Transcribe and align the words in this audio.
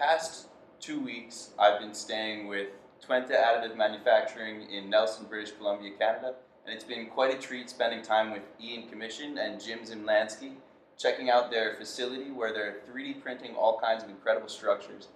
past 0.00 0.48
two 0.80 0.98
weeks, 0.98 1.50
I've 1.58 1.78
been 1.78 1.92
staying 1.92 2.48
with 2.48 2.68
Twente 3.06 3.32
Additive 3.32 3.76
Manufacturing 3.76 4.62
in 4.70 4.88
Nelson, 4.88 5.26
British 5.28 5.52
Columbia, 5.52 5.90
Canada, 5.98 6.36
and 6.64 6.74
it's 6.74 6.84
been 6.84 7.06
quite 7.06 7.34
a 7.34 7.38
treat 7.38 7.68
spending 7.68 8.02
time 8.02 8.30
with 8.32 8.40
Ian 8.58 8.84
Comishin 8.88 9.38
and 9.38 9.62
Jim 9.62 9.80
Zimlansky, 9.80 10.54
checking 10.98 11.28
out 11.28 11.50
their 11.50 11.74
facility 11.74 12.30
where 12.30 12.52
they're 12.52 12.76
3D 12.90 13.20
printing 13.22 13.54
all 13.54 13.78
kinds 13.78 14.02
of 14.02 14.08
incredible 14.08 14.48
structures. 14.48 15.08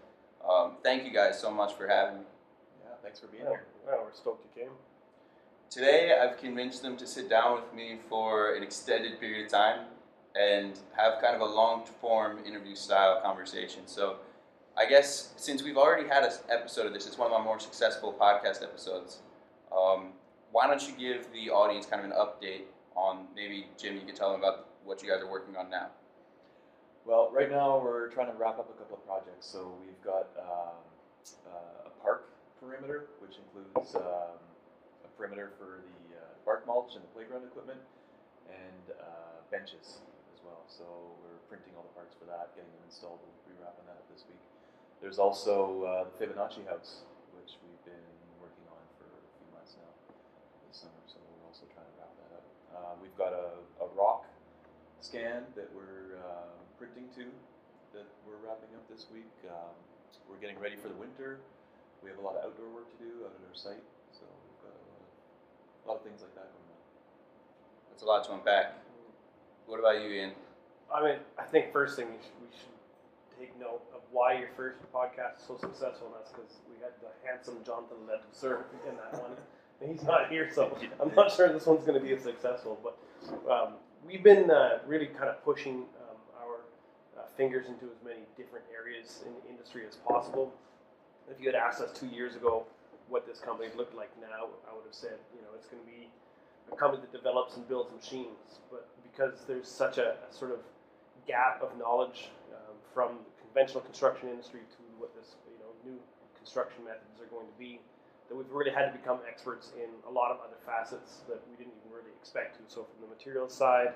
Um, 0.47 0.73
thank 0.83 1.05
you 1.05 1.13
guys 1.13 1.41
so 1.41 1.51
much 1.51 1.73
for 1.73 1.89
having 1.89 2.19
me. 2.21 2.25
Yeah, 2.83 2.91
thanks 3.03 3.21
for 3.21 3.29
being 3.29 3.45
Yeah, 3.45 3.51
here. 3.51 3.67
well, 3.87 4.03
we're 4.05 4.13
stoked 4.13 4.45
you 4.55 4.63
came. 4.65 4.73
Today, 5.71 6.15
I've 6.21 6.37
convinced 6.37 6.83
them 6.83 6.99
to 6.99 7.07
sit 7.07 7.31
down 7.31 7.55
with 7.55 7.73
me 7.73 8.01
for 8.11 8.55
an 8.55 8.63
extended 8.63 9.19
period 9.19 9.47
of 9.47 9.51
time 9.51 9.87
and 10.39 10.79
have 10.97 11.23
kind 11.23 11.35
of 11.35 11.41
a 11.41 11.47
long 11.47 11.87
form 11.87 12.45
interview 12.45 12.75
style 12.75 13.21
conversation. 13.23 13.83
So, 13.87 14.17
I 14.77 14.87
guess 14.87 15.33
since 15.37 15.63
we've 15.63 15.77
already 15.77 16.09
had 16.09 16.25
an 16.25 16.33
episode 16.51 16.87
of 16.87 16.93
this, 16.93 17.07
it's 17.07 17.17
one 17.17 17.31
of 17.31 17.39
my 17.39 17.45
more 17.45 17.61
successful 17.61 18.13
podcast 18.13 18.63
episodes. 18.63 19.23
Um, 19.71 20.15
why 20.51 20.67
don't 20.67 20.83
you 20.83 20.95
give 20.99 21.33
the 21.33 21.51
audience 21.51 21.87
kind 21.87 22.05
of 22.05 22.11
an 22.11 22.17
update 22.17 22.67
on 22.97 23.27
maybe, 23.35 23.67
Jim, 23.79 23.95
you 23.95 24.03
could 24.03 24.17
tell 24.17 24.33
them 24.33 24.41
about 24.41 24.67
what 24.85 25.03
you 25.03 25.09
guys 25.09 25.23
are 25.23 25.31
working 25.31 25.57
on 25.57 25.71
now? 25.71 25.91
Well, 27.07 27.31
right 27.33 27.51
now 27.51 27.79
we're 27.79 28.09
trying 28.11 28.33
to 28.33 28.39
wrap 28.39 28.59
up 28.59 28.67
a 28.71 28.79
couple 28.79 28.97
of 28.97 29.07
projects. 29.07 29.47
So 29.47 29.79
we've 29.79 30.03
got 30.03 30.27
um, 30.43 30.79
uh, 31.47 31.91
a 31.91 31.93
park 32.03 32.35
perimeter, 32.59 33.07
which 33.21 33.37
includes 33.39 33.95
um, 33.95 34.43
a 35.05 35.11
perimeter 35.17 35.53
for 35.59 35.87
the 35.87 36.19
uh, 36.19 36.35
bark 36.45 36.67
mulch 36.67 36.95
and 36.95 37.05
the 37.05 37.13
playground 37.15 37.45
equipment, 37.45 37.79
and 38.51 38.97
uh, 38.99 39.39
benches 39.51 40.03
as 40.35 40.41
well. 40.43 40.67
So 40.67 40.83
we're 41.23 41.39
printing 41.47 41.77
all 41.77 41.87
the 41.87 41.95
parts 41.95 42.17
for 42.19 42.27
that, 42.27 42.57
getting 42.57 42.71
them 42.75 42.83
installed. 42.89 43.23
We'll 43.23 43.55
be 43.55 43.59
wrapping 43.63 43.87
that 43.87 44.01
up 44.03 44.09
this 44.11 44.25
week. 44.27 44.41
There's 45.05 45.21
also 45.21 45.85
uh, 45.85 46.09
the 46.09 46.17
Fibonacci 46.17 46.65
house, 46.65 47.05
which 47.37 47.61
we've 47.61 47.85
been 47.85 48.09
working 48.41 48.65
on 48.73 48.81
for 48.97 49.05
a 49.05 49.29
few 49.37 49.45
months 49.53 49.77
now 49.77 49.93
this 50.65 50.81
summer. 50.81 50.97
So 51.05 51.21
we're 51.21 51.45
also 51.45 51.69
trying 51.77 51.85
to 51.85 51.97
wrap 52.01 52.17
that 52.25 52.33
up. 52.33 52.47
Uh, 52.73 52.93
we've 53.05 53.13
got 53.21 53.37
a, 53.37 53.53
a 53.85 53.89
rock 53.93 54.25
scan 55.05 55.45
that 55.61 55.69
we're 55.77 56.17
uh, 56.25 56.57
printing 56.81 57.13
to 57.21 57.29
that 57.93 58.09
we're 58.25 58.41
wrapping 58.49 58.73
up 58.73 58.89
this 58.89 59.05
week. 59.13 59.29
Um, 59.45 59.77
we're 60.25 60.41
getting 60.41 60.57
ready 60.57 60.81
for 60.81 60.89
the 60.89 60.97
winter. 60.97 61.45
We 62.01 62.09
have 62.09 62.17
a 62.17 62.25
lot 62.25 62.41
of 62.41 62.49
outdoor 62.49 62.73
work 62.73 62.89
to 62.89 62.99
do 63.05 63.29
out 63.29 63.37
at 63.37 63.45
our 63.45 63.53
site, 63.53 63.85
so 64.09 64.25
we've 64.25 64.63
got 64.65 64.73
a 64.73 64.85
lot 64.89 65.05
of, 65.05 65.09
a 65.13 65.85
lot 65.85 65.97
of 66.01 66.03
things 66.09 66.25
like 66.25 66.33
that 66.33 66.49
going 66.49 66.69
on. 66.73 66.81
That's 67.93 68.01
a 68.01 68.09
lot 68.09 68.25
to 68.25 68.41
unpack. 68.41 68.81
What 69.69 69.85
about 69.85 70.01
you, 70.01 70.09
Ian? 70.09 70.33
I 70.89 71.05
mean, 71.05 71.21
I 71.37 71.45
think 71.45 71.77
first 71.77 71.93
thing 71.93 72.09
we 72.09 72.17
should, 72.25 72.41
we 72.41 72.49
should 72.57 72.74
take 73.39 73.59
note 73.59 73.83
of 73.95 74.01
why 74.11 74.39
your 74.39 74.49
first 74.57 74.79
podcast 74.93 75.39
is 75.39 75.47
so 75.47 75.57
successful, 75.59 76.09
and 76.09 76.17
that's 76.17 76.31
because 76.31 76.59
we 76.69 76.77
had 76.83 76.93
the 77.01 77.11
handsome 77.27 77.59
Jonathan 77.65 77.99
Ledser 78.07 78.65
in 78.89 78.97
that 78.97 79.21
one. 79.21 79.33
And 79.81 79.91
he's 79.93 80.05
not 80.05 80.31
here, 80.31 80.51
so 80.53 80.77
I'm 81.01 81.15
not 81.15 81.33
sure 81.33 81.53
this 81.53 81.67
one's 81.67 81.85
going 81.85 81.99
to 81.99 82.05
be 82.05 82.13
as 82.13 82.23
successful. 82.23 82.79
But 82.83 82.97
um, 83.51 83.75
we've 84.07 84.23
been 84.23 84.51
uh, 84.51 84.79
really 84.87 85.07
kind 85.07 85.29
of 85.29 85.43
pushing 85.45 85.85
um, 86.01 86.19
our 86.41 86.57
uh, 87.19 87.27
fingers 87.37 87.67
into 87.67 87.87
as 87.87 87.99
many 88.05 88.23
different 88.37 88.65
areas 88.73 89.23
in 89.27 89.33
the 89.35 89.51
industry 89.51 89.83
as 89.87 89.97
possible. 89.97 90.53
If 91.31 91.41
you 91.41 91.47
had 91.47 91.57
asked 91.57 91.81
us 91.81 91.99
two 91.99 92.07
years 92.07 92.37
ago 92.37 92.65
what 93.09 93.27
this 93.27 93.41
company 93.41 93.69
looked 93.77 93.95
like 93.95 94.11
now, 94.21 94.49
I 94.71 94.75
would 94.75 94.85
have 94.85 94.95
said, 94.95 95.19
you 95.35 95.43
know, 95.43 95.49
it's 95.57 95.67
going 95.67 95.83
to 95.83 95.89
be 95.89 96.09
a 96.73 96.77
company 96.77 97.03
that 97.03 97.13
develops 97.13 97.57
and 97.57 97.67
builds 97.69 97.91
machines. 97.95 98.61
But 98.71 98.89
because 99.03 99.45
there's 99.47 99.69
such 99.69 99.99
a, 99.99 100.17
a 100.29 100.33
sort 100.33 100.53
of 100.53 100.61
gap 101.27 101.63
of 101.63 101.77
knowledge 101.79 102.31
um, 102.53 102.64
from 102.95 103.19
the 103.27 103.35
conventional 103.43 103.83
construction 103.83 104.31
industry 104.31 104.63
to 104.79 104.83
what 105.03 105.11
this, 105.19 105.35
you 105.51 105.59
know, 105.59 105.75
new 105.83 105.99
construction 106.39 106.87
methods 106.87 107.19
are 107.19 107.29
going 107.29 107.51
to 107.51 107.59
be, 107.59 107.83
that 108.31 108.39
we've 108.39 108.49
really 108.55 108.71
had 108.71 108.89
to 108.89 108.95
become 108.95 109.19
experts 109.29 109.75
in 109.77 109.91
a 110.09 110.13
lot 110.13 110.31
of 110.31 110.39
other 110.41 110.57
facets 110.65 111.27
that 111.29 111.43
we 111.51 111.59
didn't 111.59 111.75
even 111.83 111.91
really 111.91 112.15
expect 112.17 112.57
to. 112.57 112.63
So 112.71 112.87
from 112.87 113.03
the 113.03 113.11
material 113.11 113.51
side 113.51 113.93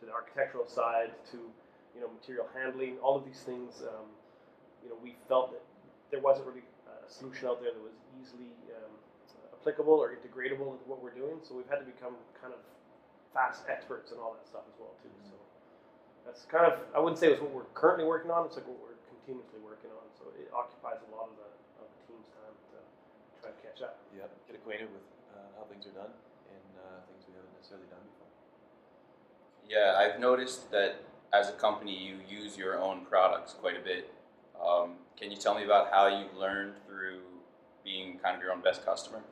to 0.00 0.02
the 0.04 0.12
architectural 0.12 0.66
side 0.66 1.14
to 1.32 1.38
you 1.94 2.00
know 2.02 2.10
material 2.10 2.50
handling, 2.52 2.98
all 2.98 3.16
of 3.16 3.24
these 3.24 3.40
things, 3.40 3.80
um, 3.86 4.10
you 4.82 4.90
know, 4.90 4.98
we 5.00 5.16
felt 5.28 5.52
that 5.54 5.62
there 6.10 6.20
wasn't 6.20 6.46
really 6.50 6.66
a 6.90 7.08
solution 7.08 7.48
out 7.48 7.62
there 7.62 7.72
that 7.72 7.80
was 7.80 7.96
easily 8.20 8.52
um, 8.76 8.92
applicable 9.56 9.96
or 9.96 10.12
integratable 10.12 10.76
into 10.76 10.84
what 10.84 11.00
we're 11.02 11.14
doing. 11.14 11.40
So 11.42 11.54
we've 11.54 11.68
had 11.68 11.80
to 11.80 11.88
become 11.88 12.16
kind 12.36 12.52
of 12.52 12.60
fast 13.32 13.64
experts 13.68 14.12
in 14.12 14.18
all 14.18 14.36
that 14.36 14.44
stuff 14.44 14.64
as 14.68 14.76
well 14.80 14.92
too. 15.00 15.12
So 15.24 15.39
that's 16.24 16.44
kind 16.46 16.66
of 16.66 16.80
I 16.94 16.98
wouldn't 16.98 17.18
say 17.18 17.32
it's 17.32 17.40
what 17.40 17.50
we're 17.50 17.70
currently 17.74 18.04
working 18.04 18.30
on. 18.30 18.46
It's 18.46 18.56
like 18.56 18.66
what 18.66 18.78
we're 18.80 18.98
continuously 19.08 19.60
working 19.62 19.90
on. 19.90 20.04
So 20.16 20.30
it 20.36 20.50
occupies 20.52 21.00
a 21.04 21.10
lot 21.14 21.28
of 21.30 21.36
the, 21.38 21.50
of 21.80 21.86
the 21.88 22.00
team's 22.06 22.28
time 22.34 22.54
to 22.54 22.78
try 23.40 23.50
to 23.50 23.60
catch 23.62 23.80
up. 23.82 24.00
Yeah, 24.12 24.28
get 24.46 24.56
acquainted 24.56 24.88
with 24.92 25.06
uh, 25.34 25.46
how 25.58 25.64
things 25.66 25.86
are 25.86 25.96
done 25.96 26.12
and 26.50 26.70
uh, 26.78 27.00
things 27.08 27.24
we 27.28 27.34
haven't 27.34 27.54
necessarily 27.56 27.88
done 27.88 28.04
before. 28.04 28.30
Yeah, 29.66 29.98
I've 29.98 30.20
noticed 30.20 30.70
that 30.70 31.02
as 31.32 31.48
a 31.48 31.56
company, 31.56 31.96
you 31.96 32.18
use 32.28 32.56
your 32.56 32.80
own 32.80 33.06
products 33.06 33.54
quite 33.54 33.76
a 33.76 33.84
bit. 33.84 34.12
Um, 34.58 34.94
can 35.16 35.30
you 35.30 35.36
tell 35.36 35.54
me 35.54 35.64
about 35.64 35.90
how 35.90 36.06
you've 36.06 36.36
learned 36.36 36.74
through 36.86 37.20
being 37.84 38.18
kind 38.18 38.36
of 38.36 38.42
your 38.42 38.52
own 38.52 38.60
best 38.60 38.84
customer? 38.84 39.22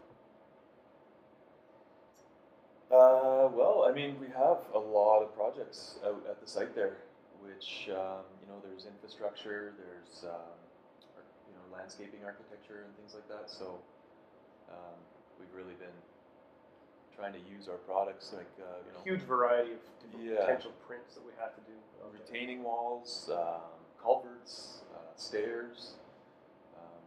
Uh, 2.91 3.53
well, 3.53 3.85
I 3.89 3.93
mean, 3.93 4.17
we 4.19 4.29
have 4.29 4.59
a 4.75 4.79
lot 4.79 5.21
of 5.23 5.35
projects 5.37 5.97
out 6.07 6.25
at 6.29 6.41
the 6.41 6.49
site 6.49 6.75
there, 6.75 6.97
which 7.45 7.89
um, 7.93 8.25
you 8.41 8.49
know, 8.49 8.57
there's 8.65 8.87
infrastructure, 8.87 9.75
there's 9.77 10.25
um, 10.25 10.57
you 11.47 11.53
know, 11.53 11.77
landscaping 11.77 12.25
architecture 12.25 12.89
and 12.89 12.97
things 12.97 13.13
like 13.13 13.29
that. 13.29 13.51
So 13.51 13.77
um, 14.73 14.97
we've 15.39 15.53
really 15.53 15.77
been 15.77 15.93
trying 17.15 17.35
to 17.35 17.41
use 17.45 17.69
our 17.69 17.77
products, 17.85 18.33
like 18.33 18.49
uh, 18.57 18.81
you 18.87 18.93
know, 18.97 19.03
Huge 19.05 19.21
variety 19.29 19.73
of 19.73 19.81
Yeah. 20.25 20.41
potential 20.49 20.73
prints 20.87 21.15
that 21.15 21.25
we 21.27 21.33
have 21.39 21.53
to 21.57 21.61
do. 21.69 21.77
retaining 22.09 22.63
walls, 22.65 23.29
um, 23.33 23.69
culverts, 24.01 24.81
uh, 24.97 25.13
stairs, 25.17 25.93
um, 26.77 27.05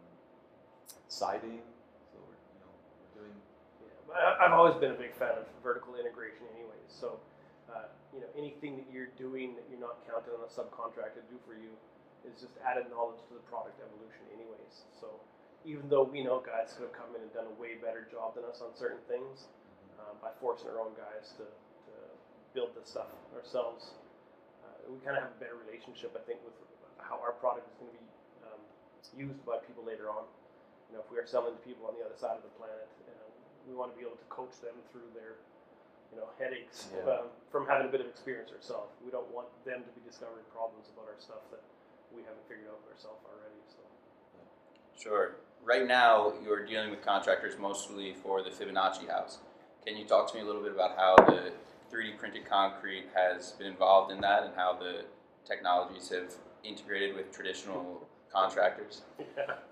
siding. 1.08 1.62
So 2.14 2.22
we're 2.22 2.38
you 2.38 2.60
know, 2.62 2.70
we're 3.02 3.22
doing 3.26 3.34
Yeah, 3.82 3.88
but 4.01 4.01
I- 4.14 4.46
I've 4.46 4.54
always 4.54 4.76
been 4.76 4.92
a 4.92 5.00
big 5.00 5.14
fan 5.14 5.38
of 5.38 5.48
vertical 5.64 5.96
integration, 5.96 6.48
anyways. 6.54 6.90
So, 6.90 7.20
uh, 7.72 7.88
you 8.14 8.20
know, 8.22 8.28
anything 8.36 8.78
that 8.78 8.92
you're 8.92 9.12
doing 9.18 9.56
that 9.56 9.64
you're 9.70 9.80
not 9.80 10.04
counting 10.08 10.34
on 10.34 10.44
a 10.44 10.52
subcontractor 10.52 11.24
to 11.24 11.30
do 11.32 11.40
for 11.46 11.54
you 11.54 11.72
is 12.26 12.40
just 12.40 12.54
added 12.66 12.90
knowledge 12.90 13.20
to 13.30 13.34
the 13.34 13.44
product 13.48 13.80
evolution, 13.82 14.28
anyways. 14.34 14.86
So, 15.00 15.08
even 15.64 15.88
though 15.90 16.04
we 16.04 16.24
know 16.24 16.40
guys 16.40 16.74
who 16.76 16.84
have 16.84 16.94
come 16.94 17.16
in 17.16 17.22
and 17.22 17.32
done 17.34 17.46
a 17.46 17.56
way 17.62 17.76
better 17.76 18.08
job 18.12 18.36
than 18.36 18.44
us 18.46 18.62
on 18.62 18.76
certain 18.76 19.02
things, 19.08 19.48
uh, 20.00 20.14
by 20.22 20.32
forcing 20.42 20.70
our 20.70 20.80
own 20.82 20.94
guys 20.98 21.34
to, 21.38 21.46
to 21.46 21.94
build 22.54 22.74
this 22.76 22.90
stuff 22.90 23.08
ourselves, 23.36 23.94
uh, 24.66 24.90
we 24.90 24.98
kind 25.06 25.18
of 25.18 25.24
have 25.24 25.32
a 25.32 25.40
better 25.40 25.56
relationship, 25.56 26.12
I 26.18 26.22
think, 26.26 26.42
with 26.44 26.54
how 26.98 27.22
our 27.22 27.32
product 27.38 27.70
is 27.70 27.76
going 27.78 27.94
to 27.94 27.98
be 27.98 28.06
um, 28.50 28.62
used 29.14 29.46
by 29.46 29.58
people 29.66 29.86
later 29.86 30.10
on. 30.10 30.26
You 30.90 30.98
know, 30.98 31.04
if 31.06 31.10
we 31.14 31.18
are 31.22 31.26
selling 31.30 31.54
to 31.56 31.62
people 31.64 31.88
on 31.88 31.96
the 31.96 32.04
other 32.04 32.18
side 32.18 32.36
of 32.36 32.44
the 32.44 32.52
planet, 32.58 32.90
we 33.68 33.76
want 33.76 33.92
to 33.94 33.98
be 33.98 34.06
able 34.06 34.18
to 34.18 34.30
coach 34.30 34.58
them 34.62 34.76
through 34.92 35.10
their, 35.14 35.38
you 36.12 36.18
know, 36.18 36.30
headaches 36.40 36.90
Yeah. 36.94 37.24
um, 37.24 37.26
from 37.52 37.68
having 37.68 37.88
a 37.88 37.92
bit 37.92 38.02
of 38.02 38.08
experience 38.08 38.52
ourselves. 38.52 38.92
We 39.04 39.12
don't 39.12 39.30
want 39.32 39.48
them 39.66 39.84
to 39.84 39.92
be 39.98 40.02
discovering 40.06 40.46
problems 40.52 40.90
about 40.94 41.08
our 41.10 41.20
stuff 41.20 41.44
that 41.52 41.62
we 42.14 42.22
haven't 42.24 42.44
figured 42.48 42.68
out 42.68 42.82
ourselves 42.92 43.24
already. 43.26 43.62
So. 43.70 43.80
Sure. 44.98 45.36
Right 45.64 45.86
now, 45.88 46.34
you're 46.44 46.66
dealing 46.66 46.90
with 46.90 47.06
contractors 47.06 47.58
mostly 47.60 48.14
for 48.14 48.42
the 48.42 48.50
Fibonacci 48.50 49.08
house. 49.08 49.38
Can 49.86 49.96
you 49.98 50.06
talk 50.06 50.30
to 50.32 50.36
me 50.36 50.42
a 50.42 50.46
little 50.46 50.62
bit 50.62 50.72
about 50.72 50.98
how 50.98 51.16
the 51.16 51.54
3D 51.92 52.18
printed 52.18 52.46
concrete 52.50 53.06
has 53.14 53.52
been 53.54 53.68
involved 53.68 54.12
in 54.12 54.22
that 54.22 54.44
and 54.44 54.56
how 54.56 54.74
the 54.74 55.06
technologies 55.46 56.10
have 56.10 56.34
integrated 56.64 57.16
with 57.16 57.32
traditional 57.32 58.08
contractors? 58.34 59.02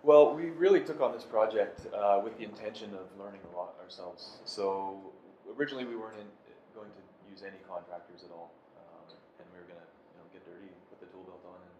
Well, 0.03 0.33
we 0.33 0.49
really 0.51 0.79
took 0.79 1.01
on 1.01 1.11
this 1.11 1.23
project 1.23 1.87
uh, 1.91 2.19
with 2.23 2.37
the 2.37 2.43
intention 2.43 2.95
of 2.95 3.07
learning 3.19 3.43
a 3.51 3.51
lot 3.55 3.75
ourselves. 3.83 4.39
So 4.45 5.11
originally 5.57 5.83
we 5.83 5.95
weren't 5.95 6.15
in, 6.15 6.27
going 6.71 6.91
to 6.91 7.03
use 7.27 7.43
any 7.43 7.59
contractors 7.67 8.23
at 8.23 8.31
all, 8.31 8.55
um, 8.79 9.11
and 9.39 9.45
we 9.51 9.59
were 9.59 9.67
going 9.67 9.79
to 9.79 9.89
you 10.11 10.15
know, 10.19 10.25
get 10.31 10.47
dirty 10.47 10.71
and 10.71 10.81
put 10.87 11.03
the 11.03 11.09
tool 11.11 11.27
belt 11.27 11.43
on. 11.43 11.59
And 11.59 11.75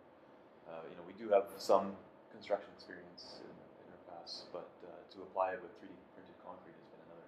uh, 0.68 0.84
you 0.92 0.96
know, 1.00 1.06
we 1.08 1.16
do 1.16 1.32
have 1.32 1.48
some 1.56 1.96
construction 2.36 2.68
experience 2.76 3.40
in, 3.40 3.56
in 3.56 3.88
our 3.96 4.04
past, 4.12 4.52
but 4.52 4.68
uh, 4.84 4.92
to 5.16 5.24
apply 5.24 5.56
it 5.56 5.64
with 5.64 5.72
3D 5.80 5.96
printed 6.12 6.38
concrete 6.44 6.76
has 6.76 6.88
been 6.92 7.04
another 7.08 7.28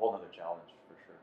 whole 0.00 0.16
other 0.16 0.32
challenge 0.32 0.72
for 0.88 0.96
sure. 1.04 1.20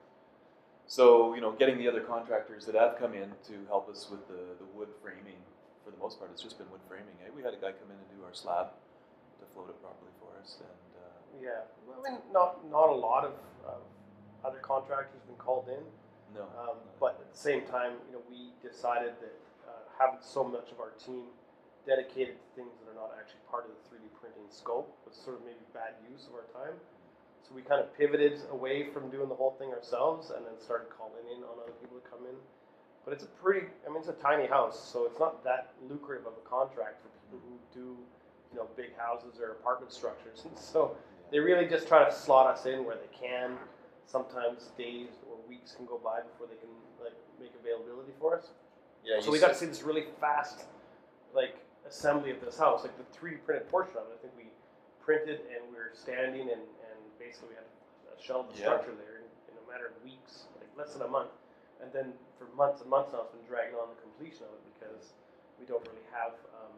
So 0.86 1.33
you 1.33 1.42
know, 1.42 1.54
getting 1.57 1.81
the 1.81 1.89
other 1.89 2.01
contractors 2.01 2.65
that 2.69 2.77
have 2.77 3.01
come 3.01 3.18
in 3.18 3.33
to 3.50 3.57
help 3.69 3.89
us 3.89 4.06
with 4.10 4.25
the, 4.30 4.57
the 4.62 4.69
wood 4.77 4.94
framing 5.01 5.42
for 5.83 5.91
the 5.91 6.01
most 6.01 6.19
part, 6.19 6.31
it's 6.31 6.43
just 6.43 6.57
been 6.57 6.69
wood 6.71 6.83
framing. 6.87 7.15
Eh? 7.23 7.31
We 7.31 7.41
had 7.41 7.53
a 7.53 7.61
guy 7.61 7.71
come 7.75 7.89
in 7.91 7.97
and 7.97 8.09
do 8.11 8.23
our 8.25 8.33
slab 8.33 8.75
to 9.39 9.45
float 9.53 9.69
it 9.71 9.79
properly 9.79 10.11
for 10.19 10.35
us, 10.41 10.59
and 10.59 10.89
uh, 10.99 11.19
Yeah, 11.39 11.63
well, 11.87 11.99
I 11.99 12.11
mean, 12.11 12.19
not 12.33 12.63
not 12.67 12.89
a 12.89 12.97
lot 12.97 13.23
of 13.23 13.33
um, 13.63 13.83
other 14.43 14.59
contractors 14.59 15.23
been 15.27 15.39
called 15.39 15.69
in, 15.71 15.83
no, 16.35 16.45
um, 16.59 16.77
but 16.99 17.17
at 17.23 17.31
the 17.31 17.37
same 17.37 17.63
time, 17.65 17.97
you 18.07 18.19
know, 18.19 18.23
we 18.29 18.53
decided 18.61 19.17
that 19.23 19.35
uh, 19.65 19.83
having 19.97 20.19
so 20.21 20.43
much 20.43 20.71
of 20.71 20.79
our 20.79 20.91
team 20.99 21.31
dedicated 21.87 22.37
to 22.37 22.47
things 22.53 22.75
that 22.77 22.91
are 22.91 22.99
not 22.99 23.15
actually 23.17 23.29
actually 23.29 23.45
part 23.45 23.69
of 23.69 23.77
the 23.77 23.81
3D 23.93 24.09
printing 24.17 24.49
scope. 24.49 24.89
Was 25.05 25.13
sort 25.13 25.37
of 25.37 25.45
maybe 25.45 25.61
bad 25.69 25.93
use 26.09 26.25
of 26.25 26.33
our 26.33 26.49
time. 26.49 26.73
So 27.45 27.53
we 27.53 27.61
kind 27.61 27.77
of 27.77 27.93
pivoted 27.93 28.41
away 28.49 28.89
from 28.89 29.13
doing 29.13 29.29
the 29.29 29.37
whole 29.37 29.53
thing 29.61 29.69
ourselves 29.69 30.33
and 30.33 30.45
then 30.45 30.57
started 30.57 30.89
calling 30.89 31.21
in 31.29 31.45
on 31.45 31.61
other 31.61 31.77
people 31.77 32.01
to 32.01 32.05
come 32.09 32.25
in. 32.25 32.37
But 33.06 33.13
it's 33.13 33.24
a 33.24 33.28
pretty, 33.42 33.68
I 33.86 33.90
mean, 33.90 33.98
it's 34.00 34.10
a 34.10 34.13
tiny 34.13 34.48
house, 34.48 34.78
so 34.92 35.06
it's 35.06 35.19
not 35.19 35.44
that 35.44 35.72
lucrative 35.90 36.28
of 36.28 36.34
a 36.34 36.48
contract 36.50 37.01
for 37.01 37.10
people 37.25 37.40
who 37.48 37.57
do, 37.74 37.98
you 38.51 38.57
know, 38.57 38.68
big 38.75 38.96
houses 38.98 39.40
or 39.42 39.51
apartment 39.51 39.92
structures. 39.92 40.44
And 40.46 40.57
so 40.74 40.96
they 41.31 41.40
really 41.40 41.68
just 41.68 41.88
try 41.88 42.04
to 42.04 42.12
slot 42.13 42.48
us 42.48 42.66
in 42.66 42.86
where 42.86 42.96
they 42.98 43.10
can. 43.16 43.57
Sometimes 44.06 44.72
days 44.78 45.10
or 45.30 45.38
weeks 45.48 45.74
can 45.74 45.86
go 45.86 46.00
by 46.04 46.22
before 46.22 46.48
they 46.48 46.57
can 46.57 46.69
like 47.01 47.13
make 47.40 47.51
availability 47.62 48.12
for 48.19 48.36
us. 48.38 48.50
Yeah, 49.06 49.22
So 49.22 49.31
we 49.31 49.40
got 49.40 49.50
to 49.50 49.56
see 49.56 49.68
this 49.68 49.84
really 49.84 50.06
fast, 50.19 50.66
like 51.34 51.56
assembly 51.88 52.31
of 52.31 52.42
this 52.42 52.57
house, 52.57 52.81
like 52.84 52.98
the 52.98 53.06
3D 53.18 53.46
printed 53.46 53.69
portion 53.69 53.98
of 53.98 54.10
it. 54.10 54.18
I 54.18 54.22
think 54.22 54.34
we 54.36 54.50
printed 55.00 55.42
and 55.54 55.62
we 55.72 55.78
were 55.78 55.92
standing 55.94 56.42
and, 56.50 56.62
and 56.62 56.98
basically 57.19 57.50
we 57.50 57.56
had 57.56 57.66
a 57.66 58.22
shelved 58.22 58.57
Yeah. 58.57 58.66
structure 58.66 58.94
there 58.98 59.22
in, 59.22 59.25
in 59.54 59.56
a 59.62 59.72
matter 59.72 59.94
of 59.94 60.04
weeks, 60.04 60.50
like 60.57 60.68
less 60.78 60.94
than 60.94 61.04
a 61.04 61.07
month. 61.07 61.30
And 61.79 61.89
then 61.95 62.13
for 62.35 62.51
months 62.55 62.83
and 62.83 62.89
months 62.91 63.15
now, 63.15 63.23
it's 63.23 63.31
been 63.33 63.47
dragging 63.47 63.79
on 63.79 63.87
the 63.87 63.99
completion 64.03 64.43
of 64.47 64.53
it 64.59 64.63
because 64.75 65.15
we 65.55 65.63
don't 65.63 65.83
really 65.87 66.05
have 66.11 66.35
um, 66.55 66.75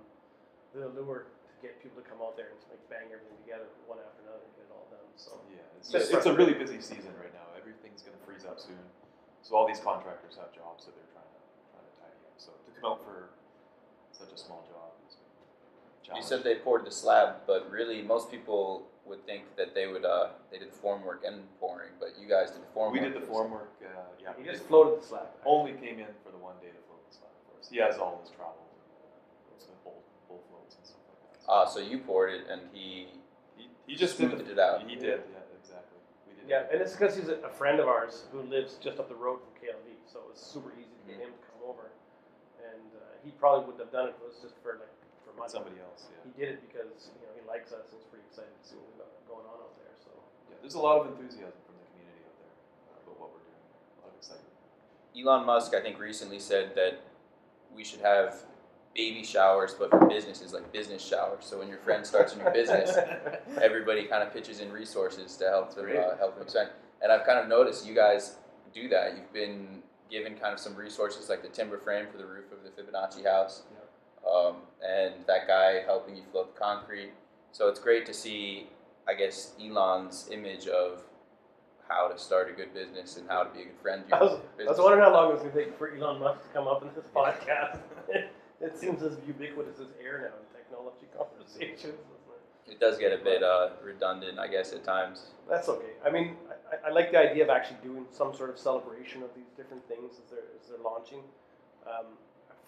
the 0.73 0.87
allure 0.87 1.25
to 1.25 1.53
get 1.61 1.81
people 1.81 2.01
to 2.01 2.05
come 2.05 2.21
out 2.21 2.37
there 2.37 2.53
and 2.53 2.57
just 2.61 2.69
like 2.69 2.81
bang 2.89 3.09
everything 3.09 3.37
together 3.41 3.65
one 3.89 3.97
after 4.01 4.21
another 4.25 4.45
and 4.45 4.53
get 4.57 4.69
it 4.69 4.73
all 4.73 4.85
done. 4.93 5.05
So 5.17 5.37
Yeah, 5.49 5.65
it's, 5.77 5.89
Just 5.89 6.13
just, 6.13 6.25
it's 6.25 6.29
a 6.29 6.35
really 6.37 6.53
busy 6.53 6.81
season 6.81 7.13
right 7.17 7.33
now. 7.33 7.49
Everything's 7.57 8.05
going 8.05 8.13
to 8.17 8.23
freeze 8.25 8.45
up 8.45 8.61
soon. 8.61 8.81
So 9.41 9.57
all 9.57 9.65
these 9.65 9.81
contractors 9.81 10.37
have 10.37 10.53
jobs 10.53 10.85
that 10.85 10.93
they're 10.93 11.11
trying 11.13 11.25
to 11.25 11.41
trying 11.73 11.87
to 11.89 11.93
tidy 11.97 12.21
up. 12.29 12.37
So 12.37 12.53
to 12.53 12.69
come 12.77 12.93
out 12.93 13.01
for 13.01 13.33
such 14.13 14.29
a 14.29 14.37
small 14.37 14.61
job 14.69 14.93
is 15.09 15.17
You 16.13 16.21
said 16.21 16.45
they 16.45 16.61
poured 16.61 16.85
the 16.85 16.93
slab, 16.93 17.49
but 17.49 17.69
really 17.73 18.01
most 18.05 18.29
people 18.29 18.85
would 19.05 19.25
think 19.25 19.43
that 19.57 19.73
they 19.73 19.87
would 19.87 20.05
uh, 20.05 20.29
they 20.51 20.57
did 20.59 20.69
the 20.69 20.75
form 20.75 21.03
work 21.03 21.23
and 21.25 21.41
pouring, 21.59 21.89
but 21.99 22.09
you 22.19 22.27
guys 22.29 22.51
did 22.51 22.61
the 22.61 22.71
form 22.73 22.93
we 22.93 22.99
work. 22.99 23.13
did 23.13 23.21
the 23.21 23.25
form 23.25 23.51
work. 23.51 23.71
Uh, 23.81 23.87
yeah, 24.21 24.33
he 24.37 24.43
we 24.43 24.49
just 24.49 24.63
floated 24.65 25.01
the 25.01 25.05
slab. 25.05 25.27
Only 25.45 25.73
came 25.73 25.99
in 25.99 26.07
for 26.23 26.31
the 26.31 26.37
one 26.37 26.55
day 26.61 26.69
to 26.69 26.81
float 26.87 27.01
the 27.09 27.15
slab 27.15 27.33
for 27.49 27.59
us. 27.59 27.69
He 27.69 27.77
has 27.77 27.97
all 27.97 28.21
his 28.21 28.29
travel, 28.31 28.61
and, 28.61 29.57
uh, 29.57 29.65
the 29.65 29.77
bull, 29.83 30.01
bull 30.29 30.43
floats 30.49 30.75
and 30.77 30.85
stuff 30.85 31.01
like 31.09 31.21
that. 31.33 31.41
So 31.43 31.47
Ah, 31.51 31.65
so 31.65 31.79
you 31.79 31.97
poured 31.99 32.31
it 32.33 32.43
and 32.49 32.61
he 32.73 33.07
he, 33.57 33.67
he 33.87 33.95
just 33.95 34.17
did 34.17 34.29
smoothed 34.29 34.49
it 34.49 34.59
out. 34.59 34.85
He 34.87 34.95
did, 34.95 35.25
yeah, 35.33 35.57
exactly. 35.57 35.97
We 36.29 36.37
did. 36.37 36.45
Yeah, 36.47 36.69
and 36.71 36.79
it's 36.81 36.93
because 36.93 37.15
he's 37.17 37.27
a, 37.29 37.41
a 37.41 37.49
friend 37.49 37.79
of 37.79 37.87
ours 37.87 38.25
who 38.31 38.41
lives 38.43 38.77
just 38.81 38.99
up 38.99 39.09
the 39.09 39.15
road 39.17 39.39
from 39.41 39.51
KLV, 39.57 39.87
so 40.05 40.19
it 40.19 40.29
was 40.31 40.39
super 40.39 40.71
easy 40.77 40.93
to 40.93 41.03
get 41.09 41.17
Mhm. 41.19 41.25
him 41.25 41.33
to 41.33 41.41
come 41.49 41.61
over. 41.67 41.89
And 42.61 42.85
uh, 42.95 43.01
he 43.25 43.31
probably 43.41 43.65
wouldn't 43.65 43.81
have 43.83 43.91
done 43.91 44.07
it 44.07 44.15
if 44.15 44.21
it 44.21 44.27
was 44.29 44.37
just 44.41 44.55
for 44.61 44.77
like 44.77 44.93
for 45.33 45.47
money. 45.47 45.51
somebody 45.51 45.77
else. 45.81 46.07
Yeah. 46.11 46.23
He 46.27 46.31
did 46.35 46.49
it 46.55 46.59
because 46.67 47.11
you 47.15 47.25
know 47.25 47.33
he 47.35 47.43
likes 47.47 47.71
us 47.71 47.89
and 47.91 47.99
he's 47.99 48.09
pretty 48.11 48.25
excited 48.27 48.51
to 48.51 48.63
see 48.63 48.75
what 48.77 48.87
we 48.91 48.95
got 48.99 49.09
going 49.27 49.47
on 49.47 49.57
out 49.63 49.73
there. 49.79 49.93
So 49.99 50.11
yeah, 50.49 50.57
there's 50.61 50.75
a 50.75 50.83
lot 50.83 51.01
of 51.01 51.11
enthusiasm 51.13 51.57
from 51.65 51.75
the 51.79 51.87
community 51.91 52.23
out 52.27 52.37
there 52.39 52.53
uh, 52.91 53.03
about 53.03 53.15
what 53.19 53.29
we're 53.33 53.45
doing. 53.45 53.63
A 53.63 53.99
lot 54.05 54.11
of 54.11 54.17
excitement. 54.19 54.51
Elon 55.17 55.43
Musk, 55.47 55.73
I 55.73 55.81
think, 55.81 55.99
recently 55.99 56.39
said 56.39 56.75
that 56.75 57.01
we 57.73 57.83
should 57.83 58.01
have 58.01 58.43
baby 58.93 59.23
showers, 59.23 59.73
but 59.73 59.89
for 59.89 60.05
businesses, 60.05 60.53
like 60.53 60.71
business 60.73 61.03
showers. 61.03 61.45
So 61.45 61.59
when 61.59 61.67
your 61.67 61.77
friend 61.79 62.05
starts 62.05 62.35
a 62.35 62.37
new 62.37 62.49
business, 62.51 62.91
everybody 63.61 64.03
kind 64.03 64.23
of 64.23 64.33
pitches 64.33 64.59
in 64.59 64.71
resources 64.71 65.37
to 65.37 65.45
help 65.47 65.73
them 65.73 65.85
Great. 65.85 65.97
uh, 65.97 66.17
help 66.17 66.35
them 66.35 66.43
expand. 66.43 66.69
And 67.01 67.11
I've 67.11 67.25
kind 67.25 67.39
of 67.39 67.47
noticed 67.47 67.87
you 67.87 67.95
guys 67.95 68.35
do 68.73 68.87
that. 68.89 69.15
You've 69.15 69.31
been 69.33 69.81
given 70.09 70.35
kind 70.35 70.53
of 70.53 70.59
some 70.59 70.75
resources 70.75 71.29
like 71.29 71.41
the 71.41 71.47
timber 71.47 71.77
frame 71.77 72.05
for 72.11 72.17
the 72.17 72.25
roof 72.25 72.45
of 72.51 72.59
the 72.63 72.69
Fibonacci 72.69 73.25
house, 73.25 73.63
um, 74.29 74.55
and 74.85 75.13
that 75.27 75.47
guy 75.47 75.81
helping 75.85 76.15
you 76.15 76.23
float 76.31 76.53
the 76.53 76.59
concrete. 76.59 77.11
So 77.51 77.67
it's 77.67 77.79
great 77.79 78.05
to 78.05 78.13
see, 78.13 78.67
I 79.07 79.13
guess, 79.13 79.53
Elon's 79.61 80.29
image 80.31 80.67
of 80.67 81.01
how 81.87 82.07
to 82.07 82.17
start 82.17 82.49
a 82.49 82.53
good 82.53 82.73
business 82.73 83.17
and 83.17 83.27
how 83.27 83.43
to 83.43 83.53
be 83.53 83.61
a 83.61 83.65
good 83.65 83.79
friend. 83.81 84.03
I 84.11 84.21
was, 84.21 84.39
I 84.59 84.69
was 84.69 84.79
wondering 84.79 85.03
how 85.03 85.13
long 85.13 85.29
it 85.31 85.33
was 85.33 85.41
going 85.41 85.53
to 85.53 85.65
take 85.65 85.77
for 85.77 85.93
Elon 85.93 86.19
Musk 86.19 86.43
to 86.43 86.49
come 86.49 86.67
up 86.67 86.81
in 86.81 86.89
this 86.95 87.05
podcast. 87.13 87.79
it 88.61 88.77
seems 88.77 89.03
as 89.03 89.17
ubiquitous 89.27 89.79
as 89.79 89.87
air 90.01 90.19
now 90.19 90.37
in 90.39 90.47
technology 90.55 91.07
conversations. 91.17 91.83
It? 91.83 92.71
It 92.71 92.79
does 92.79 92.97
get 92.97 93.11
a 93.11 93.21
bit 93.21 93.43
uh, 93.43 93.71
redundant, 93.83 94.39
I 94.39 94.47
guess, 94.47 94.71
at 94.71 94.83
times. 94.83 95.31
That's 95.49 95.67
okay. 95.67 95.99
I 96.05 96.09
mean, 96.09 96.37
I, 96.71 96.87
I 96.87 96.91
like 96.91 97.11
the 97.11 97.17
idea 97.17 97.43
of 97.43 97.49
actually 97.49 97.77
doing 97.83 98.05
some 98.11 98.33
sort 98.33 98.49
of 98.49 98.57
celebration 98.57 99.23
of 99.23 99.29
these 99.35 99.51
different 99.57 99.85
things 99.89 100.13
as 100.23 100.31
they're, 100.31 100.47
as 100.55 100.69
they're 100.69 100.79
launching. 100.79 101.19
Um, 101.85 102.15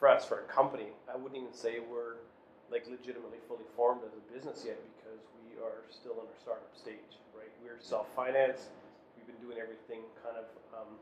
for 0.04 0.12
us, 0.12 0.28
for 0.28 0.44
a 0.44 0.48
company, 0.52 0.92
I 1.08 1.16
wouldn't 1.16 1.40
even 1.40 1.56
say 1.56 1.80
we're 1.80 2.20
like 2.68 2.84
legitimately 2.92 3.40
fully 3.48 3.64
formed 3.72 4.04
as 4.04 4.12
a 4.12 4.24
business 4.28 4.68
yet 4.68 4.76
because 5.00 5.24
we 5.48 5.56
are 5.64 5.88
still 5.88 6.20
in 6.20 6.28
our 6.28 6.40
startup 6.44 6.76
stage, 6.76 7.24
right? 7.32 7.48
We're 7.64 7.80
self-financed. 7.80 8.68
We've 9.16 9.24
been 9.24 9.40
doing 9.40 9.64
everything 9.64 10.04
kind 10.20 10.36
of 10.36 10.52
um, 10.76 11.00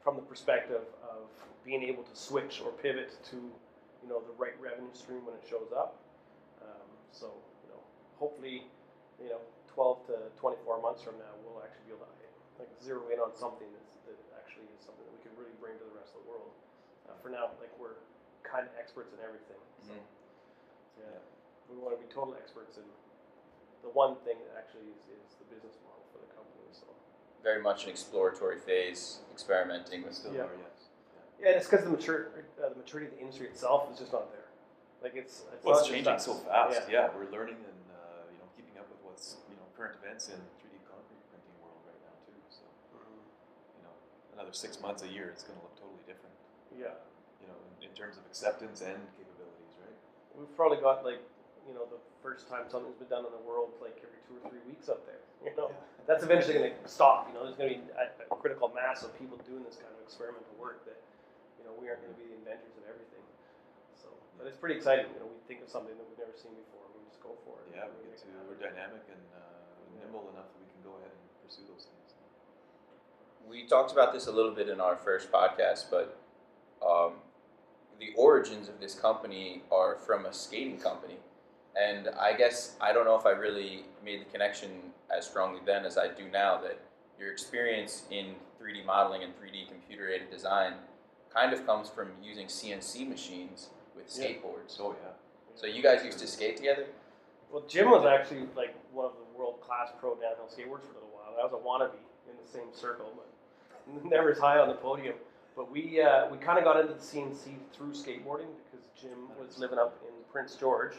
from 0.00 0.16
the 0.16 0.24
perspective 0.24 0.88
of 1.04 1.28
being 1.68 1.84
able 1.84 2.00
to 2.00 2.16
switch 2.16 2.64
or 2.64 2.72
pivot 2.80 3.12
to, 3.28 3.36
you 4.00 4.08
know, 4.08 4.24
the 4.24 4.32
right 4.40 4.56
revenue 4.56 4.88
stream 4.96 5.20
when 5.28 5.36
it 5.36 5.44
shows 5.44 5.68
up. 5.76 6.00
Um, 6.64 6.88
so, 7.12 7.36
you 7.60 7.68
know, 7.68 7.84
hopefully, 8.16 8.64
you 9.20 9.28
know, 9.28 9.44
12 9.68 10.16
to 10.16 10.16
24 10.40 10.80
months 10.80 11.04
from 11.04 11.20
now, 11.20 11.36
we'll 11.44 11.60
actually 11.60 11.92
be 11.92 11.92
able 11.92 12.08
to 12.08 12.16
like 12.56 12.72
zero 12.80 13.04
in 13.12 13.20
on 13.20 13.36
something 13.36 13.68
that's, 13.68 13.92
that 14.08 14.16
actually 14.40 14.64
is 14.72 14.80
something 14.80 15.04
that 15.04 15.12
we 15.12 15.20
can 15.28 15.36
really 15.36 15.52
bring 15.60 15.76
to 15.76 15.84
the 15.84 15.92
rest 15.92 16.16
of 16.16 16.24
the 16.24 16.28
world. 16.32 16.48
Uh, 17.04 17.12
for 17.20 17.28
now, 17.28 17.52
like 17.60 17.72
we're 17.76 18.00
kind 18.42 18.66
of 18.66 18.72
experts 18.78 19.12
in 19.12 19.20
everything. 19.24 19.60
So, 19.86 19.92
Mhm. 19.92 20.04
yeah, 20.98 21.18
we 21.68 21.76
want 21.76 21.96
to 21.96 22.00
be 22.02 22.08
total 22.12 22.34
experts 22.34 22.76
in 22.76 22.84
the 23.82 23.88
one 23.90 24.16
thing 24.26 24.36
that 24.48 24.56
actually 24.58 24.90
is, 24.92 25.08
is 25.08 25.36
the 25.40 25.44
business 25.48 25.76
model 25.84 26.04
for 26.12 26.18
the 26.18 26.28
company. 26.34 26.68
So 26.72 26.84
Very 27.42 27.62
much 27.62 27.84
an 27.84 27.90
exploratory 27.90 28.58
phase, 28.58 29.20
experimenting 29.32 30.02
with 30.04 30.14
still 30.14 30.34
Yeah. 30.34 30.44
are, 30.44 30.54
yes. 30.56 30.88
yeah, 31.40 31.48
and 31.48 31.56
it's 31.56 31.66
because 31.68 31.84
the 31.84 31.90
mature 31.90 32.28
uh, 32.62 32.68
the 32.68 32.74
maturity 32.76 33.06
of 33.08 33.14
the 33.14 33.20
industry 33.20 33.46
itself 33.48 33.90
is 33.92 33.98
just 33.98 34.12
not 34.12 34.30
there. 34.32 34.48
Like 35.00 35.14
it's 35.14 35.44
it's, 35.52 35.64
Well, 35.64 35.78
it's 35.78 35.88
changing 35.88 36.18
so 36.18 36.34
fast. 36.34 36.88
Yeah. 36.90 37.08
Yeah. 37.08 37.16
we're 37.16 37.30
learning 37.32 37.56
and 37.64 37.80
uh, 37.96 38.28
you 38.30 38.36
know 38.36 38.44
keeping 38.56 38.76
up 38.76 38.84
with 38.92 39.00
what's 39.02 39.36
you 39.48 39.56
know 39.56 39.64
current 39.76 39.96
events 40.04 40.28
in 40.28 40.36
3D 40.60 40.76
concrete 40.84 41.24
printing 41.32 41.56
world 41.64 41.80
right 41.88 41.96
now 42.04 42.12
too. 42.28 42.36
So 42.52 42.64
Mhm. 42.92 43.24
you 43.80 43.82
know 43.88 43.94
another 44.34 44.52
six 44.52 44.78
months, 44.80 45.02
a 45.02 45.08
year, 45.08 45.30
it's 45.30 45.42
going 45.42 45.56
to 45.56 45.64
look 45.64 45.76
totally 45.80 46.04
different. 46.04 46.36
Yeah. 46.76 47.00
You 47.40 47.48
know, 47.48 47.58
in, 47.80 47.88
in 47.88 47.92
terms 47.96 48.20
of 48.20 48.24
acceptance 48.28 48.84
and 48.84 49.00
capabilities, 49.16 49.74
right? 49.80 49.96
We've 50.36 50.52
probably 50.54 50.78
got 50.78 51.04
like, 51.04 51.20
you 51.66 51.74
know, 51.74 51.88
the 51.88 52.00
first 52.20 52.48
time 52.48 52.68
something's 52.68 53.00
been 53.00 53.08
done 53.08 53.24
in 53.24 53.32
the 53.32 53.44
world 53.44 53.72
like 53.80 53.96
every 54.04 54.20
two 54.28 54.36
or 54.38 54.42
three 54.52 54.62
weeks 54.68 54.88
up 54.88 55.04
there. 55.08 55.24
You 55.40 55.56
know, 55.56 55.72
that's 56.04 56.20
eventually 56.20 56.60
going 56.60 56.76
to 56.76 56.76
stop. 56.84 57.28
You 57.28 57.34
know, 57.36 57.48
there's 57.48 57.56
going 57.56 57.72
to 57.72 57.80
be 57.80 57.82
a, 57.96 58.12
a 58.28 58.36
critical 58.36 58.68
mass 58.68 59.00
of 59.02 59.16
people 59.16 59.40
doing 59.48 59.64
this 59.64 59.80
kind 59.80 59.88
of 59.88 60.00
experimental 60.04 60.52
work 60.60 60.84
that, 60.84 61.00
you 61.56 61.64
know, 61.64 61.72
we 61.80 61.88
aren't 61.88 62.04
going 62.04 62.12
to 62.12 62.20
be 62.20 62.28
the 62.28 62.36
inventors 62.36 62.76
of 62.76 62.84
everything. 62.84 63.24
So, 63.96 64.12
but 64.36 64.44
it's 64.44 64.60
pretty 64.60 64.76
exciting. 64.76 65.08
You 65.16 65.24
know, 65.24 65.32
we 65.32 65.40
think 65.48 65.64
of 65.64 65.72
something 65.72 65.96
that 65.96 66.04
we've 66.04 66.20
never 66.20 66.36
seen 66.36 66.52
before, 66.52 66.84
and 66.92 67.00
we 67.00 67.08
just 67.08 67.24
go 67.24 67.32
for 67.48 67.56
it. 67.64 67.72
Yeah, 67.72 67.88
we 67.88 68.12
get 68.12 68.20
to 68.20 68.28
we're 68.44 68.60
dynamic 68.60 69.00
and 69.08 69.22
uh, 69.32 69.60
nimble 69.96 70.28
enough 70.36 70.52
that 70.52 70.60
we 70.60 70.68
can 70.68 70.82
go 70.84 70.92
ahead 71.00 71.08
and 71.08 71.24
pursue 71.40 71.64
those 71.72 71.88
things. 71.88 72.12
We 73.48 73.64
talked 73.64 73.92
about 73.92 74.12
this 74.12 74.28
a 74.28 74.32
little 74.32 74.52
bit 74.52 74.68
in 74.68 74.80
our 74.80 74.96
first 74.96 75.32
podcast, 75.32 75.88
but 75.88 76.20
um, 76.84 77.22
the 78.00 78.12
origins 78.16 78.68
of 78.68 78.80
this 78.80 78.94
company 78.94 79.62
are 79.70 79.96
from 79.96 80.24
a 80.26 80.32
skating 80.32 80.78
company. 80.78 81.16
And 81.80 82.08
I 82.18 82.32
guess 82.32 82.76
I 82.80 82.92
don't 82.92 83.04
know 83.04 83.14
if 83.16 83.26
I 83.26 83.30
really 83.30 83.84
made 84.04 84.20
the 84.22 84.24
connection 84.24 84.70
as 85.16 85.26
strongly 85.26 85.60
then 85.64 85.84
as 85.84 85.96
I 85.98 86.08
do 86.08 86.24
now 86.32 86.58
that 86.62 86.80
your 87.18 87.30
experience 87.30 88.04
in 88.10 88.34
3D 88.60 88.84
modeling 88.84 89.22
and 89.22 89.32
3D 89.38 89.68
computer 89.68 90.08
aided 90.08 90.30
design 90.30 90.74
kind 91.32 91.52
of 91.52 91.64
comes 91.66 91.88
from 91.88 92.08
using 92.22 92.46
CNC 92.46 93.06
machines 93.08 93.68
with 93.94 94.06
Yeah. 94.18 94.28
skateboards. 94.28 94.70
So 94.70 94.96
yeah, 95.04 95.10
So 95.54 95.66
you 95.66 95.82
guys 95.82 96.02
used 96.04 96.18
to 96.20 96.26
skate 96.26 96.56
together? 96.56 96.86
Well, 97.52 97.62
Jim 97.68 97.90
was 97.90 98.06
actually 98.06 98.48
like 98.56 98.74
one 98.92 99.06
of 99.06 99.12
the 99.12 99.38
world 99.38 99.60
class 99.60 99.90
pro 100.00 100.14
downhill 100.14 100.46
skateboarders 100.48 100.86
for 100.88 100.92
a 100.92 101.04
little 101.04 101.10
while. 101.12 101.36
I 101.38 101.44
was 101.44 101.52
a 101.52 101.56
wannabe 101.56 101.98
in 102.28 102.36
the 102.42 102.50
same 102.50 102.72
circle, 102.72 103.12
but 103.14 104.04
never 104.10 104.30
as 104.32 104.38
high 104.38 104.58
on 104.58 104.68
the 104.68 104.74
podium. 104.74 105.14
But 105.56 105.70
we 105.70 106.00
uh, 106.00 106.28
we 106.30 106.38
kind 106.38 106.58
of 106.58 106.64
got 106.64 106.80
into 106.80 106.94
the 106.94 107.00
CNC 107.00 107.56
through 107.72 107.92
skateboarding 107.92 108.50
because 108.64 108.86
Jim 109.00 109.28
was 109.38 109.58
living 109.58 109.78
up 109.78 109.98
in 110.06 110.14
Prince 110.32 110.54
George 110.54 110.94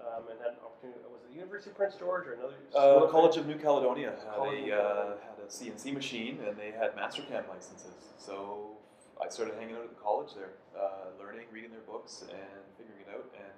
um, 0.00 0.24
and 0.30 0.38
had 0.40 0.52
an 0.52 0.62
opportunity. 0.64 1.00
Was 1.12 1.22
it 1.22 1.28
the 1.30 1.34
University 1.36 1.70
of 1.70 1.76
Prince 1.76 1.94
George 1.96 2.26
or 2.26 2.32
another? 2.34 2.54
uh, 2.74 3.06
College 3.08 3.36
of 3.36 3.46
New 3.46 3.56
Caledonia 3.56 4.10
had 4.10 4.34
College 4.34 4.68
a 4.68 4.74
uh, 4.74 5.06
had 5.22 5.36
a 5.42 5.48
CNC 5.48 5.92
machine 5.94 6.38
and 6.46 6.56
they 6.56 6.70
had 6.72 6.96
Mastercam 6.96 7.46
licenses. 7.48 7.92
So 8.16 8.78
I 9.22 9.28
started 9.28 9.54
hanging 9.60 9.76
out 9.76 9.82
at 9.84 9.90
the 9.90 10.00
college 10.02 10.34
there, 10.34 10.54
uh, 10.76 11.12
learning, 11.20 11.46
reading 11.52 11.70
their 11.70 11.86
books, 11.86 12.24
and 12.28 12.64
figuring 12.76 13.00
it 13.06 13.10
out. 13.14 13.30
And 13.36 13.54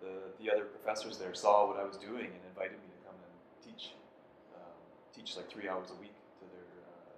the 0.00 0.14
the 0.38 0.52
other 0.52 0.64
professors 0.66 1.18
there 1.18 1.34
saw 1.34 1.66
what 1.66 1.80
I 1.80 1.84
was 1.84 1.96
doing 1.96 2.30
and 2.30 2.42
invited 2.52 2.78
me 2.78 2.88
to 2.92 3.00
come 3.08 3.16
and 3.16 3.34
teach 3.64 3.94
um, 4.54 4.76
teach 5.16 5.36
like 5.36 5.50
three 5.50 5.68
hours 5.68 5.90
a 5.90 5.98
week 5.98 6.14
to 6.38 6.44
their 6.52 6.68
uh, 6.84 7.16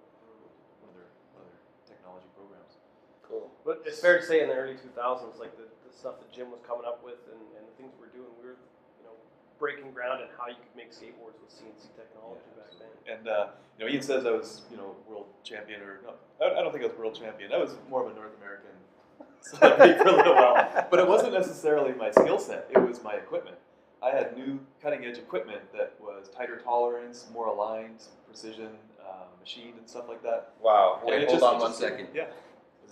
one 0.81 0.95
of 0.95 0.97
their 0.97 1.11
one 1.35 1.43
of 1.45 1.51
their 1.51 1.61
technology 1.85 2.31
programs. 2.33 2.79
Cool. 3.27 3.51
But 3.67 3.83
it's 3.85 3.99
fair 3.99 4.17
to 4.21 4.25
say 4.25 4.41
in 4.43 4.49
the 4.49 4.55
early 4.55 4.75
2000s, 4.79 5.41
like 5.43 5.59
the, 5.59 5.67
the 5.83 5.91
stuff 5.91 6.23
that 6.23 6.31
Jim 6.31 6.55
was 6.55 6.61
coming 6.63 6.87
up 6.87 7.03
with 7.03 7.19
and, 7.27 7.43
and 7.59 7.67
the 7.67 7.75
things 7.75 7.91
we 7.99 8.07
were 8.07 8.15
doing, 8.15 8.31
we 8.39 8.47
were, 8.47 8.55
you 9.03 9.05
know, 9.05 9.19
breaking 9.59 9.91
ground 9.91 10.23
in 10.23 10.29
how 10.39 10.47
you 10.47 10.55
could 10.55 10.77
make 10.79 10.95
skateboards 10.95 11.35
with 11.43 11.51
CNC 11.51 11.91
technology 11.99 12.47
Yeah, 12.55 12.63
back 12.63 12.73
then. 12.79 13.19
And 13.19 13.27
uh, 13.27 13.47
you 13.77 13.85
know, 13.85 13.91
Ian 13.91 14.03
says 14.07 14.25
I 14.25 14.31
was, 14.31 14.63
you 14.71 14.77
know, 14.77 14.95
world 15.11 15.27
champion, 15.43 15.83
or 15.83 15.99
no, 16.07 16.15
I 16.39 16.61
I 16.61 16.63
don't 16.63 16.71
think 16.71 16.85
I 16.85 16.87
was 16.87 16.97
world 16.97 17.19
champion. 17.19 17.53
I 17.53 17.59
was 17.59 17.75
more 17.91 18.07
of 18.07 18.13
a 18.13 18.15
North 18.15 18.39
American 18.39 18.71
celebrity 19.43 19.99
for 19.99 20.09
a 20.15 20.17
little 20.17 20.35
while. 20.35 20.87
But 20.89 21.01
it 21.01 21.09
wasn't 21.09 21.33
necessarily 21.33 21.93
my 21.93 22.13
skill 22.13 22.39
set; 22.39 22.71
it 22.71 22.79
was 22.79 23.03
my 23.03 23.15
equipment. 23.15 23.57
I 24.01 24.11
had 24.11 24.37
new 24.37 24.61
cutting 24.81 25.05
edge 25.05 25.19
equipment 25.19 25.61
that 25.73 25.95
was 26.01 26.29
tighter 26.29 26.59
tolerance, 26.63 27.27
more 27.33 27.47
aligned, 27.47 28.05
precision, 28.27 28.71
um, 29.03 29.27
machined, 29.41 29.75
and 29.79 29.89
stuff 29.89 30.07
like 30.09 30.23
that. 30.23 30.53
Wow. 30.63 30.99
And 31.03 31.11
Wait, 31.11 31.19
hold 31.27 31.31
just- 31.31 31.43
on 31.45 31.57
it 31.57 31.61
one 31.61 31.71
just- 31.71 31.81
second. 31.81 32.09
Yeah. 32.15 32.27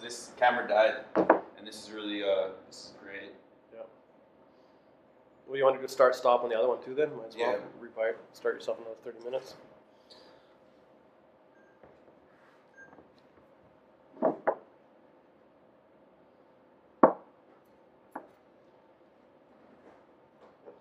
This 0.03 0.33
camera 0.37 0.69
died, 0.69 0.95
and 1.57 1.67
this 1.67 1.83
is 1.83 1.91
really 1.91 2.23
uh, 2.23 2.49
this 2.67 2.77
is 2.77 2.93
great. 3.03 3.33
Yeah. 3.73 3.81
Well, 5.47 5.57
you 5.57 5.65
want 5.65 5.77
to 5.77 5.83
do 5.83 5.89
start 5.89 6.15
stop 6.15 6.45
on 6.45 6.51
the 6.51 6.57
other 6.59 6.69
one 6.69 6.83
too? 6.85 6.95
Then 6.95 7.17
might 7.17 7.29
as 7.29 7.37
well 7.37 7.53
Yeah. 7.53 7.59
revive, 7.81 8.17
start 8.35 8.55
yourself 8.57 8.79
in 8.79 8.85
another 8.85 8.99
thirty 9.03 9.25
minutes. 9.25 9.55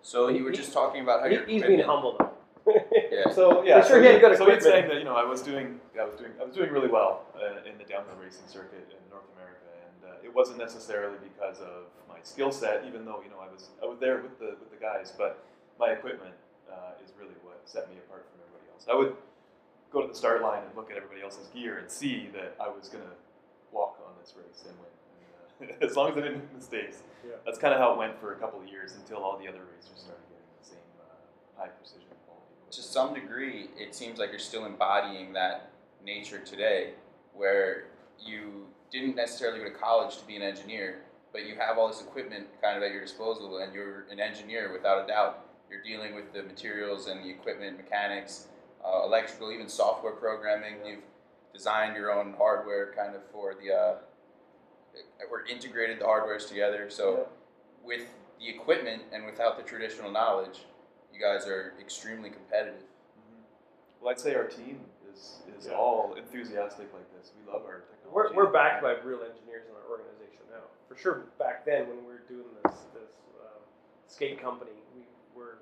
So 0.02 0.28
you 0.28 0.44
were 0.44 0.52
just 0.52 0.72
talking 0.72 1.02
about 1.02 1.22
how 1.22 1.28
He, 1.28 1.34
your 1.34 1.46
he's 1.46 1.62
being 1.62 1.80
humble 1.80 2.16
though. 2.18 2.33
Yeah. 2.66 2.80
So 3.34 3.62
yeah, 3.64 3.80
For 3.82 3.88
sure 3.88 3.96
so, 3.98 4.02
he 4.02 4.06
had 4.08 4.20
good 4.20 4.36
so 4.38 4.44
he's 4.46 4.62
equipment. 4.62 4.62
saying 4.62 4.88
that 4.88 4.98
you 4.98 5.04
know 5.04 5.16
I 5.16 5.24
was 5.24 5.42
doing 5.42 5.80
I 5.98 6.04
was 6.04 6.14
doing 6.14 6.32
I 6.40 6.44
was 6.44 6.54
doing 6.54 6.70
really 6.70 6.88
well 6.88 7.24
uh, 7.34 7.66
in 7.68 7.76
the 7.78 7.84
downhill 7.84 8.16
racing 8.22 8.46
circuit 8.46 8.86
in 8.94 9.00
North 9.10 9.26
America, 9.36 9.66
and 9.84 9.98
uh, 10.12 10.26
it 10.26 10.32
wasn't 10.34 10.58
necessarily 10.58 11.18
because 11.22 11.60
of 11.60 11.90
my 12.08 12.18
skill 12.22 12.52
set, 12.52 12.84
even 12.86 13.04
though 13.04 13.20
you 13.24 13.30
know 13.30 13.40
I 13.42 13.50
was 13.52 13.70
I 13.82 13.86
was 13.86 13.98
there 13.98 14.20
with 14.22 14.38
the 14.38 14.56
with 14.60 14.70
the 14.70 14.78
guys, 14.80 15.12
but 15.16 15.42
my 15.80 15.90
equipment 15.90 16.34
uh, 16.70 17.02
is 17.04 17.12
really 17.18 17.34
what 17.42 17.60
set 17.64 17.88
me 17.90 17.96
apart 18.06 18.24
from 18.30 18.38
everybody 18.46 18.66
else. 18.72 18.86
I 18.90 18.94
would 18.94 19.16
go 19.92 20.02
to 20.02 20.08
the 20.08 20.14
start 20.16 20.42
line 20.42 20.62
and 20.66 20.70
look 20.76 20.90
at 20.90 20.96
everybody 20.96 21.22
else's 21.22 21.48
gear 21.48 21.78
and 21.78 21.90
see 21.90 22.28
that 22.34 22.54
I 22.60 22.68
was 22.68 22.88
gonna 22.88 23.14
walk 23.72 23.98
on 24.06 24.12
this 24.20 24.34
race 24.38 24.64
and 24.68 24.74
win. 24.78 24.92
Uh, 25.70 25.84
as 25.86 25.96
long 25.96 26.10
as 26.12 26.16
I 26.18 26.20
didn't 26.22 26.38
make 26.44 26.54
mistakes, 26.54 27.02
Yeah. 27.26 27.36
that's 27.44 27.58
kind 27.58 27.72
of 27.74 27.80
how 27.80 27.92
it 27.92 27.98
went 27.98 28.18
for 28.20 28.32
a 28.34 28.36
couple 28.38 28.60
of 28.60 28.68
years 28.68 28.94
until 28.94 29.18
all 29.24 29.38
the 29.38 29.48
other 29.48 29.62
racers 29.74 30.02
started 30.06 30.22
getting 30.30 30.50
the 30.60 30.66
same 30.66 30.88
uh, 31.02 31.60
high 31.62 31.68
precision 31.74 32.02
quality. 32.06 32.13
To 32.76 32.82
some 32.82 33.14
degree, 33.14 33.68
it 33.76 33.94
seems 33.94 34.18
like 34.18 34.30
you're 34.30 34.38
still 34.38 34.66
embodying 34.66 35.32
that 35.32 35.70
nature 36.04 36.38
today, 36.38 36.90
where 37.32 37.84
you 38.18 38.66
didn't 38.90 39.16
necessarily 39.16 39.58
go 39.58 39.64
to 39.64 39.70
college 39.70 40.18
to 40.18 40.26
be 40.26 40.36
an 40.36 40.42
engineer, 40.42 41.02
but 41.32 41.46
you 41.46 41.54
have 41.56 41.78
all 41.78 41.88
this 41.88 42.00
equipment 42.00 42.46
kind 42.62 42.76
of 42.76 42.82
at 42.82 42.92
your 42.92 43.00
disposal, 43.00 43.58
and 43.58 43.74
you're 43.74 44.06
an 44.10 44.20
engineer 44.20 44.72
without 44.72 45.04
a 45.04 45.06
doubt. 45.06 45.46
You're 45.70 45.82
dealing 45.82 46.14
with 46.14 46.32
the 46.32 46.42
materials 46.42 47.06
and 47.06 47.24
the 47.24 47.30
equipment, 47.30 47.76
mechanics, 47.76 48.48
uh, 48.84 49.04
electrical, 49.04 49.50
even 49.50 49.68
software 49.68 50.12
programming. 50.12 50.74
You've 50.86 51.02
designed 51.52 51.96
your 51.96 52.12
own 52.12 52.34
hardware, 52.36 52.92
kind 52.96 53.14
of 53.14 53.22
for 53.32 53.54
the. 53.54 53.74
Uh, 53.74 53.94
or 55.28 55.44
integrated 55.46 55.98
the 55.98 56.04
hardwares 56.04 56.48
together. 56.48 56.88
So, 56.88 57.26
with 57.84 58.02
the 58.38 58.48
equipment 58.48 59.02
and 59.12 59.26
without 59.26 59.56
the 59.56 59.64
traditional 59.64 60.12
knowledge, 60.12 60.60
you 61.14 61.20
guys 61.20 61.46
are 61.46 61.74
extremely 61.80 62.28
competitive. 62.30 62.82
Mhm. 62.82 63.42
Well, 64.00 64.10
I'd 64.10 64.18
say 64.20 64.34
our 64.34 64.44
team 64.48 64.84
is 65.12 65.42
is 65.56 65.66
Yeah. 65.68 65.74
all 65.78 66.14
enthusiastic 66.14 66.92
like 66.92 67.08
this. 67.16 67.32
We 67.38 67.50
love 67.50 67.64
our 67.64 67.80
technology. 67.82 68.10
We're, 68.10 68.32
we're 68.34 68.50
backed 68.52 68.82
by 68.82 68.92
real 69.00 69.22
engineers 69.22 69.66
in 69.68 69.74
our 69.76 69.88
organization 69.88 70.42
now. 70.50 70.64
For 70.88 70.96
sure, 70.96 71.14
back 71.38 71.64
then 71.64 71.88
when 71.88 71.98
we 72.04 72.12
were 72.12 72.26
doing 72.28 72.50
this 72.64 72.82
this 72.92 73.12
um, 73.40 73.62
skate 74.08 74.40
company, 74.42 74.72
we 74.96 75.02
were 75.34 75.58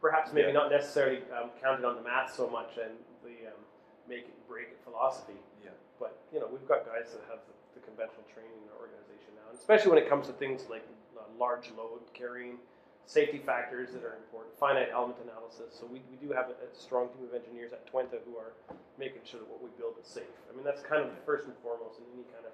perhaps 0.00 0.32
maybe 0.32 0.48
Yeah. 0.48 0.54
not 0.54 0.70
necessarily 0.70 1.22
um, 1.32 1.50
counted 1.60 1.84
on 1.84 1.94
the 1.96 2.02
math 2.02 2.34
so 2.34 2.48
much 2.48 2.78
and 2.78 2.96
the 3.22 3.48
um, 3.48 3.60
make 4.08 4.24
it 4.24 4.48
break 4.48 4.68
it 4.68 4.80
philosophy. 4.82 5.36
Yeah. 5.62 5.70
But 6.00 6.16
you 6.32 6.40
know, 6.40 6.46
we've 6.46 6.66
got 6.66 6.86
guys 6.86 7.12
that 7.12 7.22
have 7.28 7.40
the, 7.46 7.80
the 7.80 7.86
conventional 7.86 8.24
training 8.32 8.52
in 8.64 8.68
our 8.72 8.78
organization 8.80 9.34
now, 9.36 9.50
and 9.50 9.58
especially 9.58 9.90
when 9.90 9.98
it 10.02 10.08
comes 10.08 10.26
to 10.28 10.32
things 10.32 10.64
like 10.70 10.84
uh, 11.18 11.22
large 11.38 11.70
load 11.76 12.00
carrying, 12.14 12.58
safety 13.06 13.38
factors 13.38 13.94
that 13.94 14.02
are 14.02 14.18
important, 14.18 14.50
finite 14.58 14.90
element 14.90 15.18
analysis. 15.22 15.70
So 15.78 15.86
we, 15.86 16.02
we 16.10 16.18
do 16.18 16.34
have 16.34 16.50
a, 16.50 16.58
a 16.58 16.68
strong 16.74 17.06
team 17.14 17.22
of 17.30 17.32
engineers 17.38 17.70
at 17.72 17.86
Twente 17.86 18.18
who 18.26 18.34
are 18.34 18.50
making 18.98 19.22
sure 19.22 19.38
that 19.38 19.46
what 19.46 19.62
we 19.62 19.70
build 19.78 19.94
is 20.02 20.10
safe. 20.10 20.26
I 20.50 20.54
mean, 20.58 20.66
that's 20.66 20.82
kind 20.82 21.06
of 21.06 21.14
first 21.22 21.46
and 21.46 21.54
foremost 21.62 22.02
in 22.02 22.06
any 22.18 22.26
kind 22.34 22.42
of 22.44 22.52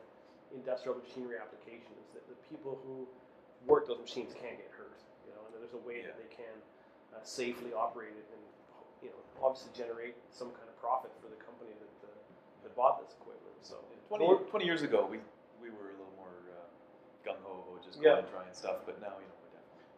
industrial 0.52 1.00
machinery 1.00 1.40
application 1.40 1.96
is 2.04 2.12
that 2.12 2.24
the 2.28 2.36
people 2.52 2.76
who 2.84 3.08
work 3.64 3.88
those 3.88 3.98
machines 4.04 4.36
can't 4.36 4.60
get 4.60 4.68
hurt. 4.76 5.00
You 5.24 5.32
know, 5.32 5.42
and 5.48 5.56
there's 5.56 5.72
a 5.72 5.80
way 5.88 6.04
that 6.04 6.20
they 6.20 6.28
can 6.28 6.52
uh, 7.16 7.24
safely 7.24 7.72
operate 7.72 8.12
it 8.12 8.26
and 8.28 8.42
you 9.00 9.08
know 9.08 9.20
obviously 9.40 9.72
generate 9.72 10.14
some 10.28 10.52
kind 10.52 10.68
of 10.68 10.76
profit 10.76 11.10
for 11.24 11.32
the 11.32 11.40
company 11.40 11.72
that 11.80 11.96
uh, 12.04 12.12
that 12.68 12.72
bought 12.76 13.00
this 13.00 13.16
equipment. 13.16 13.56
So 13.64 13.80
20, 14.12 14.20
we're- 14.28 14.44
20 14.52 14.68
years 14.68 14.84
ago, 14.84 15.08
we 15.08 15.16
we 15.64 15.72
were 15.72 15.94
a 15.94 15.96
little 15.96 16.12
more 16.20 16.34
uh, 16.52 16.68
gung 17.24 17.40
ho 17.40 17.64
about 17.64 17.80
just 17.80 17.96
Yeah. 18.04 18.20
going 18.20 18.28
and 18.28 18.30
trying 18.34 18.52
stuff, 18.52 18.84
but 18.84 19.00
now 19.00 19.16
you 19.16 19.24
know 19.32 19.40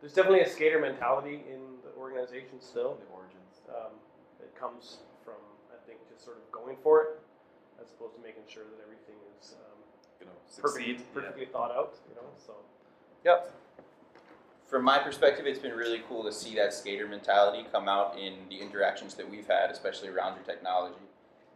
there's 0.00 0.12
definitely 0.12 0.40
a 0.40 0.48
skater 0.48 0.78
mentality 0.80 1.42
in 1.50 1.60
the 1.84 1.90
organization 1.98 2.60
still. 2.60 2.96
the 3.00 3.14
origins. 3.14 3.62
Um, 3.68 3.92
it 4.40 4.54
comes 4.58 4.98
from 5.24 5.34
I 5.72 5.76
think 5.86 5.98
just 6.10 6.24
sort 6.24 6.36
of 6.36 6.50
going 6.52 6.76
for 6.82 7.02
it 7.02 7.08
as 7.80 7.90
opposed 7.90 8.14
to 8.16 8.22
making 8.22 8.42
sure 8.48 8.64
that 8.64 8.82
everything 8.82 9.16
is 9.40 9.54
um, 9.54 9.78
You 10.20 10.26
know, 10.26 10.32
perfect, 10.60 10.74
succeed. 10.84 10.96
yeah. 11.00 11.20
perfectly 11.20 11.46
thought 11.46 11.70
out. 11.70 11.94
You 12.08 12.14
know, 12.16 12.28
so 12.46 12.54
yep. 13.24 13.52
From 14.66 14.82
my 14.84 14.98
perspective, 14.98 15.46
it's 15.46 15.58
been 15.58 15.74
really 15.76 16.02
cool 16.08 16.24
to 16.24 16.32
see 16.32 16.54
that 16.56 16.72
skater 16.74 17.06
mentality 17.06 17.66
come 17.70 17.88
out 17.88 18.18
in 18.18 18.34
the 18.48 18.56
interactions 18.60 19.14
that 19.14 19.28
we've 19.30 19.46
had, 19.46 19.70
especially 19.70 20.08
around 20.08 20.34
your 20.34 20.44
technology. 20.44 20.96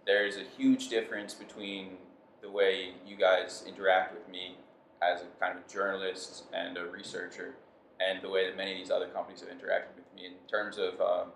There's 0.07 0.37
a 0.37 0.45
huge 0.57 0.89
difference 0.89 1.35
between 1.35 1.97
the 2.43 2.51
way 2.51 2.93
you 3.07 3.17
guys 3.17 3.65
interact 3.67 4.15
with 4.15 4.29
me 4.29 4.57
as 5.03 5.23
a 5.23 5.27
kind 5.45 5.59
of 5.59 5.67
journalist 5.67 6.45
and 6.53 6.77
a 6.79 6.87
researcher, 6.87 7.55
and 8.01 8.23
the 8.23 8.29
way 8.29 8.47
that 8.47 8.57
many 8.57 8.73
of 8.73 8.79
these 8.79 8.91
other 8.91 9.09
companies 9.09 9.41
have 9.41 9.49
interacted 9.51 9.95
with 9.97 10.05
me 10.15 10.27
in 10.27 10.33
terms 10.49 10.79
of, 10.79 11.01
um, 11.01 11.29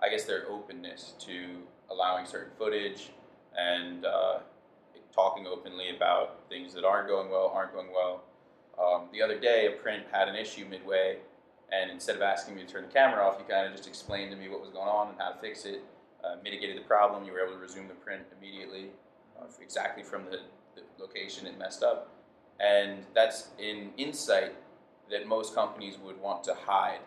I 0.00 0.08
guess, 0.08 0.24
their 0.24 0.48
openness 0.48 1.14
to 1.20 1.62
allowing 1.90 2.26
certain 2.26 2.52
footage 2.58 3.10
and 3.56 4.04
uh, 4.04 4.38
talking 5.14 5.46
openly 5.46 5.96
about 5.96 6.40
things 6.48 6.74
that 6.74 6.84
aren't 6.84 7.08
going 7.08 7.30
well, 7.30 7.52
aren't 7.54 7.72
going 7.72 7.88
well. 7.92 8.22
Um, 8.78 9.08
the 9.12 9.22
other 9.22 9.38
day, 9.38 9.66
a 9.66 9.82
print 9.82 10.04
had 10.12 10.28
an 10.28 10.36
issue 10.36 10.66
midway, 10.66 11.16
and 11.72 11.90
instead 11.90 12.16
of 12.16 12.22
asking 12.22 12.54
me 12.54 12.62
to 12.62 12.68
turn 12.68 12.82
the 12.82 12.92
camera 12.92 13.26
off, 13.26 13.36
you 13.38 13.44
kind 13.48 13.66
of 13.66 13.72
just 13.72 13.88
explained 13.88 14.30
to 14.30 14.36
me 14.36 14.48
what 14.48 14.60
was 14.60 14.70
going 14.70 14.88
on 14.88 15.08
and 15.08 15.18
how 15.18 15.30
to 15.30 15.38
fix 15.40 15.64
it, 15.64 15.82
uh, 16.22 16.36
mitigated 16.44 16.76
the 16.76 16.82
problem. 16.82 17.24
You 17.24 17.32
were 17.32 17.40
able 17.40 17.54
to 17.54 17.58
resume 17.58 17.88
the 17.88 17.94
print 17.94 18.22
immediately, 18.38 18.90
uh, 19.40 19.46
exactly 19.60 20.02
from 20.02 20.24
the, 20.26 20.40
the 20.74 20.82
location 20.98 21.46
it 21.46 21.58
messed 21.58 21.82
up. 21.82 22.12
And 22.60 23.04
that's 23.14 23.48
an 23.58 23.90
insight 23.96 24.54
that 25.10 25.26
most 25.26 25.54
companies 25.54 25.96
would 26.04 26.20
want 26.20 26.44
to 26.44 26.54
hide. 26.54 27.00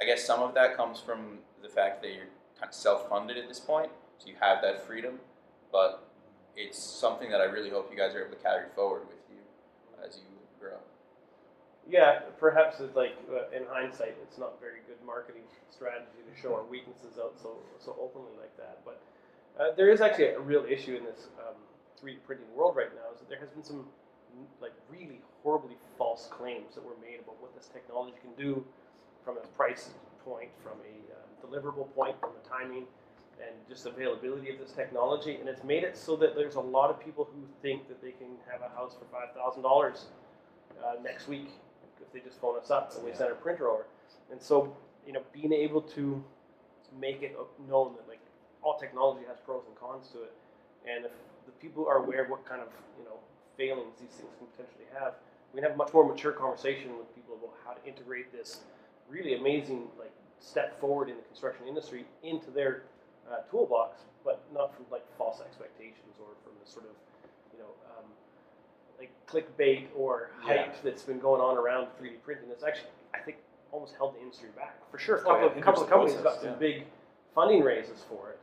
I 0.00 0.04
guess 0.04 0.24
some 0.24 0.42
of 0.42 0.54
that 0.54 0.76
comes 0.76 1.00
from 1.00 1.38
the 1.62 1.68
fact 1.68 2.02
that 2.02 2.08
you're 2.08 2.28
kind 2.58 2.68
of 2.68 2.74
self 2.74 3.08
funded 3.08 3.36
at 3.38 3.48
this 3.48 3.60
point, 3.60 3.90
so 4.18 4.28
you 4.28 4.34
have 4.40 4.62
that 4.62 4.86
freedom, 4.86 5.18
but 5.72 6.06
it's 6.56 6.78
something 6.78 7.30
that 7.30 7.40
I 7.40 7.44
really 7.44 7.70
hope 7.70 7.90
you 7.90 7.96
guys 7.96 8.14
are 8.14 8.24
able 8.24 8.36
to 8.36 8.42
carry 8.42 8.66
forward 8.74 9.02
with 9.08 9.18
you 9.30 9.40
as 10.06 10.16
you 10.16 10.24
grow. 10.60 10.78
Yeah, 11.88 12.20
perhaps 12.38 12.80
it's 12.80 12.96
like 12.96 13.14
uh, 13.30 13.56
in 13.56 13.64
hindsight, 13.70 14.16
it's 14.22 14.38
not 14.38 14.60
very 14.60 14.80
good 14.86 14.98
marketing 15.04 15.42
strategy 15.70 16.24
to 16.24 16.40
show 16.40 16.54
our 16.54 16.64
weaknesses 16.64 17.18
out 17.20 17.34
so 17.40 17.56
so 17.78 17.96
openly 18.00 18.32
like 18.40 18.56
that. 18.56 18.80
But 18.84 19.00
uh, 19.60 19.74
there 19.76 19.90
is 19.90 20.00
actually 20.00 20.28
a 20.28 20.40
real 20.40 20.64
issue 20.68 20.96
in 20.96 21.04
this 21.04 21.28
um, 21.38 21.54
3D 22.02 22.18
printing 22.26 22.46
world 22.54 22.76
right 22.76 22.92
now. 22.94 23.12
Is 23.14 23.20
that 23.20 23.28
there 23.28 23.38
has 23.38 23.50
been 23.50 23.62
some 23.64 23.86
like 24.60 24.72
really 24.90 25.20
horribly 25.42 25.76
false 25.98 26.28
claims 26.30 26.74
that 26.74 26.84
were 26.84 26.96
made 27.00 27.20
about 27.20 27.40
what 27.40 27.54
this 27.54 27.66
technology 27.72 28.14
can 28.20 28.30
do 28.42 28.64
from 29.24 29.36
a 29.38 29.46
price 29.56 29.90
point, 30.24 30.50
from 30.62 30.78
a 30.80 30.94
um, 31.14 31.28
deliverable 31.42 31.92
point, 31.94 32.18
from 32.20 32.30
the 32.42 32.48
timing, 32.48 32.84
and 33.40 33.54
just 33.68 33.86
availability 33.86 34.50
of 34.50 34.58
this 34.58 34.72
technology. 34.72 35.36
And 35.36 35.48
it's 35.48 35.62
made 35.64 35.84
it 35.84 35.96
so 35.96 36.16
that 36.16 36.34
there's 36.34 36.54
a 36.56 36.60
lot 36.60 36.90
of 36.90 36.98
people 37.04 37.24
who 37.24 37.40
think 37.62 37.86
that 37.88 38.00
they 38.02 38.12
can 38.12 38.28
have 38.50 38.62
a 38.62 38.74
house 38.74 38.94
for 38.98 39.04
five 39.06 39.34
thousand 39.34 39.62
dollars 39.62 40.06
uh, 40.82 40.94
next 41.02 41.28
week 41.28 41.50
if 42.00 42.12
they 42.12 42.20
just 42.20 42.40
phone 42.40 42.56
us 42.58 42.70
up 42.70 42.94
and 42.94 43.04
we 43.04 43.10
Yeah. 43.10 43.16
send 43.16 43.32
a 43.32 43.34
printer 43.34 43.68
over. 43.68 43.86
And 44.30 44.40
so, 44.40 44.74
you 45.06 45.12
know, 45.12 45.22
being 45.32 45.52
able 45.52 45.80
to 45.82 46.22
make 47.00 47.22
it 47.22 47.36
known 47.68 47.94
that 47.96 48.08
like 48.08 48.20
all 48.62 48.78
technology 48.78 49.24
has 49.28 49.38
pros 49.44 49.62
and 49.66 49.76
cons 49.78 50.08
to 50.12 50.22
it, 50.22 50.32
and 50.86 51.04
if 51.04 51.12
the 51.46 51.52
people 51.52 51.86
are 51.86 51.98
aware 52.04 52.24
of 52.24 52.30
what 52.30 52.44
kind 52.44 52.60
of 52.62 52.68
you 52.98 53.04
know 53.04 53.18
failings 53.56 53.94
these 54.00 54.10
things 54.10 54.30
can 54.38 54.46
potentially 54.56 54.86
have, 54.98 55.14
we 55.52 55.60
can 55.60 55.64
have 55.68 55.74
a 55.74 55.76
much 55.76 55.92
more 55.94 56.04
mature 56.06 56.32
conversation 56.32 56.96
with 56.98 57.12
people 57.14 57.34
about 57.36 57.54
how 57.64 57.72
to 57.72 57.82
integrate 57.88 58.32
this 58.32 58.60
really 59.08 59.34
amazing 59.34 59.88
like 59.98 60.12
step 60.40 60.78
forward 60.80 61.08
in 61.08 61.16
the 61.16 61.22
construction 61.22 61.66
industry 61.66 62.04
into 62.22 62.50
their 62.50 62.82
uh, 63.30 63.36
toolbox, 63.50 64.00
but 64.24 64.42
not 64.52 64.74
from 64.74 64.84
like 64.90 65.04
false 65.16 65.40
expectations 65.40 66.14
or 66.20 66.28
from 66.44 66.52
the 66.62 66.70
sort 66.70 66.84
of 66.84 66.92
you 67.52 67.58
know 67.58 67.70
um, 67.96 68.04
like 68.98 69.10
clickbait 69.26 69.86
or 69.96 70.30
hype 70.40 70.56
Yeah. 70.56 70.72
that's 70.84 71.02
been 71.02 71.18
going 71.18 71.40
on 71.40 71.56
around 71.56 71.86
3D 72.00 72.22
printing. 72.24 72.50
It's 72.50 72.62
actually, 72.64 72.90
I 73.14 73.18
think, 73.18 73.38
almost 73.72 73.94
held 73.96 74.14
the 74.14 74.20
industry 74.20 74.48
back. 74.56 74.76
For 74.90 74.98
sure, 74.98 75.16
a 75.16 75.20
Oh, 75.20 75.22
couple, 75.24 75.40
yeah, 75.48 75.56
of, 75.56 75.62
couple 75.64 75.82
of 75.84 75.88
companies 75.90 76.16
the 76.16 76.22
got 76.22 76.40
some 76.40 76.50
yeah. 76.50 76.56
big 76.56 76.84
funding 77.34 77.62
raises 77.62 78.04
for 78.08 78.30
it, 78.30 78.38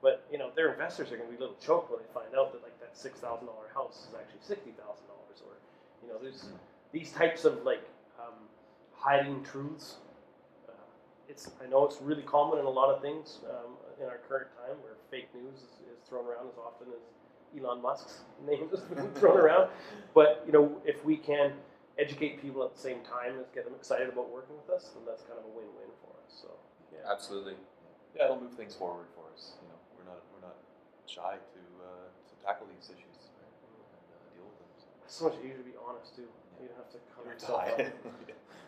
but 0.00 0.24
you 0.30 0.38
know 0.38 0.50
their 0.54 0.70
investors 0.72 1.10
are 1.12 1.16
going 1.16 1.28
to 1.28 1.32
be 1.32 1.38
a 1.38 1.40
little 1.40 1.56
choked 1.60 1.90
when 1.90 2.00
they 2.00 2.12
find 2.14 2.34
out 2.36 2.52
that 2.52 2.62
like 2.62 2.71
that 2.92 2.98
six 3.00 3.20
thousand 3.20 3.46
dollar 3.46 3.68
house 3.74 4.06
is 4.08 4.14
actually 4.14 4.40
sixty 4.40 4.70
thousand 4.72 5.06
dollars, 5.08 5.40
or 5.46 5.54
you 6.02 6.08
know 6.12 6.18
there's 6.20 6.44
Mhm. 6.44 6.58
these 6.92 7.12
types 7.12 7.44
of 7.44 7.64
like 7.64 7.84
um, 8.18 8.34
hiding 8.92 9.42
truths. 9.44 9.96
Uh, 10.68 10.72
it's 11.28 11.50
I 11.62 11.66
know 11.68 11.84
it's 11.86 12.00
really 12.00 12.22
common 12.22 12.58
in 12.58 12.64
a 12.66 12.70
lot 12.70 12.94
of 12.94 13.00
things 13.02 13.40
um, 13.48 13.76
in 14.00 14.06
our 14.08 14.18
current 14.28 14.48
time 14.56 14.76
where 14.82 14.94
fake 15.10 15.28
news 15.34 15.56
is, 15.58 15.72
is 15.92 15.98
thrown 16.08 16.26
around 16.26 16.48
as 16.48 16.58
often 16.58 16.88
as 16.92 17.02
Elon 17.58 17.82
Musk's 17.82 18.24
name 18.46 18.68
is 18.72 18.80
thrown 19.18 19.38
around. 19.38 19.70
But 20.14 20.42
you 20.46 20.52
know, 20.52 20.80
if 20.84 21.04
we 21.04 21.16
can 21.16 21.52
educate 21.98 22.40
people 22.40 22.64
at 22.64 22.72
the 22.74 22.80
same 22.80 23.00
time 23.04 23.38
as 23.40 23.46
get 23.54 23.64
them 23.64 23.74
excited 23.74 24.08
about 24.08 24.30
working 24.30 24.56
with 24.56 24.70
us, 24.74 24.90
then 24.94 25.04
that's 25.04 25.22
kind 25.22 25.38
of 25.38 25.44
a 25.44 25.52
win-win 25.52 25.92
for 26.00 26.12
us. 26.24 26.32
So 26.42 26.48
yeah, 26.92 27.10
Absolutely. 27.10 27.54
Yeah, 28.16 28.24
it'll 28.26 28.40
move 28.40 28.52
things 28.52 28.74
forward 28.74 29.06
for 29.16 29.24
us. 29.32 29.56
You 29.62 29.68
know, 29.68 29.78
we're 29.96 30.04
not 30.04 30.20
we're 30.32 30.44
not 30.46 30.56
shy 31.06 31.36
to 31.36 31.51
tackle 32.44 32.66
these 32.74 32.90
issues 32.90 33.30
right? 33.38 33.46
and 33.46 33.76
uh, 34.12 34.34
deal 34.34 34.44
with 34.46 34.58
them. 34.58 34.70
So. 34.78 34.86
it's 35.04 35.14
so 35.16 35.24
much 35.30 35.36
easier 35.44 35.58
to 35.58 35.64
be 35.64 35.74
honest 35.78 36.14
too. 36.16 36.28
You 36.60 36.68
don't 36.68 36.76
have 36.76 36.90
to 36.92 36.98
cover 37.14 37.26
You're 37.26 37.34
yourself 37.34 37.62
up. 37.62 37.76
tired. 37.76 37.92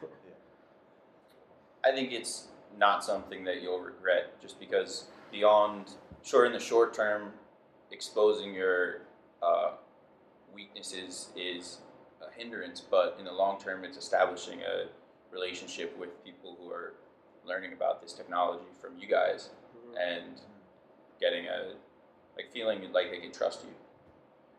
I 1.84 1.92
think 1.92 2.12
it's 2.12 2.48
not 2.78 3.04
something 3.04 3.44
that 3.44 3.62
you'll 3.62 3.80
regret 3.80 4.40
just 4.40 4.58
because 4.58 5.04
beyond, 5.30 5.90
sure, 6.22 6.44
in 6.46 6.52
the 6.52 6.58
short 6.60 6.94
term, 6.94 7.32
exposing 7.90 8.54
your 8.54 9.02
uh, 9.42 9.72
weaknesses 10.54 11.28
is 11.36 11.78
a 12.22 12.32
hindrance, 12.38 12.80
but 12.80 13.16
in 13.18 13.24
the 13.26 13.32
long 13.32 13.60
term, 13.60 13.84
it's 13.84 13.96
establishing 13.98 14.60
a 14.62 14.86
relationship 15.32 15.96
with 15.98 16.24
people 16.24 16.56
who 16.60 16.70
are 16.70 16.94
learning 17.44 17.72
about 17.74 18.00
this 18.00 18.12
technology 18.12 18.64
from 18.80 18.96
you 18.98 19.06
guys 19.06 19.50
Mhm. 19.76 19.96
and 20.00 20.40
getting 21.20 21.46
a 21.46 21.74
like 22.36 22.52
feeling 22.52 22.80
like 22.92 23.10
they 23.10 23.18
can 23.18 23.32
trust 23.32 23.60
you, 23.62 23.74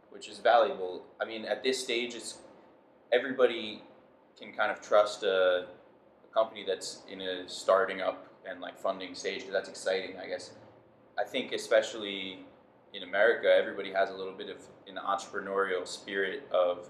which 0.10 0.30
is 0.30 0.40
valuable. 0.40 1.04
I 1.22 1.26
mean, 1.26 1.46
at 1.46 1.64
this 1.64 1.82
stage, 1.82 2.16
it's 2.16 2.38
everybody 3.12 3.84
can 4.40 4.54
kind 4.54 4.72
of 4.72 4.82
trust 4.82 5.24
a, 5.24 5.66
a 6.24 6.34
company 6.34 6.64
that's 6.68 7.02
in 7.10 7.22
a 7.22 7.48
starting 7.48 8.02
up 8.02 8.28
and 8.48 8.62
like 8.62 8.78
funding 8.78 9.16
stage 9.16 9.40
because 9.40 9.54
that's 9.54 9.70
exciting. 9.70 10.18
I 10.22 10.28
guess 10.28 10.52
I 11.18 11.24
think 11.24 11.52
especially 11.52 12.40
in 12.94 13.04
America, 13.04 13.48
everybody 13.54 13.92
has 13.92 14.10
a 14.10 14.14
little 14.14 14.34
bit 14.34 14.50
of 14.50 14.58
an 14.88 14.96
entrepreneurial 14.96 15.88
spirit 15.88 16.48
of 16.52 16.90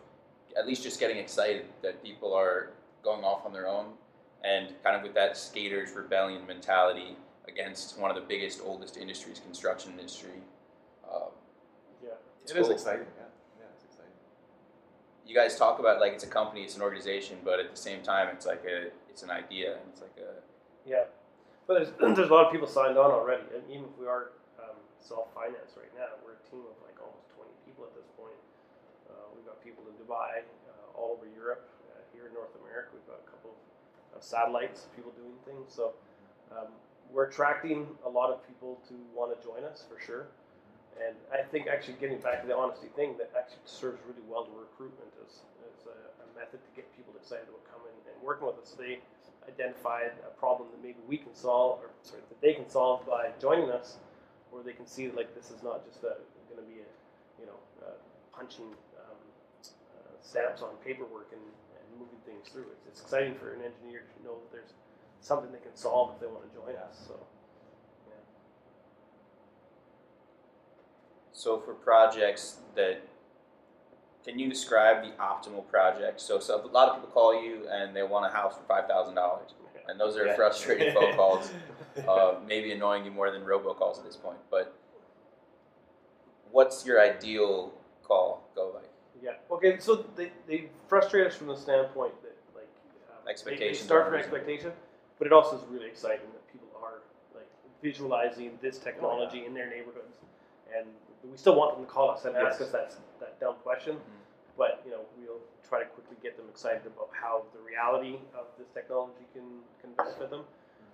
at 0.58 0.68
least 0.68 0.84
just 0.84 1.00
getting 1.00 1.18
excited 1.18 1.65
that 1.82 2.04
people 2.04 2.34
are 2.34 2.72
going 3.04 3.24
off 3.24 3.46
on 3.46 3.54
their 3.54 3.68
own 3.68 3.88
and 4.44 4.70
kind 4.84 4.96
of 4.96 5.04
with 5.04 5.13
that 5.13 5.36
skaters 5.36 5.92
rebellion 5.92 6.46
mentality 6.46 7.18
against 7.48 8.00
one 8.00 8.10
of 8.10 8.15
the 8.15 8.27
biggest, 8.27 8.62
oldest 8.63 8.98
industries, 8.98 9.39
construction 9.39 9.94
industry. 10.00 10.30
Um, 11.12 11.30
Yeah. 12.04 12.10
it's 12.44 12.52
It 12.52 12.58
is 12.58 12.68
cool. 12.68 12.76
exciting. 12.76 13.08
Yeah, 13.18 13.24
yeah, 13.60 13.66
it's 13.76 13.84
exciting. 13.86 14.12
You 15.26 15.36
guys 15.36 15.58
talk 15.58 15.80
about 15.80 16.00
like 16.00 16.14
it's 16.14 16.24
a 16.24 16.28
company, 16.28 16.64
it's 16.64 16.76
an 16.76 16.82
organization, 16.82 17.40
but 17.44 17.60
at 17.60 17.72
the 17.72 17.78
same 17.78 18.02
time, 18.02 18.30
it's 18.30 18.46
like 18.46 18.64
a, 18.66 18.92
it's 19.10 19.24
an 19.24 19.32
idea, 19.32 19.78
and 19.78 19.86
it's 19.92 20.02
like 20.02 20.16
a, 20.18 20.42
Yeah, 20.88 21.06
but 21.68 21.74
there's 21.76 21.92
there's 22.16 22.30
a 22.30 22.34
lot 22.34 22.46
of 22.46 22.52
people 22.52 22.68
signed 22.68 22.98
on 22.98 23.12
already, 23.12 23.44
and 23.54 23.64
even 23.70 23.86
if 23.86 23.98
we 24.00 24.08
are 24.08 24.32
um, 24.62 24.78
self-financed 25.00 25.78
right 25.78 25.94
now, 25.98 26.14
we're 26.24 26.34
a 26.38 26.44
team 26.50 26.62
of 26.62 26.78
like 26.86 26.98
almost 27.02 27.30
20 27.34 27.50
people 27.66 27.86
at 27.86 27.94
this 27.96 28.08
point. 28.18 28.38
Uh, 29.10 29.14
we've 29.34 29.46
got 29.46 29.62
people 29.64 29.84
in 29.90 29.96
Dubai, 29.98 30.46
uh, 30.70 30.98
all 30.98 31.18
over 31.18 31.26
Europe, 31.36 31.68
uh, 31.90 32.02
here 32.14 32.28
in 32.28 32.34
North 32.34 32.54
America. 32.62 32.90
We've 32.94 33.08
got 33.08 33.22
a 33.26 33.30
couple 33.30 33.56
of 34.16 34.22
satellites, 34.24 34.88
people 34.96 35.12
doing 35.18 35.34
things. 35.46 35.74
So 35.74 35.94
um, 36.52 36.70
we're 37.12 37.26
attracting 37.30 37.88
a 38.06 38.10
lot 38.10 38.30
of 38.32 38.46
people 38.48 38.80
to 38.88 38.94
want 39.14 39.34
to 39.34 39.38
join 39.46 39.64
us 39.64 39.84
for 39.90 40.00
sure. 40.00 40.28
And 40.95 41.15
I 41.34 41.43
think 41.43 41.67
actually 41.67 41.99
getting 41.99 42.19
back 42.19 42.41
to 42.41 42.47
the 42.47 42.55
honesty 42.55 42.88
thing, 42.95 43.15
that 43.19 43.31
actually 43.36 43.65
serves 43.65 43.99
really 44.08 44.23
well 44.27 44.45
to 44.45 44.51
recruitment 44.55 45.12
as, 45.25 45.43
as 45.67 45.88
a, 45.91 45.97
a 46.23 46.27
method 46.39 46.63
to 46.63 46.71
get 46.75 46.88
people 46.95 47.13
excited 47.19 47.45
about 47.51 47.63
coming 47.67 47.91
and 48.08 48.15
working 48.23 48.47
with 48.47 48.58
us. 48.63 48.75
They 48.79 49.03
identified 49.47 50.15
a 50.23 50.34
problem 50.39 50.69
that 50.71 50.81
maybe 50.81 51.03
we 51.08 51.17
can 51.17 51.36
solve, 51.36 51.84
or 51.84 51.91
sorry, 52.01 52.23
that 52.29 52.39
they 52.39 52.53
can 52.53 52.67
solve 52.69 53.05
by 53.05 53.36
joining 53.41 53.69
us, 53.69 53.97
or 54.51 54.63
they 54.63 54.73
can 54.73 54.88
see 54.88 55.12
like 55.12 55.36
this 55.36 55.51
is 55.51 55.62
not 55.62 55.84
just 55.86 56.01
going 56.01 56.15
to 56.58 56.67
be 56.71 56.79
a, 56.79 56.89
you 57.39 57.45
know, 57.45 57.60
punching 58.36 58.71
um, 58.99 59.19
uh, 59.71 60.15
stamps 60.21 60.62
on 60.62 60.75
paperwork 60.84 61.31
and, 61.31 61.41
and 61.41 61.86
moving 61.99 62.19
things 62.25 62.49
through. 62.51 62.67
It's, 62.71 62.86
it's 62.88 63.01
exciting 63.01 63.36
for 63.36 63.53
an 63.53 63.62
engineer 63.63 64.03
to 64.03 64.17
know 64.23 64.36
that 64.36 64.51
there's 64.51 64.73
something 65.21 65.51
they 65.51 65.63
can 65.63 65.75
solve 65.75 66.12
if 66.15 66.19
they 66.19 66.27
want 66.27 66.43
to 66.43 66.53
join 66.55 66.75
us. 66.75 67.08
So. 67.08 67.15
yeah. 68.08 68.19
So 71.45 71.60
for 71.60 71.75
projects 71.75 72.58
that, 72.73 73.03
can 74.23 74.39
you 74.39 74.49
describe 74.49 75.03
the 75.03 75.12
optimal 75.21 75.67
project? 75.67 76.19
So, 76.19 76.39
so 76.39 76.60
a 76.60 76.65
lot 76.65 76.89
of 76.89 76.95
people 76.95 77.12
call 77.12 77.39
you 77.39 77.67
and 77.69 77.95
they 77.95 78.01
want 78.01 78.25
a 78.25 78.36
house 78.36 78.55
for 78.55 78.63
five 78.67 78.88
thousand 78.88 79.13
dollars, 79.13 79.51
and 79.88 79.99
those 79.99 80.17
are 80.17 80.25
Yeah. 80.25 80.36
frustrating 80.36 80.91
phone 80.91 81.13
calls. 81.21 81.51
Uh, 82.08 82.39
maybe 82.47 82.71
annoying 82.71 83.05
you 83.05 83.12
more 83.12 83.29
than 83.29 83.43
robocalls 83.43 83.99
at 83.99 84.05
this 84.05 84.15
point. 84.15 84.39
But 84.49 84.73
what's 86.49 86.84
your 86.84 86.99
ideal 86.99 87.71
call 88.01 88.49
go 88.55 88.71
like? 88.73 88.89
Yeah. 89.21 89.34
Okay. 89.51 89.77
So 89.77 90.03
they, 90.15 90.31
they 90.47 90.69
frustrate 90.88 91.27
us 91.27 91.36
from 91.36 91.45
the 91.45 91.58
standpoint 91.58 92.15
that 92.23 92.36
like 92.55 92.71
um, 93.12 93.45
they- 93.45 93.67
They, 93.67 93.73
start 93.75 94.08
from 94.08 94.15
expectation, 94.15 94.71
but 95.19 95.27
it 95.27 95.31
also 95.31 95.58
is 95.58 95.63
really 95.69 95.89
exciting 95.89 96.25
that 96.34 96.51
people 96.51 96.69
are 96.81 97.03
like 97.36 97.49
visualizing 97.84 98.58
this 98.63 98.79
technology 98.79 99.41
Oh, 99.43 99.47
in 99.47 99.53
their 99.53 99.69
neighborhoods, 99.69 100.17
and 100.75 100.88
we 101.32 101.38
still 101.38 101.56
want 101.56 101.76
them 101.76 101.86
to 101.86 101.92
call 101.92 102.12
us 102.12 102.26
and 102.26 102.36
ask 102.36 102.60
Yes. 102.60 102.68
us 102.68 102.72
that 102.72 102.96
that 103.20 103.40
dumb 103.40 103.56
question. 103.64 103.96
Mhm. 103.98 104.02
But 104.58 104.82
you 104.86 104.92
know 104.92 105.02
we'll 105.18 105.42
try 105.68 105.80
to 105.84 105.90
quickly 105.90 106.18
get 106.22 106.38
them 106.38 106.48
excited 106.50 106.86
about 106.86 107.10
how 107.12 107.44
the 107.54 107.60
reality 107.60 108.20
of 108.34 108.46
this 108.58 108.70
technology 108.74 109.26
can 109.34 109.64
can 109.82 109.92
benefit 109.94 110.30
them. 110.30 110.46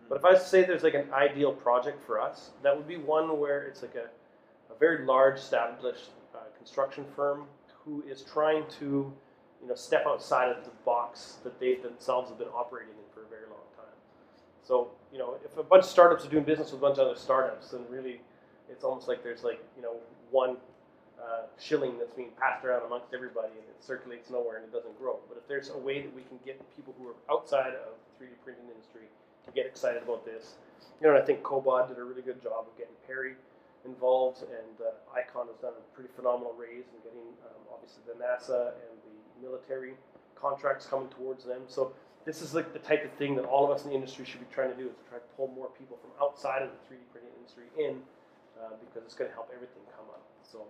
But 0.10 0.18
if 0.18 0.26
I 0.26 0.32
was 0.32 0.44
to 0.44 0.50
say 0.50 0.64
there's 0.64 0.84
like 0.84 0.94
an 0.94 1.12
ideal 1.14 1.54
project 1.54 2.02
for 2.02 2.20
us, 2.20 2.52
that 2.64 2.76
would 2.76 2.88
be 2.88 2.98
one 2.98 3.40
where 3.40 3.64
it's 3.64 3.82
like 3.82 3.96
a, 3.96 4.10
a 4.74 4.76
very 4.78 5.06
large 5.06 5.36
established 5.38 6.10
uh, 6.36 6.40
construction 6.58 7.06
firm 7.16 7.48
who 7.86 8.04
is 8.04 8.22
trying 8.24 8.68
to, 8.80 9.12
you 9.62 9.68
know, 9.68 9.76
step 9.76 10.06
outside 10.06 10.50
of 10.50 10.64
the 10.66 10.72
box 10.86 11.38
that 11.44 11.60
they 11.60 11.76
themselves 11.76 12.30
have 12.30 12.38
been 12.38 12.50
operating 12.50 12.94
in 12.94 13.14
for 13.14 13.22
a 13.24 13.28
very 13.28 13.46
long 13.48 13.66
time. 13.76 13.96
So, 14.64 14.92
you 15.14 15.18
know, 15.18 15.38
if 15.46 15.58
a 15.58 15.64
bunch 15.64 15.84
of 15.84 15.90
startups 15.90 16.26
are 16.26 16.30
doing 16.30 16.44
business 16.44 16.72
with 16.72 16.82
a 16.82 16.86
bunch 16.86 16.98
of 17.00 17.08
other 17.08 17.18
startups, 17.18 17.70
then 17.72 17.86
really 17.90 18.22
it's 18.70 18.84
almost 18.84 19.08
like 19.08 19.24
there's 19.24 19.44
like, 19.44 19.64
you 19.78 19.82
know, 19.82 19.96
one 20.32 20.58
uh, 21.22 21.46
shilling 21.60 21.98
that's 22.00 22.16
being 22.16 22.32
passed 22.40 22.66
around 22.66 22.82
amongst 22.86 23.14
everybody 23.14 23.54
and 23.54 23.68
it 23.70 23.78
circulates 23.78 24.30
nowhere 24.30 24.58
and 24.58 24.66
it 24.66 24.74
doesn't 24.74 24.98
grow. 24.98 25.20
But 25.30 25.38
if 25.38 25.48
there's 25.48 25.70
a 25.70 25.78
way 25.78 26.02
that 26.02 26.14
we 26.16 26.24
can 26.24 26.40
get 26.44 26.58
people 26.76 26.96
who 26.98 27.08
are 27.14 27.20
outside 27.30 27.78
of 27.78 27.94
the 28.18 28.26
3D 28.26 28.34
printing 28.44 28.66
industry 28.74 29.06
to 29.46 29.52
get 29.52 29.66
excited 29.66 30.02
about 30.02 30.26
this, 30.26 30.58
you 31.00 31.08
know, 31.08 31.14
and 31.14 31.22
I 31.22 31.26
think 31.26 31.44
Cobod 31.44 31.90
did 31.90 31.98
a 31.98 32.04
really 32.04 32.22
good 32.22 32.42
job 32.42 32.66
of 32.66 32.74
getting 32.78 32.96
PERI 33.06 33.36
involved, 33.86 34.42
and 34.44 34.78
uh, 34.82 35.18
Icon 35.18 35.48
has 35.48 35.58
done 35.58 35.74
a 35.74 35.84
pretty 35.96 36.10
phenomenal 36.16 36.54
raise 36.58 36.86
in 36.94 37.00
getting 37.02 37.30
um, 37.46 37.62
obviously 37.74 38.02
the 38.06 38.18
NASA 38.18 38.78
and 38.78 38.94
the 39.06 39.16
military 39.42 39.94
contracts 40.36 40.86
coming 40.86 41.10
towards 41.10 41.46
them. 41.46 41.62
So 41.68 41.94
this 42.26 42.42
is 42.42 42.54
like 42.54 42.74
the 42.74 42.80
type 42.80 43.06
of 43.06 43.12
thing 43.18 43.36
that 43.36 43.46
all 43.46 43.66
of 43.66 43.72
us 43.72 43.84
in 43.84 43.90
the 43.90 43.96
industry 43.96 44.26
should 44.26 44.40
be 44.40 44.50
trying 44.54 44.70
to 44.70 44.78
do 44.78 44.88
is 44.90 44.96
to 44.96 45.04
try 45.10 45.18
to 45.18 45.30
pull 45.38 45.48
more 45.50 45.70
people 45.78 45.98
from 46.02 46.12
outside 46.22 46.62
of 46.62 46.70
the 46.70 46.82
3D 46.86 47.02
printing 47.12 47.34
industry 47.38 47.66
in 47.78 48.02
uh, 48.62 48.76
because 48.80 49.04
it's 49.06 49.16
going 49.16 49.30
to 49.30 49.34
help 49.34 49.50
everything 49.54 49.82
come 49.96 50.06
up. 50.10 50.24
So 50.44 50.66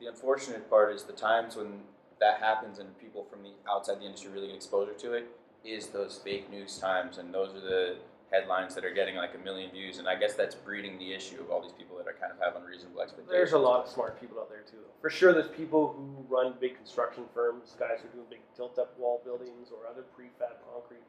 The 0.00 0.06
unfortunate 0.06 0.68
part 0.70 0.94
is 0.94 1.04
the 1.04 1.12
times 1.12 1.56
when 1.56 1.80
that 2.20 2.38
happens 2.38 2.78
and 2.78 2.96
people 2.98 3.24
from 3.30 3.42
the 3.42 3.52
outside 3.68 4.00
the 4.00 4.04
industry 4.04 4.30
really 4.30 4.48
get 4.48 4.56
exposure 4.56 4.94
to 4.94 5.12
it 5.14 5.28
is 5.64 5.88
those 5.88 6.18
fake 6.22 6.50
news 6.50 6.78
times, 6.78 7.18
and 7.18 7.34
those 7.34 7.54
are 7.54 7.60
the 7.60 7.96
headlines 8.30 8.74
that 8.74 8.84
are 8.84 8.94
getting 8.94 9.16
like 9.16 9.34
a 9.34 9.38
million 9.38 9.70
views, 9.72 9.98
and 9.98 10.08
I 10.08 10.14
guess 10.14 10.34
that's 10.34 10.54
breeding 10.54 10.98
the 10.98 11.12
issue 11.12 11.40
of 11.40 11.50
all 11.50 11.60
these 11.60 11.72
people 11.72 11.96
that 11.98 12.06
are 12.06 12.14
kind 12.14 12.32
of 12.32 12.38
have 12.38 12.56
unreasonable 12.56 13.02
expectations. 13.02 13.32
there's 13.32 13.52
a 13.52 13.58
lot 13.58 13.84
of 13.84 13.90
smart 13.90 14.20
people 14.20 14.38
out 14.38 14.48
there 14.48 14.62
too. 14.62 14.78
For 15.00 15.10
sure, 15.10 15.32
there's 15.32 15.48
people 15.48 15.92
who 15.92 16.24
run 16.34 16.54
big 16.60 16.76
construction 16.76 17.24
firms, 17.34 17.74
guys 17.78 17.98
who 18.00 18.08
are 18.08 18.12
doing 18.12 18.26
big 18.30 18.40
tilt-up 18.56 18.96
wall 18.98 19.20
buildings 19.24 19.68
or 19.72 19.90
other 19.90 20.04
prefab 20.16 20.56
concrete, 20.72 21.02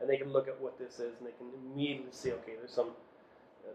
and 0.00 0.10
they 0.10 0.16
can 0.16 0.32
look 0.32 0.46
at 0.46 0.60
what 0.60 0.78
this 0.78 0.94
is 1.00 1.18
and 1.18 1.26
they 1.26 1.34
can 1.38 1.48
immediately 1.72 2.12
see, 2.12 2.30
okay, 2.32 2.52
there's 2.58 2.72
some 2.72 2.90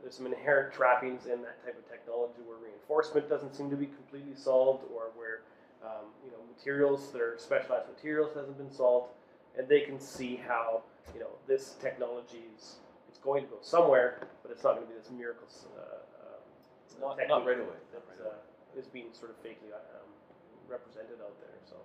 there's 0.02 0.16
some 0.16 0.26
inherent 0.26 0.74
trappings 0.78 1.26
in 1.26 1.42
that 1.42 1.64
type 1.66 1.78
of 1.78 1.90
technology 1.90 2.42
where 2.46 2.58
reinforcement 2.58 3.30
doesn't 3.30 3.56
seem 3.56 3.70
to 3.70 3.76
be 3.76 3.88
completely 3.88 4.36
solved, 4.36 4.84
or 4.94 5.12
where 5.16 5.42
um, 5.84 6.12
you 6.24 6.32
know 6.32 6.38
materials 6.56 7.12
that 7.12 7.22
are 7.22 7.36
specialized 7.38 7.88
materials 7.90 8.32
hasn't 8.36 8.58
been 8.58 8.72
solved, 8.72 9.14
and 9.58 9.68
they 9.68 9.82
can 9.82 10.00
see 10.00 10.36
how 10.36 10.82
you 11.14 11.20
know 11.20 11.32
this 11.48 11.76
technology 11.82 12.44
is 12.58 12.78
it's 13.08 13.20
going 13.20 13.44
to 13.44 13.50
go 13.50 13.58
somewhere, 13.62 14.20
but 14.44 14.52
it's 14.52 14.64
not 14.64 14.76
going 14.76 14.88
to 14.88 14.94
be 14.94 15.00
this 15.00 15.10
miracle 15.12 15.48
uh, 15.78 16.00
um, 16.24 17.18
Not, 17.18 17.18
not 17.28 17.46
right 17.46 17.58
away. 17.60 17.80
that 17.92 18.00
Not 18.00 18.08
right 18.10 18.20
away. 18.28 18.36
uh, 18.38 18.80
is 18.80 18.88
being 18.88 19.08
sort 19.14 19.32
of 19.32 19.38
fakely 19.44 19.74
um, 19.74 20.10
represented 20.70 21.18
out 21.22 21.34
there. 21.42 21.58
So, 21.68 21.76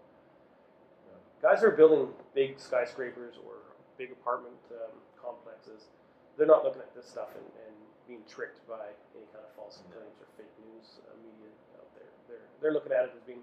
uh, 1.11 1.17
guys 1.41 1.65
are 1.65 1.71
building 1.71 2.09
big 2.35 2.61
skyscrapers 2.61 3.35
or 3.47 3.65
big 3.97 4.13
apartment 4.13 4.59
um, 4.73 4.99
complexes, 5.21 5.87
they're 6.37 6.47
not 6.51 6.65
looking 6.65 6.83
at 6.83 6.95
this 6.95 7.07
stuff 7.07 7.31
and, 7.35 7.47
and 7.67 7.74
being 8.09 8.23
tricked 8.29 8.61
by 8.69 8.93
any 9.17 9.27
kind 9.33 9.45
of 9.45 9.51
false 9.57 9.81
claims 9.91 10.17
or 10.21 10.29
fake 10.37 10.53
news 10.65 11.01
uh, 11.09 11.15
media 11.25 11.49
out 11.81 11.89
there. 11.97 12.11
They're 12.29 12.47
they're 12.61 12.75
looking 12.75 12.93
at 12.93 13.09
it 13.09 13.13
as 13.17 13.23
being 13.27 13.41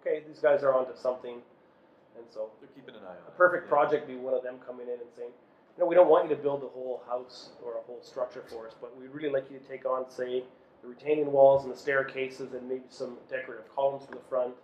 okay. 0.00 0.22
These 0.26 0.40
guys 0.40 0.62
are 0.62 0.72
onto 0.74 0.96
something, 0.96 1.40
and 2.16 2.24
so 2.32 2.50
They're 2.60 2.72
keeping 2.74 2.94
an 2.96 3.04
eye 3.04 3.16
on 3.18 3.28
a 3.28 3.34
perfect 3.36 3.66
Yeah. 3.66 3.76
project 3.76 4.08
would 4.08 4.14
be 4.14 4.20
one 4.20 4.34
of 4.34 4.42
them 4.42 4.58
coming 4.64 4.88
in 4.88 4.98
and 5.00 5.10
saying, 5.16 5.32
you 5.76 5.78
know, 5.84 5.86
we 5.86 5.94
don't 5.94 6.08
want 6.08 6.28
you 6.28 6.34
to 6.34 6.40
build 6.40 6.62
the 6.62 6.72
whole 6.72 7.02
house 7.06 7.50
or 7.62 7.78
a 7.78 7.82
whole 7.86 8.00
structure 8.02 8.42
for 8.48 8.66
us, 8.66 8.74
but 8.80 8.96
we'd 8.98 9.10
really 9.14 9.30
like 9.30 9.46
you 9.50 9.58
to 9.58 9.64
take 9.68 9.86
on, 9.86 10.10
say, 10.10 10.42
the 10.82 10.88
retaining 10.88 11.30
walls 11.30 11.64
and 11.64 11.72
the 11.72 11.76
staircases 11.78 12.52
and 12.54 12.68
maybe 12.68 12.86
some 12.88 13.18
decorative 13.30 13.66
columns 13.74 14.04
for 14.06 14.14
the 14.14 14.26
front. 14.28 14.54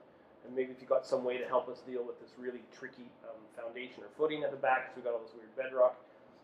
And 0.46 0.54
maybe 0.54 0.72
if 0.72 0.83
you 0.83 0.87
got 0.87 1.07
some 1.07 1.24
way 1.24 1.38
to 1.38 1.46
help 1.46 1.68
us 1.68 1.80
deal 1.87 2.04
with 2.04 2.20
this 2.20 2.30
really 2.38 2.61
tricky 2.76 3.09
um, 3.24 3.38
foundation 3.57 4.02
or 4.02 4.11
footing 4.18 4.44
at 4.44 4.50
the 4.50 4.59
back, 4.59 4.90
because 4.90 4.96
we've 4.96 5.04
got 5.07 5.14
all 5.14 5.22
this 5.24 5.33
weird 5.35 5.54
bedrock. 5.57 5.96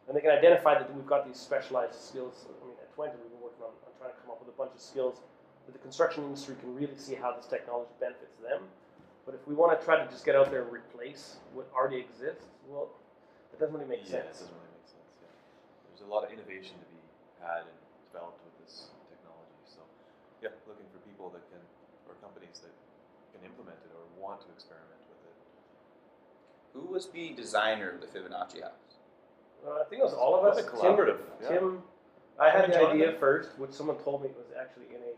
And 0.09 0.17
they 0.17 0.23
can 0.23 0.31
identify 0.31 0.75
that 0.75 0.89
we've 0.95 1.07
got 1.07 1.27
these 1.27 1.39
specialized 1.39 1.95
skills. 2.01 2.47
I 3.01 3.09
mean, 3.09 3.17
at 3.17 3.17
Twente, 3.17 3.23
we've 3.25 3.33
been 3.33 3.41
working 3.41 3.65
on, 3.65 3.73
on 3.87 3.93
trying 3.97 4.13
to 4.13 4.19
come 4.21 4.31
up 4.31 4.41
with 4.45 4.53
a 4.53 4.57
bunch 4.57 4.77
of 4.77 4.81
skills 4.81 5.25
that 5.65 5.73
the 5.73 5.81
construction 5.81 6.25
industry 6.25 6.57
can 6.61 6.77
really 6.77 6.97
see 6.97 7.17
how 7.17 7.33
this 7.33 7.47
technology 7.49 7.93
benefits 8.01 8.37
them. 8.45 8.69
But 9.25 9.37
if 9.37 9.47
we 9.49 9.55
want 9.55 9.73
to 9.77 9.81
try 9.81 10.01
to 10.01 10.05
just 10.11 10.25
get 10.25 10.37
out 10.37 10.51
there 10.51 10.65
and 10.65 10.73
replace 10.73 11.37
what 11.53 11.69
already 11.73 12.01
exists, 12.01 12.45
well, 12.69 12.93
it 13.53 13.61
doesn't 13.61 13.73
really 13.73 13.89
make 13.89 14.05
sense. 14.05 14.25
yeah, 14.25 14.29
it 14.29 14.37
doesn't 14.37 14.53
really 14.53 14.73
make 14.77 14.89
sense. 14.89 15.09
Yeah. 15.21 15.33
There's 15.93 16.05
a 16.05 16.11
lot 16.11 16.25
of 16.25 16.33
innovation 16.33 16.77
to 16.81 16.87
be 16.89 17.01
had 17.41 17.69
and 17.69 17.79
developed 18.09 18.41
with 18.45 18.57
this 18.65 18.93
technology. 19.09 19.61
So, 19.69 19.81
yeah, 20.41 20.53
looking 20.69 20.89
for 20.93 21.01
people 21.05 21.29
that 21.37 21.45
can, 21.53 21.61
or 22.09 22.17
companies 22.25 22.61
that 22.65 22.73
can 23.37 23.45
implement 23.45 23.81
it 23.85 23.93
or 23.93 24.03
want 24.17 24.41
to 24.45 24.49
experiment 24.53 25.01
with 25.13 25.21
it. 25.29 25.37
Who 26.75 26.85
was 26.89 27.13
the 27.13 27.37
designer 27.37 27.93
of 27.93 28.01
the 28.01 28.09
Fibonacci 28.09 28.65
house? 28.65 29.01
Uh, 29.61 29.81
I 29.81 29.85
think 29.93 30.01
it 30.01 30.09
was 30.09 30.17
all 30.17 30.35
of 30.41 30.49
us. 30.49 30.57
Tim, 30.57 30.73
collaborative, 30.73 31.21
yeah. 31.45 31.61
Tim, 31.61 31.85
I 32.41 32.49
had 32.49 32.73
the 32.73 32.89
idea 32.89 33.13
first, 33.21 33.59
which 33.59 33.71
someone 33.71 33.99
told 33.99 34.23
me 34.25 34.31
was 34.33 34.49
actually 34.59 34.89
in 34.97 35.03
a, 35.05 35.13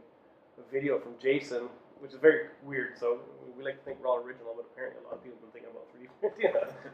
a 0.61 0.65
video 0.73 0.99
from 0.99 1.15
Jason, 1.23 1.71
which 2.01 2.13
is 2.13 2.19
very 2.19 2.51
weird. 2.65 2.99
So 2.99 3.21
we 3.57 3.63
like 3.65 3.79
to 3.79 3.85
think 3.85 4.03
we're 4.03 4.09
all 4.11 4.19
original, 4.19 4.59
but 4.59 4.67
apparently 4.75 5.01
a 5.01 5.07
lot 5.07 5.15
of 5.15 5.23
people 5.23 5.39
have 5.39 5.47
been 5.47 5.63
thinking 5.63 5.71
about 5.71 5.87
3D 5.95 6.11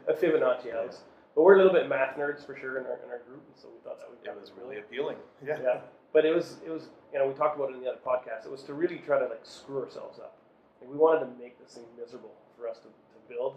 a 0.07 0.13
Fibonacci 0.13 0.71
house. 0.71 1.01
But 1.33 1.41
we're 1.41 1.55
a 1.55 1.57
little 1.57 1.73
bit 1.73 1.89
math 1.89 2.15
nerds 2.15 2.45
for 2.45 2.55
sure 2.55 2.77
in 2.77 2.85
our, 2.85 3.01
in 3.01 3.09
our 3.09 3.25
group, 3.25 3.41
and 3.41 3.57
so 3.57 3.69
we 3.73 3.81
thought 3.81 3.97
that 3.99 4.09
would 4.09 4.21
It 4.21 4.39
was 4.39 4.51
really 4.53 4.77
appealing. 4.77 5.17
yeah. 5.45 5.81
But 6.13 6.25
it 6.25 6.33
was 6.33 6.57
it 6.65 6.69
was 6.69 6.89
you 7.13 7.19
know 7.19 7.27
we 7.27 7.33
talked 7.33 7.57
about 7.57 7.71
it 7.71 7.75
in 7.77 7.81
the 7.81 7.89
other 7.89 8.01
podcast. 8.05 8.45
It 8.45 8.51
was 8.51 8.61
to 8.63 8.73
really 8.73 9.01
try 9.05 9.17
to 9.17 9.25
like 9.25 9.45
screw 9.45 9.81
ourselves 9.81 10.19
up. 10.19 10.37
Like, 10.81 10.89
we 10.89 10.97
wanted 10.97 11.25
to 11.25 11.31
make 11.41 11.57
this 11.61 11.73
thing 11.73 11.85
miserable 11.99 12.33
for 12.57 12.67
us 12.69 12.77
to, 12.79 12.89
to 12.89 13.19
build 13.29 13.55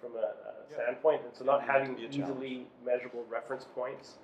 from 0.00 0.12
a, 0.16 0.20
a 0.20 0.52
Yeah. 0.70 0.84
standpoint, 0.84 1.22
and 1.24 1.34
so 1.36 1.44
not 1.44 1.64
It 1.64 1.68
needed 1.68 1.68
to 1.68 1.72
having 1.72 1.94
be 1.96 2.16
easily 2.16 2.66
measurable 2.84 3.24
reference 3.28 3.64
points 3.74 4.16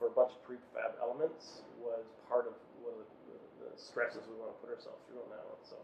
for 0.00 0.08
a 0.08 0.14
bunch 0.16 0.32
of 0.32 0.40
prefab 0.48 0.96
elements 1.04 1.60
was 1.76 2.08
part 2.24 2.48
of 2.48 2.56
one 2.80 2.96
of 2.96 3.04
the, 3.04 3.36
the, 3.60 3.68
the 3.68 3.70
stresses 3.76 4.24
we 4.24 4.34
want 4.40 4.48
to 4.48 4.58
put 4.64 4.72
ourselves 4.72 5.04
through 5.04 5.20
on 5.20 5.28
that 5.28 5.44
one. 5.44 5.60
So 5.60 5.76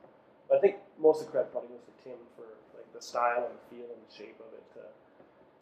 I 0.48 0.56
think 0.56 0.80
most 0.96 1.20
of 1.20 1.28
the 1.28 1.32
credit 1.36 1.52
probably 1.52 1.76
goes 1.76 1.84
to 1.84 1.94
Tim 2.00 2.16
for 2.32 2.48
like 2.72 2.88
the 2.96 3.04
style 3.04 3.44
and 3.44 3.52
the 3.52 3.64
feel 3.68 3.88
and 3.92 4.00
the 4.00 4.08
shape 4.10 4.40
of 4.40 4.48
it. 4.56 4.64
Uh, 4.72 4.88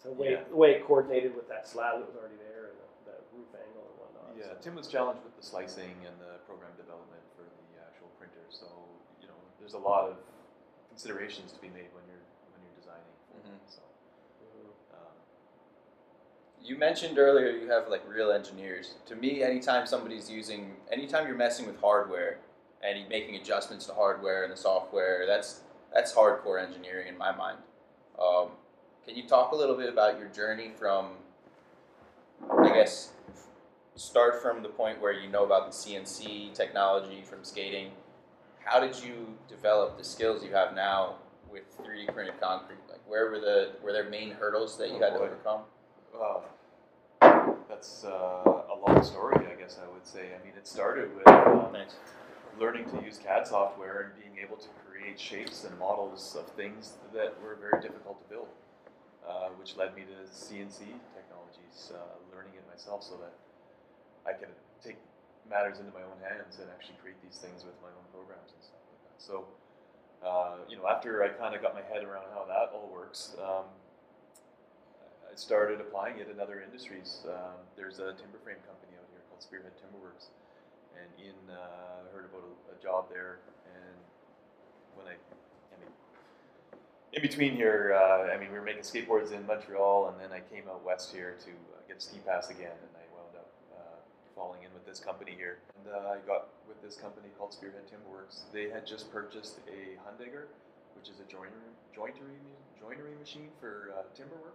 to 0.07 0.15
the 0.15 0.17
way 0.17 0.39
Yeah. 0.39 0.47
the 0.47 0.55
way 0.55 0.79
it 0.79 0.87
coordinated 0.87 1.35
with 1.35 1.51
that 1.51 1.67
slab 1.67 1.99
that 1.99 2.07
was 2.07 2.15
already 2.15 2.39
there 2.39 2.71
and 2.71 2.79
the, 2.79 2.89
the 3.11 3.17
roof 3.35 3.51
angle 3.59 3.83
and 3.91 3.97
whatnot. 3.99 4.31
Yeah, 4.39 4.55
so. 4.55 4.63
Tim 4.63 4.79
was 4.79 4.87
challenged 4.87 5.27
with 5.27 5.35
the 5.35 5.43
slicing 5.43 5.99
and 6.07 6.15
the 6.23 6.39
program 6.47 6.71
development 6.79 7.25
for 7.35 7.43
the 7.43 7.83
actual 7.83 8.07
printer. 8.21 8.47
So 8.55 8.71
you 9.19 9.27
know, 9.27 9.39
there's 9.59 9.75
a 9.75 9.83
lot 9.83 10.07
of 10.07 10.23
considerations 10.95 11.51
to 11.51 11.59
be 11.59 11.73
made 11.75 11.91
when 11.91 12.07
you're 12.07 12.23
when 12.55 12.63
you're 12.63 12.79
designing. 12.79 13.11
Mhm. 13.35 13.59
So 13.67 13.83
You 16.65 16.79
mentioned 16.79 17.19
earlier 17.19 17.51
you 17.51 17.69
have 17.69 17.89
like 17.89 18.03
real 18.09 18.33
engineers. 18.33 18.95
To 19.07 19.17
me, 19.17 19.43
anytime 19.43 19.87
somebody's 19.87 20.31
using, 20.31 20.73
anytime 20.91 21.27
you're 21.27 21.37
messing 21.37 21.67
with 21.67 21.79
hardware 21.79 22.39
and 22.83 23.07
making 23.09 23.37
adjustments 23.37 23.85
to 23.87 23.93
hardware 23.93 24.45
and 24.45 24.53
the 24.53 24.57
software, 24.57 25.27
that's 25.27 25.61
that's 25.93 26.13
hardcore 26.15 26.63
engineering 26.65 27.07
in 27.09 27.19
my 27.19 27.37
mind. 27.37 27.59
Um, 28.19 28.49
can 29.07 29.15
you 29.15 29.29
talk 29.29 29.53
a 29.53 29.57
little 29.57 29.77
bit 29.77 29.91
about 29.93 30.19
your 30.19 30.29
journey 30.29 30.71
from, 30.79 31.11
I 32.51 32.73
guess, 32.73 33.13
start 33.95 34.41
from 34.41 34.63
the 34.63 34.71
point 34.71 35.01
where 35.03 35.13
you 35.13 35.29
know 35.29 35.45
about 35.45 35.67
the 35.71 35.73
CNC 35.73 36.55
technology 36.55 37.23
from 37.23 37.45
skating? 37.45 37.91
How 38.65 38.81
did 38.81 38.97
you 39.05 39.37
develop 39.49 39.99
the 39.99 40.05
skills 40.05 40.43
you 40.43 40.53
have 40.53 40.75
now 40.75 41.17
with 41.51 41.65
3D 41.79 42.15
printed 42.15 42.41
concrete? 42.41 42.79
Like, 42.91 43.01
where 43.07 43.31
were 43.31 43.41
the 43.41 43.73
were 43.83 43.93
there 43.93 44.09
main 44.09 44.31
hurdles 44.31 44.79
that 44.79 44.89
you 44.89 44.97
Oh, 44.97 45.01
had 45.01 45.11
to 45.11 45.21
overcome? 45.21 45.61
That's 47.85 48.05
uh, 48.05 48.65
a 48.73 48.77
long 48.81 49.05
story, 49.05 49.45
I 49.45 49.61
guess 49.61 49.77
I 49.77 49.85
would 49.93 50.07
say. 50.07 50.33
I 50.33 50.41
mean, 50.41 50.57
it 50.57 50.67
started 50.67 51.15
with 51.15 51.29
um, 51.29 51.77
learning 52.59 52.89
to 52.89 53.05
use 53.05 53.19
CAD 53.19 53.47
software 53.47 54.09
and 54.09 54.11
being 54.17 54.41
able 54.41 54.57
to 54.57 54.69
create 54.89 55.21
shapes 55.21 55.65
and 55.65 55.79
models 55.79 56.35
of 56.41 56.49
things 56.57 56.95
that 57.13 57.37
were 57.43 57.61
very 57.61 57.83
difficult 57.83 58.25
to 58.25 58.27
build, 58.33 58.49
uh, 59.29 59.53
which 59.61 59.77
led 59.77 59.95
me 59.95 60.09
to 60.09 60.17
CNC 60.33 60.97
technologies, 61.13 61.93
uh, 61.93 62.17
learning 62.33 62.57
it 62.57 62.65
myself 62.73 63.05
so 63.05 63.21
that 63.21 63.37
I 64.25 64.33
could 64.33 64.57
take 64.83 64.97
matters 65.45 65.77
into 65.77 65.93
my 65.93 66.09
own 66.09 66.17
hands 66.25 66.57
and 66.65 66.73
actually 66.73 66.97
create 67.05 67.21
these 67.21 67.37
things 67.37 67.69
with 67.69 67.77
my 67.85 67.93
own 67.93 68.07
programs 68.17 68.49
and 68.57 68.65
stuff 68.65 68.81
like 68.89 69.03
that. 69.13 69.17
So, 69.21 69.45
uh, 70.25 70.65
you 70.73 70.81
know, 70.81 70.89
after 70.89 71.21
I 71.21 71.37
kind 71.37 71.53
of 71.53 71.61
got 71.61 71.77
my 71.77 71.85
head 71.85 72.01
around 72.01 72.33
how 72.33 72.49
that 72.49 72.73
all 72.73 72.89
works, 72.89 73.37
um, 73.45 73.69
I 75.35 75.37
started 75.37 75.81
applying 75.81 76.23
it 76.23 76.31
in 76.31 76.39
other 76.39 76.63
industries. 76.63 77.27
Um, 77.27 77.59
there's 77.75 77.99
a 77.99 78.15
timber 78.15 78.39
frame 78.47 78.63
company 78.71 78.95
out 78.95 79.11
here 79.11 79.19
called 79.27 79.43
Spearhead 79.43 79.75
Timberworks, 79.83 80.31
and 80.95 81.11
Ian 81.19 81.35
uh, 81.51 82.07
heard 82.15 82.31
about 82.31 82.47
a, 82.47 82.55
a 82.71 82.77
job 82.79 83.11
there. 83.11 83.43
And 83.67 83.99
when 84.95 85.11
I, 85.11 85.19
I 85.19 85.75
mean, 85.83 85.91
in 87.19 87.21
between 87.21 87.59
here, 87.59 87.99
uh, 87.99 88.31
I 88.31 88.39
mean, 88.39 88.55
we 88.55 88.63
were 88.63 88.63
making 88.63 88.87
skateboards 88.87 89.35
in 89.35 89.43
Montreal, 89.45 90.15
and 90.15 90.23
then 90.23 90.31
I 90.31 90.39
came 90.55 90.71
out 90.71 90.87
west 90.87 91.11
here 91.11 91.35
to 91.43 91.51
uh, 91.51 91.83
get 91.89 91.99
ski 91.99 92.23
pass 92.23 92.51
again, 92.51 92.79
and 92.79 92.95
I 92.95 93.03
wound 93.11 93.35
up 93.35 93.51
uh, 93.75 93.99
falling 94.39 94.63
in 94.63 94.71
with 94.71 94.87
this 94.87 95.03
company 95.03 95.35
here. 95.35 95.59
And 95.75 95.91
uh, 95.91 96.15
I 96.15 96.23
got 96.23 96.55
with 96.71 96.79
this 96.79 96.95
company 96.95 97.27
called 97.35 97.53
Spearhead 97.53 97.91
Timberworks. 97.91 98.47
They 98.55 98.71
had 98.71 98.87
just 98.87 99.11
purchased 99.11 99.59
a 99.67 99.99
Hundegger, 100.07 100.47
which 100.95 101.11
is 101.11 101.19
a 101.19 101.27
joinery 101.27 101.75
joinery 101.91 102.39
joinery 102.79 103.19
machine 103.19 103.51
for 103.59 103.91
timber 104.15 104.39
work 104.39 104.55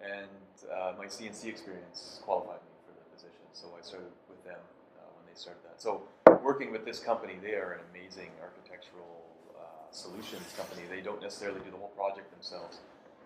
and 0.00 0.30
uh, 0.70 0.92
my 0.98 1.06
CNC 1.06 1.46
experience 1.46 2.20
qualified 2.22 2.62
me 2.62 2.74
for 2.86 2.94
the 2.94 3.04
position. 3.10 3.44
So 3.52 3.74
I 3.78 3.82
started 3.82 4.10
with 4.28 4.42
them 4.44 4.60
uh, 4.98 5.08
when 5.18 5.26
they 5.26 5.34
started 5.38 5.62
that. 5.66 5.82
So 5.82 6.02
working 6.42 6.70
with 6.70 6.84
this 6.84 6.98
company, 6.98 7.34
they 7.42 7.54
are 7.54 7.72
an 7.72 7.82
amazing 7.90 8.30
architectural 8.40 9.26
uh, 9.58 9.90
solutions 9.90 10.46
company. 10.56 10.82
They 10.88 11.00
don't 11.00 11.20
necessarily 11.20 11.60
do 11.60 11.70
the 11.70 11.76
whole 11.78 11.94
project 11.98 12.30
themselves. 12.30 12.78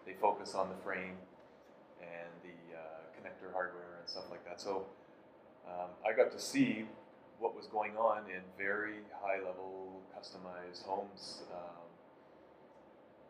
They 0.07 0.15
focus 0.15 0.55
on 0.55 0.69
the 0.69 0.79
frame 0.83 1.17
and 2.01 2.33
the 2.43 2.57
uh, 2.75 2.81
connector 3.15 3.53
hardware 3.53 4.01
and 4.01 4.09
stuff 4.09 4.25
like 4.31 4.45
that. 4.45 4.61
So 4.61 4.87
um, 5.69 5.91
I 6.07 6.17
got 6.17 6.33
to 6.33 6.41
see 6.41 6.87
what 7.39 7.55
was 7.55 7.67
going 7.67 7.97
on 7.97 8.23
in 8.31 8.41
very 8.57 9.03
high 9.21 9.39
level 9.39 10.01
customized 10.15 10.85
homes. 10.87 11.43
Um, 11.53 11.83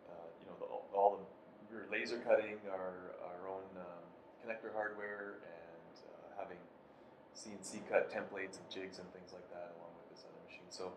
uh, 0.09 0.28
you 0.40 0.46
know, 0.46 0.57
the, 0.61 0.66
all 0.96 1.16
the 1.16 1.24
we're 1.72 1.88
laser 1.88 2.20
cutting 2.20 2.61
our, 2.68 3.16
our 3.24 3.48
own 3.48 3.64
um, 3.80 4.04
connector 4.44 4.68
hardware 4.76 5.40
and 5.40 5.96
uh, 6.04 6.28
having 6.37 6.61
CNC 7.32 7.88
cut 7.88 8.12
templates 8.12 8.61
and 8.61 8.68
jigs 8.68 9.00
and 9.00 9.08
things 9.16 9.32
like 9.32 9.48
that 9.48 9.72
along 9.80 9.96
with 9.96 10.12
this 10.12 10.28
other 10.28 10.37
machine. 10.44 10.68
So 10.68 10.92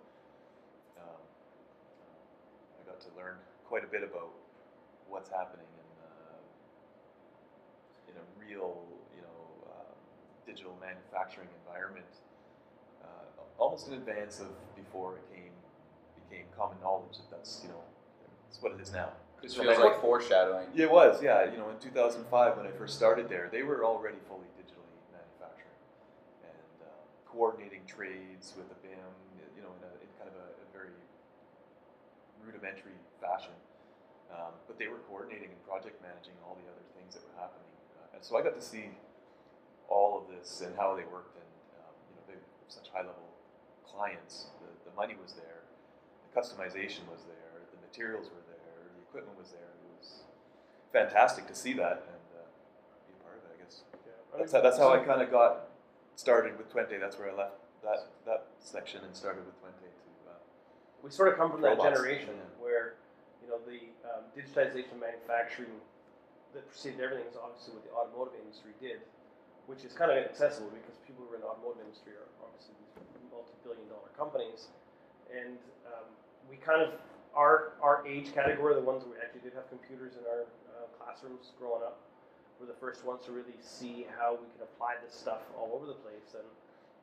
um, 0.99 1.23
I 2.75 2.83
got 2.83 2.99
to 3.07 3.11
learn 3.15 3.39
quite 3.63 3.87
a 3.87 3.87
bit 3.87 4.03
about 4.03 4.35
what's 5.07 5.31
happening 5.31 5.63
in, 5.63 5.89
uh, 6.03 6.43
in 8.11 8.15
a 8.19 8.25
real, 8.35 8.83
you 9.15 9.23
know, 9.23 9.39
um, 9.71 9.95
digital 10.45 10.75
manufacturing 10.83 11.47
environment, 11.63 12.19
uh, 12.99 13.31
almost 13.57 13.87
in 13.87 13.93
advance 13.95 14.43
of 14.43 14.51
before 14.75 15.23
it 15.23 15.25
came 15.31 15.55
became 16.27 16.45
common 16.57 16.75
knowledge 16.81 17.15
that 17.17 17.29
that's 17.31 17.61
you 17.63 17.69
know 17.69 17.83
that's 18.49 18.61
what 18.61 18.73
it 18.73 18.81
is 18.81 18.91
now. 18.91 19.13
This 19.45 19.53
feels 19.53 19.77
like- 19.77 19.93
like 19.93 20.01
foreshadowing. 20.01 20.73
it 20.73 20.89
was, 20.89 21.21
yeah. 21.21 21.45
You 21.45 21.57
know, 21.61 21.69
in 21.69 21.77
2005 21.77 22.57
when 22.57 22.65
I 22.65 22.71
first 22.71 22.95
started 22.97 23.29
there, 23.29 23.47
they 23.53 23.61
were 23.61 23.85
already 23.85 24.17
fully 24.25 24.49
digitally 24.57 24.89
manufacturing 25.13 25.77
and 26.41 26.81
uh, 26.81 26.89
coordinating 27.29 27.85
trades 27.85 28.53
with 28.57 28.65
a 28.73 28.77
BIM, 28.81 28.97
you 29.53 29.61
know, 29.61 29.69
in, 29.77 29.83
a, 29.85 29.91
in 30.01 30.09
kind 30.17 30.33
of 30.33 30.35
a, 30.41 30.49
a 30.49 30.67
very 30.73 30.89
rudimentary 32.41 32.97
fashion. 33.21 33.53
Um, 34.33 34.57
but 34.65 34.79
they 34.81 34.87
were 34.89 34.97
coordinating 35.05 35.53
and 35.53 35.61
project 35.61 36.01
managing 36.01 36.33
all 36.41 36.57
the 36.57 36.65
other 36.65 36.81
things 36.97 37.13
that 37.13 37.21
were 37.29 37.37
happening. 37.37 37.69
Uh, 38.01 38.15
and 38.17 38.25
so 38.25 38.37
I 38.37 38.41
got 38.41 38.57
to 38.57 38.65
see 38.65 38.97
all 39.87 40.17
of 40.17 40.25
this 40.33 40.61
and 40.65 40.73
how 40.73 40.97
they 40.97 41.05
worked. 41.05 41.37
And, 41.37 41.45
um, 41.85 41.93
you 42.09 42.13
know, 42.17 42.23
they 42.25 42.33
were 42.41 42.49
such 42.67 42.89
high 42.89 43.05
level 43.05 43.29
clients. 43.85 44.49
The, 44.57 44.89
the 44.89 44.93
money 44.97 45.13
was 45.21 45.37
there, 45.37 45.69
the 46.25 46.33
customization 46.33 47.05
was 47.13 47.21
there, 47.29 47.61
the 47.69 47.77
materials 47.85 48.25
were 48.33 48.41
there, 48.49 48.54
the 48.54 48.54
equipment 49.15 49.39
was 49.39 49.55
there. 49.55 49.71
It 49.71 49.87
was 49.95 50.27
fantastic 50.91 51.47
to 51.47 51.55
see 51.55 51.71
that 51.79 52.03
and 52.11 52.27
uh, 52.35 52.43
be 53.07 53.15
a 53.15 53.23
part 53.23 53.39
of 53.39 53.47
it. 53.47 53.55
I 53.55 53.63
guess. 53.63 53.87
Yeah. 54.03 54.11
That's 54.35 54.51
how, 54.51 54.59
that's 54.59 54.77
how 54.77 54.91
I 54.91 54.99
kind 54.99 55.23
of 55.23 55.31
got 55.31 55.71
started 56.19 56.59
with 56.59 56.67
Twente. 56.67 56.99
That's 56.99 57.15
where 57.15 57.31
I 57.31 57.35
left 57.35 57.63
that 57.79 58.11
that 58.27 58.51
section 58.59 59.07
and 59.07 59.15
started 59.15 59.47
with 59.47 59.55
Twente 59.63 59.87
to. 59.87 60.11
Uh, 60.27 60.35
we 60.99 61.07
sort 61.07 61.31
of 61.31 61.39
come 61.39 61.47
from 61.47 61.63
that 61.63 61.79
Robots, 61.79 61.95
generation 61.95 62.35
yeah. 62.35 62.59
where 62.59 62.99
you 63.39 63.47
know 63.47 63.63
the 63.63 63.87
um, 64.03 64.27
digitization 64.35 64.91
of 64.91 64.99
manufacturing 64.99 65.79
that 66.51 66.67
preceded 66.67 66.99
everything 66.99 67.31
is 67.31 67.39
obviously 67.39 67.71
what 67.71 67.87
the 67.87 67.95
automotive 67.95 68.35
industry 68.43 68.75
did, 68.83 68.99
which 69.71 69.87
is 69.87 69.95
kind 69.95 70.11
of 70.11 70.19
inaccessible 70.19 70.75
because 70.75 70.99
people 71.07 71.23
who 71.23 71.31
are 71.31 71.39
in 71.39 71.43
the 71.43 71.47
automotive 71.47 71.87
industry 71.87 72.19
are 72.19 72.27
obviously 72.43 72.75
these 72.83 72.99
multi-billion 73.31 73.87
dollar 73.87 74.11
companies, 74.19 74.67
and 75.31 75.55
um, 75.87 76.07
we 76.51 76.59
kind 76.59 76.83
of 76.83 76.99
our 77.35 77.73
our 77.83 78.05
age 78.07 78.33
category, 78.33 78.73
the 78.75 78.81
ones 78.81 79.03
who 79.03 79.13
actually 79.21 79.41
did 79.41 79.53
have 79.53 79.67
computers 79.69 80.13
in 80.15 80.23
our 80.25 80.43
uh, 80.71 80.87
classrooms 80.97 81.51
growing 81.59 81.83
up, 81.83 81.99
were 82.59 82.65
the 82.65 82.79
first 82.79 83.03
ones 83.05 83.25
to 83.25 83.31
really 83.31 83.57
see 83.61 84.07
how 84.17 84.33
we 84.39 84.47
could 84.55 84.63
apply 84.63 84.95
this 85.03 85.13
stuff 85.13 85.41
all 85.57 85.71
over 85.75 85.85
the 85.85 85.99
place 86.01 86.33
and. 86.33 86.47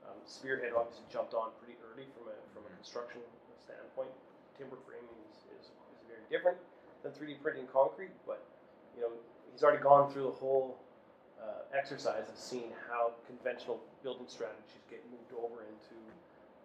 Um, 0.03 0.19
Spearhead 0.27 0.75
obviously 0.75 1.07
jumped 1.15 1.31
on 1.31 1.55
pretty 1.63 1.79
early 1.87 2.11
from 2.19 2.27
a 2.27 2.37
from 2.51 2.67
a 2.67 2.73
construction 2.75 3.23
standpoint. 3.63 4.11
Timber 4.59 4.79
framing 4.83 5.15
is, 5.31 5.47
is, 5.55 5.71
is 5.71 6.03
very 6.11 6.27
different 6.27 6.59
than 7.03 7.15
3D 7.15 7.39
printing 7.43 7.71
concrete, 7.71 8.11
but 8.27 8.43
you 8.97 9.03
know 9.03 9.15
he's 9.51 9.63
already 9.63 9.83
gone 9.83 10.11
through 10.11 10.25
the 10.25 10.37
whole 10.43 10.79
uh, 11.39 11.63
exercise 11.77 12.27
of 12.29 12.37
seeing 12.37 12.71
how 12.91 13.15
conventional 13.27 13.81
building 14.03 14.27
strategies 14.27 14.83
get 14.91 15.03
moved 15.11 15.33
over 15.39 15.63
into 15.67 15.97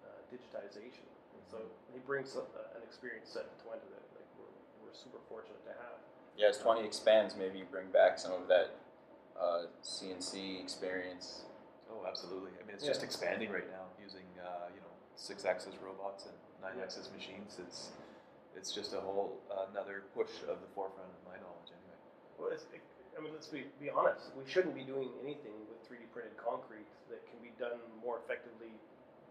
uh, 0.06 0.18
digitization. 0.34 1.06
And 1.48 1.64
so 1.64 1.64
he 1.96 2.00
brings 2.04 2.36
a, 2.36 2.44
an 2.76 2.84
experience 2.84 3.32
set 3.32 3.48
to 3.48 3.56
Twente 3.64 3.88
that 3.96 4.04
like 4.20 4.28
we're, 4.36 4.52
we're 4.84 4.96
super 4.96 5.24
fortunate 5.32 5.64
to 5.64 5.72
have. 5.80 5.96
Yeah, 6.36 6.52
as 6.52 6.60
Twente 6.60 6.84
expands, 6.84 7.36
maybe 7.40 7.60
you 7.64 7.66
bring 7.72 7.88
back 7.96 8.20
some 8.20 8.36
of 8.36 8.48
that 8.52 8.76
uh, 9.40 9.72
CNC 9.80 10.60
experience. 10.60 11.48
oh, 11.88 12.04
absolutely. 12.04 12.52
I 12.60 12.68
mean, 12.68 12.76
it's 12.76 12.84
Yeah. 12.84 12.92
just 12.92 13.04
expanding 13.04 13.48
right 13.52 13.70
now 13.72 13.88
using 14.02 14.28
uh, 14.44 14.68
you 14.76 14.82
know 14.84 14.92
six-axis 15.16 15.74
robots 15.82 16.28
and 16.28 16.36
nine-axis 16.62 17.10
machines. 17.16 17.56
It's 17.64 17.96
it's 18.58 18.74
just 18.76 18.92
a 18.94 19.00
whole 19.00 19.40
another 19.72 20.04
push 20.14 20.44
of 20.52 20.60
the 20.60 20.70
forefront 20.76 21.08
of 21.08 21.22
my 21.24 21.38
knowledge, 21.40 21.72
anyway. 21.72 22.00
Well, 22.38 22.50
it's, 22.52 22.66
it, 22.76 22.82
I 23.18 23.22
mean, 23.22 23.34
let's 23.34 23.48
be, 23.50 23.66
be 23.82 23.90
honest. 23.90 24.30
We 24.38 24.46
shouldn't 24.50 24.74
be 24.78 24.86
doing 24.86 25.10
anything 25.22 25.54
with 25.70 25.82
3D 25.90 26.10
printed 26.14 26.38
concrete 26.38 26.86
that 27.10 27.22
can 27.30 27.38
be 27.42 27.50
done 27.58 27.78
more 28.02 28.18
effectively 28.22 28.74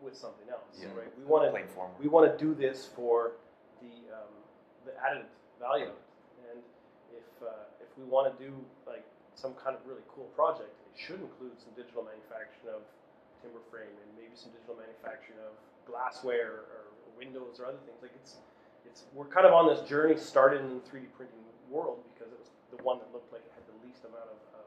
with 0.03 0.17
something 0.17 0.49
else, 0.51 0.77
Yeah. 0.81 0.93
right? 0.97 1.11
We 1.19 1.25
want 1.25 1.49
to 1.49 1.53
we 1.99 2.09
want 2.09 2.31
to 2.31 2.35
do 2.37 2.55
this 2.55 2.87
for 2.87 3.33
the 3.81 3.93
um, 4.13 4.33
the 4.85 4.93
added 5.01 5.27
value 5.59 5.87
of 5.87 5.97
it. 5.97 6.05
And 6.53 6.59
if 7.13 7.29
uh, 7.43 7.67
if 7.81 7.89
we 7.99 8.05
want 8.05 8.29
to 8.31 8.35
do 8.37 8.53
like 8.87 9.05
some 9.35 9.55
kind 9.55 9.77
of 9.77 9.85
really 9.87 10.05
cool 10.15 10.27
project, 10.37 10.73
it 10.93 10.95
should 10.99 11.21
include 11.21 11.57
some 11.61 11.73
digital 11.77 12.05
manufacturing 12.05 12.75
of 12.77 12.83
timber 13.43 13.61
frame 13.71 13.93
and 13.93 14.09
maybe 14.17 14.37
some 14.37 14.53
digital 14.53 14.77
manufacturing 14.77 15.39
of 15.45 15.57
glassware 15.89 16.69
or 16.73 16.93
windows 17.17 17.57
or 17.61 17.67
other 17.67 17.81
things. 17.89 17.99
Like 18.03 18.13
it's 18.21 18.37
it's 18.85 19.05
we're 19.17 19.29
kind 19.33 19.47
of 19.47 19.53
on 19.53 19.67
this 19.67 19.81
journey 19.89 20.17
started 20.17 20.61
in 20.61 20.77
the 20.81 20.85
3D 20.87 21.09
printing 21.17 21.41
world 21.71 21.99
because 22.15 22.31
it 22.33 22.39
was 22.39 22.51
the 22.71 22.81
one 22.85 22.99
that 23.01 23.11
looked 23.13 23.33
like 23.33 23.43
it 23.43 23.53
had 23.57 23.65
the 23.67 23.77
least 23.87 24.05
amount 24.05 24.31
of, 24.31 24.39
of 24.61 24.67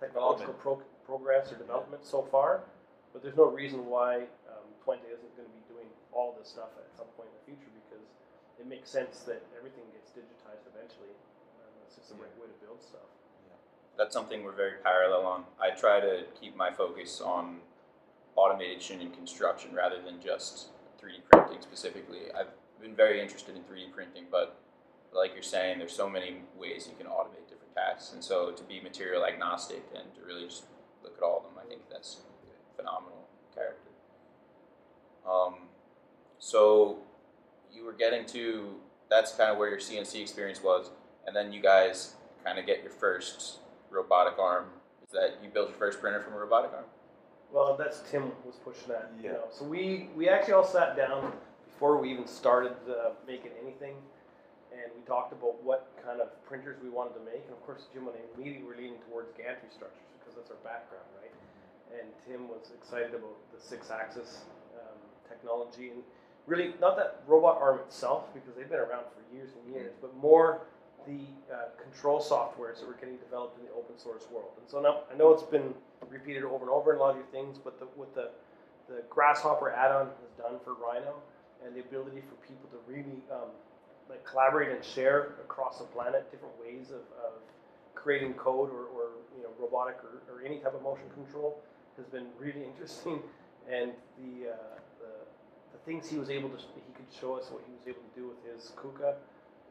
technological 0.00 0.54
pro- 0.54 0.82
progress 1.04 1.52
or 1.52 1.56
development 1.56 2.04
so 2.04 2.22
far. 2.22 2.62
But 3.14 3.22
there's 3.22 3.38
no 3.38 3.46
reason 3.46 3.86
why 3.86 4.26
um, 4.50 4.66
Twente 4.82 5.06
isn't 5.06 5.32
going 5.38 5.46
to 5.46 5.54
be 5.54 5.64
doing 5.70 5.86
all 6.10 6.34
this 6.34 6.50
stuff 6.50 6.74
at 6.74 6.90
some 6.98 7.06
point 7.14 7.30
in 7.30 7.36
the 7.38 7.46
future 7.46 7.70
because 7.86 8.02
it 8.58 8.66
makes 8.66 8.90
sense 8.90 9.22
that 9.30 9.38
everything 9.54 9.86
gets 9.94 10.10
digitized 10.10 10.66
eventually. 10.66 11.14
Um, 11.62 11.70
that's 11.78 11.94
just 11.94 12.10
the 12.10 12.18
right 12.18 12.34
way 12.42 12.50
to 12.50 12.58
build 12.58 12.82
stuff. 12.82 13.06
That's 13.96 14.12
something 14.12 14.42
we're 14.42 14.58
very 14.58 14.82
parallel 14.82 15.22
on. 15.26 15.44
I 15.62 15.70
try 15.70 16.00
to 16.00 16.26
keep 16.34 16.56
my 16.56 16.72
focus 16.74 17.20
on 17.20 17.62
automation 18.36 19.00
and 19.00 19.14
construction 19.14 19.72
rather 19.72 20.02
than 20.02 20.18
just 20.18 20.74
3D 20.98 21.22
printing 21.30 21.62
specifically. 21.62 22.34
I've 22.36 22.50
been 22.82 22.96
very 22.96 23.22
interested 23.22 23.54
in 23.54 23.62
3D 23.62 23.94
printing, 23.94 24.24
but 24.28 24.58
like 25.12 25.32
you're 25.34 25.46
saying, 25.46 25.78
there's 25.78 25.94
so 25.94 26.10
many 26.10 26.42
ways 26.58 26.88
you 26.90 26.98
can 26.98 27.06
automate 27.06 27.46
different 27.48 27.74
tasks. 27.76 28.12
And 28.12 28.24
so 28.24 28.50
to 28.50 28.64
be 28.64 28.80
material 28.80 29.24
agnostic 29.24 29.84
and 29.94 30.12
to 30.16 30.20
really 30.26 30.46
just 30.46 30.64
look 31.04 31.14
at 31.16 31.22
all 31.22 31.38
of 31.38 31.44
them, 31.44 31.62
I 31.64 31.68
think 31.68 31.82
that's 31.88 32.18
phenomenal 32.84 33.26
character. 33.54 33.90
Um, 35.28 35.54
so 36.38 36.98
you 37.72 37.84
were 37.84 37.92
getting 37.92 38.26
to 38.26 38.74
that's 39.10 39.32
kind 39.32 39.50
of 39.50 39.58
where 39.58 39.68
your 39.68 39.78
CNC 39.78 40.20
experience 40.20 40.62
was, 40.62 40.90
and 41.26 41.36
then 41.36 41.52
you 41.52 41.60
guys 41.62 42.14
kind 42.44 42.58
of 42.58 42.66
get 42.66 42.82
your 42.82 42.90
first 42.90 43.58
robotic 43.90 44.38
arm. 44.38 44.66
Is 45.04 45.12
that 45.12 45.38
you 45.42 45.48
built 45.50 45.68
your 45.68 45.78
first 45.78 46.00
printer 46.00 46.20
from 46.20 46.32
a 46.34 46.38
robotic 46.38 46.72
arm? 46.72 46.84
Well, 47.52 47.76
that's 47.76 48.02
Tim 48.10 48.32
was 48.44 48.56
pushing 48.64 48.88
that. 48.88 49.10
You 49.20 49.28
Yeah. 49.30 49.32
know, 49.36 49.44
so 49.50 49.64
we 49.64 50.10
we 50.16 50.28
actually 50.28 50.54
all 50.54 50.64
sat 50.64 50.96
down 50.96 51.32
before 51.66 51.96
we 51.98 52.10
even 52.10 52.26
started 52.26 52.74
uh, 52.88 53.10
making 53.26 53.52
anything, 53.62 53.96
and 54.72 54.90
we 54.96 55.02
talked 55.06 55.32
about 55.32 55.62
what 55.62 55.88
kind 56.04 56.20
of 56.20 56.28
printers 56.44 56.76
we 56.82 56.88
wanted 56.90 57.14
to 57.14 57.20
make. 57.24 57.44
And 57.44 57.52
of 57.52 57.62
course, 57.64 57.86
Jim 57.92 58.08
and 58.08 58.16
I 58.16 58.20
immediately 58.34 58.66
were 58.66 58.76
leaning 58.76 58.98
towards 59.10 59.30
gantry 59.36 59.68
structures 59.70 60.08
because 60.18 60.34
that's 60.34 60.50
our 60.50 60.62
background, 60.64 61.06
right? 61.20 61.30
And 61.98 62.08
Tim 62.26 62.48
was 62.48 62.72
excited 62.74 63.14
about 63.14 63.36
the 63.54 63.60
six-axis 63.60 64.42
um, 64.76 64.98
technology, 65.28 65.90
and 65.90 66.02
really 66.46 66.74
not 66.80 66.96
that 66.96 67.22
robot 67.26 67.58
arm 67.60 67.80
itself 67.80 68.32
because 68.34 68.54
they've 68.56 68.68
been 68.68 68.80
around 68.80 69.04
for 69.14 69.34
years 69.34 69.50
and 69.64 69.74
years, 69.74 69.92
but 70.00 70.14
more 70.16 70.62
the 71.06 71.20
uh, 71.52 71.68
control 71.80 72.20
softwares 72.20 72.80
that 72.80 72.86
were 72.86 72.94
getting 72.98 73.16
developed 73.18 73.58
in 73.58 73.66
the 73.66 73.72
open 73.72 73.98
source 73.98 74.26
world. 74.32 74.52
And 74.58 74.68
so 74.68 74.80
now 74.80 75.00
I 75.12 75.16
know 75.16 75.32
it's 75.32 75.42
been 75.42 75.74
repeated 76.08 76.44
over 76.44 76.64
and 76.64 76.70
over 76.70 76.92
in 76.92 76.98
a 76.98 77.00
lot 77.00 77.10
of 77.10 77.16
your 77.16 77.26
things, 77.26 77.58
but 77.58 77.78
the, 77.78 77.86
what 77.96 78.14
the 78.14 78.30
the 78.88 79.02
Grasshopper 79.08 79.70
add-on 79.70 80.06
has 80.06 80.32
done 80.36 80.60
for 80.62 80.74
Rhino 80.74 81.14
and 81.64 81.74
the 81.74 81.80
ability 81.80 82.20
for 82.20 82.36
people 82.46 82.68
to 82.70 82.76
really 82.86 83.22
um, 83.32 83.48
like 84.08 84.24
collaborate 84.24 84.70
and 84.70 84.84
share 84.84 85.40
across 85.40 85.78
the 85.78 85.84
planet 85.84 86.30
different 86.30 86.54
ways 86.60 86.90
of, 86.90 87.00
of 87.24 87.40
creating 87.94 88.34
code 88.34 88.68
or, 88.70 88.84
or 88.92 89.08
you 89.36 89.42
know 89.42 89.50
robotic 89.58 89.96
or, 90.04 90.20
or 90.32 90.44
any 90.44 90.58
type 90.58 90.74
of 90.74 90.82
motion 90.82 91.04
control 91.14 91.58
has 91.96 92.06
been 92.06 92.26
really 92.38 92.64
interesting. 92.64 93.20
And 93.70 93.92
the, 94.18 94.50
uh, 94.50 94.56
the 95.00 95.10
the 95.72 95.78
things 95.86 96.08
he 96.10 96.18
was 96.18 96.30
able 96.30 96.48
to 96.50 96.56
he 96.56 96.92
could 96.94 97.08
show 97.12 97.34
us 97.34 97.50
what 97.50 97.62
he 97.66 97.72
was 97.72 97.82
able 97.86 98.02
to 98.02 98.14
do 98.20 98.28
with 98.28 98.40
his 98.44 98.72
Kuka 98.76 99.14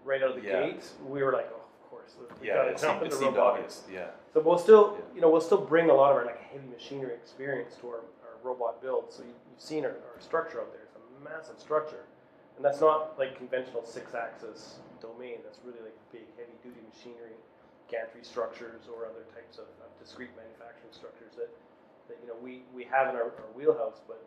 right 0.03 0.21
out 0.23 0.31
of 0.35 0.41
the 0.41 0.47
Yeah. 0.47 0.67
gate. 0.71 0.83
We 1.07 1.23
were 1.23 1.31
like, 1.31 1.49
oh, 1.53 1.61
of 1.61 1.89
course. 1.89 2.15
we 2.19 2.47
Yeah, 2.47 2.63
it 2.63 2.79
seemed, 2.79 3.03
it 3.03 3.13
seemed 3.13 3.37
obvious. 3.37 3.83
Yeah. 3.91 4.07
So 4.33 4.41
we'll 4.41 4.57
still, 4.57 4.97
Yeah. 4.97 5.15
you 5.15 5.21
know, 5.21 5.29
we'll 5.29 5.41
still 5.45 5.61
bring 5.61 5.89
a 5.89 5.93
lot 5.93 6.11
of 6.11 6.17
our 6.17 6.25
like 6.25 6.41
heavy 6.51 6.67
machinery 6.67 7.13
experience 7.13 7.75
to 7.81 7.87
our, 7.89 8.01
our 8.25 8.35
robot 8.43 8.81
build. 8.81 9.13
So 9.13 9.23
you, 9.23 9.29
you've 9.49 9.61
seen 9.61 9.85
our, 9.85 9.91
our 9.91 10.19
structure 10.19 10.59
up 10.59 10.71
there. 10.73 10.81
It's 10.83 10.95
a 10.97 11.23
massive 11.23 11.59
structure, 11.59 12.03
and 12.57 12.65
that's 12.65 12.81
not 12.81 13.17
like 13.19 13.37
conventional 13.37 13.85
six-axis 13.85 14.79
domain. 15.01 15.37
That's 15.45 15.59
really 15.63 15.79
like 15.81 15.95
big, 16.11 16.25
heavy-duty 16.37 16.81
machinery, 16.89 17.37
gantry 17.87 18.23
structures, 18.23 18.89
or 18.91 19.05
other 19.05 19.23
types 19.33 19.57
of, 19.57 19.69
of 19.85 19.89
discrete 20.01 20.35
manufacturing 20.35 20.91
structures 20.91 21.31
that, 21.37 21.49
that 22.07 22.17
you 22.21 22.27
know 22.27 22.37
we, 22.41 22.63
we 22.75 22.83
have 22.85 23.09
in 23.09 23.15
our, 23.15 23.31
our 23.35 23.51
wheelhouse. 23.55 24.01
But 24.07 24.23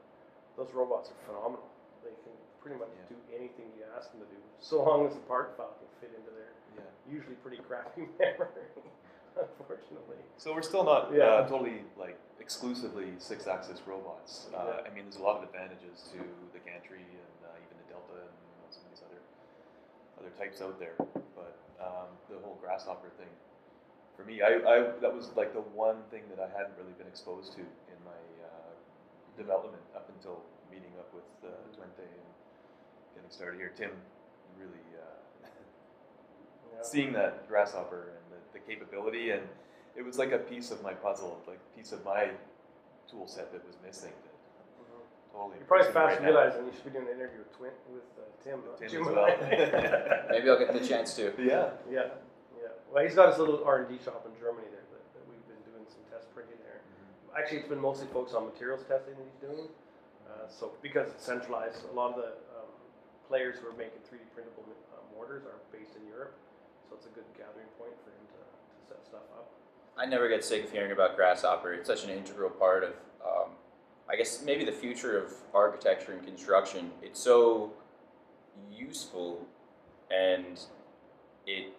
those 0.57 0.73
robots 0.73 1.11
are 1.11 1.19
phenomenal. 1.27 1.67
They 2.05 2.15
can 2.25 2.33
pretty 2.61 2.79
much 2.79 2.89
Yeah. 2.97 3.17
do 3.17 3.19
anything 3.35 3.71
you 3.77 3.85
ask 3.97 4.11
them 4.13 4.21
to 4.25 4.29
do, 4.33 4.41
so 4.61 4.83
long 4.83 5.07
as 5.07 5.15
the 5.15 5.21
part 5.29 5.55
file 5.57 5.77
can 5.79 5.89
fit 6.01 6.17
into 6.17 6.31
their 6.35 6.51
Yeah. 6.77 6.89
usually 7.09 7.37
pretty 7.45 7.59
crappy 7.63 8.09
memory. 8.19 8.67
Unfortunately. 9.37 10.17
So 10.39 10.55
we're 10.55 10.63
still 10.65 10.85
not 10.85 11.13
Yeah. 11.13 11.45
uh, 11.45 11.49
totally 11.49 11.85
like 11.97 12.19
exclusively 12.41 13.13
six-axis 13.19 13.83
robots. 13.87 14.49
Uh, 14.55 14.81
Yeah. 14.81 14.89
I 14.89 14.95
mean, 14.95 15.05
there's 15.05 15.21
a 15.21 15.23
lot 15.23 15.37
of 15.37 15.43
advantages 15.45 16.09
to 16.13 16.19
the 16.53 16.61
gantry 16.65 17.05
and 17.05 17.37
uh, 17.45 17.53
even 17.61 17.77
the 17.85 17.89
delta 17.93 18.17
and 18.17 18.33
you 18.33 18.57
know, 18.65 18.69
some 18.73 18.83
of 18.89 18.91
these 18.97 19.05
other 19.05 19.21
other 20.19 20.33
types 20.41 20.63
out 20.65 20.79
there. 20.81 20.97
But 21.37 21.53
um, 21.81 22.09
the 22.33 22.39
whole 22.41 22.57
grasshopper 22.63 23.11
thing, 23.21 23.29
for 24.17 24.25
me, 24.25 24.41
I, 24.43 24.57
I 24.65 24.77
that 25.01 25.13
was 25.15 25.31
like 25.37 25.53
the 25.53 25.61
one 25.61 25.97
thing 26.11 26.23
that 26.35 26.41
I 26.43 26.49
hadn't 26.57 26.77
really 26.79 26.93
been 26.99 27.07
exposed 27.07 27.53
to 27.55 27.61
in 27.61 27.99
my 28.05 28.19
uh, 28.45 28.73
development 29.37 29.83
up 29.95 30.09
until 30.17 30.41
meeting 30.71 30.93
up 30.99 31.13
with 31.15 31.25
uh, 31.45 31.53
Twente 31.77 32.01
and 32.05 32.27
getting 33.15 33.31
started 33.31 33.59
here. 33.59 33.73
Tim 33.77 33.91
really. 34.59 34.85
Uh, 34.97 35.47
Yeah. 36.77 36.83
seeing 36.83 37.13
that 37.15 37.49
grasshopper 37.49 38.13
and 38.17 38.25
the, 38.33 38.59
the 38.59 38.59
capability 38.59 39.31
and 39.31 39.43
it 39.97 40.05
was 40.05 40.19
like 40.19 40.33
a 40.33 40.39
piece 40.39 40.71
of 40.71 40.83
my 40.83 40.93
puzzle 40.93 41.41
like 41.47 41.59
a 41.73 41.77
piece 41.79 41.93
of 41.93 42.05
my 42.05 42.29
tool 43.11 43.27
set 43.27 43.51
that 43.53 43.65
was 43.67 43.77
missing 43.87 44.11
that 44.13 44.85
Mhm. 44.85 45.01
totally 45.33 45.57
You're 45.59 45.67
probably 45.67 45.93
fast 45.93 45.97
right 45.97 46.21
now. 46.23 46.27
realizing 46.29 46.67
you 46.67 46.73
should 46.75 46.85
be 46.85 46.91
doing 46.91 47.07
an 47.09 47.15
interview 47.15 47.39
with, 47.39 47.57
Twin, 47.57 47.71
with 47.91 48.03
uh, 48.19 48.45
Tim. 48.45 48.61
With 48.63 48.79
Tim 48.79 48.91
Jim 48.91 49.03
as 49.09 49.15
well. 49.15 50.27
Maybe 50.31 50.51
I'll 50.51 50.59
get 50.59 50.73
the 50.75 50.87
chance 50.87 51.15
to. 51.17 51.33
yeah 51.39 51.71
yeah, 51.91 51.91
yeah. 51.91 52.03
Well, 52.93 53.05
he's 53.05 53.15
got 53.15 53.29
his 53.31 53.39
little 53.39 53.63
R 53.65 53.85
and 53.85 53.89
D 53.89 54.03
shop 54.03 54.25
in 54.25 54.33
Germany 54.39 54.69
there 54.71 54.87
that, 54.89 55.05
that 55.15 55.25
we've 55.29 55.43
been 55.51 55.61
doing 55.69 55.85
some 55.91 56.01
test 56.09 56.33
printing 56.33 56.57
there. 56.63 56.81
Actually, 57.37 57.67
it's 57.67 57.69
been 57.69 57.83
mostly 57.83 58.07
focused 58.13 58.35
on 58.35 58.47
materials 58.47 58.87
testing 58.89 59.15
that 59.19 59.27
he's 59.27 59.43
doing. 59.43 59.69
Uh, 60.25 60.49
so 60.49 60.73
because 60.83 61.11
it's 61.11 61.25
centralized, 61.25 61.85
a 61.91 61.95
lot 61.95 62.15
of 62.15 62.17
the 62.17 62.33
um, 62.57 62.71
players 63.29 63.59
who 63.59 63.69
are 63.69 63.77
making 63.77 64.01
3D 64.07 64.23
printable 64.35 64.65
uh, 64.95 65.03
mortars 65.15 65.43
are 65.45 65.59
based 65.73 65.97
in 65.97 66.07
Europe. 66.09 66.35
So 66.89 66.97
it's 66.97 67.07
a 67.07 67.15
good 67.15 67.27
gathering 67.37 67.71
point 67.79 67.95
for 68.05 68.11
him 68.11 68.25
to, 68.33 68.41
to 68.41 68.81
set 68.89 69.05
stuff 69.07 69.27
up. 69.35 69.51
I 69.99 70.07
never 70.07 70.29
get 70.29 70.45
sick 70.45 70.65
of 70.65 70.71
hearing 70.71 70.93
about 70.93 71.17
Grasshopper. 71.17 71.73
It's 71.75 71.89
such 71.89 72.05
an 72.05 72.11
integral 72.11 72.51
part 72.51 72.85
of, 72.85 72.95
um, 73.25 73.51
I 74.09 74.17
guess, 74.17 74.43
maybe 74.45 74.65
the 74.65 74.73
future 74.73 75.19
of 75.19 75.33
architecture 75.55 76.13
and 76.13 76.25
construction. 76.25 76.91
It's 77.03 77.21
so 77.21 77.73
useful, 78.71 79.47
and 80.11 80.61
it. 81.47 81.73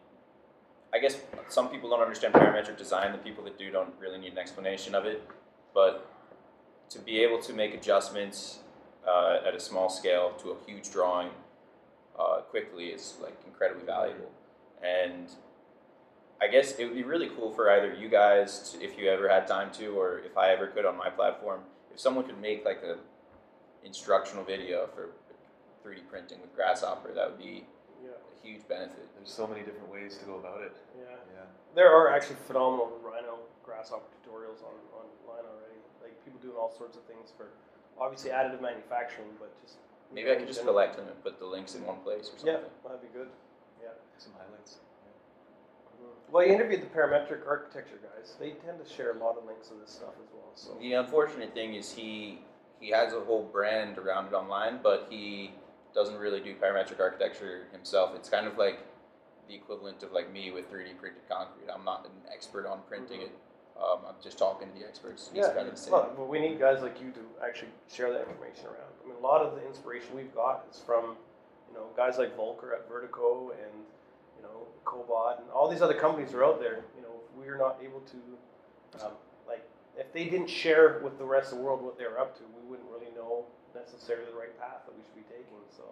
I 0.94 1.00
guess 1.00 1.18
some 1.50 1.70
people 1.70 1.90
don't 1.90 2.02
understand 2.02 2.34
parametric 2.34 2.78
design. 2.78 3.12
The 3.12 3.18
people 3.18 3.44
that 3.44 3.58
do 3.58 3.70
don't 3.72 3.94
really 4.00 4.18
need 4.18 4.32
an 4.32 4.38
explanation 4.38 4.96
of 4.96 5.06
it, 5.06 5.28
but 5.74 6.10
to 6.90 7.00
be 7.00 7.20
able 7.20 7.40
to 7.42 7.54
make 7.54 7.74
adjustments 7.74 8.60
uh, 9.08 9.40
at 9.46 9.54
a 9.54 9.60
small 9.60 9.90
scale 9.90 10.32
to 10.42 10.52
a 10.52 10.56
huge 10.66 10.92
drawing 10.92 11.30
uh, 12.18 12.42
quickly 12.50 12.86
is 12.86 13.16
like 13.22 13.38
incredibly 13.46 13.86
valuable. 13.86 14.32
And 14.82 15.30
I 16.42 16.48
guess 16.48 16.74
it 16.78 16.86
would 16.86 16.96
be 16.96 17.04
really 17.04 17.30
cool 17.30 17.52
for 17.52 17.70
either 17.72 17.94
you 17.94 18.10
guys, 18.10 18.72
to, 18.72 18.84
if 18.84 18.98
you 18.98 19.10
ever 19.10 19.28
had 19.28 19.48
time 19.48 19.72
to, 19.74 19.88
or 19.88 20.20
if 20.20 20.38
I 20.38 20.52
ever 20.52 20.68
could 20.68 20.86
on 20.86 20.98
my 20.98 21.10
platform, 21.10 21.62
if 21.92 22.00
someone 22.00 22.26
could 22.26 22.40
make 22.40 22.64
like 22.64 22.84
a 22.84 22.98
instructional 23.84 24.44
video 24.44 24.88
for 24.94 25.10
3D 25.86 26.08
printing 26.10 26.42
with 26.42 26.56
Grasshopper, 26.56 27.14
that 27.14 27.30
would 27.30 27.40
be 27.40 27.66
huge 28.48 28.64
benefit. 28.68 29.04
There's 29.20 29.30
so 29.32 29.46
many 29.46 29.62
different 29.62 29.92
ways 29.92 30.16
to 30.18 30.26
go 30.26 30.40
about 30.40 30.64
it. 30.64 30.72
yeah. 30.96 31.20
Yeah. 31.36 31.44
There 31.76 31.92
are 31.92 32.16
actually 32.16 32.40
phenomenal 32.48 32.96
Rhino 33.04 33.44
grasshopper 33.64 34.08
tutorials 34.24 34.64
on 34.64 34.72
online 34.96 35.44
already. 35.44 35.80
Like 36.02 36.16
people 36.24 36.40
doing 36.40 36.56
all 36.56 36.72
sorts 36.72 36.96
of 36.96 37.04
things 37.04 37.36
for 37.36 37.52
obviously 38.00 38.32
additive 38.32 38.62
manufacturing, 38.62 39.36
but 39.40 39.52
just 39.62 39.76
Maybe 40.14 40.32
I 40.32 40.36
could 40.36 40.48
just 40.48 40.64
collect 40.64 40.96
them 40.96 41.08
and 41.08 41.22
put 41.22 41.38
the 41.38 41.46
links 41.46 41.76
in 41.76 41.86
one 41.86 41.98
place 41.98 42.32
or 42.32 42.40
something. 42.40 42.48
Yeah, 42.48 42.88
that'd 42.88 43.02
be 43.02 43.12
good. 43.12 43.28
Yeah. 43.84 43.90
Some 44.18 44.32
highlights. 44.40 44.80
Mm-hmm. 46.00 46.32
Well, 46.32 46.48
you 46.48 46.54
interviewed 46.54 46.82
the 46.82 46.88
parametric 46.88 47.46
architecture 47.46 48.00
guys. 48.02 48.36
They 48.40 48.52
tend 48.52 48.80
to 48.84 48.88
share 48.90 49.12
a 49.12 49.20
lot 49.20 49.38
of 49.38 49.46
links 49.46 49.70
of 49.70 49.82
this 49.82 49.92
stuff 49.92 50.16
as 50.24 50.30
well. 50.34 50.52
So 50.56 50.78
The 50.80 50.94
unfortunate 50.94 51.54
thing 51.54 51.76
is 51.76 51.92
he 51.92 52.40
he 52.80 52.90
has 52.92 53.12
a 53.14 53.20
whole 53.20 53.44
brand 53.44 53.98
around 53.98 54.28
it 54.28 54.34
online, 54.34 54.80
but 54.82 55.08
he 55.10 55.52
doesn't 55.98 56.18
really 56.18 56.40
do 56.40 56.54
parametric 56.54 57.00
architecture 57.00 57.66
himself. 57.72 58.12
It's 58.16 58.30
kind 58.30 58.46
of 58.46 58.56
like 58.56 58.86
the 59.50 59.56
equivalent 59.56 60.04
of 60.04 60.12
like 60.12 60.32
me 60.32 60.52
with 60.52 60.72
3D 60.72 60.96
printed 61.00 61.28
concrete. 61.28 61.74
I'm 61.74 61.84
not 61.84 62.06
an 62.06 62.12
expert 62.32 62.68
on 62.68 62.82
printing 62.88 63.22
it. 63.22 63.32
Um, 63.82 64.00
I'm 64.08 64.16
just 64.24 64.38
talking 64.38 64.68
to 64.68 64.80
the 64.80 64.86
experts. 64.86 65.32
He's 65.34 65.42
yeah, 65.42 65.54
kind 65.54 65.68
of 65.68 65.74
the 65.74 65.82
same. 65.82 65.92
well, 65.92 66.28
we 66.30 66.40
need 66.40 66.60
guys 66.60 66.84
like 66.84 67.02
you 67.02 67.12
to 67.12 67.20
actually 67.44 67.70
share 67.92 68.12
that 68.14 68.22
information 68.30 68.66
around. 68.66 68.94
I 69.04 69.08
mean, 69.08 69.18
a 69.18 69.26
lot 69.26 69.42
of 69.42 69.56
the 69.56 69.66
inspiration 69.66 70.16
we've 70.16 70.34
got 70.36 70.66
is 70.72 70.80
from 70.80 71.18
you 71.68 71.74
know 71.74 71.88
guys 71.98 72.20
like 72.20 72.36
Volker 72.36 72.74
at 72.74 72.88
Vertico 72.90 73.52
and 73.52 73.74
you 74.38 74.44
know 74.44 74.68
COBOD 74.86 75.42
and 75.42 75.50
all 75.50 75.68
these 75.68 75.82
other 75.82 75.96
companies 75.96 76.34
are 76.34 76.44
out 76.44 76.60
there. 76.60 76.86
You 76.96 77.02
know, 77.02 77.14
we're 77.36 77.58
not 77.58 77.78
able 77.84 78.02
to 78.02 79.06
um, 79.06 79.14
like 79.48 79.68
if 79.98 80.14
they 80.14 80.26
didn't 80.26 80.50
share 80.50 81.02
with 81.04 81.18
the 81.18 81.26
rest 81.26 81.52
of 81.52 81.58
the 81.58 81.64
world 81.64 81.82
what 81.82 81.98
they 81.98 82.06
were 82.06 82.20
up 82.20 82.36
to, 82.38 82.44
we 82.44 82.70
wouldn't 82.70 82.90
really 82.90 83.12
know 83.16 83.46
necessarily 83.80 84.26
the 84.32 84.38
right 84.38 84.58
path 84.60 84.86
that 84.86 84.96
we 84.96 85.04
should 85.04 85.16
be 85.16 85.22
taking. 85.30 85.46
So 85.76 85.84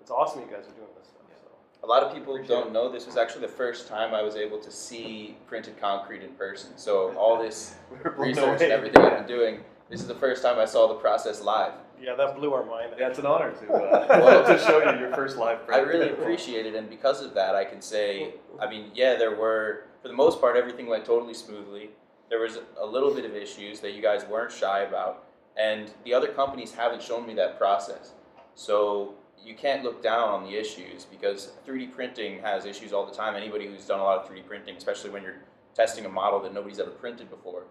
it's 0.00 0.10
awesome 0.10 0.40
you 0.40 0.46
guys 0.46 0.66
are 0.66 0.76
doing 0.76 0.88
this 0.98 1.08
stuff. 1.08 1.16
So. 1.42 1.50
A 1.82 1.86
lot 1.86 2.02
of 2.02 2.12
people 2.12 2.34
Appreciate 2.34 2.54
don't 2.54 2.68
it. 2.68 2.72
know 2.72 2.90
this 2.90 3.06
was 3.06 3.16
actually 3.16 3.42
the 3.42 3.52
first 3.52 3.88
time 3.88 4.14
I 4.14 4.22
was 4.22 4.36
able 4.36 4.58
to 4.58 4.70
see 4.70 5.36
printed 5.46 5.80
concrete 5.80 6.22
in 6.22 6.30
person. 6.34 6.76
So 6.76 7.12
all 7.16 7.40
this 7.42 7.74
We're 8.04 8.12
research 8.12 8.62
and 8.62 8.72
everything 8.72 9.02
I've 9.02 9.18
been 9.18 9.26
doing, 9.26 9.60
this 9.88 10.00
is 10.00 10.06
the 10.06 10.14
first 10.14 10.42
time 10.42 10.58
I 10.58 10.64
saw 10.64 10.86
the 10.88 10.94
process 10.94 11.40
live. 11.42 11.72
Yeah, 12.00 12.14
that 12.14 12.36
blew 12.36 12.54
our 12.54 12.64
mind. 12.64 12.92
Yeah, 12.98 13.08
it's 13.08 13.18
an 13.18 13.26
honor 13.26 13.50
to 13.52 13.72
uh, 13.74 14.06
Well- 14.08 14.46
to 14.46 14.58
show 14.58 14.78
you 14.90 14.98
your 14.98 15.14
first 15.14 15.36
live 15.36 15.66
Print. 15.66 15.80
I 15.80 15.84
really 15.84 16.10
appreciate 16.10 16.64
it, 16.66 16.74
and 16.74 16.88
because 16.88 17.20
of 17.22 17.34
that, 17.34 17.54
I 17.54 17.64
can 17.64 17.82
say, 17.82 18.34
I 18.58 18.68
mean, 18.70 18.90
yeah, 18.94 19.16
there 19.16 19.34
were, 19.36 19.84
for 20.00 20.08
the 20.08 20.14
most 20.14 20.40
part, 20.40 20.56
everything 20.56 20.86
went 20.86 21.04
totally 21.04 21.34
smoothly. 21.34 21.90
There 22.30 22.40
was 22.40 22.58
a 22.80 22.86
little 22.86 23.12
bit 23.12 23.24
of 23.26 23.34
issues 23.34 23.80
that 23.80 23.92
you 23.92 24.00
guys 24.00 24.24
weren't 24.24 24.50
shy 24.52 24.80
about, 24.80 25.24
and 25.60 25.92
the 26.04 26.14
other 26.14 26.28
companies 26.28 26.72
haven't 26.72 27.02
shown 27.02 27.26
me 27.26 27.34
that 27.34 27.58
process. 27.58 28.12
So 28.54 29.14
you 29.44 29.54
can't 29.54 29.84
look 29.84 30.02
down 30.02 30.28
on 30.28 30.44
the 30.44 30.56
issues 30.58 31.04
because 31.04 31.52
3D 31.66 31.92
printing 31.92 32.40
has 32.40 32.64
issues 32.64 32.92
all 32.92 33.04
the 33.04 33.14
time. 33.14 33.34
Anybody 33.34 33.66
who's 33.66 33.84
done 33.84 34.00
a 34.00 34.02
lot 34.02 34.18
of 34.18 34.30
3D 34.30 34.46
printing, 34.46 34.76
especially 34.76 35.10
when 35.10 35.22
you're 35.22 35.42
testing 35.74 36.06
a 36.06 36.08
model 36.08 36.40
that 36.40 36.54
nobody's 36.54 36.80
ever 36.80 36.90
printed 36.90 37.28
before, 37.30 37.64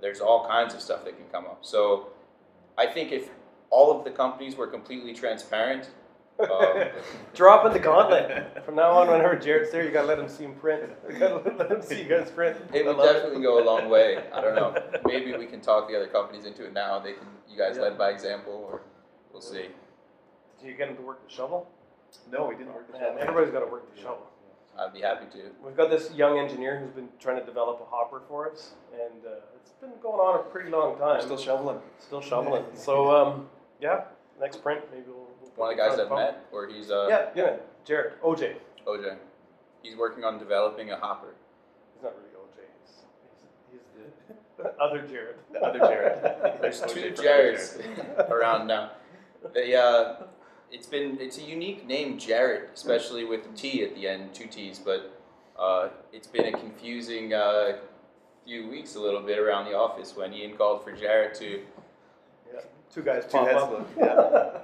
there's 0.00 0.20
all 0.20 0.46
kinds 0.46 0.74
of 0.74 0.80
stuff 0.80 1.04
that 1.04 1.16
can 1.16 1.26
come 1.26 1.44
up. 1.44 1.58
So 1.60 2.08
I 2.78 2.86
think 2.86 3.12
if 3.12 3.30
all 3.70 3.96
of 3.96 4.04
the 4.04 4.10
companies 4.10 4.56
were 4.56 4.66
completely 4.66 5.12
transparent, 5.12 5.90
um, 6.40 6.88
Dropping 7.34 7.72
the 7.72 7.78
gauntlet. 7.78 8.64
From 8.64 8.74
now 8.76 8.90
on, 8.92 9.08
whenever 9.08 9.36
Jared's 9.36 9.70
there, 9.72 9.84
you 9.84 9.90
gotta 9.90 10.06
let 10.08 10.18
him 10.18 10.28
see 10.28 10.44
him 10.44 10.54
print. 10.54 10.82
You 11.10 11.18
gotta 11.18 11.56
let 11.56 11.70
him 11.70 11.82
see 11.82 12.02
you 12.02 12.08
guys 12.08 12.30
print. 12.30 12.56
It 12.72 12.84
I 12.84 12.88
would 12.88 12.96
love 12.96 13.14
definitely 13.14 13.42
go 13.42 13.62
a 13.62 13.64
long 13.64 13.88
way. 13.88 14.24
I 14.32 14.40
don't 14.40 14.54
know. 14.54 14.74
Maybe 15.06 15.36
we 15.36 15.46
can 15.46 15.60
talk 15.60 15.88
the 15.88 15.96
other 15.96 16.08
companies 16.08 16.44
into 16.44 16.64
it 16.64 16.72
now. 16.72 16.98
They 16.98 17.12
can, 17.14 17.26
you 17.48 17.56
guys 17.56 17.76
Yeah. 17.76 17.82
led 17.82 17.98
by 17.98 18.10
example, 18.10 18.52
or 18.70 18.82
we'll 19.32 19.40
see. 19.42 19.66
Did 20.60 20.68
you 20.70 20.74
get 20.74 20.88
him 20.88 20.96
to 20.96 21.02
work 21.02 21.26
the 21.26 21.32
shovel? 21.34 21.68
No, 22.30 22.46
we 22.46 22.54
didn't 22.56 22.72
work 22.74 22.86
the 22.86 22.94
Man, 22.94 23.02
shovel. 23.02 23.18
everybody's 23.20 23.50
got 23.52 23.60
to 23.60 23.66
work 23.66 23.94
the 23.94 24.00
shovel. 24.00 24.26
I'd 24.78 24.92
be 24.92 25.00
happy 25.00 25.24
to. 25.38 25.50
We've 25.64 25.76
got 25.76 25.88
this 25.88 26.12
young 26.12 26.38
engineer 26.38 26.78
who's 26.78 26.90
been 26.90 27.08
trying 27.18 27.38
to 27.40 27.44
develop 27.46 27.80
a 27.80 27.84
hopper 27.86 28.20
for 28.28 28.50
us, 28.50 28.72
and 28.92 29.24
uh, 29.24 29.30
it's 29.58 29.70
been 29.72 29.92
going 30.02 30.18
on 30.20 30.40
a 30.40 30.42
pretty 30.42 30.68
long 30.70 30.98
time. 30.98 31.22
Still 31.22 31.38
shoveling. 31.38 31.78
Still 31.98 32.20
shoveling. 32.20 32.62
So, 32.74 33.10
um, 33.10 33.48
yeah, 33.80 34.02
next 34.38 34.62
print, 34.62 34.82
maybe 34.92 35.04
we'll. 35.08 35.25
One 35.56 35.70
of 35.70 35.76
the 35.76 35.82
guys 35.82 35.98
I've 35.98 36.10
met, 36.10 36.44
or 36.52 36.66
he's 36.68 36.90
uh, 36.90 37.06
Yeah, 37.08 37.28
yeah, 37.34 37.56
Jared, 37.84 38.20
OJ. 38.22 38.56
OJ. 38.86 39.16
He's 39.82 39.96
working 39.96 40.24
on 40.24 40.38
developing 40.38 40.90
a 40.90 40.96
hopper. 40.96 41.34
He's 41.94 42.02
not 42.02 42.14
really 42.16 42.30
OJ. 42.34 42.60
He's, 43.72 43.80
he's 43.94 44.56
the 44.58 44.74
other 44.82 45.06
Jared. 45.06 45.36
The 45.52 45.60
other 45.60 45.78
Jared. 45.78 46.22
There's 46.60 46.80
two 46.82 47.12
Jareds 47.12 48.28
around 48.30 48.66
now. 48.66 48.92
They, 49.54 49.74
uh, 49.74 50.14
it's 50.70 50.86
been 50.86 51.18
it's 51.20 51.38
a 51.38 51.42
unique 51.42 51.86
name, 51.86 52.18
Jared, 52.18 52.70
especially 52.74 53.24
with 53.24 53.44
the 53.44 53.56
T 53.56 53.82
at 53.82 53.94
the 53.94 54.08
end, 54.08 54.34
two 54.34 54.46
T's. 54.46 54.78
But 54.78 55.18
uh, 55.58 55.88
it's 56.12 56.26
been 56.26 56.46
a 56.46 56.58
confusing 56.58 57.32
uh, 57.32 57.78
few 58.44 58.68
weeks, 58.68 58.94
a 58.96 59.00
little 59.00 59.22
bit 59.22 59.38
around 59.38 59.66
the 59.66 59.76
office 59.76 60.14
when 60.16 60.32
Ian 60.34 60.56
called 60.56 60.84
for 60.84 60.92
Jared 60.92 61.34
to 61.36 61.62
Yeah, 62.52 62.60
two 62.92 63.02
guys 63.02 63.24
Two 63.24 63.30
pop 63.30 63.46
heads 63.46 63.62
up. 63.62 63.88
Yeah. 63.98 64.60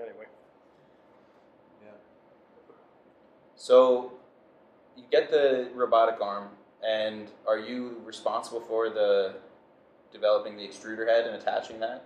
Anyway. 0.00 0.26
Yeah. 1.82 1.90
So 3.58 4.12
you 4.96 5.02
get 5.10 5.30
the 5.30 5.68
robotic 5.74 6.20
arm, 6.20 6.48
and 6.86 7.26
are 7.46 7.58
you 7.58 8.00
responsible 8.04 8.60
for 8.60 8.88
the 8.88 9.34
developing 10.12 10.56
the 10.56 10.62
extruder 10.62 11.06
head 11.08 11.26
and 11.26 11.34
attaching 11.34 11.80
that? 11.80 12.04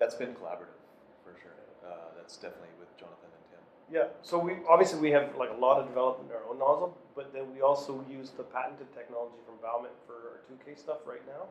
That's 0.00 0.14
been 0.14 0.32
collaborative 0.32 0.80
for 1.22 1.36
sure. 1.40 1.52
Uh, 1.84 2.16
that's 2.16 2.36
definitely 2.36 2.72
with 2.80 2.88
Jonathan 2.96 3.28
and 3.28 3.44
Tim. 3.52 3.60
Yeah, 3.92 4.08
so 4.22 4.38
we 4.38 4.56
obviously 4.66 4.98
we 5.00 5.10
have 5.10 5.36
like 5.36 5.50
a 5.50 5.60
lot 5.60 5.78
of 5.78 5.86
development 5.86 6.30
in 6.30 6.36
our 6.36 6.48
own 6.48 6.58
nozzle, 6.58 6.96
but 7.14 7.30
then 7.34 7.52
we 7.52 7.60
also 7.60 8.02
use 8.08 8.30
the 8.30 8.42
patented 8.42 8.88
technology 8.96 9.36
from 9.44 9.60
Baumit 9.60 9.92
for 10.08 10.16
our 10.32 10.40
2K 10.48 10.78
stuff 10.80 11.04
right 11.04 11.22
now. 11.28 11.44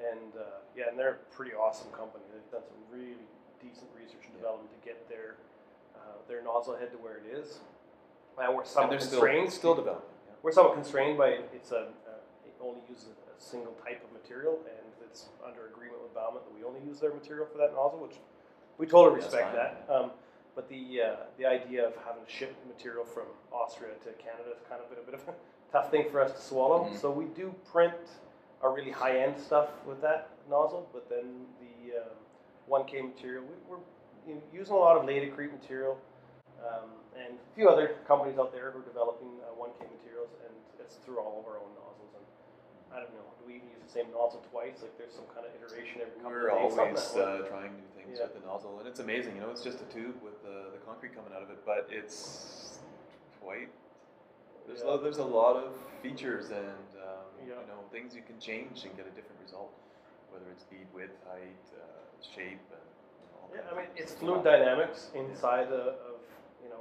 And 0.00 0.32
uh, 0.40 0.64
yeah, 0.74 0.88
and 0.88 0.98
they're 0.98 1.20
a 1.20 1.34
pretty 1.36 1.52
awesome 1.52 1.92
company. 1.92 2.24
They've 2.32 2.50
done 2.50 2.64
some 2.64 2.80
really 2.90 3.28
decent 3.60 3.92
research 3.92 4.24
and 4.24 4.40
Yeah. 4.40 4.48
development 4.48 4.72
to 4.72 4.80
get 4.88 5.04
their 5.12 5.36
uh, 5.94 6.16
their 6.32 6.42
nozzle 6.42 6.76
head 6.80 6.90
to 6.92 6.98
where 6.98 7.20
it 7.20 7.28
is. 7.28 7.60
We're 8.36 8.64
somewhat 8.64 8.90
they're 8.90 9.00
still, 9.00 9.20
constrained. 9.20 9.52
still 9.52 9.74
developing. 9.74 10.10
Yeah. 10.26 10.34
We're 10.42 10.52
somewhat 10.52 10.74
constrained 10.74 11.18
by 11.18 11.38
it's 11.52 11.70
a 11.72 11.88
uh, 12.06 12.46
it 12.46 12.54
only 12.60 12.80
uses 12.88 13.08
a 13.08 13.40
single 13.40 13.72
type 13.84 14.02
of 14.04 14.12
material, 14.12 14.58
and 14.66 14.86
it's 15.08 15.26
under 15.46 15.68
agreement 15.68 16.02
with 16.02 16.14
Baumit 16.14 16.44
that 16.44 16.54
we 16.54 16.64
only 16.64 16.80
use 16.86 17.00
their 17.00 17.12
material 17.12 17.46
for 17.50 17.58
that 17.58 17.72
nozzle, 17.72 18.00
which 18.00 18.16
we 18.78 18.86
totally 18.86 19.16
respect 19.16 19.54
that. 19.54 19.86
Um, 19.92 20.10
but 20.54 20.68
the 20.68 21.02
uh, 21.02 21.16
the 21.38 21.46
idea 21.46 21.86
of 21.86 21.94
having 22.04 22.24
to 22.24 22.30
ship 22.30 22.54
material 22.66 23.04
from 23.04 23.24
Austria 23.52 23.90
to 24.04 24.12
Canada 24.22 24.50
has 24.54 24.62
kind 24.68 24.80
of 24.82 24.88
been 24.90 24.98
a 24.98 25.06
bit 25.06 25.14
of 25.14 25.28
a 25.28 25.34
tough 25.72 25.90
thing 25.90 26.06
for 26.10 26.20
us 26.20 26.32
to 26.32 26.40
swallow. 26.40 26.84
Mhm. 26.84 27.00
So 27.00 27.10
we 27.10 27.26
do 27.26 27.54
print 27.70 27.94
our 28.62 28.72
really 28.74 28.90
high 28.90 29.18
end 29.18 29.38
stuff 29.40 29.68
with 29.86 30.00
that 30.02 30.30
nozzle, 30.48 30.88
but 30.92 31.08
then 31.08 31.46
the 31.60 31.98
um, 31.98 32.16
1K 32.70 33.04
material, 33.14 33.44
we, 33.44 33.76
we're 33.76 34.40
using 34.52 34.74
a 34.74 34.78
lot 34.78 34.96
of 34.96 35.04
Laticrete 35.04 35.52
material. 35.52 35.98
Um, 36.64 36.88
and 37.14 37.36
a 37.36 37.50
few 37.54 37.68
other 37.68 38.00
companies 38.08 38.38
out 38.40 38.50
there 38.50 38.72
who 38.72 38.80
are 38.80 38.88
developing 38.88 39.30
uh, 39.44 39.52
1K 39.54 39.84
materials, 39.86 40.32
and 40.42 40.52
it's 40.80 40.96
through 41.04 41.20
all 41.20 41.44
of 41.44 41.46
our 41.46 41.60
own 41.60 41.70
nozzles. 41.76 42.10
And 42.16 42.24
I 42.90 43.04
don't 43.04 43.12
know, 43.14 43.28
do 43.38 43.44
we 43.46 43.60
even 43.60 43.68
use 43.70 43.84
the 43.84 43.92
same 43.92 44.08
nozzle 44.10 44.42
twice? 44.50 44.80
Like 44.82 44.96
there's 44.98 45.12
some 45.14 45.28
kind 45.36 45.44
of 45.46 45.52
iteration 45.60 46.00
every 46.02 46.16
couple 46.24 46.32
We're 46.32 46.48
of 46.50 46.58
days. 46.58 46.74
something 46.74 46.96
always 46.96 47.12
that. 47.14 47.44
uh, 47.44 47.52
trying 47.52 47.72
new 47.76 47.90
things 47.94 48.16
Yeah. 48.18 48.26
with 48.32 48.40
the 48.40 48.44
nozzle, 48.48 48.80
and 48.80 48.88
it's 48.88 48.98
amazing. 49.04 49.36
You 49.36 49.42
know, 49.46 49.52
it's 49.52 49.62
just 49.62 49.78
a 49.84 49.88
tube 49.92 50.16
with 50.24 50.40
the, 50.42 50.72
the 50.74 50.80
concrete 50.88 51.12
coming 51.14 51.30
out 51.36 51.44
of 51.44 51.50
it, 51.52 51.60
but 51.68 51.86
it's 51.92 52.80
quite. 53.44 53.68
There's 54.66 54.80
Yeah. 54.82 54.96
a, 54.96 54.98
there's 54.98 55.20
a 55.20 55.28
lot 55.28 55.60
of 55.60 55.76
features 56.02 56.48
and 56.50 56.88
um, 56.98 57.28
Yeah. 57.44 57.60
you 57.60 57.68
know 57.68 57.84
things 57.92 58.16
you 58.16 58.24
can 58.24 58.40
change 58.40 58.82
and 58.88 58.96
get 58.96 59.04
a 59.06 59.14
different 59.14 59.38
result, 59.44 59.70
whether 60.32 60.48
it's 60.50 60.64
bead 60.64 60.88
width, 60.96 61.14
height, 61.28 61.62
uh, 61.76 61.84
shape, 62.24 62.64
and 62.72 63.28
all 63.38 63.52
Yeah, 63.52 63.60
kinds 63.62 63.70
I 63.70 63.76
mean, 63.78 63.90
it's 63.94 64.12
fluid 64.16 64.42
dynamics 64.42 65.10
inside 65.14 65.68
uh, 65.70 66.00
of, 66.10 66.23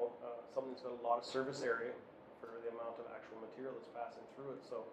know, 0.04 0.28
uh, 0.28 0.44
something 0.54 0.72
that's 0.72 0.84
got 0.84 0.94
a 0.94 1.04
lot 1.04 1.20
of 1.20 1.26
surface 1.26 1.62
area 1.64 1.96
for 2.40 2.52
the 2.64 2.70
amount 2.70 3.00
of 3.00 3.06
actual 3.16 3.40
material 3.40 3.74
that's 3.78 3.92
passing 3.96 4.24
through 4.36 4.60
it. 4.60 4.62
So 4.68 4.84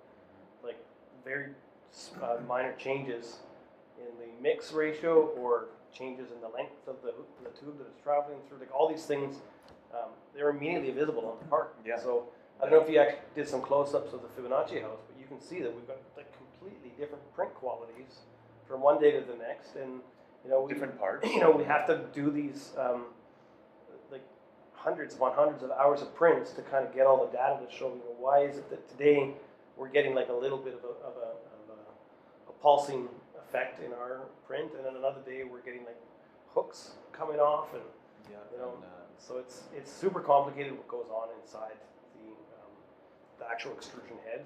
like 0.62 0.78
very 1.24 1.50
uh, 2.22 2.38
minor 2.46 2.74
changes 2.78 3.42
in 3.98 4.10
the 4.18 4.30
mix 4.42 4.72
ratio 4.72 5.34
or 5.36 5.66
changes 5.92 6.30
in 6.30 6.40
the 6.40 6.48
length 6.48 6.86
of 6.86 6.96
the, 7.02 7.12
the 7.42 7.50
tube 7.58 7.78
that 7.78 7.86
it's 7.90 8.02
traveling 8.02 8.38
through, 8.48 8.58
like 8.58 8.72
all 8.74 8.88
these 8.88 9.04
things, 9.04 9.36
um, 9.92 10.10
they're 10.34 10.50
immediately 10.50 10.90
visible 10.90 11.26
on 11.26 11.36
the 11.42 11.48
part. 11.50 11.74
Yeah. 11.84 11.98
So 11.98 12.26
I 12.60 12.68
don't 12.68 12.72
know 12.72 12.82
if 12.86 12.90
you 12.90 13.00
actually 13.00 13.26
did 13.34 13.48
some 13.48 13.60
close-ups 13.60 14.12
of 14.12 14.20
the 14.22 14.28
Fibonacci 14.28 14.80
house, 14.82 15.00
but 15.06 15.18
you 15.18 15.26
can 15.26 15.40
see 15.40 15.60
that 15.60 15.74
we've 15.74 15.86
got 15.86 15.98
like 16.16 16.30
completely 16.36 16.92
different 16.98 17.22
print 17.34 17.52
qualities 17.54 18.22
from 18.68 18.80
one 18.80 19.00
day 19.00 19.10
to 19.10 19.20
the 19.20 19.36
next, 19.36 19.74
and 19.74 20.00
you 20.44 20.50
know 20.50 20.62
we, 20.62 20.72
Different 20.72 20.98
parts. 20.98 21.26
you 21.34 21.40
know 21.40 21.50
we 21.50 21.64
have 21.64 21.86
to 21.86 22.02
do 22.14 22.30
these 22.30 22.70
um, 22.78 23.06
hundreds 24.80 25.14
upon 25.14 25.32
hundreds 25.34 25.62
of 25.62 25.70
hours 25.72 26.00
of 26.00 26.14
prints 26.14 26.52
to 26.52 26.62
kind 26.62 26.86
of 26.86 26.94
get 26.94 27.06
all 27.06 27.20
the 27.26 27.30
data 27.36 27.60
to 27.60 27.68
show 27.70 27.88
you 27.92 28.00
know 28.00 28.16
why 28.18 28.40
is 28.40 28.56
it 28.56 28.68
that 28.70 28.80
today 28.88 29.32
we're 29.76 29.88
getting 29.92 30.14
like 30.14 30.28
a 30.28 30.32
little 30.32 30.56
bit 30.58 30.72
of 30.74 30.80
a, 30.84 30.92
of 31.04 31.14
a, 31.20 31.28
of 31.36 31.66
a, 31.76 32.50
a 32.50 32.54
pulsing 32.62 33.08
effect 33.38 33.82
in 33.84 33.92
our 33.92 34.20
print, 34.46 34.70
and 34.76 34.84
then 34.84 34.96
another 34.96 35.20
day 35.24 35.44
we're 35.44 35.60
getting 35.62 35.84
like 35.84 35.96
hooks 36.54 36.92
coming 37.12 37.38
off, 37.40 37.72
and 37.74 37.82
Yeah. 38.30 38.36
you 38.52 38.58
know, 38.58 38.72
and, 38.76 38.84
uh, 38.84 39.04
so 39.18 39.36
it's 39.38 39.64
it's 39.76 39.90
super 39.92 40.20
complicated 40.20 40.72
what 40.72 40.88
goes 40.88 41.08
on 41.12 41.28
inside 41.40 41.76
the 42.16 42.28
um, 42.60 42.72
the 43.38 43.46
actual 43.50 43.72
extrusion 43.72 44.16
head, 44.28 44.44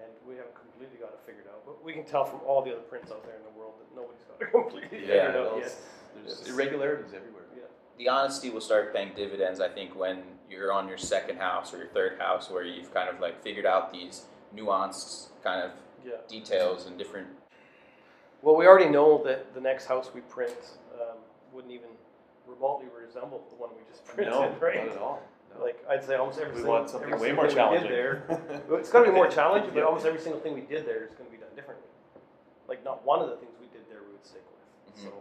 and 0.00 0.10
we 0.28 0.36
haven't 0.36 0.54
completely 0.56 0.96
got 1.00 1.12
it 1.12 1.20
figured 1.24 1.46
out. 1.48 1.60
But 1.64 1.84
we 1.84 1.92
can 1.92 2.04
tell 2.04 2.24
from 2.24 2.40
all 2.46 2.60
the 2.64 2.72
other 2.72 2.84
prints 2.88 3.10
out 3.12 3.24
there 3.24 3.36
in 3.36 3.44
the 3.48 3.54
world 3.58 3.74
that 3.80 3.88
nobody's 3.96 4.24
got 4.28 4.40
it 4.40 4.50
completely 4.52 5.04
Yeah, 5.08 5.32
figured 5.32 5.36
out 5.40 5.56
yet. 5.60 5.72
There's 6.16 6.40
It's- 6.40 6.48
irregularities 6.52 7.12
everywhere. 7.12 7.44
Yeah. 7.56 7.68
The 7.98 8.08
honesty 8.08 8.50
will 8.50 8.60
start 8.60 8.94
paying 8.94 9.12
dividends, 9.14 9.60
I 9.60 9.68
think, 9.68 9.94
when 9.96 10.22
you're 10.50 10.72
on 10.72 10.88
your 10.88 10.98
second 10.98 11.38
house 11.38 11.72
or 11.72 11.78
your 11.78 11.88
third 11.88 12.18
house, 12.18 12.50
where 12.50 12.62
you've 12.64 12.92
kind 12.92 13.08
of 13.08 13.20
like 13.20 13.42
figured 13.42 13.66
out 13.66 13.92
these 13.92 14.24
nuanced 14.54 15.28
kind 15.42 15.62
of 15.62 15.70
Yeah. 16.04 16.16
details 16.28 16.86
and 16.86 16.98
different. 16.98 17.28
Well, 18.42 18.56
we 18.56 18.66
already 18.66 18.90
know 18.90 19.22
that 19.24 19.54
the 19.54 19.60
next 19.60 19.86
house 19.86 20.10
we 20.14 20.20
print 20.22 20.56
um, 21.00 21.16
wouldn't 21.52 21.72
even 21.72 21.88
remotely 22.46 22.86
resemble 22.94 23.42
the 23.48 23.56
one 23.56 23.70
we 23.76 23.82
just 23.90 24.04
printed, 24.04 24.32
no, 24.34 24.48
right? 24.60 24.84
not 24.86 24.94
at 24.96 25.00
all. 25.00 25.22
No. 25.56 25.64
Like 25.64 25.82
I'd 25.88 26.04
say 26.04 26.16
almost 26.16 26.38
every 26.38 26.50
we 26.52 26.56
single, 26.58 26.74
want 26.74 26.90
something 26.90 27.12
every 27.12 27.28
way 27.30 27.32
more 27.34 27.46
thing 27.48 27.56
we 27.56 27.60
challenging. 27.62 27.88
did 27.88 27.98
There, 27.98 28.22
it's 28.78 28.90
going 28.90 29.04
to 29.06 29.10
be 29.10 29.14
more 29.14 29.28
challenging, 29.28 29.72
but 29.72 29.82
almost 29.82 30.04
every 30.04 30.20
single 30.20 30.40
thing 30.40 30.52
we 30.52 30.60
did 30.60 30.84
there 30.86 31.04
is 31.04 31.14
going 31.14 31.24
to 31.30 31.30
be 31.30 31.38
done 31.38 31.54
differently. 31.56 31.88
Like 32.68 32.84
not 32.84 33.04
one 33.06 33.20
of 33.20 33.30
the 33.30 33.36
things 33.36 33.52
we 33.60 33.66
did 33.68 33.88
there 33.88 34.02
we 34.04 34.12
would 34.12 34.26
stick 34.26 34.42
with. 34.50 34.98
Mhm. 35.00 35.04
So, 35.08 35.12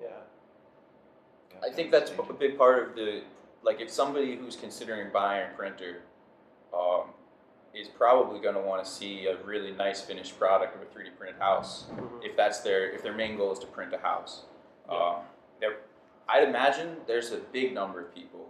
yeah. 0.00 0.08
Yeah, 1.62 1.68
I 1.68 1.72
think 1.72 1.92
it's 1.92 2.10
that's 2.10 2.28
a 2.30 2.32
big 2.32 2.56
part 2.58 2.90
of 2.90 2.96
the 2.96 3.22
like 3.62 3.80
if 3.80 3.90
somebody 3.90 4.36
who's 4.36 4.56
considering 4.56 5.10
buying 5.12 5.50
a 5.52 5.56
printer 5.56 6.02
um, 6.74 7.10
is 7.74 7.88
probably 7.88 8.40
going 8.40 8.54
to 8.54 8.60
want 8.60 8.84
to 8.84 8.90
see 8.90 9.26
a 9.26 9.36
really 9.44 9.72
nice 9.72 10.00
finished 10.00 10.38
product 10.38 10.74
of 10.76 10.82
a 10.82 10.84
3D 10.86 11.16
printed 11.18 11.40
house 11.40 11.86
Mhm. 11.92 12.24
if 12.24 12.36
that's 12.36 12.60
their 12.60 12.90
if 12.90 13.02
their 13.02 13.14
main 13.14 13.36
goal 13.36 13.52
is 13.52 13.58
to 13.60 13.66
print 13.66 13.92
a 13.92 13.98
house. 13.98 14.44
Yeah. 14.90 14.96
Um, 14.96 15.16
there, 15.60 15.76
I'd 16.28 16.44
imagine 16.48 16.96
there's 17.06 17.32
a 17.32 17.38
big 17.38 17.72
number 17.74 18.00
of 18.00 18.14
people 18.14 18.46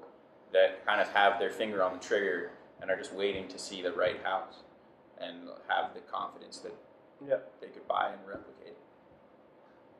that 0.52 0.84
kind 0.86 1.00
of 1.00 1.08
have 1.08 1.38
their 1.38 1.50
finger 1.50 1.82
on 1.82 1.92
the 1.94 1.98
trigger 1.98 2.50
and 2.80 2.90
are 2.90 2.96
just 2.96 3.12
waiting 3.14 3.48
to 3.48 3.58
see 3.58 3.82
the 3.82 3.92
right 3.92 4.22
house 4.22 4.62
and 5.20 5.48
have 5.68 5.94
the 5.94 6.00
confidence 6.00 6.58
that 6.58 6.74
Yeah. 7.26 7.38
they 7.60 7.68
could 7.68 7.86
buy 7.88 8.10
and 8.12 8.26
replicate. 8.26 8.76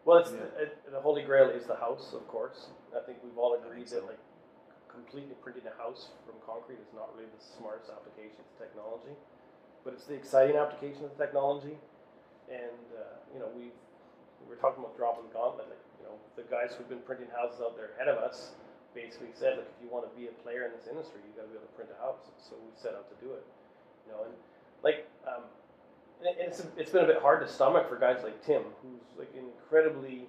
Well, 0.05 0.19
it's 0.19 0.31
Yeah. 0.31 0.39
the, 0.57 0.63
it, 0.63 0.91
the 0.93 1.01
holy 1.01 1.23
grail 1.23 1.49
is 1.51 1.65
the 1.67 1.77
house, 1.77 2.13
of 2.13 2.27
course. 2.29 2.69
I 2.95 3.03
think 3.05 3.19
we've 3.25 3.39
all 3.39 3.55
agreed 3.59 3.89
that 3.91 4.07
like 4.07 4.21
completely 4.91 5.37
printing 5.45 5.69
a 5.69 5.75
house 5.77 6.15
from 6.25 6.41
concrete 6.45 6.81
is 6.81 6.91
not 6.97 7.13
really 7.13 7.29
the 7.29 7.43
smartest 7.43 7.93
application 7.93 8.41
of 8.41 8.49
technology, 8.57 9.15
but 9.85 9.93
it's 9.93 10.09
the 10.09 10.17
exciting 10.17 10.57
application 10.57 11.05
of 11.05 11.13
the 11.15 11.21
technology. 11.21 11.77
And 12.49 12.87
uh, 12.95 13.19
you 13.35 13.41
know, 13.41 13.51
we 13.53 13.75
we 14.41 14.45
were 14.49 14.61
talking 14.61 14.81
about 14.81 14.97
dropping 14.97 15.29
gauntlet. 15.35 15.69
Like 15.69 15.83
you 16.01 16.07
know, 16.07 16.17
the 16.39 16.47
guys 16.47 16.73
who've 16.75 16.89
been 16.89 17.03
printing 17.05 17.29
houses 17.35 17.61
out 17.61 17.75
there 17.75 17.93
ahead 17.99 18.09
of 18.09 18.23
us 18.23 18.55
basically 18.97 19.29
said, 19.37 19.61
like, 19.61 19.69
if 19.69 19.79
you 19.85 19.93
want 19.93 20.09
to 20.09 20.13
be 20.17 20.25
a 20.31 20.35
player 20.41 20.65
in 20.65 20.73
this 20.73 20.89
industry, 20.89 21.21
you 21.21 21.37
got 21.37 21.45
to 21.45 21.53
be 21.53 21.61
able 21.61 21.69
to 21.69 21.77
print 21.77 21.93
a 21.93 21.99
house. 22.01 22.33
So 22.41 22.57
we 22.57 22.73
set 22.81 22.97
out 22.97 23.05
to 23.13 23.17
do 23.21 23.37
it. 23.37 23.45
You 24.09 24.17
know, 24.17 24.21
and 24.25 24.35
like 24.81 25.05
um, 25.27 25.45
and 26.25 26.33
it's 26.39 26.65
it's 26.77 26.91
been 26.91 27.05
a 27.05 27.11
bit 27.11 27.21
hard 27.21 27.45
to 27.45 27.49
stomach 27.49 27.89
for 27.89 27.99
guys 27.99 28.25
like 28.25 28.41
Tim, 28.47 28.63
who's 28.81 29.05
like 29.19 29.31
incredibly 29.37 30.25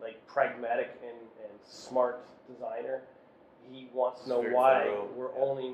like 0.00 0.24
pragmatic 0.26 0.90
and, 1.02 1.18
and 1.42 1.52
smart 1.64 2.24
designer. 2.50 3.02
He 3.70 3.88
wants 3.92 4.22
to 4.22 4.28
know 4.28 4.40
why 4.40 4.84
thorough, 4.84 5.08
we're 5.14 5.26
yeah. 5.26 5.44
only 5.44 5.72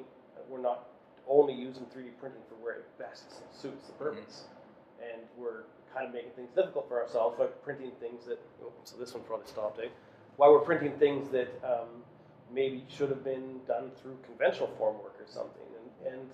we're 0.48 0.60
not 0.60 0.88
only 1.28 1.54
using 1.54 1.84
3D 1.84 2.18
printing 2.18 2.42
for 2.48 2.56
where 2.56 2.74
it 2.74 2.98
best 2.98 3.24
suits 3.52 3.86
the 3.86 3.92
purpose, 3.94 4.44
and 5.00 5.22
we're 5.38 5.62
kind 5.94 6.08
of 6.08 6.12
making 6.12 6.30
things 6.32 6.50
difficult 6.54 6.88
for 6.88 7.00
ourselves 7.00 7.38
by 7.38 7.46
printing 7.62 7.92
things 8.00 8.24
that. 8.26 8.40
Oh, 8.62 8.72
so 8.84 8.96
this 8.96 9.14
one 9.14 9.22
probably 9.24 9.46
stopped, 9.46 9.78
eh? 9.80 9.88
Why 10.36 10.48
we're 10.48 10.58
printing 10.58 10.92
things 10.98 11.30
that 11.30 11.48
um, 11.64 12.02
maybe 12.52 12.84
should 12.88 13.10
have 13.10 13.22
been 13.22 13.60
done 13.66 13.90
through 14.02 14.18
conventional 14.26 14.68
formwork 14.80 15.14
or 15.20 15.26
something, 15.26 15.62
and, 16.04 16.14
and 16.14 16.30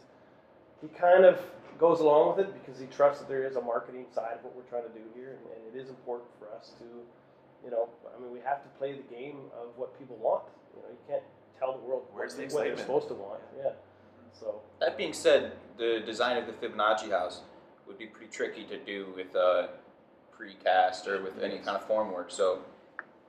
he 0.80 0.88
kind 0.88 1.24
of 1.24 1.38
goes 1.78 2.00
along 2.00 2.36
with 2.36 2.46
it 2.46 2.52
because 2.54 2.80
he 2.80 2.86
trusts 2.86 3.20
that 3.20 3.28
there 3.28 3.44
is 3.44 3.56
a 3.56 3.60
marketing 3.60 4.06
side 4.14 4.36
of 4.36 4.44
what 4.44 4.54
we're 4.56 4.68
trying 4.68 4.82
to 4.82 4.98
do 4.98 5.04
here, 5.14 5.36
and, 5.36 5.44
and 5.56 5.74
it 5.74 5.80
is 5.80 5.88
important 5.88 6.28
for 6.38 6.48
us 6.54 6.72
to, 6.78 6.84
you 7.64 7.70
know, 7.70 7.88
I 8.16 8.20
mean, 8.20 8.32
we 8.32 8.40
have 8.40 8.62
to 8.62 8.68
play 8.78 8.92
the 8.92 9.14
game 9.14 9.38
of 9.54 9.76
what 9.76 9.98
people 9.98 10.16
want. 10.16 10.44
You 10.76 10.82
know, 10.82 10.88
you 10.90 10.98
can't 11.08 11.22
tell 11.58 11.72
the 11.78 11.84
world 11.84 12.04
Where's 12.12 12.36
what, 12.36 12.48
the 12.48 12.54
what 12.54 12.64
they're 12.64 12.76
supposed 12.76 13.08
to 13.08 13.14
want. 13.14 13.40
Yeah. 13.56 13.70
So 14.32 14.60
That 14.80 14.96
being 14.96 15.12
said, 15.12 15.52
the 15.76 16.00
design 16.04 16.36
of 16.36 16.46
the 16.46 16.52
Fibonacci 16.52 17.10
house 17.10 17.40
would 17.86 17.98
be 17.98 18.06
pretty 18.06 18.30
tricky 18.30 18.64
to 18.64 18.78
do 18.78 19.12
with 19.14 19.34
a 19.34 19.70
precast 20.36 21.06
or 21.06 21.22
with 21.22 21.42
any 21.42 21.58
kind 21.58 21.76
of 21.76 21.86
formwork. 21.86 22.30
So 22.32 22.60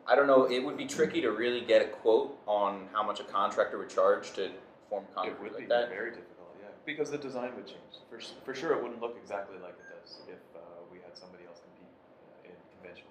I 0.08 0.16
don't 0.16 0.28
know. 0.28 0.46
It 0.46 0.60
would 0.60 0.78
be 0.78 0.86
tricky 0.86 1.22
to 1.22 1.32
really 1.32 1.62
get 1.62 1.82
a 1.82 1.86
quote 1.86 2.38
on 2.48 2.88
how 2.94 3.04
much 3.04 3.20
a 3.20 3.24
contractor 3.24 3.78
would 3.78 3.90
charge 3.90 4.32
to 4.34 4.52
form 4.90 5.06
concrete 5.14 5.32
It 5.32 5.36
concrete 5.36 5.44
would 5.44 5.58
be 5.58 5.66
like 5.68 5.70
that. 5.70 5.90
very 5.90 6.12
difficult, 6.12 6.56
yeah, 6.62 6.68
because 6.86 7.12
the 7.12 7.18
design 7.18 7.52
would 7.56 7.68
change. 7.68 8.00
For, 8.10 8.20
for 8.46 8.54
sure, 8.56 8.74
it 8.74 8.82
wouldn't 8.82 9.02
look 9.02 9.18
exactly 9.22 9.58
like 9.62 9.76
it 9.76 9.88
does 9.92 10.22
if 10.28 10.40
uh, 10.56 10.60
we 10.92 11.00
had 11.00 11.18
somebody 11.18 11.44
else 11.46 11.60
compete 11.60 11.92
uh, 11.92 12.50
in 12.50 12.56
conventional 12.80 13.11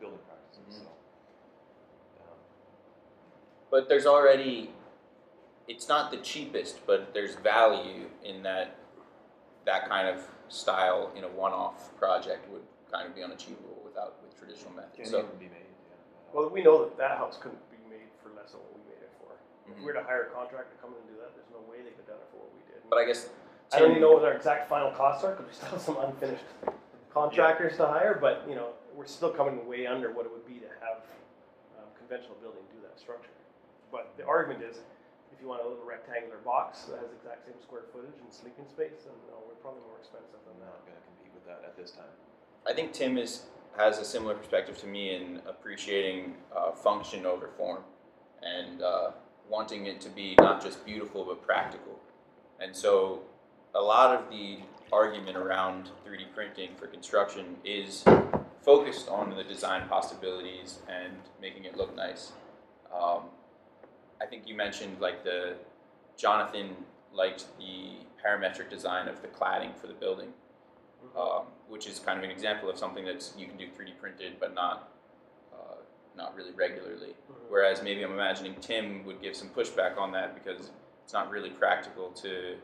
building 0.00 0.18
practices. 0.26 0.64
Mhm. 0.68 0.84
So, 0.84 0.88
um, 2.22 2.38
But 3.70 3.88
there's 3.88 4.06
already. 4.06 4.72
It's 5.68 5.88
not 5.88 6.10
the 6.12 6.18
cheapest, 6.18 6.86
but 6.86 7.12
there's 7.12 7.34
value 7.36 8.10
in 8.22 8.42
that. 8.44 8.76
That 9.64 9.88
kind 9.88 10.06
of 10.08 10.22
style 10.48 11.10
in 11.16 11.24
a 11.24 11.28
one-off 11.28 11.90
project 11.98 12.48
would 12.50 12.62
kind 12.92 13.08
of 13.08 13.16
be 13.16 13.22
unachievable 13.24 13.82
without 13.84 14.14
with 14.22 14.38
traditional 14.38 14.70
methods. 14.74 14.94
can 14.94 15.06
So 15.06 15.18
even 15.18 15.30
be 15.38 15.46
made. 15.50 15.66
Yeah. 15.90 15.96
well, 16.32 16.48
we 16.50 16.62
know 16.62 16.84
that 16.84 16.96
that 16.98 17.18
house 17.18 17.36
couldn't 17.42 17.58
be 17.68 17.78
made 17.90 18.06
for 18.22 18.28
less 18.30 18.52
than 18.52 18.60
what 18.60 18.74
we 18.78 18.82
made 18.94 19.02
it 19.02 19.10
for. 19.18 19.34
If 19.68 19.74
Mhm. 19.74 19.78
we 19.80 19.84
were 19.86 19.92
to 19.94 20.04
hire 20.04 20.22
a 20.22 20.30
contractor 20.30 20.70
to 20.76 20.80
come 20.80 20.92
in 20.94 20.98
and 21.02 21.08
do 21.08 21.16
that, 21.20 21.34
there's 21.34 21.50
no 21.50 21.58
way 21.68 21.82
they 21.82 21.90
could 21.90 22.06
have 22.06 22.14
done 22.14 22.18
it 22.22 22.28
for 22.30 22.36
what 22.46 22.54
we 22.54 22.60
did. 22.72 22.88
But 22.88 22.98
I 23.00 23.04
guess 23.06 23.28
I 23.72 23.80
don't 23.80 23.90
even 23.90 24.02
know 24.02 24.12
what 24.12 24.24
our 24.24 24.34
exact 24.34 24.68
final 24.68 24.92
costs 24.92 25.24
are 25.24 25.32
because 25.34 25.46
we 25.48 25.52
still 25.54 25.68
have 25.70 25.80
some 25.82 25.96
unfinished 25.96 26.44
contractors 27.10 27.76
to 27.78 27.86
hire, 27.88 28.14
but 28.14 28.48
you 28.48 28.54
know, 28.54 28.70
we're 28.96 29.06
still 29.06 29.30
coming 29.30 29.68
way 29.68 29.86
under 29.86 30.10
what 30.10 30.24
it 30.24 30.32
would 30.32 30.48
be 30.48 30.58
to 30.64 30.70
have 30.80 31.04
um, 31.76 31.88
conventional 32.00 32.34
building 32.40 32.64
do 32.72 32.80
that 32.80 32.98
structure. 32.98 33.30
But 33.92 34.16
the 34.16 34.24
argument 34.24 34.64
is, 34.64 34.80
if 35.30 35.38
you 35.40 35.48
want 35.48 35.60
a 35.60 35.68
little 35.68 35.84
rectangular 35.84 36.40
box 36.40 36.88
that 36.88 36.98
has 36.98 37.12
the 37.12 37.16
exact 37.20 37.44
same 37.44 37.60
square 37.60 37.84
footage 37.92 38.16
and 38.16 38.32
sleeping 38.32 38.64
space, 38.66 39.04
then 39.04 39.14
no, 39.28 39.44
we're 39.44 39.60
probably 39.60 39.84
more 39.84 40.00
expensive 40.00 40.40
than 40.48 40.56
that. 40.64 40.72
not 40.72 40.88
going 40.88 40.96
to 40.96 41.04
compete 41.12 41.32
with 41.36 41.44
that 41.44 41.60
at 41.60 41.76
this 41.76 41.92
time. 41.92 42.10
I 42.64 42.72
think 42.72 42.96
Tim 42.96 43.20
is 43.20 43.44
has 43.76 43.98
a 43.98 44.04
similar 44.04 44.34
perspective 44.34 44.78
to 44.78 44.86
me 44.86 45.14
in 45.14 45.42
appreciating 45.46 46.32
uh, 46.56 46.72
function 46.72 47.26
over 47.26 47.50
form, 47.58 47.84
and 48.42 48.80
uh, 48.80 49.10
wanting 49.50 49.84
it 49.84 50.00
to 50.00 50.08
be 50.08 50.34
not 50.40 50.64
just 50.64 50.84
beautiful 50.86 51.24
but 51.24 51.42
practical. 51.42 52.00
And 52.58 52.74
so, 52.74 53.20
a 53.74 53.80
lot 53.80 54.16
of 54.16 54.30
the 54.30 54.60
argument 54.90 55.36
around 55.36 55.90
3D 56.06 56.32
printing 56.34 56.70
for 56.78 56.86
construction 56.86 57.56
is 57.64 58.02
focused 58.66 59.08
on 59.08 59.34
the 59.34 59.44
design 59.44 59.88
possibilities 59.88 60.80
and 60.88 61.14
making 61.40 61.64
it 61.64 61.76
look 61.78 61.96
nice. 61.96 62.32
Um, 62.94 63.22
I 64.20 64.26
think 64.26 64.46
you 64.46 64.54
mentioned 64.54 65.00
like 65.00 65.24
the 65.24 65.54
Jonathan 66.18 66.76
liked 67.14 67.46
the 67.58 67.92
parametric 68.22 68.68
design 68.68 69.08
of 69.08 69.22
the 69.22 69.28
cladding 69.28 69.74
for 69.80 69.86
the 69.86 69.94
building 69.94 70.32
um, 71.16 71.42
which 71.68 71.86
is 71.86 71.98
kind 71.98 72.18
of 72.18 72.24
an 72.24 72.30
example 72.30 72.68
of 72.68 72.78
something 72.78 73.04
that's 73.04 73.34
you 73.38 73.46
can 73.46 73.56
do 73.56 73.66
3D 73.66 73.98
printed, 73.98 74.34
but 74.40 74.54
not 74.54 74.88
uh, 75.54 75.76
not 76.16 76.34
really 76.34 76.52
regularly. 76.52 77.14
Mhm. 77.30 77.34
Whereas 77.48 77.82
maybe 77.82 78.02
I'm 78.02 78.12
imagining 78.12 78.54
Tim 78.60 79.04
would 79.04 79.20
give 79.20 79.36
some 79.36 79.48
pushback 79.50 79.98
on 79.98 80.12
that 80.12 80.34
because 80.34 80.70
it's 81.04 81.12
not 81.12 81.30
really 81.30 81.50
practical 81.50 82.10
to 82.12 82.56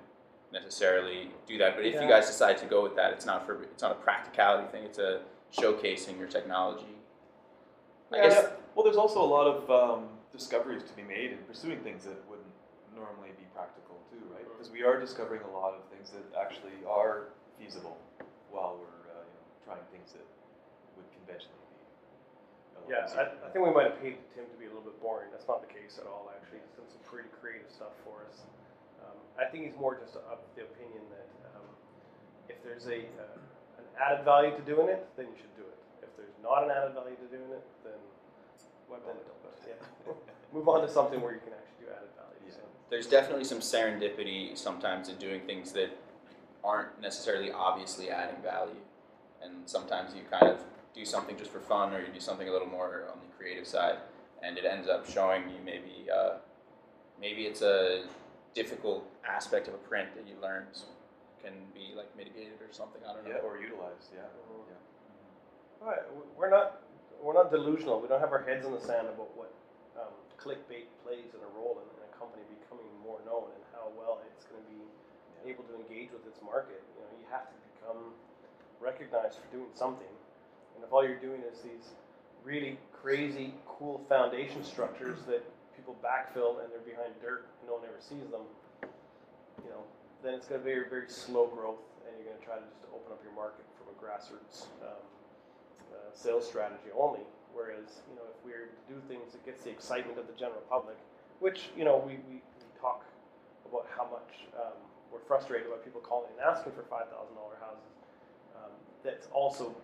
necessarily 0.53 1.31
do 1.47 1.59
that. 1.59 1.77
But 1.77 1.87
if 1.87 1.95
Yeah. 1.95 2.03
you 2.03 2.09
guys 2.09 2.27
decide 2.27 2.59
to 2.59 2.67
go 2.67 2.83
with 2.83 2.95
that, 2.97 3.13
it's 3.13 3.25
not 3.27 3.47
for 3.47 3.63
it's 3.63 3.83
not 3.83 3.93
a 3.93 3.97
practicality 3.97 4.69
thing. 4.69 4.85
It's 4.85 4.99
a 4.99 5.23
showcasing 5.53 6.19
your 6.19 6.29
technology. 6.29 6.97
I 8.13 8.17
Yeah, 8.17 8.23
guess 8.29 8.43
yeah. 8.43 8.51
Well, 8.75 8.85
there's 8.85 8.97
also 8.97 9.21
a 9.23 9.29
lot 9.29 9.47
of 9.47 9.69
um, 9.71 10.09
discoveries 10.33 10.83
to 10.85 10.93
be 10.97 11.03
made 11.03 11.33
in 11.33 11.39
pursuing 11.45 11.81
things 11.81 12.05
that 12.05 12.17
wouldn't 12.29 12.49
normally 12.97 13.33
be 13.37 13.45
practical 13.55 14.01
too, 14.09 14.21
right? 14.33 14.45
Because 14.49 14.73
we 14.73 14.83
are 14.83 14.99
discovering 15.01 15.41
a 15.45 15.53
lot 15.53 15.75
of 15.77 15.85
things 15.93 16.11
that 16.13 16.25
actually 16.41 16.77
are 16.89 17.29
feasible 17.61 17.97
while 18.49 18.81
we're 18.81 19.13
uh, 19.13 19.25
you 19.25 19.37
know 19.37 19.45
trying 19.65 19.85
things 19.93 20.13
that 20.17 20.25
would 20.97 21.09
conventionally 21.13 21.61
be. 21.73 21.85
a 22.81 22.81
Yeah. 22.89 23.09
I, 23.17 23.33
I 23.45 23.49
think 23.53 23.65
we 23.65 23.73
might 23.73 23.93
have 23.93 24.01
paid 24.01 24.17
Tim 24.33 24.49
to 24.49 24.57
be 24.57 24.65
a 24.69 24.73
little 24.73 24.85
bit 24.89 24.97
boring. 25.01 25.29
That's 25.33 25.49
not 25.49 25.61
the 25.61 25.69
case 25.73 26.01
at 26.01 26.09
all, 26.09 26.33
actually. 26.33 26.65
He's 26.65 26.77
done 26.77 26.89
some 26.89 27.05
pretty 27.05 27.29
creative 27.41 27.69
stuff 27.73 27.93
for 28.05 28.25
us. 28.29 28.45
Um, 29.05 29.17
I 29.37 29.49
think 29.49 29.69
he's 29.69 29.77
more 29.77 29.97
just 30.01 30.17
of 30.17 30.41
the 30.57 30.65
opinion 30.65 31.05
that 31.13 31.29
um, 31.57 31.69
if 32.49 32.57
there's 32.65 32.89
a 32.89 33.05
uh, 33.21 33.37
an 33.37 33.52
added 34.01 34.25
value 34.25 34.55
to 34.57 34.63
doing 34.63 34.89
it, 34.89 35.07
then 35.17 35.27
you 35.27 35.37
should 35.37 35.55
do 35.57 35.63
it. 35.63 35.79
If 36.03 36.17
there's 36.17 36.37
not 36.43 36.65
an 36.65 36.71
added 36.71 36.95
value 36.95 37.17
to 37.17 37.29
doing 37.29 37.51
it, 37.51 37.65
then 37.85 37.99
Why 38.89 38.99
then 39.07 39.17
bother? 39.17 39.57
yeah. 39.67 40.13
move 40.55 40.69
on 40.69 40.83
to 40.83 40.89
something 40.89 41.21
where 41.21 41.33
you 41.33 41.41
can 41.41 41.53
actually 41.53 41.87
do 41.87 41.93
added 41.93 42.11
value. 42.17 42.41
Yeah. 42.47 42.55
So. 42.55 42.61
There's 42.91 43.07
definitely 43.07 43.45
some 43.45 43.61
serendipity 43.61 44.57
sometimes 44.57 45.09
in 45.09 45.17
doing 45.17 45.43
things 45.43 45.73
that 45.73 45.91
aren't 46.65 47.01
necessarily 47.01 47.51
obviously 47.51 48.11
adding 48.11 48.41
value. 48.43 48.81
And 49.43 49.67
sometimes 49.67 50.15
you 50.15 50.23
kind 50.31 50.47
of 50.47 50.61
do 50.95 51.05
something 51.05 51.37
just 51.37 51.51
for 51.51 51.61
fun 51.61 51.93
or 51.93 52.01
you 52.01 52.13
do 52.13 52.21
something 52.21 52.49
a 52.49 52.53
little 52.53 52.69
more 52.69 53.09
on 53.11 53.19
the 53.19 53.37
creative 53.37 53.67
side 53.67 53.97
and 54.43 54.59
it 54.59 54.65
ends 54.65 54.89
up 54.89 55.09
showing 55.09 55.43
you 55.49 55.57
maybe 55.65 56.07
uh, 56.15 56.35
maybe 57.21 57.43
it's 57.43 57.63
a 57.63 58.05
difficult 58.55 59.05
aspect 59.27 59.69
of 59.69 59.75
a 59.75 59.79
print 59.79 60.09
that 60.15 60.27
you 60.29 60.35
learned 60.43 60.67
can 61.43 61.53
be 61.75 61.93
like 61.99 62.09
mitigated 62.17 62.59
or 62.63 62.71
something. 62.73 63.03
I 63.05 63.13
don't 63.15 63.27
know. 63.27 63.35
Yeah, 63.37 63.45
or 63.47 63.59
utilized. 63.59 64.09
Yeah. 64.15 64.27
Mhm. 64.49 64.71
yeah. 64.71 64.81
Right, 65.83 66.05
w- 66.15 66.31
we're 66.39 66.51
not 66.51 66.79
we're 67.21 67.35
not 67.35 67.51
delusional. 67.51 68.01
We 68.01 68.09
don't 68.09 68.21
have 68.23 68.33
our 68.33 68.43
heads 68.43 68.67
in 68.67 68.73
the 68.73 68.81
sand 68.83 69.07
about 69.11 69.31
what 69.37 69.51
um, 69.99 70.15
clickbait 70.39 70.87
plays 71.07 71.31
in 71.35 71.43
a 71.43 71.51
role 71.59 71.79
in, 71.83 71.87
in 71.99 72.03
a 72.07 72.13
company 72.19 72.43
becoming 72.63 72.87
more 73.03 73.19
known 73.27 73.51
and 73.55 73.63
how 73.75 73.91
well 73.99 74.19
it's 74.31 74.47
going 74.47 74.63
to 74.63 74.71
be 74.71 74.83
able 75.51 75.63
to 75.71 75.75
engage 75.79 76.11
with 76.15 76.27
its 76.27 76.39
market. 76.43 76.83
You 76.99 77.03
know, 77.07 77.11
you 77.19 77.27
have 77.31 77.47
to 77.51 77.57
become 77.75 78.15
recognized 78.83 79.39
for 79.39 79.47
doing 79.55 79.71
something, 79.75 80.11
and 80.75 80.83
if 80.83 80.91
all 80.91 81.03
you're 81.07 81.23
doing 81.23 81.43
is 81.47 81.63
these 81.63 81.95
really 82.43 82.79
crazy, 82.91 83.55
cool 83.67 84.03
foundation 84.09 84.63
structures 84.67 85.23
that 85.31 85.43
people 85.79 85.95
backfill 86.03 86.59
and 86.63 86.71
they're 86.75 86.83
behind 86.87 87.15
dirt, 87.23 87.47
and 87.63 87.71
no 87.71 87.79
one 87.79 87.87
ever 87.87 87.99
sees 88.03 88.27
them, 88.35 88.43
you 89.63 89.71
know, 89.71 89.83
then 90.23 90.35
it's 90.35 90.47
going 90.47 90.61
to 90.61 90.65
be 90.65 90.73
very, 90.73 90.89
very 90.89 91.11
slow 91.11 91.47
growth, 91.51 91.83
and 92.07 92.15
you're 92.17 92.31
going 92.31 92.39
to 92.39 92.47
try 92.47 92.57
to 92.57 92.67
just 92.71 92.87
open 92.95 93.11
up 93.11 93.21
your 93.27 93.35
market 93.35 93.67
from 93.75 93.91
a 93.91 93.97
grassroots 93.99 94.71
um, 94.83 95.03
uh, 95.91 96.11
sales 96.15 96.47
strategy 96.47 96.95
only. 96.95 97.27
Whereas, 97.53 98.01
you 98.09 98.17
know, 98.17 98.25
if 98.31 98.39
we're 98.47 98.71
able 98.71 98.79
to 98.79 98.87
do 98.89 98.99
things 99.11 99.35
that 99.37 99.45
gets 99.45 99.63
the 99.67 99.71
excitement 99.71 100.17
of 100.17 100.27
the 100.27 100.33
general 100.39 100.65
public, 100.71 100.97
which 101.43 101.69
you 101.77 101.85
know 101.85 102.01
we, 102.01 102.17
we, 102.31 102.41
we 102.41 102.69
talk 102.81 103.05
about 103.69 103.85
how 103.93 104.09
much 104.09 104.49
um, 104.57 104.79
we're 105.13 105.21
frustrated 105.27 105.67
about 105.67 105.85
people 105.85 106.01
calling 106.01 106.31
and 106.33 106.41
asking 106.41 106.73
for 106.73 106.87
five 106.89 107.11
thousand 107.13 107.35
dollar 107.37 107.59
houses. 107.61 107.93
Um, 108.57 108.73
that's 109.05 109.29
also 109.35 109.75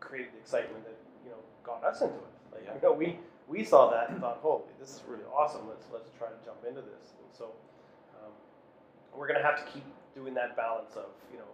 created 0.00 0.34
the 0.34 0.42
excitement 0.42 0.84
that 0.84 0.98
you 1.24 1.30
know 1.30 1.40
got 1.64 1.80
us 1.86 2.02
into 2.02 2.20
it. 2.20 2.34
Like 2.52 2.68
you 2.68 2.82
know 2.82 2.92
we 2.92 3.16
we 3.48 3.64
saw 3.64 3.88
that 3.90 4.10
and 4.10 4.20
thought, 4.20 4.42
holy, 4.42 4.68
this 4.80 4.90
is 4.90 5.00
really 5.08 5.24
awesome. 5.32 5.64
Let's 5.68 5.86
let's 5.92 6.10
try 6.18 6.28
to 6.28 6.38
jump 6.44 6.66
into 6.68 6.82
this. 6.82 7.16
And 7.22 7.30
so 7.32 7.54
we're 9.16 9.26
gonna 9.26 9.42
have 9.42 9.64
to 9.64 9.72
keep 9.72 9.84
doing 10.14 10.34
that 10.34 10.56
balance 10.56 10.94
of 10.96 11.10
you 11.32 11.38
know 11.38 11.50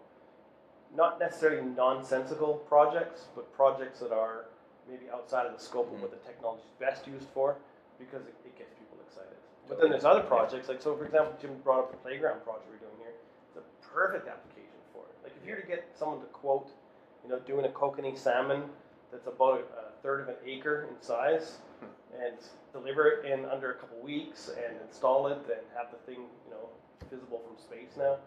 not 0.96 1.18
necessarily 1.18 1.62
nonsensical 1.74 2.54
projects, 2.68 3.26
but 3.34 3.52
projects 3.54 4.00
that 4.00 4.12
are 4.12 4.46
maybe 4.88 5.08
outside 5.12 5.46
of 5.46 5.56
the 5.56 5.62
scope 5.62 5.92
of 5.92 6.00
what 6.02 6.10
the 6.10 6.16
mm-hmm. 6.18 6.26
technology 6.26 6.62
is 6.62 6.74
best 6.78 7.06
used 7.06 7.26
for, 7.32 7.56
because 7.98 8.22
it, 8.26 8.34
it 8.44 8.58
gets 8.58 8.74
people 8.74 8.98
excited. 9.06 9.36
But 9.68 9.80
then 9.80 9.90
there's 9.90 10.04
other 10.04 10.22
projects, 10.22 10.68
like 10.68 10.82
so 10.82 10.96
for 10.96 11.06
example, 11.06 11.32
Jim 11.40 11.56
brought 11.64 11.78
up 11.78 11.90
the 11.90 11.96
playground 11.98 12.44
project 12.44 12.66
we're 12.68 12.82
doing 12.82 12.98
here. 13.00 13.14
It's 13.48 13.58
a 13.58 13.86
perfect 13.86 14.28
application 14.28 14.80
for 14.92 15.04
it. 15.04 15.16
Like 15.24 15.32
if 15.40 15.46
you 15.46 15.54
were 15.54 15.60
to 15.60 15.66
get 15.66 15.88
someone 15.98 16.20
to 16.20 16.26
quote, 16.26 16.70
you 17.24 17.30
know, 17.30 17.38
doing 17.40 17.64
a 17.64 17.68
kokanee 17.68 18.18
salmon 18.18 18.64
that's 19.10 19.26
about 19.26 19.60
a, 19.60 19.88
a 19.88 20.02
third 20.02 20.20
of 20.20 20.28
an 20.28 20.36
acre 20.44 20.88
in 20.90 21.00
size, 21.00 21.58
hmm. 21.80 21.86
and 22.22 22.36
deliver 22.72 23.08
it 23.08 23.24
in 23.24 23.44
under 23.46 23.72
a 23.72 23.74
couple 23.76 23.98
weeks 24.02 24.50
and 24.50 24.76
install 24.86 25.28
it 25.28 25.38
and 25.46 25.62
have 25.76 25.90
the 25.90 25.98
thing, 26.04 26.20
you 26.44 26.50
know, 26.50 26.68
visible 27.10 27.40
from 27.42 27.56
space 27.58 27.96
now, 27.96 28.18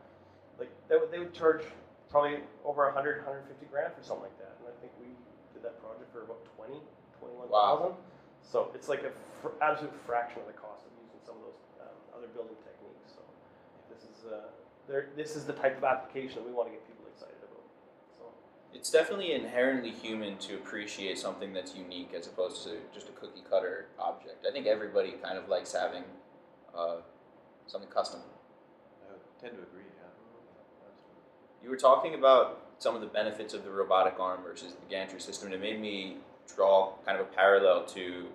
like 0.60 0.72
they 0.90 0.96
would, 0.98 1.12
they 1.12 1.20
would 1.20 1.34
charge 1.34 1.64
probably 2.10 2.40
over 2.64 2.86
100, 2.86 3.24
150 3.28 3.66
grand 3.68 3.94
for 3.94 4.04
something 4.04 4.28
like 4.32 4.38
that. 4.40 4.56
And 4.64 4.72
I 4.72 4.76
think 4.80 4.92
we 5.00 5.12
did 5.54 5.64
that 5.64 5.80
project 5.84 6.12
for 6.12 6.24
about 6.24 6.44
20, 6.56 6.80
21,000. 7.20 7.92
So 8.46 8.72
it's 8.74 8.88
like 8.88 9.04
a 9.04 9.12
fr- 9.42 9.58
absolute 9.62 9.94
fraction 10.06 10.42
of 10.42 10.48
the 10.48 10.58
cost 10.58 10.86
of 10.86 10.92
using 11.02 11.20
some 11.26 11.36
of 11.42 11.50
those 11.50 11.62
um, 11.82 11.98
other 12.16 12.30
building 12.32 12.56
techniques. 12.64 13.18
So 13.18 13.22
this 13.92 14.06
is 14.06 14.26
uh. 14.30 14.54
This 15.18 15.36
is 15.36 15.46
the 15.46 15.54
type 15.54 15.78
of 15.78 15.84
application 15.84 16.36
that 16.36 16.46
we 16.46 16.54
want 16.54 16.70
to 16.70 16.72
get 16.72 16.86
people 16.86 17.06
excited 17.12 17.42
about. 17.42 17.66
So 18.16 18.24
It's 18.72 18.92
definitely 18.92 19.34
inherently 19.34 19.90
human 19.90 20.38
to 20.46 20.54
appreciate 20.56 21.18
something 21.18 21.54
that's 21.54 21.74
unique 21.74 22.14
as 22.16 22.28
opposed 22.28 22.64
to 22.66 22.78
just 22.94 23.10
a 23.10 23.12
cookie 23.14 23.42
cutter 23.50 23.88
object. 23.98 24.46
I 24.48 24.52
think 24.52 24.68
everybody 24.68 25.14
kind 25.24 25.40
of 25.40 25.50
likes 25.50 25.74
having 25.74 26.04
uh, 26.78 26.98
something 27.66 27.90
custom. 27.90 28.20
Tend 29.42 29.54
to 29.54 29.62
agree. 29.62 29.84
Yeah. 29.98 30.10
You 31.64 31.70
were 31.70 31.78
talking 31.78 32.16
about 32.16 32.62
some 32.78 32.96
of 32.96 33.02
the 33.02 33.08
benefits 33.08 33.54
of 33.54 33.64
the 33.64 33.72
robotic 33.72 34.20
arm 34.20 34.42
versus 34.44 34.74
the 34.74 34.90
gantry 34.90 35.20
system, 35.20 35.52
and 35.52 35.56
it 35.56 35.62
made 35.62 35.80
me 35.80 36.18
draw 36.54 36.94
kind 37.06 37.20
of 37.20 37.28
a 37.28 37.30
parallel 37.30 37.86
to 37.86 38.26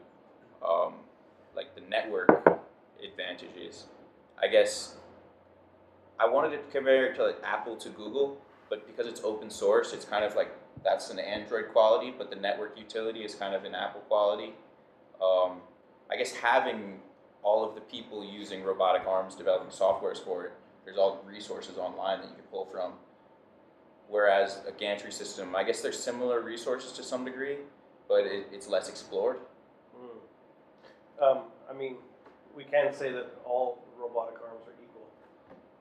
um, 0.67 0.95
like 1.55 1.75
the 1.75 1.81
network 1.83 2.61
advantages. 3.03 3.85
I 4.43 4.49
guess 4.49 4.97
I 6.19 6.29
wanted 6.29 6.51
to 6.51 6.59
compare 6.71 7.07
it 7.07 7.17
to 7.17 7.25
like 7.27 7.39
Apple 7.45 7.77
to 7.77 7.89
Google, 7.91 8.39
but 8.69 8.87
because 8.87 9.07
it's 9.07 9.23
open 9.23 9.51
source, 9.51 9.93
it's 9.93 10.05
kind 10.05 10.25
of 10.25 10.35
like 10.35 10.51
that's 10.85 11.11
an 11.11 11.19
Android 11.19 11.69
quality, 11.73 12.15
but 12.17 12.31
the 12.31 12.37
network 12.37 12.79
utility 12.79 13.21
is 13.21 13.35
kind 13.35 13.55
of 13.55 13.65
an 13.65 13.75
Apple 13.75 14.01
quality. 14.03 14.55
Um, 15.23 15.61
I 16.11 16.17
guess 16.17 16.33
having 16.33 17.01
all 17.43 17.67
of 17.67 17.75
the 17.75 17.81
people 17.81 18.25
using 18.25 18.63
robotic 18.63 19.07
arms 19.07 19.35
developing 19.35 19.71
softwares 19.71 20.23
for 20.23 20.45
it, 20.45 20.53
there's 20.85 20.99
all 20.99 21.23
resources 21.27 21.77
online 21.79 22.21
that 22.21 22.29
you 22.29 22.35
can 22.35 22.45
pull 22.51 22.67
from. 22.67 22.93
Whereas 24.09 24.59
a 24.67 24.73
gantry 24.73 25.13
system, 25.13 25.55
I 25.55 25.63
guess 25.63 25.81
there's 25.83 25.99
similar 25.99 26.41
resources 26.41 26.93
to 26.93 27.03
some 27.03 27.25
degree, 27.25 27.59
but 28.09 28.27
it, 28.27 28.49
it's 28.53 28.67
less 28.69 28.89
explored. 28.89 29.37
mm. 29.97 31.23
um, 31.25 31.45
I 31.71 31.73
mean, 31.73 31.97
we 32.57 32.65
can 32.65 32.93
say 32.93 33.13
that 33.13 33.27
all 33.45 33.85
robotic 33.97 34.35
arms 34.43 34.67
are 34.67 34.75
equal, 34.83 35.07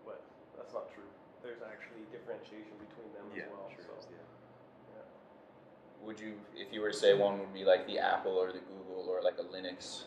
but 0.05 0.21
that's 0.55 0.73
not 0.73 0.93
true. 0.93 1.09
There's 1.41 1.61
actually 1.65 2.05
differentiation 2.11 2.77
between 2.77 3.09
them 3.17 3.25
Yeah. 3.35 3.43
as 3.45 3.49
well. 3.49 3.69
sure 3.73 3.85
so. 3.85 3.99
is, 3.99 4.13
yeah. 4.13 6.05
Would 6.05 6.19
you, 6.19 6.33
if 6.55 6.71
you 6.71 6.81
were 6.81 6.91
to 6.91 6.97
say 6.97 7.15
one 7.15 7.39
would 7.39 7.53
be 7.53 7.65
like 7.65 7.87
the 7.87 7.97
Apple 7.97 8.33
or 8.33 8.51
the 8.51 8.59
Google 8.59 9.09
or 9.09 9.23
like 9.23 9.39
a 9.39 9.43
Linux? 9.43 10.03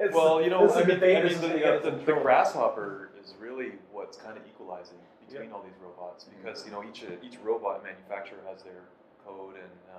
It's- 0.00 0.14
Well, 0.14 0.42
you 0.42 0.50
know, 0.50 0.68
I 0.70 0.78
mean, 0.78 0.88
debate, 0.88 1.16
I 1.18 1.22
mean 1.22 1.32
is 1.32 1.40
the, 1.40 1.48
gonna 1.48 1.58
get 1.60 1.74
us 1.76 1.84
the, 1.84 1.90
the 1.92 2.20
grasshopper 2.20 3.10
is 3.22 3.34
really 3.38 3.72
what's 3.92 4.16
kind 4.16 4.36
of 4.36 4.42
equalizing 4.46 4.98
between 5.28 5.52
all 5.52 5.62
these 5.62 5.78
robots 5.82 6.24
because 6.24 6.64
you 6.66 6.72
know 6.72 6.82
each 6.84 7.04
each 7.22 7.38
robot 7.42 7.82
manufacturer 7.82 8.38
has 8.50 8.62
their 8.62 8.82
code 9.24 9.54
and 9.54 9.72
uh, 9.94 9.98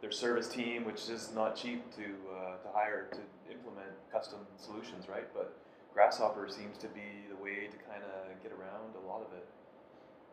their 0.00 0.10
service 0.10 0.48
team, 0.48 0.84
which 0.84 1.08
is 1.08 1.30
not 1.34 1.54
cheap 1.56 1.84
to 1.96 2.04
uh, 2.32 2.56
to 2.64 2.68
hire 2.74 3.08
to 3.12 3.20
implement 3.52 3.90
custom 4.12 4.40
solutions, 4.56 5.08
right? 5.08 5.28
But 5.34 5.56
Grasshopper 5.94 6.48
seems 6.48 6.78
to 6.78 6.86
be 6.88 7.26
the 7.28 7.36
way 7.42 7.66
to 7.66 7.76
kind 7.90 8.02
of 8.04 8.42
get 8.42 8.52
around 8.52 8.94
a 8.94 9.04
lot 9.06 9.20
of 9.26 9.32
it. 9.36 9.46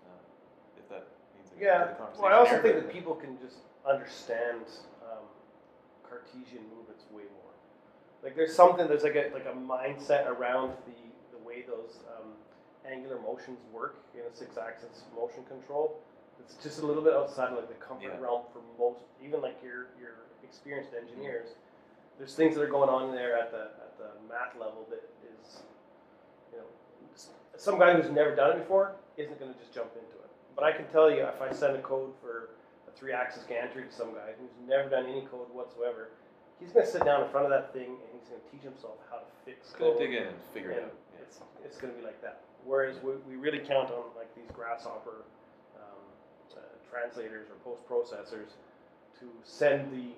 Uh, 0.05 0.77
if 0.77 0.87
that 0.89 1.07
means 1.35 1.49
anything 1.51 1.65
Yeah. 1.67 1.89
the 1.89 1.95
conversation 1.95 2.21
Well, 2.23 2.33
I 2.33 2.37
also 2.37 2.51
here, 2.51 2.61
think 2.61 2.75
that 2.75 2.93
people 2.93 3.15
can 3.15 3.37
just 3.41 3.65
understand 3.87 4.61
um, 5.01 5.25
Cartesian 6.05 6.61
movements 6.69 7.05
way 7.09 7.23
more. 7.33 7.53
Like 8.23 8.35
there's 8.35 8.55
something 8.55 8.87
there's 8.87 9.03
like 9.03 9.15
a 9.15 9.31
like 9.33 9.45
a 9.45 9.55
mindset 9.55 10.27
around 10.27 10.73
the 10.85 11.37
the 11.37 11.43
way 11.45 11.63
those 11.67 11.99
um, 12.17 12.31
angular 12.89 13.19
motions 13.19 13.59
work 13.73 13.97
in 14.13 14.21
a 14.21 14.35
six-axis 14.35 15.03
motion 15.15 15.43
control. 15.45 15.99
It's 16.39 16.55
just 16.61 16.81
a 16.81 16.85
little 16.85 17.03
bit 17.03 17.13
outside 17.13 17.49
of 17.51 17.57
like 17.57 17.67
the 17.69 17.75
comfort 17.85 18.03
Yeah. 18.13 18.19
realm 18.19 18.43
for 18.51 18.61
most, 18.77 18.99
even 19.23 19.41
like 19.41 19.57
your 19.63 19.87
your 19.99 20.25
experienced 20.43 20.91
engineers. 20.93 21.49
There's 22.17 22.33
things 22.35 22.55
that 22.55 22.61
are 22.61 22.69
going 22.69 22.89
on 22.89 23.11
there 23.13 23.37
at 23.37 23.51
the 23.51 23.71
at 23.83 23.97
the 23.97 24.09
math 24.29 24.55
level 24.59 24.87
that 24.89 25.03
is, 25.23 25.61
you 26.51 26.59
know, 26.59 26.65
some 27.57 27.77
guy 27.79 27.93
who's 27.93 28.11
never 28.11 28.35
done 28.35 28.51
it 28.57 28.59
before 28.59 28.95
isn't 29.17 29.39
going 29.39 29.53
to 29.53 29.59
just 29.59 29.73
jump 29.73 29.91
into 29.95 30.15
it. 30.23 30.29
But 30.55 30.63
I 30.63 30.71
can 30.71 30.85
tell 30.87 31.11
you, 31.11 31.23
if 31.23 31.41
I 31.41 31.51
send 31.51 31.75
a 31.75 31.81
code 31.81 32.13
for 32.21 32.49
a 32.87 32.91
three-axis 32.97 33.43
gantry 33.43 33.83
to 33.83 33.91
some 33.91 34.13
guy 34.13 34.31
who's 34.39 34.51
never 34.67 34.89
done 34.89 35.05
any 35.05 35.21
code 35.31 35.47
whatsoever, 35.51 36.09
he's 36.59 36.71
going 36.71 36.85
to 36.85 36.91
sit 36.91 37.03
down 37.05 37.23
in 37.23 37.29
front 37.29 37.45
of 37.45 37.51
that 37.51 37.73
thing 37.73 37.89
and 37.99 38.09
he's 38.15 38.29
going 38.29 38.41
to 38.41 38.47
teach 38.51 38.63
himself 38.63 38.97
how 39.09 39.17
to 39.19 39.27
fix 39.45 39.71
code. 39.71 39.97
dig 39.99 40.13
in 40.13 40.23
and 40.23 40.37
figure 40.53 40.71
it 40.71 40.83
out. 40.83 40.93
Yeah. 41.13 41.23
It's 41.23 41.39
it's 41.63 41.77
going 41.77 41.93
to 41.93 41.99
be 41.99 42.05
like 42.05 42.21
that. 42.21 42.41
Whereas 42.65 42.97
we, 43.03 43.13
we 43.29 43.35
really 43.35 43.59
count 43.59 43.91
on 43.91 44.09
like 44.17 44.33
these 44.35 44.49
grasshopper 44.53 45.25
um, 45.77 46.01
uh, 46.55 46.59
translators 46.89 47.47
or 47.51 47.57
post 47.61 47.85
processors 47.85 48.57
to 49.19 49.25
send 49.43 49.91
the, 49.93 50.11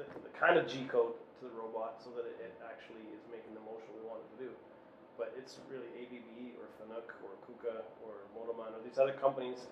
the 0.00 0.04
the 0.24 0.32
kind 0.38 0.56
of 0.58 0.66
G 0.66 0.84
code 0.88 1.14
to 1.40 1.44
the 1.44 1.54
robot 1.54 2.00
so 2.02 2.10
that 2.16 2.24
it, 2.24 2.36
it 2.40 2.54
actually 2.64 3.04
is 3.12 3.20
making 3.30 3.52
the 3.54 3.64
motion 3.66 3.86
we 3.92 4.02
want 4.08 4.20
it 4.24 4.28
to 4.36 4.38
do. 4.48 4.50
but 5.18 5.32
it's 5.38 5.58
really 5.70 5.86
ABB 6.00 6.58
or 6.58 6.66
Fanuc 6.78 7.06
or 7.22 7.36
Kuka 7.46 7.82
or 8.02 8.26
Motoman 8.34 8.74
or 8.74 8.80
these 8.84 8.98
other 8.98 9.12
companies. 9.12 9.66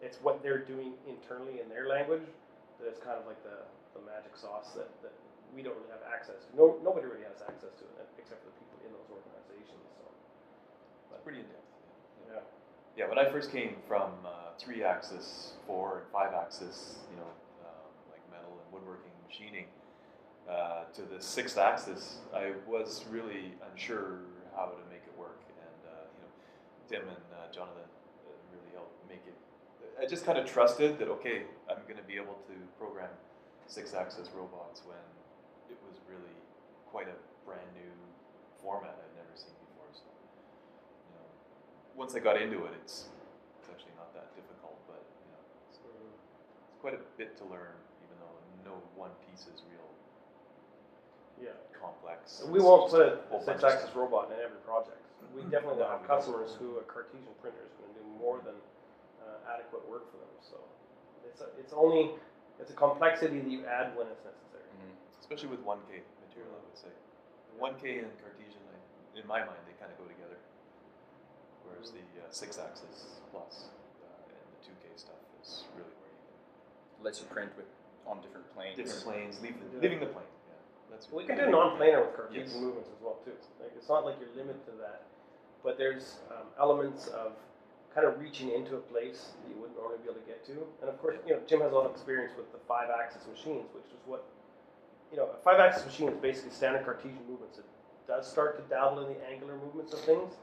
It's 0.00 0.18
what 0.22 0.42
they're 0.42 0.64
doing 0.64 0.92
internally 1.08 1.60
in 1.60 1.68
their 1.68 1.88
language 1.88 2.24
that 2.80 2.88
is 2.88 2.98
kind 2.98 3.16
of 3.18 3.26
like 3.26 3.40
the, 3.44 3.64
the 3.96 4.04
magic 4.04 4.36
sauce 4.36 4.76
that, 4.76 4.92
that 5.00 5.16
we 5.56 5.64
don't 5.64 5.76
really 5.80 5.92
have 5.92 6.04
access 6.04 6.44
to. 6.44 6.48
No, 6.52 6.76
nobody 6.84 7.08
really 7.08 7.24
has 7.24 7.40
access 7.40 7.72
to 7.80 7.84
it 7.96 8.04
except 8.20 8.44
for 8.44 8.52
the 8.52 8.56
people 8.60 8.76
in 8.84 8.90
those 8.92 9.08
organizations. 9.08 9.80
So, 9.96 10.04
It's 11.16 11.24
pretty 11.24 11.40
in 11.40 11.48
depth. 11.48 11.64
yeah. 12.28 12.44
Yeah, 12.96 13.06
when 13.08 13.16
I 13.16 13.24
first 13.28 13.48
came 13.52 13.80
from 13.88 14.12
uh, 14.24 14.52
three 14.60 14.84
axis, 14.84 15.56
four, 15.66 16.04
and 16.04 16.08
five 16.12 16.36
axis, 16.36 17.00
you 17.08 17.16
know, 17.16 17.30
um, 17.64 17.88
like 18.12 18.20
metal 18.28 18.52
and 18.60 18.68
woodworking 18.72 19.12
machining, 19.24 19.66
uh, 20.48 20.84
to 20.94 21.02
the 21.02 21.20
sixth 21.20 21.58
axis, 21.58 22.20
I 22.34 22.52
was 22.68 23.04
really 23.10 23.52
unsure 23.72 24.20
how 24.54 24.66
to 24.72 24.78
make 24.88 25.02
it 25.04 25.14
work. 25.18 25.40
And, 25.58 25.80
uh, 25.90 26.04
you 26.14 26.20
know, 26.22 26.30
Tim 26.88 27.08
and 27.08 27.24
uh, 27.34 27.50
Jonathan 27.52 27.82
uh, 27.82 28.30
really 28.52 28.70
helped 28.72 28.94
make 29.08 29.24
it. 29.26 29.34
I 30.00 30.06
just 30.06 30.24
kind 30.24 30.38
of 30.38 30.46
trusted 30.46 30.98
that, 30.98 31.08
okay, 31.08 31.42
I'm 31.68 31.82
going 31.88 31.96
to 31.98 32.06
be 32.06 32.14
able 32.14 32.38
to 32.46 32.54
program 32.78 33.08
six 33.66 33.94
axis 33.94 34.28
robots 34.34 34.82
when 34.86 35.02
it 35.70 35.78
was 35.86 35.98
really 36.08 36.36
quite 36.90 37.08
a 37.10 37.18
brand 37.44 37.66
new 37.74 37.92
format 38.62 38.94
I'd 38.98 39.14
never 39.18 39.34
seen 39.34 39.54
before. 39.68 39.90
So, 39.92 40.06
you 40.06 41.12
know, 41.18 41.26
once 41.94 42.14
I 42.14 42.20
got 42.20 42.40
into 42.40 42.64
it, 42.66 42.72
it's 42.82 43.10
it's 43.60 43.68
actually 43.70 43.94
not 43.98 44.14
that 44.14 44.30
difficult, 44.38 44.78
but 44.86 45.02
you 45.02 45.28
know, 45.34 45.42
it's, 45.70 45.78
it's 45.82 46.78
quite 46.80 46.94
a 46.94 47.02
bit 47.18 47.34
to 47.42 47.44
learn, 47.50 47.74
even 48.06 48.16
though 48.22 48.36
no 48.62 48.74
one 48.94 49.10
piece 49.26 49.50
is 49.50 49.60
real 49.70 49.90
Yeah. 51.42 51.58
complex. 51.74 52.42
We 52.48 52.60
won't 52.60 52.90
put 52.90 53.02
a 53.02 53.18
a 53.34 53.42
six-axis 53.42 53.94
robot 53.94 54.30
in 54.32 54.38
every 54.40 54.62
project. 54.64 55.02
We 55.34 55.42
definitely 55.52 55.82
will 55.82 55.90
have 55.90 56.06
customers 56.06 56.54
who 56.56 56.78
a 56.78 56.84
Cartesian 56.88 57.34
printer 57.42 57.60
is 57.66 57.74
going 57.76 57.92
to 57.92 57.98
do 58.00 58.06
more 58.16 58.40
than 58.46 58.56
uh, 59.20 59.52
adequate 59.52 59.84
work 59.90 60.08
for 60.10 60.16
them. 60.22 60.32
So 60.40 60.56
it's 61.28 61.40
a, 61.42 61.48
it's 61.60 61.74
only 61.76 62.14
it's 62.60 62.70
a 62.70 62.74
complexity 62.74 63.40
that 63.40 63.50
you 63.50 63.64
add 63.66 63.96
when 63.96 64.06
it's 64.08 64.24
necessary. 64.24 64.64
Mhm. 64.76 64.92
especially 65.20 65.48
with 65.48 65.60
1K 65.64 66.02
material, 66.28 66.52
I 66.54 66.62
would 66.64 66.78
say. 66.78 66.92
1K 67.58 67.98
and 68.04 68.12
Cartesian, 68.22 68.62
I, 68.70 69.18
in 69.18 69.26
my 69.26 69.40
mind, 69.40 69.58
they 69.66 69.72
kind 69.80 69.90
of 69.90 69.98
go 69.98 70.04
together. 70.06 70.36
Whereas 71.66 71.90
the 71.90 71.98
uh, 72.22 72.30
six 72.30 72.58
axis 72.58 73.18
plus 73.32 73.68
uh, 74.04 74.30
and 74.30 74.46
the 74.54 74.60
2K 74.62 74.94
stuff 74.96 75.18
is 75.42 75.64
really 75.74 75.90
where 75.98 76.10
you 76.12 76.20
can. 76.30 77.04
Lets 77.04 77.18
you 77.20 77.26
print 77.26 77.50
with 77.56 77.66
on 78.06 78.20
different 78.22 78.46
planes. 78.54 78.76
different 78.76 79.02
planes, 79.02 79.40
leave 79.42 79.58
the, 79.58 79.66
Yeah. 79.76 79.82
leaving 79.82 80.00
the 80.00 80.06
plane. 80.14 80.30
Yeah, 80.46 80.54
that's 80.90 81.10
We 81.10 81.24
really 81.24 81.34
can 81.34 81.44
do 81.46 81.50
non-planar 81.50 82.06
with 82.06 82.14
Cartesian 82.14 82.46
Yes. 82.46 82.54
movements 82.62 82.90
as 82.94 83.00
well 83.02 83.18
too. 83.24 83.34
Like 83.58 83.72
it's 83.74 83.88
not 83.88 84.04
like 84.06 84.20
you're 84.20 84.30
limited 84.36 84.62
to 84.66 84.72
that, 84.78 85.02
but 85.64 85.76
there's 85.76 86.20
um, 86.30 86.46
elements 86.58 87.08
of 87.08 87.32
kind 87.96 88.06
of 88.06 88.20
reaching 88.20 88.52
into 88.52 88.76
a 88.76 88.84
place 88.92 89.32
that 89.40 89.48
you 89.48 89.56
wouldn't 89.56 89.72
normally 89.80 89.96
be 90.04 90.10
able 90.12 90.20
to 90.20 90.28
get 90.28 90.44
to. 90.44 90.52
And 90.84 90.92
of 90.92 91.00
course, 91.00 91.16
you 91.26 91.32
know, 91.32 91.40
Jim 91.48 91.64
has 91.64 91.72
a 91.72 91.74
lot 91.74 91.86
of 91.88 91.92
experience 91.96 92.36
with 92.36 92.52
the 92.52 92.60
five-axis 92.68 93.24
machines, 93.24 93.64
which 93.72 93.88
is 93.88 93.98
what 94.04 94.28
you 95.10 95.16
know. 95.16 95.32
A 95.32 95.40
five-axis 95.42 95.86
machine 95.88 96.12
is 96.12 96.18
basically 96.20 96.52
standard 96.52 96.84
Cartesian 96.84 97.24
movements. 97.26 97.56
It 97.56 97.64
does 98.06 98.28
start 98.28 98.60
to 98.60 98.62
dabble 98.68 99.00
in 99.08 99.16
the 99.16 99.20
angular 99.24 99.56
movements 99.56 99.94
of 99.96 100.00
things, 100.00 100.34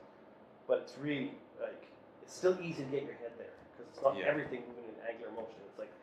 but 0.68 0.80
it's 0.82 0.98
really 0.98 1.38
like 1.62 1.86
it's 2.26 2.34
still 2.34 2.58
easy 2.58 2.82
to 2.84 2.90
get 2.90 3.06
your 3.06 3.14
head 3.22 3.38
there 3.38 3.54
because 3.72 3.86
it's 3.94 4.02
not 4.02 4.18
Yeah. 4.18 4.26
everything 4.34 4.66
moving 4.68 4.90
in 4.90 4.98
angular 5.06 5.32
motion. 5.32 5.62
It's 5.70 5.78
like 5.78 5.94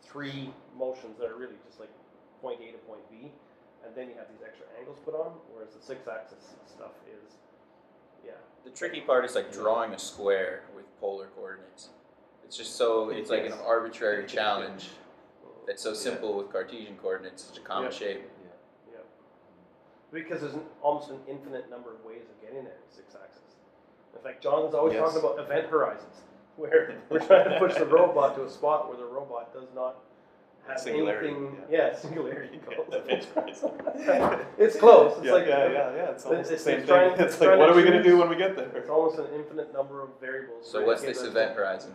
three 0.00 0.54
motions 0.74 1.18
that 1.20 1.28
are 1.28 1.36
really 1.36 1.60
just 1.68 1.78
like 1.80 1.92
point 2.40 2.64
A 2.64 2.72
to 2.72 2.78
point 2.88 3.04
B, 3.12 3.28
and 3.84 3.94
then 3.94 4.08
you 4.08 4.16
have 4.16 4.32
these 4.32 4.40
extra 4.40 4.64
angles 4.80 4.96
put 5.04 5.12
on. 5.14 5.36
Whereas 5.52 5.74
the 5.76 5.82
six-axis 5.84 6.56
stuff 6.64 6.96
is, 7.12 7.36
yeah, 8.24 8.32
The 8.64 8.70
tricky 8.70 9.00
part 9.02 9.24
is 9.26 9.34
like 9.34 9.52
drawing 9.52 9.92
a 9.92 9.98
square 9.98 10.62
polar 11.04 11.26
coordinates. 11.36 11.90
It's 12.46 12.56
just 12.56 12.76
so 12.76 13.10
it's 13.10 13.28
like 13.28 13.44
an 13.44 13.52
arbitrary 13.66 14.24
challenge 14.26 14.88
that's 15.66 15.82
so 15.82 15.90
Yeah. 15.90 15.96
simple 15.96 16.32
with 16.34 16.50
Cartesian 16.50 16.96
coordinates, 16.96 17.44
such 17.44 17.58
a 17.58 17.60
common 17.60 17.90
Yeah. 17.90 17.98
shape. 17.98 18.22
Yeah. 18.42 18.92
yeah, 18.94 18.98
because 20.12 20.40
there's 20.40 20.54
an, 20.54 20.66
almost 20.80 21.10
an 21.10 21.20
infinite 21.28 21.68
number 21.68 21.92
of 21.92 22.02
ways 22.06 22.22
of 22.30 22.40
getting 22.40 22.64
there 22.64 22.72
in 22.86 22.90
six-axis. 22.90 23.42
In 24.14 24.20
fact, 24.22 24.42
John's 24.42 24.74
always 24.74 24.94
Yes. 24.94 25.02
talking 25.12 25.18
about 25.28 25.38
event 25.44 25.66
horizons, 25.66 26.22
where 26.56 26.96
we're 27.10 27.18
trying 27.18 27.50
to 27.50 27.58
push 27.58 27.74
the 27.74 27.84
robot 27.86 28.34
to 28.36 28.44
a 28.44 28.48
spot 28.50 28.88
where 28.88 28.96
the 28.96 29.04
robot 29.04 29.52
does 29.52 29.70
not 29.74 29.96
have 30.68 30.80
Singularity, 30.80 31.28
anything. 31.28 31.56
yeah. 31.70 31.88
Yeah, 31.90 31.96
singularity. 31.96 32.60
Event 32.92 33.24
horizon. 33.34 33.70
it's 34.58 34.76
close. 34.76 35.16
It's 35.18 35.26
yeah, 35.26 35.32
like 35.32 35.46
yeah, 35.46 35.58
yeah, 35.68 35.94
yeah. 35.94 36.10
It's 36.10 36.24
it's- 36.24 36.26
almost 36.26 36.48
the 36.48 36.54
it's 36.54 36.64
same 36.64 36.78
thing. 36.78 36.86
trying- 36.86 37.12
it's 37.12 37.20
it's 37.34 37.40
like, 37.40 37.58
what 37.58 37.70
are 37.70 37.74
we 37.76 37.82
going 37.82 37.96
to 37.96 38.02
do 38.02 38.16
when 38.18 38.28
we 38.28 38.36
get 38.36 38.56
there? 38.56 38.68
It's 38.76 38.88
almost 38.90 39.18
an 39.18 39.26
infinite 39.34 39.72
number 39.72 40.02
of 40.02 40.08
variables. 40.20 40.70
So 40.70 40.84
what's 40.84 41.02
this 41.02 41.18
those- 41.18 41.28
event 41.28 41.56
horizon? 41.56 41.94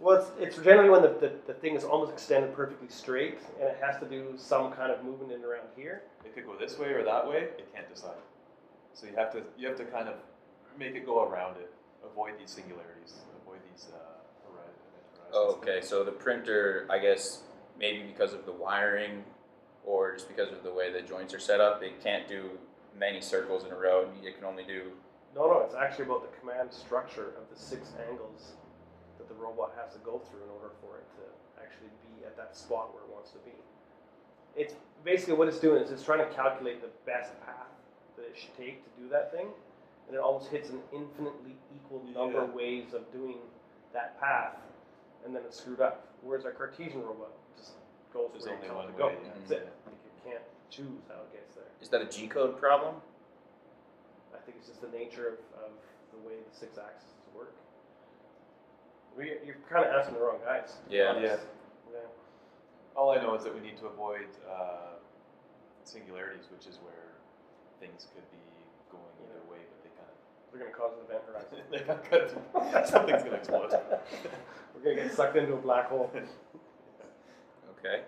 Well, 0.00 0.16
it's, 0.18 0.56
it's 0.56 0.64
generally 0.64 0.90
when 0.90 1.02
the, 1.02 1.08
the, 1.20 1.32
the 1.46 1.54
thing 1.54 1.76
is 1.76 1.84
almost 1.84 2.12
extended 2.12 2.52
perfectly 2.54 2.88
straight 2.88 3.38
and 3.60 3.68
it 3.68 3.78
has 3.80 3.98
to 4.00 4.06
do 4.06 4.34
some 4.36 4.72
kind 4.72 4.90
of 4.90 5.04
movement 5.04 5.30
in 5.32 5.44
around 5.44 5.68
here. 5.76 6.02
It 6.24 6.34
could 6.34 6.44
go 6.46 6.56
this 6.58 6.78
way 6.78 6.88
or 6.88 7.04
that 7.04 7.26
way. 7.26 7.42
It 7.58 7.72
can't 7.72 7.88
decide. 7.88 8.18
So 8.92 9.06
you 9.06 9.14
have 9.16 9.32
to 9.32 9.42
you 9.56 9.68
have 9.68 9.76
to 9.78 9.84
kind 9.84 10.08
of 10.08 10.16
make 10.78 10.94
it 10.94 11.06
go 11.06 11.22
around 11.24 11.56
it. 11.58 11.70
Avoid 12.04 12.34
these 12.38 12.50
singularities. 12.50 13.14
Avoid 13.42 13.60
these 13.72 13.86
uh, 13.94 13.96
horizon. 14.50 14.74
event 15.14 15.30
Oh, 15.32 15.58
okay, 15.62 15.80
so 15.80 16.04
the 16.04 16.12
printer, 16.12 16.86
I 16.90 16.98
guess, 16.98 17.42
maybe 17.78 18.02
because 18.02 18.32
of 18.32 18.46
the 18.46 18.52
wiring 18.52 19.24
or 19.84 20.12
just 20.14 20.28
because 20.28 20.52
of 20.52 20.62
the 20.62 20.72
way 20.72 20.92
the 20.92 21.02
joints 21.02 21.34
are 21.34 21.38
set 21.38 21.60
up, 21.60 21.82
it 21.82 22.02
can't 22.02 22.28
do 22.28 22.50
many 22.98 23.20
circles 23.20 23.64
in 23.64 23.70
a 23.72 23.76
row. 23.76 24.08
It 24.22 24.36
can 24.36 24.44
only 24.44 24.64
do. 24.64 24.92
No, 25.34 25.46
no, 25.46 25.60
it's 25.60 25.74
actually 25.74 26.06
about 26.06 26.22
the 26.22 26.38
command 26.38 26.72
structure 26.72 27.34
of 27.36 27.50
the 27.52 27.60
six 27.60 27.92
angles 28.08 28.52
that 29.18 29.28
the 29.28 29.34
robot 29.34 29.72
has 29.76 29.92
to 29.94 29.98
go 30.00 30.18
through 30.18 30.44
in 30.44 30.50
order 30.50 30.72
for 30.80 30.98
it 30.98 31.06
to 31.18 31.62
actually 31.62 31.90
be 32.02 32.24
at 32.24 32.36
that 32.36 32.56
spot 32.56 32.94
where 32.94 33.02
it 33.02 33.10
wants 33.12 33.30
to 33.32 33.38
be. 33.38 33.52
It's 34.56 34.74
basically 35.04 35.34
what 35.34 35.48
it's 35.48 35.58
doing 35.58 35.82
is 35.82 35.90
it's 35.90 36.04
trying 36.04 36.26
to 36.26 36.34
calculate 36.34 36.80
the 36.80 36.90
best 37.04 37.32
path 37.44 37.74
that 38.16 38.24
it 38.24 38.36
should 38.38 38.56
take 38.56 38.84
to 38.84 39.02
do 39.02 39.08
that 39.10 39.32
thing, 39.32 39.48
and 40.06 40.16
it 40.16 40.20
almost 40.20 40.50
hits 40.50 40.70
an 40.70 40.80
infinitely 40.92 41.56
equal 41.74 42.02
number 42.14 42.40
of 42.40 42.54
ways 42.54 42.94
of 42.94 43.10
doing 43.12 43.38
that 43.92 44.20
path, 44.20 44.56
and 45.26 45.34
then 45.34 45.42
it's 45.44 45.58
screwed 45.58 45.80
up. 45.80 46.06
Whereas 46.22 46.44
our 46.44 46.52
Cartesian 46.52 47.02
robot 47.02 47.32
just 47.36 47.43
goes 48.14 48.30
There's 48.32 48.46
where 48.46 48.54
only 48.54 48.66
you 48.66 48.72
tell 48.72 48.80
it 48.80 48.84
one 48.86 48.92
to 48.94 48.98
go. 48.98 49.06
way, 49.10 49.16
yeah. 49.20 49.34
That's 49.34 49.50
it. 49.50 49.66
Like 49.84 49.98
you 50.06 50.14
can't 50.30 50.46
choose 50.70 51.02
how 51.10 51.20
it 51.26 51.32
gets 51.34 51.54
there. 51.58 51.66
Is 51.82 51.88
that 51.90 52.00
a 52.00 52.06
G 52.06 52.26
code 52.30 52.56
problem? 52.58 52.94
I 54.32 54.38
think 54.46 54.56
it's 54.62 54.68
just 54.70 54.80
the 54.80 54.88
nature 54.96 55.26
of, 55.34 55.38
of 55.58 55.72
the 56.14 56.20
way 56.22 56.38
the 56.38 56.54
six 56.56 56.78
axes 56.78 57.10
work. 57.34 57.52
We, 59.18 59.34
you're 59.44 59.58
kind 59.68 59.84
of 59.84 59.90
asking 59.94 60.14
the 60.14 60.20
wrong 60.20 60.38
guys. 60.44 60.78
to 60.84 60.90
be 60.90 60.96
Yeah. 60.96 61.18
yeah. 61.20 61.36
All 62.96 63.10
I 63.10 63.16
know 63.20 63.34
is 63.34 63.42
that 63.42 63.52
we 63.54 63.60
need 63.60 63.76
to 63.78 63.86
avoid 63.86 64.30
uh, 64.48 64.94
singularities, 65.82 66.46
which 66.50 66.66
is 66.66 66.78
where 66.82 67.18
things 67.80 68.06
could 68.14 68.22
be 68.30 68.38
going 68.90 69.02
either 69.26 69.42
way, 69.50 69.58
but 69.66 69.82
they 69.82 69.90
kind 69.98 70.06
of 70.06 70.16
We're 70.52 70.60
going 70.62 70.70
to 70.70 70.78
cause 70.78 70.94
an 70.94 71.02
event 71.10 71.22
horizon. 71.26 71.58
they 71.74 71.82
got 71.82 72.04
cut. 72.08 72.86
Something's 72.88 73.22
gonna 73.24 73.36
explode. 73.36 73.70
We're 74.74 74.82
going 74.82 74.96
to 74.96 75.02
get 75.04 75.12
sucked 75.12 75.36
into 75.36 75.54
a 75.54 75.56
black 75.56 75.88
hole. 75.88 76.10
Okay. 77.84 78.02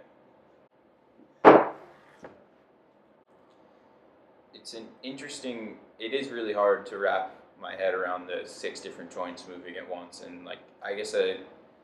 It's 4.54 4.74
an 4.74 4.86
interesting. 5.02 5.76
It 5.98 6.14
is 6.14 6.30
really 6.30 6.52
hard 6.52 6.86
to 6.86 6.98
wrap 6.98 7.34
my 7.60 7.74
head 7.74 7.94
around 7.94 8.26
the 8.26 8.48
six 8.48 8.80
different 8.80 9.12
joints 9.12 9.44
moving 9.48 9.76
at 9.76 9.88
once, 9.88 10.22
and 10.22 10.44
like 10.44 10.58
I 10.82 10.94
guess 10.94 11.14
a, 11.14 11.40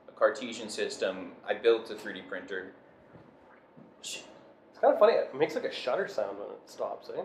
a 0.09 0.13
Cartesian 0.17 0.69
system. 0.71 1.33
I 1.47 1.55
built 1.55 1.91
a 1.91 1.95
three 1.95 2.15
D 2.15 2.23
printer. 2.23 2.73
It's 4.01 4.23
kind 4.81 4.95
of 4.95 4.99
funny. 4.99 5.13
It 5.13 5.35
makes 5.35 5.55
like 5.55 5.65
a 5.65 5.73
shutter 5.73 6.09
sound 6.09 6.39
when 6.39 6.49
it 6.49 6.71
stops, 6.71 7.11
eh? 7.15 7.23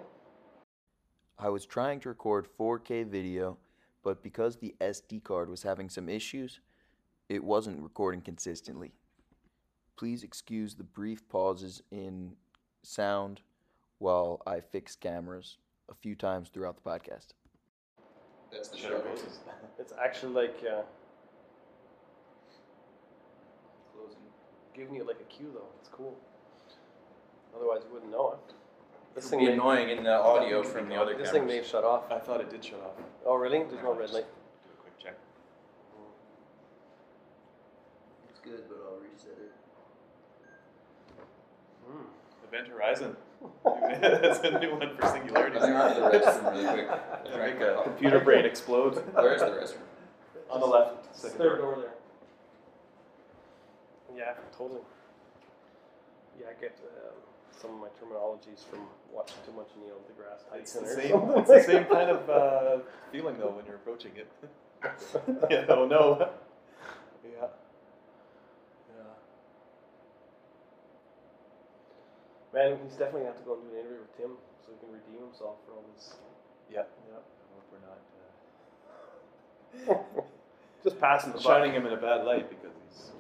I 1.40 1.50
was 1.50 1.66
trying 1.66 2.00
to 2.02 2.10
record 2.10 2.48
4K 2.60 3.08
video, 3.08 3.58
but 4.04 4.24
because 4.24 4.58
the 4.58 4.76
SD 4.82 5.24
card 5.24 5.50
was 5.50 5.64
having 5.64 5.88
some 5.88 6.10
issues, 6.10 6.60
it 7.30 7.44
wasn't 7.44 7.82
recording 7.82 8.22
consistently. 8.22 8.92
Please 9.98 10.24
excuse 10.24 10.76
the 10.76 10.84
brief 10.84 11.28
pauses 11.28 11.82
in 11.92 12.34
sound 12.84 13.42
while 13.98 14.42
I 14.46 14.60
fix 14.60 14.96
cameras 14.96 15.58
a 15.90 15.96
few 15.96 16.14
times 16.16 16.50
throughout 16.50 16.76
the 16.82 16.88
podcast. 16.88 17.28
That's 18.52 18.70
the 18.70 18.78
Shutter 18.78 18.98
shutter. 19.04 19.58
It's 19.80 19.94
actually 20.02 20.34
like 20.34 20.56
uh, 20.64 20.82
Closing. 23.96 24.18
giving 24.76 24.96
you 24.96 25.04
like 25.06 25.20
a 25.20 25.24
cue, 25.24 25.50
though. 25.54 25.66
It's 25.80 25.90
cool. 25.90 26.16
Otherwise, 27.56 27.82
you 27.88 27.94
wouldn't 27.94 28.12
know 28.12 28.34
it. 28.34 28.54
This 29.16 29.24
This 29.24 29.32
thing, 29.32 29.40
would 29.40 29.46
be 29.46 29.50
may, 29.50 29.54
annoying 29.56 29.90
in 29.90 30.04
the 30.04 30.14
audio 30.16 30.62
from 30.62 30.90
the 30.90 30.96
other 30.96 31.14
this 31.18 31.30
cameras. 31.30 31.32
thing 31.32 31.48
may 31.48 31.56
have 31.58 31.66
shut 31.66 31.84
off. 31.84 32.12
I 32.12 32.20
thought 32.20 32.40
it 32.40 32.52
did 32.52 32.64
shut 32.64 32.80
off. 32.82 33.04
Oh, 33.26 33.36
really? 33.36 33.64
There's 33.64 33.82
no 33.82 33.96
red 33.96 34.12
light. 34.12 34.26
Do 34.26 34.70
a 34.78 34.82
quick 34.82 35.00
check. 35.00 35.18
It's 38.30 38.40
good, 38.40 38.64
but 38.70 38.78
I'll 38.88 39.00
reset 39.00 39.32
it. 39.42 39.52
Event 42.48 42.68
Horizon. 42.70 43.16
That's 44.02 44.40
a 44.40 44.60
new 44.60 44.76
one 44.76 44.96
for 44.98 45.06
I 45.06 45.12
singularities. 45.14 45.62
I'll 45.62 45.94
go 45.94 46.10
to 46.10 46.18
the 46.18 46.26
restroom 46.26 46.52
really 46.52 46.66
quick. 46.86 46.88
Yeah, 47.26 47.36
Drink 47.36 47.60
make 47.60 47.68
a 47.68 47.82
computer 47.84 48.20
brain 48.20 48.46
explode. 48.46 48.96
Where's 49.14 49.42
the 49.42 49.48
restroom? 49.48 49.82
On 50.50 50.60
the 50.60 50.66
left, 50.66 51.16
second 51.16 51.38
Third 51.38 51.58
door. 51.60 51.76
door 51.76 51.84
there. 51.84 51.94
Yeah, 54.18 54.34
totally. 54.58 54.80
Yeah, 56.40 56.48
I 56.58 56.62
get 56.62 56.80
um, 57.06 57.14
some 57.52 57.72
of 57.72 57.80
my 57.82 57.88
terminologies 58.00 58.64
from 58.70 58.80
watching 59.14 59.38
too 59.46 59.52
much 59.52 59.68
Neil 59.82 59.98
deGrasse 60.08 60.60
It's 60.60 60.74
Tyson. 60.74 60.84
the 60.86 60.90
or 60.90 60.96
same. 60.96 61.12
something 61.12 61.40
It's 61.40 61.50
the 61.68 61.74
same 61.74 61.86
kind 61.86 62.10
of 62.10 62.30
uh, 62.30 62.84
feeling 63.12 63.38
though 63.38 63.52
when 63.52 63.66
you're 63.66 63.76
approaching 63.76 64.12
it. 64.16 64.32
yeah. 65.52 65.66
Oh 65.70 65.86
no. 65.86 66.30
Yeah. 67.24 67.30
Yeah. 67.42 67.48
Man, 72.58 72.80
he's 72.82 72.94
definitely 72.98 73.22
gonna 73.30 73.34
have 73.38 73.38
to 73.38 73.46
go 73.46 73.54
and 73.54 73.70
do 73.70 73.70
an 73.70 73.86
interview 73.86 74.02
with 74.02 74.18
Tim 74.18 74.32
so 74.66 74.74
he 74.74 74.78
can 74.82 74.90
redeem 74.90 75.22
himself 75.30 75.62
for 75.62 75.78
all 75.78 75.86
this. 75.94 76.18
Yeah. 76.74 76.90
Yeah. 77.06 77.22
I 77.22 77.54
hope 77.54 77.70
we're 77.70 77.86
not 77.86 78.02
uh, 79.94 80.24
Just 80.84 81.00
passing 81.00 81.34
the 81.34 81.40
shining 81.40 81.70
buck. 81.74 81.82
him 81.82 81.86
in 81.86 81.94
a 81.94 82.02
bad 82.02 82.26
light 82.26 82.50
because 82.50 82.74
he's 82.90 83.12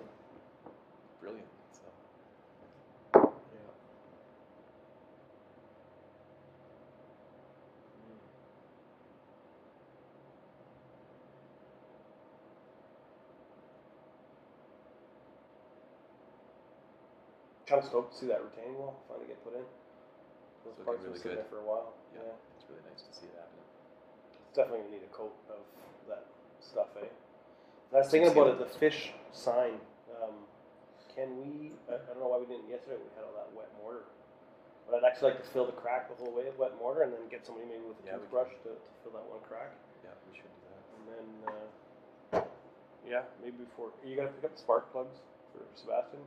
brilliant. 1.21 1.45
So. 1.69 1.85
Yeah. 3.13 3.69
Kind 17.67 17.83
of 17.83 17.87
stoked 17.87 18.15
to 18.15 18.17
see 18.17 18.27
that 18.31 18.39
retaining 18.39 18.79
wall 18.79 18.95
finally 19.11 19.27
get 19.27 19.43
put 19.43 19.53
in. 19.53 19.67
Those 20.63 20.79
parts 20.87 21.03
really 21.03 21.19
been 21.19 21.19
sitting 21.19 21.35
good. 21.35 21.43
there 21.43 21.51
for 21.51 21.59
a 21.59 21.67
while. 21.67 21.91
Yeah. 22.15 22.31
yeah. 22.31 22.55
It's 22.55 22.63
really 22.71 22.83
nice 22.87 23.03
to 23.03 23.11
see 23.11 23.27
it 23.27 23.35
happen. 23.35 23.59
It's 24.47 24.55
definitely 24.55 24.87
gonna 24.87 24.95
need 24.95 25.05
a 25.07 25.11
coat 25.11 25.35
of 25.51 25.63
that 26.07 26.23
stuff, 26.63 26.95
eh? 26.95 27.11
I 27.91 28.03
was 28.03 28.11
thinking 28.11 28.31
about 28.31 28.55
it, 28.55 28.59
the 28.59 28.71
fish 28.79 29.11
sign. 29.31 29.79
Um, 30.19 30.47
can 31.11 31.35
we? 31.39 31.75
I, 31.91 31.99
I 31.99 32.11
don't 32.15 32.23
know 32.23 32.31
why 32.31 32.39
we 32.39 32.47
didn't 32.47 32.67
yesterday. 32.67 32.99
We 32.99 33.11
had 33.15 33.23
all 33.27 33.35
that 33.35 33.51
wet 33.55 33.71
mortar. 33.83 34.07
But 34.87 35.03
I'd 35.03 35.07
actually 35.07 35.35
like 35.35 35.43
to 35.43 35.49
fill 35.51 35.67
the 35.67 35.75
crack 35.75 36.07
the 36.07 36.15
whole 36.15 36.31
way 36.31 36.47
with 36.47 36.55
wet 36.55 36.71
mortar, 36.79 37.03
and 37.03 37.11
then 37.11 37.27
get 37.27 37.43
somebody 37.43 37.67
maybe 37.67 37.83
with 37.83 37.99
a 37.99 38.07
Yeah, 38.07 38.19
toothbrush 38.23 38.55
to, 38.63 38.75
to 38.79 38.91
fill 39.03 39.11
that 39.19 39.27
one 39.27 39.43
crack. 39.43 39.75
Yeah, 40.03 40.15
we 40.23 40.31
should 40.35 40.47
do 40.47 40.63
that. 40.71 40.83
And 40.95 41.03
then, 41.11 41.27
uh, 41.51 42.47
yeah, 43.03 43.27
maybe 43.43 43.67
before 43.67 43.91
you 44.07 44.15
gotta 44.15 44.31
pick 44.31 44.47
up 44.47 44.55
the 44.55 44.63
spark 44.63 44.87
plugs 44.95 45.19
for 45.51 45.63
Sebastian, 45.75 46.23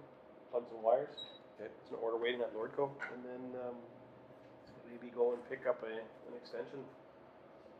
plugs 0.51 0.70
and 0.74 0.82
wires. 0.82 1.16
Okay. 1.59 1.68
There's 1.70 1.92
an 1.92 1.98
order 2.03 2.16
waiting 2.16 2.40
at 2.40 2.55
Nordco, 2.55 2.90
and 3.14 3.20
then 3.24 3.42
um, 3.62 3.76
maybe 4.90 5.12
go 5.14 5.32
and 5.32 5.40
pick 5.48 5.66
up 5.68 5.82
a, 5.82 5.92
an 5.92 6.34
extension 6.36 6.80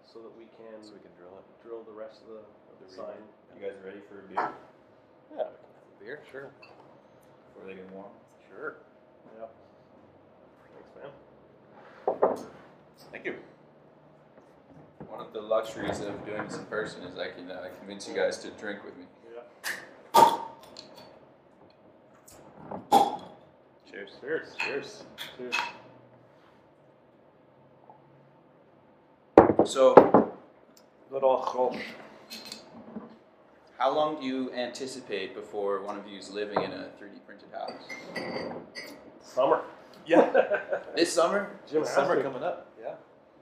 so 0.07 0.21
that 0.21 0.33
we 0.39 0.45
can 0.59 0.83
So 0.83 0.93
we 0.95 1.01
can 1.01 1.15
drill 1.19 1.35
it. 1.39 1.45
drill 1.67 1.83
the 1.85 1.93
rest 1.97 2.21
of 2.23 2.29
the, 2.29 2.43
of 2.71 2.77
the 2.83 2.87
The 2.91 2.95
sign. 2.95 3.23
You 3.57 3.63
guys 3.67 3.77
ready 3.85 4.01
for 4.09 4.21
a 4.21 4.23
beer 4.29 4.37
Yeah, 4.39 4.49
we 5.31 5.37
can 5.37 5.39
have 5.39 5.47
a 5.47 6.05
beer, 6.05 6.21
sure. 6.31 6.51
before 6.61 7.67
they 7.69 7.75
get 7.75 7.91
warm? 7.91 8.11
Sure. 8.49 8.77
Yeah. 9.39 9.47
Thanks, 10.75 10.91
man. 10.99 12.47
Thank 13.13 13.25
you. 13.25 13.35
One 15.09 15.21
of 15.21 15.33
the 15.33 15.41
luxuries 15.41 16.01
of 16.01 16.25
doing 16.27 16.45
this 16.47 16.57
in 16.59 16.65
person 16.67 17.03
is 17.03 17.19
I 17.19 17.29
can 17.31 17.51
uh, 17.51 17.69
convince 17.79 18.07
you 18.09 18.15
guys 18.15 18.39
to 18.39 18.51
drink 18.53 18.85
with 18.85 18.97
me. 18.97 19.05
Yeah. 19.35 20.39
Cheers. 24.01 24.17
Cheers. 24.23 24.57
Cheers. 24.59 25.05
Cheers. 25.37 25.55
So, 29.71 30.33
Little 31.11 31.47
Gulch. 31.53 31.77
how 33.79 33.95
long 33.95 34.19
do 34.21 34.27
you 34.27 34.51
anticipate 34.55 35.35
before 35.35 35.83
one 35.83 35.99
of 35.99 36.07
you 36.07 36.19
is 36.19 36.31
living 36.31 36.63
in 36.63 36.73
a 36.73 36.89
3D 36.99 37.21
printed 37.27 37.49
house? 37.53 37.73
Summer. 39.21 39.63
Yeah. 40.07 40.31
This 40.97 41.13
summer? 41.13 41.51
Jim 41.71 41.81
has 41.83 41.91
Summer 41.93 42.17
to. 42.17 42.23
coming 42.23 42.43
up. 42.43 42.73
Yeah. 42.81 42.95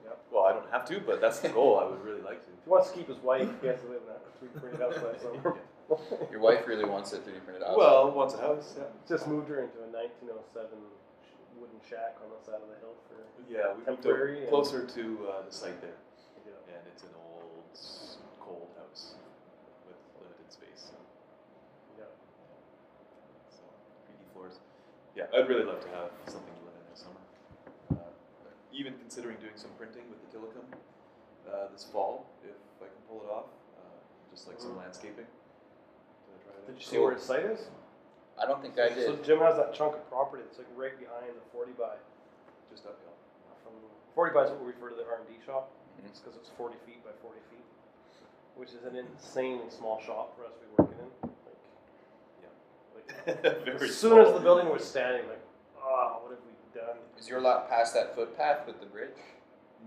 Yep. 0.03 0.19
Well, 0.31 0.43
I 0.43 0.51
don't 0.53 0.69
have 0.71 0.85
to, 0.89 0.99
but 0.99 1.19
that's 1.21 1.39
the 1.39 1.49
goal. 1.49 1.79
I 1.79 1.85
would 1.89 2.03
really 2.03 2.21
like 2.21 2.43
to. 2.45 2.51
If 2.51 2.63
he 2.63 2.69
wants 2.69 2.91
to 2.91 2.97
keep 2.97 3.07
his 3.07 3.17
wife, 3.17 3.49
he 3.61 3.67
has 3.67 3.79
to 3.81 3.87
live 3.87 4.01
in 4.05 4.13
a 4.13 4.57
3D 4.57 4.61
printed 4.61 4.79
house 4.81 4.93
by 4.97 5.17
summer. 5.17 5.57
Your 6.31 6.39
wife 6.39 6.67
really 6.67 6.85
wants 6.85 7.13
a 7.13 7.17
3D 7.17 7.43
printed 7.45 7.63
house. 7.63 7.75
Well, 7.77 8.11
wants 8.11 8.33
a 8.35 8.41
house. 8.41 8.75
Yeah. 8.77 8.85
Just 9.07 9.27
moved 9.27 9.49
her 9.49 9.61
into 9.65 9.81
a 9.81 9.89
1907 9.89 10.69
wooden 11.57 11.79
shack 11.81 12.15
on 12.21 12.29
the 12.29 12.39
side 12.45 12.61
of 12.61 12.69
the 12.69 12.77
hill 12.79 12.93
for. 13.09 13.17
Yeah, 13.49 13.73
we 13.73 13.81
moved 13.81 14.03
Temporary 14.05 14.37
up 14.37 14.39
and- 14.41 14.49
closer 14.53 14.85
to 14.85 15.03
uh, 15.27 15.41
the 15.45 15.51
site 15.51 15.81
there, 15.81 15.97
Yeah. 16.45 16.53
and 16.77 16.81
it's 16.93 17.01
an 17.03 17.13
old, 17.17 17.73
cold 18.39 18.69
house 18.77 19.17
with 19.89 19.97
limited 20.21 20.49
space. 20.53 20.93
So, 20.93 20.97
Yeah. 21.97 22.05
so 23.49 23.65
3D 24.05 24.23
floors. 24.33 24.61
Yeah, 25.17 25.25
I'd 25.33 25.49
really 25.49 25.65
love 25.65 25.81
to 25.81 25.89
have 25.89 26.13
something 26.29 26.53
to 26.53 26.63
live 26.69 26.77
in 26.77 26.85
this 26.93 27.01
summer. 27.01 27.23
Uh, 27.97 28.05
even 28.71 28.93
considering 29.01 29.37
doing 29.41 29.57
some 29.57 29.71
printing 29.77 30.05
with 30.13 30.21
the 30.21 30.29
Telecom 30.37 30.69
uh, 31.49 31.67
this 31.73 31.83
fall, 31.89 32.29
if 32.45 32.53
I 32.77 32.85
can 32.85 33.01
pull 33.09 33.25
it 33.25 33.31
off. 33.33 33.49
Uh, 33.73 33.97
just 34.29 34.45
like 34.47 34.59
some 34.61 34.77
Mhm. 34.77 34.85
landscaping. 34.85 35.25
To 36.69 36.77
try 36.77 36.85
it 36.85 36.85
Did 36.85 36.85
out. 36.85 36.85
you 36.85 36.85
see 36.85 36.99
where 36.99 37.13
his 37.13 37.23
site 37.23 37.45
is? 37.45 37.67
I 38.41 38.45
don't 38.45 38.61
think 38.61 38.79
I 38.79 38.89
did. 38.89 39.05
So. 39.05 39.15
Jim 39.25 39.39
has 39.39 39.57
that 39.57 39.73
chunk 39.73 39.95
of 39.95 40.07
property 40.09 40.43
that's 40.45 40.57
like 40.57 40.67
right 40.75 40.95
behind 40.97 41.35
the 41.35 41.43
40 41.51 41.73
by. 41.73 41.95
Just 42.71 42.85
uphill. 42.85 43.17
From 43.63 43.73
40 44.15 44.33
by 44.33 44.43
is 44.45 44.51
what 44.51 44.61
we 44.61 44.67
refer 44.71 44.89
to 44.89 44.95
the 44.95 45.03
R&D 45.03 45.33
shop. 45.45 45.71
Mhm. 45.99 46.07
It's 46.07 46.19
because 46.19 46.37
it's 46.37 46.49
40 46.55 46.75
feet 46.85 47.03
by 47.03 47.11
40 47.21 47.39
feet, 47.51 47.65
which 48.55 48.69
is 48.69 48.85
an 48.85 48.95
insanely 48.95 49.69
small 49.69 49.99
shop 49.99 50.37
for 50.37 50.45
us 50.45 50.53
to 50.55 50.63
be 50.63 50.71
working 50.77 50.99
in. 51.03 51.09
Like, 52.95 53.43
like 53.43 53.65
Very 53.65 53.89
as 53.89 53.97
soon 53.97 54.19
as 54.19 54.31
the 54.33 54.39
building 54.39 54.69
was 54.69 54.85
standing, 54.85 55.27
like, 55.27 55.41
ah, 55.83 56.19
what 56.21 56.31
have 56.31 56.39
we 56.45 56.53
done? 56.79 56.97
Is 57.17 57.27
your 57.27 57.41
lot 57.41 57.67
past 57.69 57.93
that 57.95 58.15
footpath 58.15 58.65
with 58.67 58.79
the 58.79 58.85
bridge? 58.85 59.17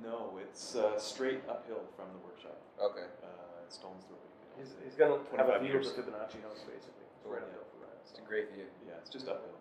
No, 0.03 0.39
it's 0.43 0.75
uh, 0.75 0.99
straight 0.99 1.41
uphill 1.49 1.85
from 1.97 2.09
the 2.13 2.19
workshop. 2.27 2.59
Okay. 2.83 3.07
Uh, 3.23 3.27
Stones 3.69 4.05
Throw. 4.05 4.17
You 4.59 4.65
could 4.65 4.73
He's, 4.85 4.93
he's 4.93 4.97
gonna 4.99 5.19
have 5.37 5.49
a 5.49 5.59
25 5.59 5.63
view 5.63 5.75
of 5.79 5.85
the 5.85 5.91
Fibonacci 5.97 6.41
house 6.45 6.61
basically. 6.67 7.07
It's 7.09 7.25
right 7.25 7.41
Yeah. 7.41 7.49
uphill 7.49 7.67
from 7.73 7.81
that. 7.89 7.97
It's 8.05 8.19
a 8.19 8.23
great 8.27 8.53
view. 8.53 8.67
Yeah, 8.87 9.01
it's 9.01 9.11
just 9.11 9.29
uphill. 9.29 9.57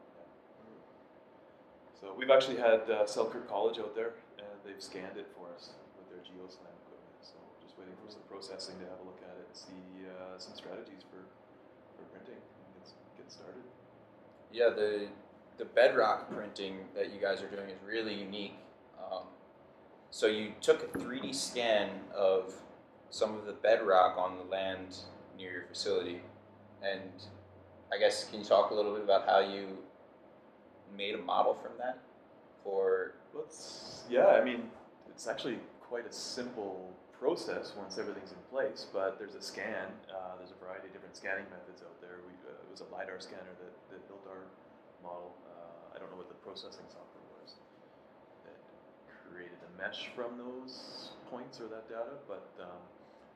So 2.00 2.14
we've 2.18 2.32
actually 2.32 2.58
had 2.58 2.90
uh, 2.90 3.06
Selkirk 3.06 3.48
College 3.48 3.78
out 3.78 3.94
there, 3.94 4.14
and 4.40 4.48
they've 4.66 4.82
scanned 4.82 5.18
it 5.18 5.28
for 5.38 5.54
us 5.54 5.70
with 5.98 6.10
their 6.10 6.18
geoslam 6.26 6.74
equipment. 6.82 7.22
So 7.22 7.38
we're 7.38 7.62
just 7.62 7.78
waiting 7.78 7.94
for 8.04 8.10
some 8.10 8.26
processing 8.28 8.74
to 8.82 8.86
have 8.90 8.98
a 9.00 9.06
look 9.06 9.22
at 9.22 9.38
it 9.38 9.46
and 9.46 9.56
see 9.56 10.10
uh, 10.10 10.34
some 10.40 10.56
strategies 10.56 11.06
for, 11.14 11.22
for 11.94 12.04
printing 12.10 12.42
and 12.42 12.68
get, 12.82 12.90
get 13.22 13.32
started. 13.32 13.62
Yeah, 14.52 14.70
the 14.70 15.08
the 15.58 15.66
bedrock 15.66 16.32
printing 16.34 16.80
that 16.96 17.14
you 17.14 17.22
guys 17.22 17.44
are 17.44 17.48
doing 17.48 17.70
is 17.70 17.78
really 17.86 18.16
unique. 18.16 18.58
Um, 18.98 19.26
so 20.10 20.26
you 20.26 20.54
took 20.60 20.82
a 20.82 20.98
3D 20.98 21.36
scan 21.36 21.90
of 22.16 22.56
some 23.12 23.38
of 23.38 23.46
the 23.46 23.54
bedrock 23.54 24.18
on 24.18 24.38
the 24.38 24.44
land 24.44 24.98
near 25.38 25.52
your 25.52 25.66
facility, 25.68 26.22
and 26.82 27.12
I 27.94 28.00
guess 28.00 28.30
can 28.30 28.40
you 28.40 28.46
talk 28.46 28.72
a 28.72 28.74
little 28.74 28.94
bit 28.94 29.04
about 29.04 29.28
how 29.28 29.40
you 29.40 29.78
made 30.98 31.16
a 31.16 31.20
model 31.20 31.54
from 31.62 31.72
that 31.78 32.00
Let's, 33.34 34.04
yeah, 34.10 34.36
I 34.36 34.44
mean, 34.44 34.68
it's 35.10 35.28
actually 35.28 35.60
quite 35.80 36.06
a 36.06 36.12
simple 36.12 36.92
process 37.16 37.74
once 37.78 37.98
everything's 37.98 38.32
in 38.32 38.44
place, 38.52 38.88
but 38.92 39.20
there's 39.20 39.36
a 39.36 39.42
scan. 39.42 39.88
Uh, 40.12 40.36
there's 40.38 40.52
a 40.52 40.60
variety 40.60 40.88
of 40.88 40.94
different 40.94 41.16
scanning 41.16 41.48
methods 41.48 41.80
out 41.80 41.96
there. 42.02 42.20
We, 42.28 42.36
uh, 42.44 42.60
it 42.60 42.70
was 42.72 42.84
a 42.84 42.90
LiDAR 42.92 43.20
scanner 43.24 43.56
that, 43.64 43.74
that 43.92 44.02
built 44.08 44.28
our 44.28 44.52
model. 45.00 45.32
Uh, 45.48 45.96
I 45.96 46.00
don't 46.00 46.12
know 46.12 46.20
what 46.20 46.28
the 46.28 46.40
processing 46.44 46.88
software 46.92 47.28
was 47.40 47.56
that 48.44 48.60
created 49.08 49.60
a 49.64 49.72
mesh 49.80 50.12
from 50.12 50.36
those 50.36 51.16
points 51.32 51.64
or 51.64 51.72
that 51.72 51.88
data, 51.88 52.20
but 52.28 52.52
um, 52.60 52.84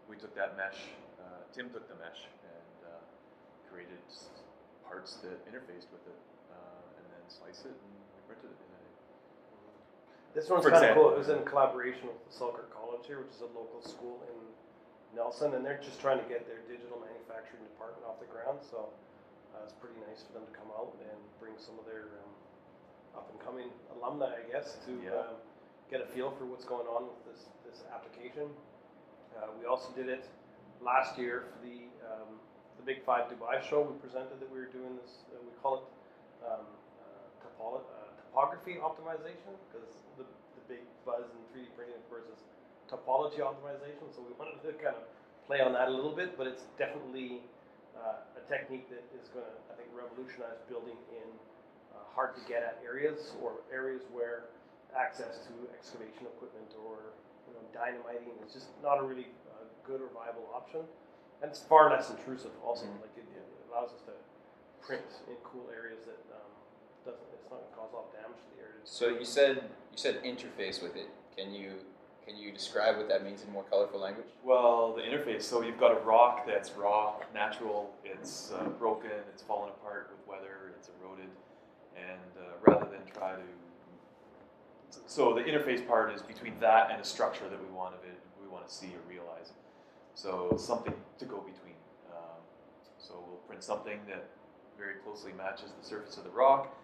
we 0.09 0.15
took 0.17 0.33
that 0.35 0.55
mesh, 0.57 0.77
uh, 1.19 1.41
Tim 1.53 1.69
took 1.73 1.87
the 1.89 1.95
mesh 1.97 2.27
and 2.45 2.77
uh, 2.85 3.01
created 3.71 3.99
s- 4.09 4.29
parts 4.85 5.17
that 5.25 5.37
interfaced 5.49 5.89
with 5.89 6.03
it, 6.05 6.19
uh, 6.53 6.97
and 7.01 7.05
then 7.09 7.23
sliced 7.27 7.65
it 7.65 7.73
and 7.73 7.91
we 8.13 8.21
printed 8.29 8.51
it 8.53 8.59
in 8.61 8.69
a 8.75 8.81
This 10.37 10.49
one's 10.49 10.63
For 10.63 10.71
kind 10.71 10.83
of 10.85 10.91
example. 10.93 11.03
cool. 11.09 11.15
It 11.15 11.19
was 11.19 11.29
in 11.33 11.41
collaboration 11.47 12.05
with 12.11 12.19
the 12.27 12.33
Selkirk 12.33 12.69
College 12.73 13.05
here, 13.07 13.19
which 13.23 13.33
is 13.33 13.41
a 13.41 13.49
local 13.57 13.81
school 13.81 14.21
in 14.29 14.37
Nelson, 15.15 15.55
and 15.55 15.63
they're 15.65 15.79
just 15.81 15.97
trying 16.03 16.19
to 16.21 16.27
get 16.27 16.43
their 16.45 16.59
digital 16.67 16.99
manufacturing 17.01 17.63
department 17.65 18.03
off 18.05 18.19
the 18.19 18.27
ground. 18.29 18.59
So 18.61 18.91
uh, 19.55 19.63
it's 19.63 19.73
pretty 19.79 19.95
nice 20.05 20.21
for 20.27 20.35
them 20.37 20.43
to 20.45 20.53
come 20.53 20.67
out 20.75 20.91
and 21.01 21.17
bring 21.39 21.55
some 21.57 21.79
of 21.79 21.87
their 21.87 22.19
um, 22.21 22.31
up 23.15 23.27
and 23.31 23.39
coming 23.39 23.71
alumni, 23.95 24.35
I 24.37 24.45
guess, 24.51 24.75
to 24.85 24.91
Yeah. 24.99 25.15
um, 25.31 25.39
get 25.89 26.03
a 26.03 26.07
feel 26.11 26.35
for 26.35 26.43
what's 26.45 26.65
going 26.67 26.85
on 26.91 27.07
with 27.07 27.21
this 27.31 27.47
this 27.63 27.81
application. 27.95 28.51
Uh, 29.35 29.51
we 29.59 29.67
also 29.67 29.91
did 29.95 30.07
it 30.07 30.25
last 30.81 31.19
year 31.19 31.51
for 31.51 31.59
the 31.67 31.91
um, 32.07 32.39
the 32.79 32.83
Big 32.83 33.03
Five 33.03 33.31
Dubai 33.31 33.59
show. 33.59 33.83
We 33.83 33.95
presented 33.99 34.39
that 34.39 34.49
we 34.51 34.59
were 34.59 34.71
doing 34.71 34.95
this. 35.03 35.27
Uh, 35.31 35.43
we 35.43 35.51
call 35.59 35.83
it 35.83 35.85
um, 36.47 36.63
uh, 36.63 37.65
uh, 37.67 37.83
topography 38.23 38.79
optimization 38.79 39.53
because 39.67 39.91
the, 40.17 40.23
the 40.23 40.63
big 40.67 40.83
buzz 41.05 41.27
in 41.27 41.41
3D 41.51 41.71
printing, 41.75 41.95
of 41.99 42.05
course, 42.07 42.27
is 42.31 42.41
topology 42.87 43.43
optimization. 43.43 44.07
So 44.15 44.23
we 44.23 44.35
wanted 44.39 44.61
to 44.63 44.71
kind 44.79 44.95
of 44.95 45.03
play 45.47 45.59
on 45.59 45.73
that 45.73 45.87
a 45.87 45.95
little 45.95 46.13
bit, 46.15 46.37
but 46.37 46.47
it's 46.47 46.63
definitely 46.77 47.43
uh, 47.97 48.39
a 48.39 48.43
technique 48.47 48.87
that 48.91 49.03
is 49.17 49.27
going 49.33 49.47
to, 49.47 49.55
I 49.71 49.73
think, 49.75 49.89
revolutionize 49.91 50.61
building 50.69 50.99
in 51.11 51.27
hard 52.15 52.31
to 52.33 52.41
get 52.47 52.63
at 52.63 52.79
areas 52.79 53.35
or 53.43 53.59
areas 53.67 54.07
where 54.15 54.47
access 54.95 55.43
to 55.43 55.51
excavation 55.75 56.23
equipment 56.31 56.71
or 56.87 57.11
you 57.55 57.63
know, 57.63 57.71
dynamiting 57.71 58.35
is 58.43 58.51
just 58.51 58.67
not 58.83 58.99
a 58.99 59.03
really 59.03 59.31
uh, 59.47 59.63
good 59.87 60.03
or 60.03 60.11
viable 60.11 60.51
option. 60.53 60.83
And 61.41 61.51
it's 61.51 61.59
far 61.63 61.89
less 61.89 62.09
intrusive 62.11 62.51
also. 62.63 62.85
Mhm. 62.85 62.99
Like 63.01 63.15
it, 63.15 63.27
it 63.31 63.47
allows 63.71 63.91
us 63.95 64.01
to 64.11 64.13
print 64.83 65.07
in 65.27 65.35
cool 65.43 65.67
areas 65.71 66.03
that 66.05 66.19
um, 66.35 66.51
doesn't, 67.05 67.23
it's 67.33 67.49
not 67.49 67.59
going 67.59 67.71
to 67.71 67.75
cause 67.75 67.89
a 67.91 67.95
lot 67.95 68.05
of 68.07 68.13
damage 68.13 68.39
to 68.43 68.49
the 68.55 68.61
area. 68.61 68.79
So 68.83 69.07
you 69.07 69.25
said 69.25 69.63
you 69.91 69.97
said 69.97 70.23
interface 70.23 70.83
with 70.83 70.95
it. 70.95 71.07
Can 71.35 71.53
you 71.53 71.79
can 72.25 72.37
you 72.37 72.51
describe 72.51 72.97
what 72.97 73.07
that 73.09 73.23
means 73.23 73.43
in 73.43 73.51
more 73.51 73.63
colorful 73.63 73.99
language? 73.99 74.25
Well, 74.43 74.93
the 74.95 75.03
interface. 75.03 75.43
So 75.43 75.61
you've 75.61 75.79
got 75.79 75.91
a 75.91 75.99
rock 75.99 76.47
that's 76.47 76.71
raw, 76.71 77.15
natural. 77.33 77.93
It's 78.03 78.51
uh, 78.51 78.63
broken. 78.79 79.11
It's 79.31 79.43
fallen 79.43 79.69
apart 79.69 80.09
with 80.11 80.25
weather. 80.27 80.73
It's 80.77 80.89
eroded, 80.99 81.29
and 81.95 82.31
uh, 82.39 82.53
rather 82.65 82.89
than 82.89 83.01
try 83.13 83.33
to, 83.33 83.41
so 85.07 85.33
the 85.33 85.41
interface 85.41 85.85
part 85.85 86.13
is 86.13 86.21
between 86.21 86.59
that 86.59 86.89
and 86.91 86.99
a 87.01 87.05
structure 87.05 87.47
that 87.49 87.59
we 87.59 87.71
want 87.75 87.95
it. 87.95 88.17
We 88.41 88.47
want 88.47 88.67
to 88.67 88.73
see 88.73 88.87
or 88.87 89.01
realize. 89.09 89.53
So 90.15 90.55
something 90.57 90.93
to 91.19 91.25
go 91.25 91.37
between. 91.37 91.75
Um, 92.11 92.41
so 92.97 93.13
we'll 93.27 93.43
print 93.47 93.63
something 93.63 93.99
that 94.07 94.25
very 94.77 94.95
closely 95.03 95.31
matches 95.33 95.71
the 95.79 95.85
surface 95.85 96.17
of 96.17 96.23
the 96.23 96.29
rock, 96.29 96.75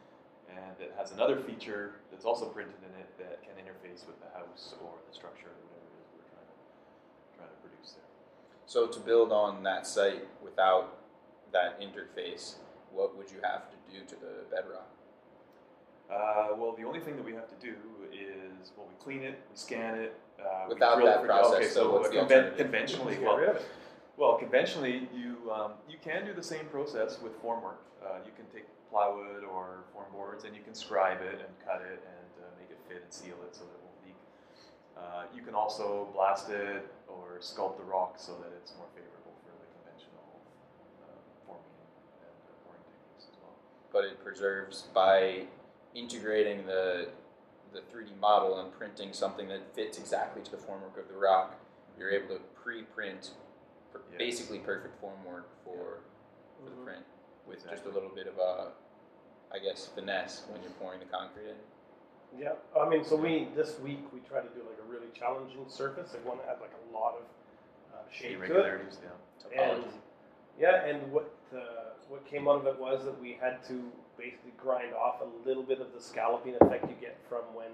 and 0.49 0.75
it 0.79 0.93
has 0.97 1.11
another 1.11 1.37
feature 1.37 1.95
that's 2.11 2.25
also 2.25 2.45
printed 2.45 2.75
in 2.83 2.99
it 2.99 3.09
that 3.17 3.41
can 3.43 3.53
interface 3.55 4.05
with 4.05 4.19
the 4.21 4.37
house 4.37 4.75
or 4.83 4.93
the 5.07 5.13
structure 5.13 5.47
or 5.47 5.59
whatever 5.71 5.91
it 5.91 6.03
is 6.03 6.09
we're 6.15 6.29
trying 6.29 6.47
to 6.47 6.57
trying 7.37 7.49
to 7.49 7.59
produce 7.67 7.91
there. 7.93 8.09
So 8.65 8.87
to 8.87 8.99
build 8.99 9.31
on 9.31 9.63
that 9.63 9.87
site 9.87 10.27
without 10.43 10.99
that 11.51 11.81
interface, 11.81 12.55
what 12.91 13.17
would 13.17 13.31
you 13.31 13.39
have 13.43 13.69
to 13.71 13.77
do 13.91 14.05
to 14.05 14.15
the 14.15 14.45
bedrock? 14.49 14.87
Uh, 16.11 16.47
well, 16.57 16.75
the 16.77 16.83
only 16.83 16.99
thing 16.99 17.15
that 17.15 17.23
we 17.25 17.33
have 17.33 17.47
to 17.47 17.55
do 17.65 17.73
is 18.11 18.71
well, 18.75 18.85
we 18.87 18.95
clean 19.03 19.23
it, 19.23 19.39
we 19.49 19.55
scan 19.55 19.95
it. 19.95 20.19
Uh, 20.39 20.65
Without 20.69 20.95
drill 20.95 21.05
that 21.07 21.21
for- 21.21 21.27
process, 21.27 21.55
okay, 21.55 21.67
so 21.67 21.73
so 21.83 21.91
what's 21.93 22.09
the 22.09 22.15
conven- 22.15 22.21
alternative? 22.21 22.57
conventionally, 22.57 23.17
well, 23.19 23.37
rid 23.37 23.49
of 23.49 23.55
it. 23.57 23.65
Well, 24.17 24.35
conventionally, 24.37 25.07
you 25.15 25.51
um, 25.51 25.73
you 25.89 25.97
can 26.03 26.25
do 26.25 26.33
the 26.33 26.43
same 26.43 26.65
process 26.65 27.19
with 27.21 27.41
formwork. 27.41 27.79
Uh, 28.03 28.19
you 28.25 28.31
can 28.35 28.45
take 28.53 28.65
plywood 28.89 29.43
or 29.45 29.85
form 29.93 30.07
boards 30.11 30.43
and 30.43 30.53
you 30.55 30.61
can 30.61 30.73
scribe 30.75 31.21
it 31.21 31.39
and 31.39 31.51
cut 31.65 31.81
it 31.81 32.03
and 32.03 32.29
uh, 32.43 32.49
make 32.59 32.69
it 32.69 32.77
fit 32.89 33.01
and 33.03 33.13
seal 33.13 33.37
it 33.47 33.55
so 33.55 33.63
that 33.63 33.71
it 33.71 33.81
won't 33.87 33.99
leak. 34.05 34.19
Uh, 34.97 35.23
you 35.33 35.41
can 35.41 35.55
also 35.55 36.09
blast 36.13 36.49
it 36.49 36.83
or 37.07 37.39
sculpt 37.39 37.77
the 37.77 37.83
rock 37.87 38.15
so 38.17 38.33
that 38.43 38.51
it's 38.59 38.73
more 38.75 38.87
favorable 38.93 39.31
for 39.47 39.53
the 39.55 39.67
conventional 39.79 40.27
uh, 41.07 41.15
forming 41.47 41.71
and 42.19 42.35
uh, 42.51 42.67
pouring 42.67 42.83
techniques 42.83 43.31
as 43.31 43.37
well. 43.39 43.55
But 43.95 44.03
it 44.11 44.19
preserves 44.21 44.89
by 44.93 45.45
integrating 45.95 46.65
the 46.65 47.09
the 47.73 47.79
3D 47.79 48.19
model 48.19 48.59
and 48.59 48.69
printing 48.73 49.13
something 49.13 49.47
that 49.47 49.73
fits 49.73 49.97
exactly 49.97 50.41
to 50.43 50.51
the 50.51 50.57
formwork 50.57 50.99
of 50.99 51.07
the 51.07 51.15
rock. 51.17 51.55
You're 51.97 52.09
able 52.11 52.35
to 52.35 52.41
pre-print 52.61 53.31
per- 53.93 54.01
Yes. 54.11 54.17
basically 54.17 54.59
perfect 54.59 55.01
formwork 55.01 55.43
for, 55.63 55.99
for 56.59 56.65
the 56.69 56.75
Mhm. 56.75 56.83
print 56.83 57.05
with 57.47 57.65
just 57.69 57.85
a 57.85 57.89
little 57.89 58.09
bit 58.09 58.27
of 58.27 58.37
a, 58.39 58.73
I 59.53 59.59
guess, 59.59 59.85
finesse 59.87 60.45
when 60.49 60.61
you're 60.61 60.71
pouring 60.73 60.99
the 60.99 61.05
concrete 61.05 61.47
in. 61.47 61.55
Yeah, 62.37 62.55
I 62.77 62.89
mean, 62.89 63.05
so 63.05 63.15
we 63.15 63.45
this 63.55 63.79
week 63.79 63.99
we 64.11 64.19
tried 64.19 64.41
to 64.41 64.49
do 64.49 64.63
like 64.67 64.77
a 64.79 64.89
really 64.91 65.07
challenging 65.13 65.67
surface, 65.69 66.11
like 66.13 66.25
one 66.25 66.39
that 66.39 66.47
had 66.47 66.59
like 66.61 66.71
a 66.73 66.93
lot 66.93 67.15
of 67.15 67.23
uh, 67.93 68.09
shape 68.11 68.37
to 68.39 68.43
it. 68.43 68.49
Irregularities, 68.49 68.99
yeah. 69.01 69.61
And 69.61 69.83
yeah, 70.59 70.83
and 70.85 71.09
what 71.13 71.33
uh, 71.53 71.97
what 72.09 72.25
came 72.25 72.47
out 72.47 72.59
of 72.61 72.67
it 72.67 72.79
was 72.79 73.03
that 73.05 73.19
we 73.21 73.37
had 73.39 73.63
to 73.67 73.91
basically 74.17 74.53
grind 74.57 74.93
off 74.93 75.21
a 75.21 75.47
little 75.47 75.63
bit 75.63 75.79
of 75.79 75.93
the 75.93 76.01
scalloping 76.01 76.55
effect 76.59 76.87
you 76.87 76.95
get 76.99 77.17
from 77.27 77.43
when 77.53 77.71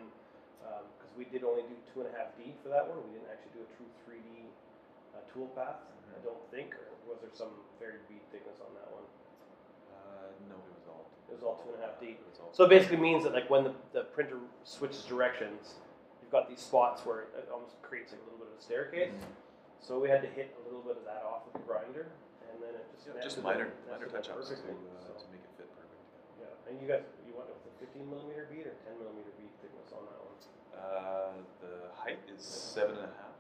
because 0.98 1.14
we 1.18 1.26
did 1.32 1.44
only 1.48 1.64
do 1.64 1.76
two 1.94 2.04
and 2.04 2.10
a 2.12 2.14
half 2.18 2.36
D 2.36 2.54
for 2.62 2.70
that 2.70 2.84
one. 2.84 3.00
We 3.08 3.18
didn't 3.18 3.32
actually 3.32 3.56
do 3.56 3.64
a 3.64 3.70
true 3.78 3.90
3D 4.06 4.48
uh, 5.16 5.24
tool 5.32 5.48
path. 5.56 5.80
I 6.12 6.20
don't 6.26 6.42
think, 6.50 6.74
or 6.74 6.90
was 7.06 7.22
there 7.22 7.34
some 7.34 7.54
very 7.78 8.02
bead 8.10 8.24
thickness 8.34 8.58
on 8.60 8.74
that 8.74 8.90
one? 8.90 9.06
Uh, 9.94 10.28
no, 10.50 10.58
it 10.58 10.74
was 10.82 10.88
all. 10.90 11.06
It 11.30 11.36
was 11.38 11.44
all 11.46 11.58
two 11.62 11.72
and 11.74 11.84
a 11.84 11.86
half 11.86 12.00
D. 12.02 12.18
So 12.52 12.64
it 12.66 12.70
basically 12.70 12.98
means 12.98 13.24
that 13.24 13.34
like 13.34 13.50
when 13.50 13.64
the, 13.64 13.74
the 13.94 14.04
printer 14.16 14.40
switches 14.64 15.04
directions, 15.04 15.78
you've 16.22 16.32
got 16.32 16.50
these 16.50 16.60
spots 16.60 17.06
where 17.06 17.30
it 17.38 17.50
almost 17.54 17.80
creates 17.82 18.12
like 18.12 18.22
a 18.22 18.26
little 18.26 18.40
bit 18.40 18.50
of 18.50 18.58
a 18.60 18.64
staircase. 18.64 19.14
So 19.80 20.00
we 20.00 20.10
had 20.10 20.22
to 20.22 20.28
hit 20.28 20.56
a 20.58 20.64
little 20.66 20.82
bit 20.82 20.98
of 20.98 21.06
that 21.06 21.22
off 21.22 21.46
with 21.46 21.54
the 21.62 21.66
grinder, 21.68 22.08
and 22.58 22.66
then 22.66 22.74
it 22.74 22.86
just 22.98 23.06
Yeah, 23.06 23.22
just 23.22 23.38
minor, 23.46 23.70
in- 23.70 23.86
minor 23.94 24.10
touch-ups 24.10 24.50
to, 24.50 24.58
perfectly. 24.58 24.74
uh, 24.74 24.98
So, 25.06 25.14
to 25.14 25.28
make 25.30 25.46
it 25.46 25.54
fit 25.62 25.70
perfect. 25.78 26.02
yeah, 26.42 26.68
and 26.68 26.82
you 26.82 26.88
guys, 26.90 27.06
you 27.30 27.38
went 27.38 27.54
with 27.54 27.62
the 27.70 27.74
15 27.86 28.02
millimeter 28.10 28.50
bead 28.50 28.66
or 28.66 28.74
10 28.90 28.98
millimeter 28.98 29.30
bead 29.38 29.54
thickness 29.62 29.94
on 29.94 30.02
that 30.10 30.18
one? 30.20 30.36
Uh, 30.78 31.34
the 31.62 31.90
height 31.94 32.22
is 32.30 32.42
seven 32.42 32.98
and 32.98 33.10
a 33.10 33.14
half, 33.18 33.34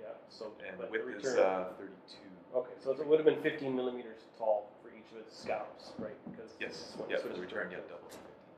Yeah. 0.00 0.12
So 0.28 0.52
and 0.64 0.76
the 0.80 0.88
width 0.88 1.08
is 1.08 1.24
return- 1.24 1.38
uh, 1.40 1.72
thirty-two. 1.80 2.28
Okay, 2.56 2.76
so 2.84 2.92
it 2.92 3.06
would 3.06 3.16
have 3.20 3.24
been 3.28 3.40
15 3.40 3.72
millimeters 3.76 4.28
tall 4.36 4.68
for 4.84 4.88
each 4.92 5.08
of 5.12 5.24
its 5.24 5.32
scallops, 5.32 5.92
right? 5.96 6.16
Because 6.28 6.52
Yes, 6.60 6.92
this 6.92 6.96
one 7.00 7.08
yeah, 7.08 7.16
for 7.24 7.28
the 7.32 7.40
return, 7.40 7.70
yeah, 7.72 7.80
double. 7.88 8.08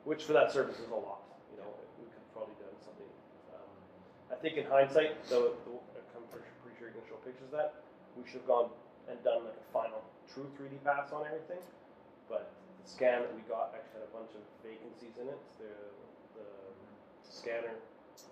Which 0.02 0.24
for 0.26 0.32
that 0.34 0.50
surface 0.50 0.80
is 0.82 0.90
a 0.90 0.94
lot. 0.98 1.22
You 1.54 1.62
know, 1.62 1.70
we 2.02 2.06
could 2.10 2.18
have 2.18 2.32
probably 2.34 2.54
done 2.58 2.74
something. 2.82 3.06
Um, 3.54 3.70
I 4.32 4.36
think 4.42 4.56
in 4.58 4.66
hindsight, 4.66 5.14
though, 5.30 5.54
the, 5.62 5.70
I'm 6.18 6.26
pretty 6.34 6.42
sure- 6.50 6.58
pretty 6.66 6.76
sure 6.82 6.88
you 6.90 6.94
can 6.98 7.06
show 7.06 7.16
pictures 7.22 7.46
of 7.46 7.54
that. 7.54 7.74
We 8.18 8.26
should 8.26 8.42
have 8.42 8.50
gone 8.50 8.70
and 9.06 9.22
done 9.22 9.43
a 9.43 9.43
true 10.35 10.51
3D 10.59 10.82
pass 10.82 11.14
on 11.14 11.22
everything. 11.30 11.62
But 12.26 12.51
the 12.82 12.87
scan 12.91 13.22
that 13.22 13.32
we 13.32 13.47
got 13.47 13.70
actually 13.78 14.03
had 14.03 14.07
a 14.11 14.12
bunch 14.12 14.35
of 14.35 14.43
vacancies 14.66 15.14
in 15.16 15.30
it. 15.30 15.41
The 15.62 15.70
the 16.35 16.47
scanner, 17.22 17.78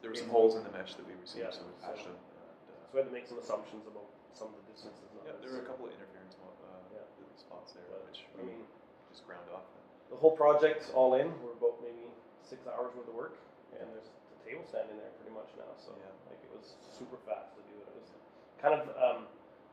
There 0.03 0.11
were 0.11 0.19
some 0.19 0.35
holes 0.35 0.59
in 0.59 0.67
the 0.67 0.75
mesh 0.75 0.99
that 0.99 1.07
we 1.07 1.15
received, 1.23 1.47
Yeah, 1.47 1.55
so 1.55 1.63
we 1.63 1.75
patched 1.79 2.03
them. 2.11 2.19
And, 2.19 2.59
so 2.67 2.91
we 2.91 2.99
had 2.99 3.07
to 3.07 3.15
make 3.15 3.31
some 3.31 3.39
assumptions 3.39 3.87
about 3.87 4.11
some 4.35 4.51
of 4.51 4.59
the 4.59 4.67
distances. 4.75 5.07
yeah, 5.23 5.39
there 5.39 5.55
were 5.55 5.63
a 5.63 5.69
couple 5.71 5.87
of 5.87 5.95
interference 5.95 6.35
uh, 6.43 6.51
Yeah. 6.91 7.07
spots 7.39 7.79
there, 7.79 7.87
But, 7.87 8.03
which 8.11 8.27
I 8.35 8.43
mean, 8.43 8.67
just 9.15 9.23
ground 9.23 9.47
off. 9.55 9.63
the 10.11 10.19
whole 10.19 10.35
project 10.35 10.91
all 10.99 11.15
in, 11.15 11.31
we're 11.41 11.55
about 11.55 11.79
maybe 11.79 12.11
six 12.43 12.67
hours 12.67 12.91
worth 12.99 13.07
of 13.07 13.15
work, 13.15 13.39
and 13.79 13.87
there's 13.95 14.11
the 14.35 14.39
table 14.43 14.67
stand 14.67 14.91
in 14.91 14.99
there 14.99 15.15
pretty 15.23 15.31
much 15.33 15.49
now. 15.55 15.71
So 15.79 15.95
Yeah. 15.95 16.11
like 16.27 16.43
it 16.43 16.51
was 16.51 16.75
super 16.91 17.23
fast 17.23 17.55
to 17.55 17.63
do 17.71 17.75
it. 17.79 17.87
It 17.87 18.03
was 18.03 18.11
kind 18.59 18.75
of 18.75 18.91
um, 18.99 19.21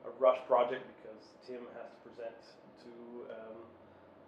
a 0.05 0.11
rush 0.21 0.37
project 0.45 0.85
Tim 1.45 1.65
has 1.77 1.89
to 1.93 1.99
present 2.05 2.37
to 2.85 2.91
um, 3.33 3.57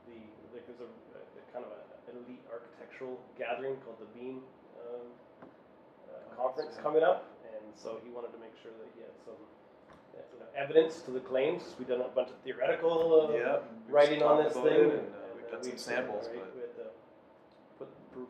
the 0.08 0.18
like 0.54 0.66
there's 0.68 0.82
a, 0.84 0.90
a 0.90 1.44
kind 1.54 1.64
of 1.66 1.72
a, 1.72 1.82
an 2.12 2.16
elite 2.26 2.44
architectural 2.52 3.20
gathering 3.38 3.78
called 3.86 4.00
the 4.02 4.10
Beam 4.18 4.42
um, 4.82 5.08
uh, 5.42 6.18
conference 6.36 6.76
coming 6.82 7.04
up, 7.04 7.28
and 7.48 7.64
so 7.76 8.00
he 8.04 8.10
wanted 8.12 8.32
to 8.36 8.40
make 8.40 8.54
sure 8.62 8.72
that 8.76 8.90
he 8.96 9.02
had 9.02 9.16
some. 9.24 9.40
uh, 9.40 10.22
You 10.34 10.40
know, 10.42 10.50
evidence 10.56 11.02
to 11.08 11.12
the 11.12 11.24
claims. 11.24 11.64
We've 11.80 11.88
done 11.88 12.02
a 12.02 12.10
bunch 12.12 12.30
of 12.30 12.38
theoretical 12.44 13.30
uh, 13.32 13.34
yeah, 13.34 13.58
we've 13.64 13.94
writing 13.94 14.22
on 14.24 14.38
talked 14.38 14.50
this 14.50 14.58
about 14.58 14.68
thing. 14.70 14.90
it, 14.92 15.00
and, 15.00 15.08
uh, 15.16 15.32
we've 15.36 15.50
then 15.52 15.62
done 15.62 15.64
some 15.64 15.78
samples, 15.78 16.24
but 16.28 16.50
we 16.56 16.62
had 16.68 16.76
to 16.82 16.88
put 17.80 17.88
proof. 18.12 18.28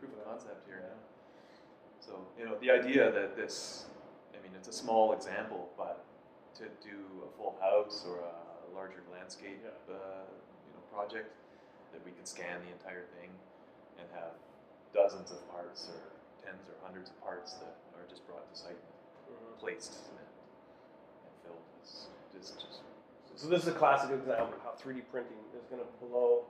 proof 0.00 0.10
of 0.16 0.24
concept 0.24 0.64
here 0.66 0.80
now. 0.88 0.96
So, 2.00 2.12
you 2.38 2.44
know, 2.46 2.56
the 2.60 2.70
idea 2.70 3.10
that 3.12 3.36
this, 3.36 3.86
I 4.32 4.40
mean, 4.42 4.52
it's 4.56 4.68
a 4.68 4.72
small 4.72 5.12
example, 5.12 5.68
but 5.76 6.04
to 6.56 6.64
do 6.82 6.98
a 7.26 7.30
full 7.36 7.58
house 7.60 8.04
or 8.06 8.18
a 8.20 8.74
larger 8.74 9.02
landscape, 9.12 9.60
Yeah. 9.62 9.70
uh, 9.94 10.24
you 10.66 10.72
know, 10.74 10.82
project, 10.92 11.34
that 11.92 12.04
we 12.04 12.12
can 12.12 12.24
scan 12.26 12.62
the 12.64 12.70
entire 12.72 13.06
thing 13.18 13.30
and 13.98 14.08
have 14.12 14.34
dozens 14.92 15.30
of 15.30 15.38
parts 15.50 15.88
or 15.90 16.00
tens 16.44 16.68
or 16.68 16.74
hundreds 16.82 17.10
of 17.10 17.20
parts 17.20 17.54
that 17.54 17.74
are 17.96 18.06
just 18.08 18.26
brought 18.26 18.48
to 18.50 18.56
site 18.56 18.78
and 19.28 19.36
Mhm. 19.36 19.58
placed 19.58 19.94
and, 20.10 20.18
and 20.18 21.32
filled 21.42 21.62
is, 21.82 22.08
is 22.34 22.50
just 22.52 22.80
So 23.36 23.48
this 23.48 23.62
is 23.62 23.68
a 23.68 23.76
classic 23.76 24.10
example 24.10 24.54
of 24.54 24.62
how 24.62 24.72
3D 24.78 25.02
printing 25.10 25.38
is 25.58 25.64
going 25.66 25.82
to 25.82 25.90
blow 26.06 26.46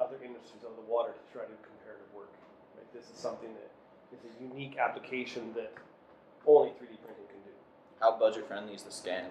other 0.00 0.16
industries 0.22 0.64
out 0.64 0.70
of 0.70 0.76
the 0.76 0.82
water 0.90 1.12
to 1.12 1.32
try 1.32 1.44
to 1.44 1.50
do 1.52 1.56
comparative 1.62 2.12
work. 2.12 2.30
Right? 2.76 2.92
This 2.92 3.08
is 3.08 3.16
something 3.16 3.54
that 3.54 3.70
is 4.12 4.18
a 4.24 4.42
unique 4.42 4.78
application 4.78 5.54
that 5.54 5.72
only 6.44 6.70
3D 6.70 6.96
printing. 7.04 7.26
How 8.02 8.18
budget 8.18 8.46
friendly 8.50 8.74
is 8.74 8.82
the 8.82 8.90
scan? 8.90 9.30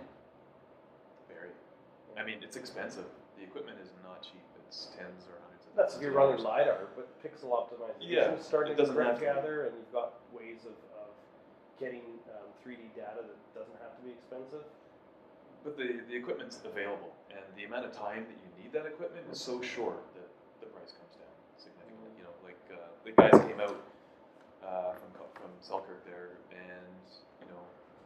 very. 1.28 1.52
I 2.18 2.24
mean, 2.24 2.40
it's 2.42 2.56
expensive. 2.56 3.04
The 3.38 3.44
equipment 3.44 3.78
is 3.84 3.92
not 4.04 4.24
cheap. 4.24 4.40
It's 4.66 4.96
tens 4.96 5.28
or 5.28 5.36
hundreds 5.44 5.68
of. 5.68 5.76
That's 5.76 5.96
if 5.96 6.02
you're 6.02 6.16
running 6.16 6.40
LiDAR, 6.40 6.88
but 6.96 7.12
pixel 7.20 7.52
optimization 7.52 8.08
Yeah, 8.08 8.32
is 8.36 8.46
starting 8.48 8.76
to 8.76 8.80
doesn't 8.80 8.96
print 8.96 9.12
have 9.12 9.20
to 9.20 9.28
be. 9.28 9.28
gather, 9.28 9.68
and 9.68 9.76
you've 9.76 9.92
got 9.92 10.24
ways 10.32 10.64
of, 10.64 10.76
of 11.04 11.12
getting 11.80 12.04
um, 12.32 12.48
3D 12.64 12.96
data 12.96 13.20
that 13.28 13.40
doesn't 13.52 13.76
have 13.84 13.92
to 14.00 14.02
be 14.08 14.12
expensive. 14.16 14.64
But 15.68 15.76
the, 15.78 16.00
the 16.08 16.16
equipment's 16.16 16.60
available, 16.64 17.12
and 17.30 17.44
the 17.60 17.68
amount 17.68 17.86
of 17.86 17.92
time 17.92 18.24
that 18.24 18.38
you 18.40 18.50
need 18.64 18.72
that 18.72 18.88
equipment 18.88 19.28
is 19.32 19.40
so 19.40 19.60
short 19.62 20.00
that 20.16 20.32
the 20.64 20.68
price 20.72 20.96
comes 20.96 21.16
down 21.20 21.36
significantly. 21.60 22.12
You 22.18 22.24
know, 22.24 22.36
like 22.44 22.60
uh, 22.72 22.88
the 23.04 23.12
guys 23.20 23.36
came 23.48 23.60
out 23.60 23.76
uh, 24.64 24.96
from 24.96 25.12
from 25.36 25.52
Selkirk 25.60 26.04
there, 26.08 26.40
and 26.52 26.60
you 26.60 26.60
know 26.60 27.31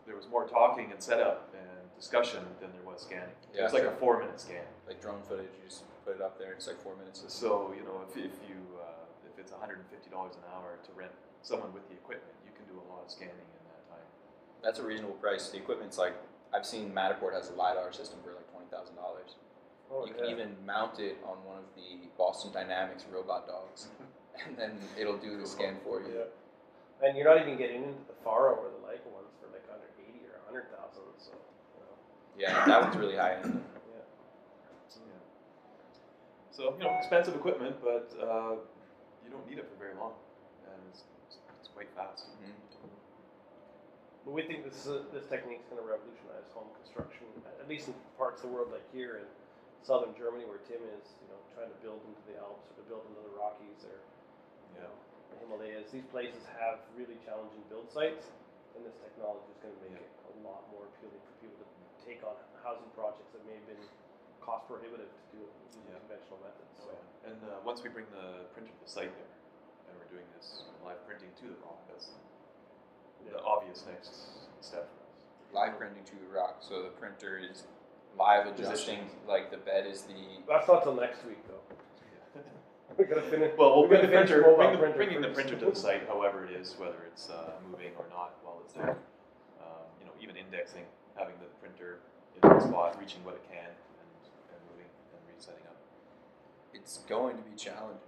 there 0.06 0.16
was 0.16 0.28
more 0.30 0.48
talking 0.48 0.92
and 0.92 1.02
setup 1.02 1.54
and 1.54 1.82
discussion 1.98 2.44
than 2.62 2.72
there 2.74 2.86
was 2.86 3.02
scanning. 3.02 3.34
it 3.54 3.58
Yeah, 3.58 3.64
was 3.64 3.74
like 3.74 3.84
sure. 3.84 3.94
a 3.94 3.98
four 3.98 4.20
minute 4.20 4.40
scan. 4.40 4.66
Like 4.88 5.02
drone 5.02 5.22
footage, 5.28 5.50
you 5.58 5.66
just 5.68 5.84
put 6.06 6.16
it 6.16 6.22
up 6.22 6.38
there. 6.38 6.50
And 6.54 6.58
it's 6.58 6.68
like 6.68 6.82
four 6.82 6.96
minutes. 6.96 7.24
So 7.28 7.74
you 7.78 7.84
know 7.84 8.02
if, 8.08 8.16
if 8.18 8.36
you 8.48 8.58
uh, 8.80 9.06
if 9.26 9.40
it's 9.40 9.52
one 9.52 9.60
hundred 9.62 9.80
and 9.80 9.90
fifty 9.90 10.10
dollars 10.10 10.36
an 10.36 10.46
hour 10.54 10.78
to 10.84 10.90
rent 10.94 11.12
someone 11.42 11.74
with 11.74 11.88
the 11.90 11.96
equipment, 11.96 12.34
you 12.46 12.52
can 12.54 12.66
do 12.70 12.78
a 12.78 12.86
lot 12.92 13.02
of 13.06 13.10
scanning 13.10 13.34
in 13.40 13.64
that 13.72 13.82
time. 13.90 14.06
That's 14.64 14.80
a 14.80 14.84
reasonable 14.86 15.16
price. 15.18 15.50
The 15.50 15.58
equipment's 15.58 15.98
like 15.98 16.14
I've 16.54 16.66
seen 16.66 16.92
Matterport 16.94 17.34
has 17.34 17.50
a 17.50 17.54
lidar 17.54 17.92
system 17.94 18.20
for 18.24 18.34
like 18.34 18.50
twenty 18.52 18.70
thousand 18.70 18.96
dollars. 18.96 19.36
Oh, 19.92 20.06
you 20.06 20.14
can 20.14 20.26
yeah. 20.26 20.32
even 20.32 20.50
mount 20.66 21.00
it 21.00 21.18
on 21.26 21.38
one 21.46 21.58
of 21.62 21.70
the 21.78 22.10
Boston 22.18 22.52
Dynamics 22.52 23.06
robot 23.12 23.46
dogs, 23.48 23.88
and 24.46 24.58
then 24.58 24.78
it'll 25.00 25.18
do 25.18 25.38
the 25.40 25.46
scan 25.46 25.78
for 25.84 26.02
you. 26.02 26.10
Yeah. 26.14 26.30
And 27.08 27.18
you're 27.18 27.28
not 27.28 27.42
even 27.46 27.58
getting 27.58 27.84
into 27.84 28.02
the 28.08 28.18
Faro 28.24 28.56
or 28.56 28.70
the 28.72 28.82
Leica 28.82 29.06
ones 29.14 29.14
like 29.14 29.14
under 29.14 29.25
80 30.56 30.72
or 30.72 30.80
100,000. 30.80 31.04
So, 31.20 31.32
you 31.36 31.82
know, 31.84 31.96
Yeah, 32.40 32.66
that 32.66 32.82
one's 32.82 32.96
really 32.96 33.18
high 33.18 33.36
end. 33.44 33.64
yeah. 33.92 34.00
Yeah. 34.00 35.24
So 36.52 36.74
you 36.80 36.84
know 36.88 36.96
expensive 37.00 37.36
equipment, 37.36 37.76
but 37.84 38.08
uh, 38.22 38.56
you 39.24 39.30
don't 39.32 39.44
need 39.50 39.60
it 39.60 39.68
for 39.68 39.76
very 39.76 39.96
long, 40.00 40.14
and 40.72 40.80
it's, 40.92 41.04
it's, 41.28 41.38
it's 41.60 41.70
quite 41.76 41.90
fast. 41.96 42.28
Mhm. 42.40 42.54
But 44.24 44.32
we 44.32 44.42
think 44.48 44.64
this 44.64 44.88
uh, 44.88 45.04
this 45.14 45.26
technique 45.28 45.62
is 45.62 45.68
going 45.70 45.84
to 45.84 45.88
revolutionize 45.88 46.48
home 46.56 46.72
construction, 46.82 47.28
at 47.60 47.68
least 47.68 47.88
in 47.92 47.96
parts 48.18 48.42
of 48.42 48.50
the 48.50 48.54
world 48.56 48.72
like 48.72 48.88
here 48.96 49.20
in 49.22 49.28
southern 49.84 50.16
Germany, 50.18 50.46
where 50.50 50.58
Tim 50.66 50.82
is, 50.98 51.06
you 51.22 51.28
know, 51.30 51.38
trying 51.54 51.70
to 51.70 51.78
build 51.86 52.02
into 52.10 52.24
the 52.26 52.40
Alps 52.42 52.66
or 52.74 52.82
to 52.82 52.84
build 52.90 53.06
into 53.06 53.22
the 53.22 53.34
Rockies 53.38 53.86
or 53.86 54.00
you 54.74 54.82
Yeah. 54.82 54.90
know, 54.90 54.96
the 55.30 55.38
Himalayas. 55.46 55.92
These 55.94 56.08
places 56.10 56.42
have 56.58 56.80
really 56.98 57.20
challenging 57.22 57.62
build 57.70 57.92
sites, 57.94 58.32
and 58.76 58.84
this 58.86 58.96
technology 59.02 59.48
is 59.52 59.60
going 59.64 59.74
to 59.76 59.82
make 59.84 59.96
Yeah. 59.98 60.06
it 60.06 60.12
a 60.30 60.34
lot 60.46 60.68
more 60.72 60.86
appealing 60.92 61.20
for 61.24 61.34
people 61.42 61.64
to 61.64 61.68
take 62.04 62.22
on 62.24 62.36
housing 62.62 62.90
projects 62.94 63.32
that 63.34 63.42
may 63.48 63.56
have 63.58 63.68
been 63.68 63.84
cost 64.44 64.68
prohibitive 64.70 65.10
to 65.10 65.24
do 65.34 65.40
it 65.42 65.52
using 65.66 65.82
Yeah. 65.90 66.00
conventional 66.06 66.40
methods. 66.44 66.72
So. 66.78 66.92
And 67.26 67.40
uh, 67.50 67.64
once 67.66 67.82
we 67.82 67.90
bring 67.90 68.06
the 68.14 68.46
printer 68.54 68.70
to 68.76 68.82
the 68.84 68.90
site 68.92 69.10
there, 69.16 69.32
and 69.90 69.98
we're 69.98 70.12
doing 70.12 70.28
this 70.38 70.64
live 70.86 71.02
printing 71.08 71.32
to 71.42 71.46
the 71.50 71.58
rock, 71.66 71.82
that's 71.90 72.10
the 73.26 73.42
obvious 73.42 73.86
next 73.90 74.14
step 74.62 74.86
for 74.86 75.02
us. 75.02 75.54
Live 75.54 75.78
printing 75.78 76.04
to 76.06 76.16
the 76.20 76.30
rock, 76.30 76.58
so 76.62 76.84
the 76.84 76.90
printer 76.90 77.38
is 77.40 77.64
live 78.18 78.46
adjusting. 78.46 78.66
Positioning. 79.06 79.10
Like 79.28 79.50
the 79.52 79.58
bed 79.58 79.88
is 79.88 80.04
the 80.04 80.42
That's 80.48 80.68
not 80.68 80.84
till 80.84 80.94
next 80.96 81.26
week, 81.26 81.42
though. 81.48 81.62
We're 82.98 83.06
gonna 83.06 83.22
finish. 83.24 83.52
Well, 83.58 83.76
we'll 83.76 83.88
bring 83.90 84.02
the 84.02 84.08
printer, 84.08 84.42
bring 84.56 84.80
the, 84.80 84.88
bringing 84.96 85.22
the 85.22 85.28
printer 85.28 85.56
to 85.60 85.66
the 85.66 85.76
site, 85.76 86.08
however 86.08 86.46
it 86.46 86.56
is, 86.56 86.76
whether 86.78 87.04
it's 87.12 87.30
uh, 87.30 87.52
moving 87.70 87.92
or 87.98 88.06
not 88.10 88.40
while 88.42 88.62
it's 88.64 88.74
there. 88.74 88.96
Um, 89.60 89.84
you 90.00 90.06
know, 90.06 90.14
even 90.22 90.38
indexing, 90.38 90.84
having 91.18 91.36
the 91.44 91.52
printer 91.60 92.00
in 92.36 92.50
one 92.50 92.62
spot, 92.62 92.96
reaching 93.00 93.24
what 93.26 93.36
it 93.36 93.44
can, 93.52 93.68
and, 93.68 94.10
and 94.48 94.60
moving 94.72 94.88
and 95.12 95.22
resetting 95.28 95.68
up. 95.68 95.76
it's 96.74 97.04
going 97.10 97.36
to 97.36 97.44
be 97.44 97.56
challenging. 97.58 98.00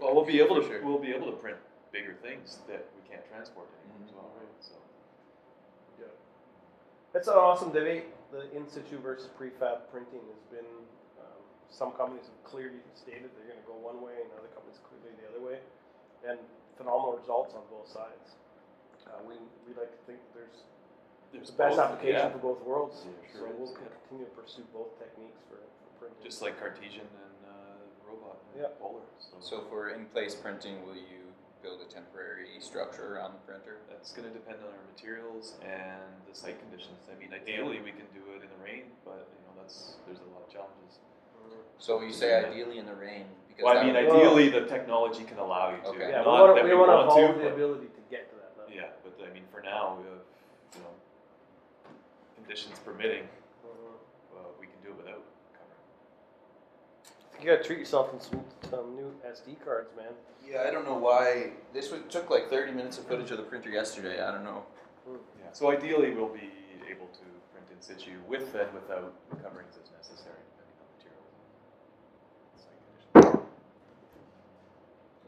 Well, 0.00 0.14
we'll 0.14 0.26
be 0.26 0.40
able 0.40 0.56
to 0.60 0.66
sure. 0.66 0.82
we'll 0.82 0.98
be 0.98 1.14
able 1.14 1.30
to 1.30 1.38
print 1.38 1.58
bigger 1.92 2.14
things 2.20 2.58
that 2.66 2.90
we 2.98 3.08
can't 3.08 3.22
transport 3.30 3.70
anymore 3.78 4.02
as 4.02 4.12
well, 4.14 4.30
right? 4.34 4.50
So 4.58 4.74
Yeah. 6.00 6.10
It's 7.14 7.28
an 7.28 7.34
awesome 7.34 7.70
debate. 7.70 8.10
The 8.32 8.50
in 8.50 8.66
situ 8.66 8.98
versus 8.98 9.30
prefab 9.38 9.86
printing 9.92 10.26
has 10.26 10.42
been. 10.50 10.66
Some 11.70 11.92
companies 11.98 12.26
have 12.28 12.40
clearly 12.46 12.80
stated 12.94 13.30
they're 13.34 13.50
going 13.50 13.60
to 13.60 13.68
go 13.68 13.76
one 13.78 13.98
way, 14.02 14.14
and 14.22 14.30
other 14.38 14.50
companies 14.54 14.78
clearly 14.86 15.12
the 15.18 15.26
other 15.30 15.42
way, 15.42 15.58
and 16.26 16.38
phenomenal 16.78 17.18
results 17.18 17.54
on 17.54 17.62
both 17.70 17.88
sides. 17.90 18.38
Uh, 19.04 19.20
we 19.26 19.36
we 19.68 19.76
like 19.76 19.90
to 19.92 20.00
think 20.06 20.18
that 20.22 20.32
there's 20.34 20.58
there's 21.34 21.50
the 21.50 21.58
best 21.58 21.76
both, 21.76 21.90
application 21.90 22.30
yeah. 22.30 22.34
for 22.34 22.40
both 22.40 22.60
worlds. 22.62 23.02
Yeah, 23.04 23.10
so 23.34 23.38
sure 23.42 23.50
we'll 23.58 23.74
yeah. 23.74 23.90
continue 24.06 24.24
to 24.30 24.34
pursue 24.38 24.64
both 24.70 24.94
techniques 25.02 25.42
for, 25.50 25.58
for 25.58 25.90
printing. 25.98 26.22
just 26.22 26.40
like 26.40 26.54
Cartesian 26.62 27.04
and 27.10 27.36
uh, 27.42 28.06
robot 28.06 28.38
and 28.54 28.62
Yeah. 28.62 28.70
Polar. 28.78 29.02
So, 29.18 29.34
So 29.42 29.56
for 29.66 29.90
in-place 29.90 30.38
printing, 30.38 30.86
will 30.86 30.94
you 30.94 31.34
build 31.58 31.82
a 31.82 31.90
temporary 31.90 32.54
structure 32.62 33.18
around 33.18 33.34
the 33.34 33.42
printer? 33.42 33.82
that's 33.90 34.14
going 34.14 34.28
to 34.30 34.34
depend 34.34 34.62
on 34.62 34.70
our 34.70 34.86
materials 34.94 35.58
and 35.64 36.12
the 36.28 36.36
site 36.38 36.60
conditions. 36.62 37.02
I 37.10 37.18
mean, 37.18 37.34
ideally 37.34 37.82
we 37.82 37.90
can 37.90 38.06
do 38.14 38.22
it 38.36 38.46
in 38.46 38.50
the 38.54 38.60
rain, 38.62 38.94
but 39.04 39.26
you 39.34 39.42
know 39.48 39.52
that's 39.58 39.98
there's 40.06 40.22
a 40.22 40.30
lot 40.30 40.46
of 40.46 40.50
challenges. 40.54 41.02
So 41.78 42.00
you 42.00 42.12
say 42.12 42.34
ideally 42.44 42.78
in 42.78 42.86
the 42.86 42.94
rain 42.94 43.26
because 43.48 43.64
Well, 43.64 43.72
I 43.76 43.84
that 43.84 43.86
mean, 43.86 43.94
would- 43.94 44.06
Well- 44.08 44.16
ideally 44.38 44.48
the 44.48 44.66
technology 44.66 45.24
can 45.24 45.38
allow 45.38 45.70
you 45.70 45.76
to. 45.82 45.88
Okay. 45.88 46.10
Yeah, 46.10 46.22
Not 46.22 46.26
we 46.26 46.30
want 46.32 46.54
that 46.56 46.62
to 46.62 46.68
we, 46.68 46.74
we 46.74 46.76
want 46.80 46.90
to 46.90 46.96
want 47.06 47.18
evolve 47.20 47.36
the 47.38 47.44
but- 47.44 47.52
ability 47.52 47.86
to 47.86 48.00
get 48.10 48.30
to 48.30 48.36
that 48.36 48.52
level. 48.58 48.72
Yeah, 48.74 48.88
but 49.04 49.12
I 49.26 49.32
mean, 49.32 49.44
for 49.52 49.60
now, 49.60 49.96
we 49.98 50.04
have, 50.08 50.22
you 50.74 50.80
know, 50.80 50.94
conditions 52.36 52.78
permitting, 52.80 53.24
Mhm. 53.24 54.36
uh, 54.36 54.38
we 54.58 54.66
can 54.66 54.80
do 54.82 54.90
it 54.90 54.96
without 54.96 55.22
covering. 55.52 55.82
You 57.40 57.50
gotta 57.50 57.62
treat 57.62 57.78
yourself 57.78 58.10
to 58.12 58.20
some, 58.24 58.44
some 58.70 58.96
new 58.96 59.14
SD 59.24 59.56
cards, 59.64 59.94
man. 59.96 60.14
Yeah, 60.46 60.62
I 60.66 60.70
don't 60.70 60.84
know 60.84 60.94
why 60.98 61.52
this 61.72 61.90
would, 61.90 62.10
took 62.10 62.30
like 62.30 62.48
30 62.50 62.72
minutes 62.72 62.98
of 62.98 63.06
footage 63.06 63.30
of 63.30 63.36
the 63.38 63.44
printer 63.44 63.70
yesterday. 63.70 64.20
I 64.22 64.30
don't 64.32 64.44
know. 64.44 64.64
Yeah. 65.06 65.52
So 65.52 65.70
ideally, 65.70 66.10
we'll 66.14 66.28
be 66.28 66.50
able 66.90 67.06
to 67.08 67.24
print 67.52 67.66
in 67.70 67.80
situ 67.80 68.18
with 68.26 68.54
and 68.54 68.72
without 68.74 69.12
the 69.30 69.36
coverings 69.36 69.76
as 69.82 69.90
necessary, 69.92 70.36
depending 70.52 70.76
on 70.80 70.86
material. 70.96 71.24
and 72.52 72.60
site 72.60 73.24
conditions. 73.24 73.48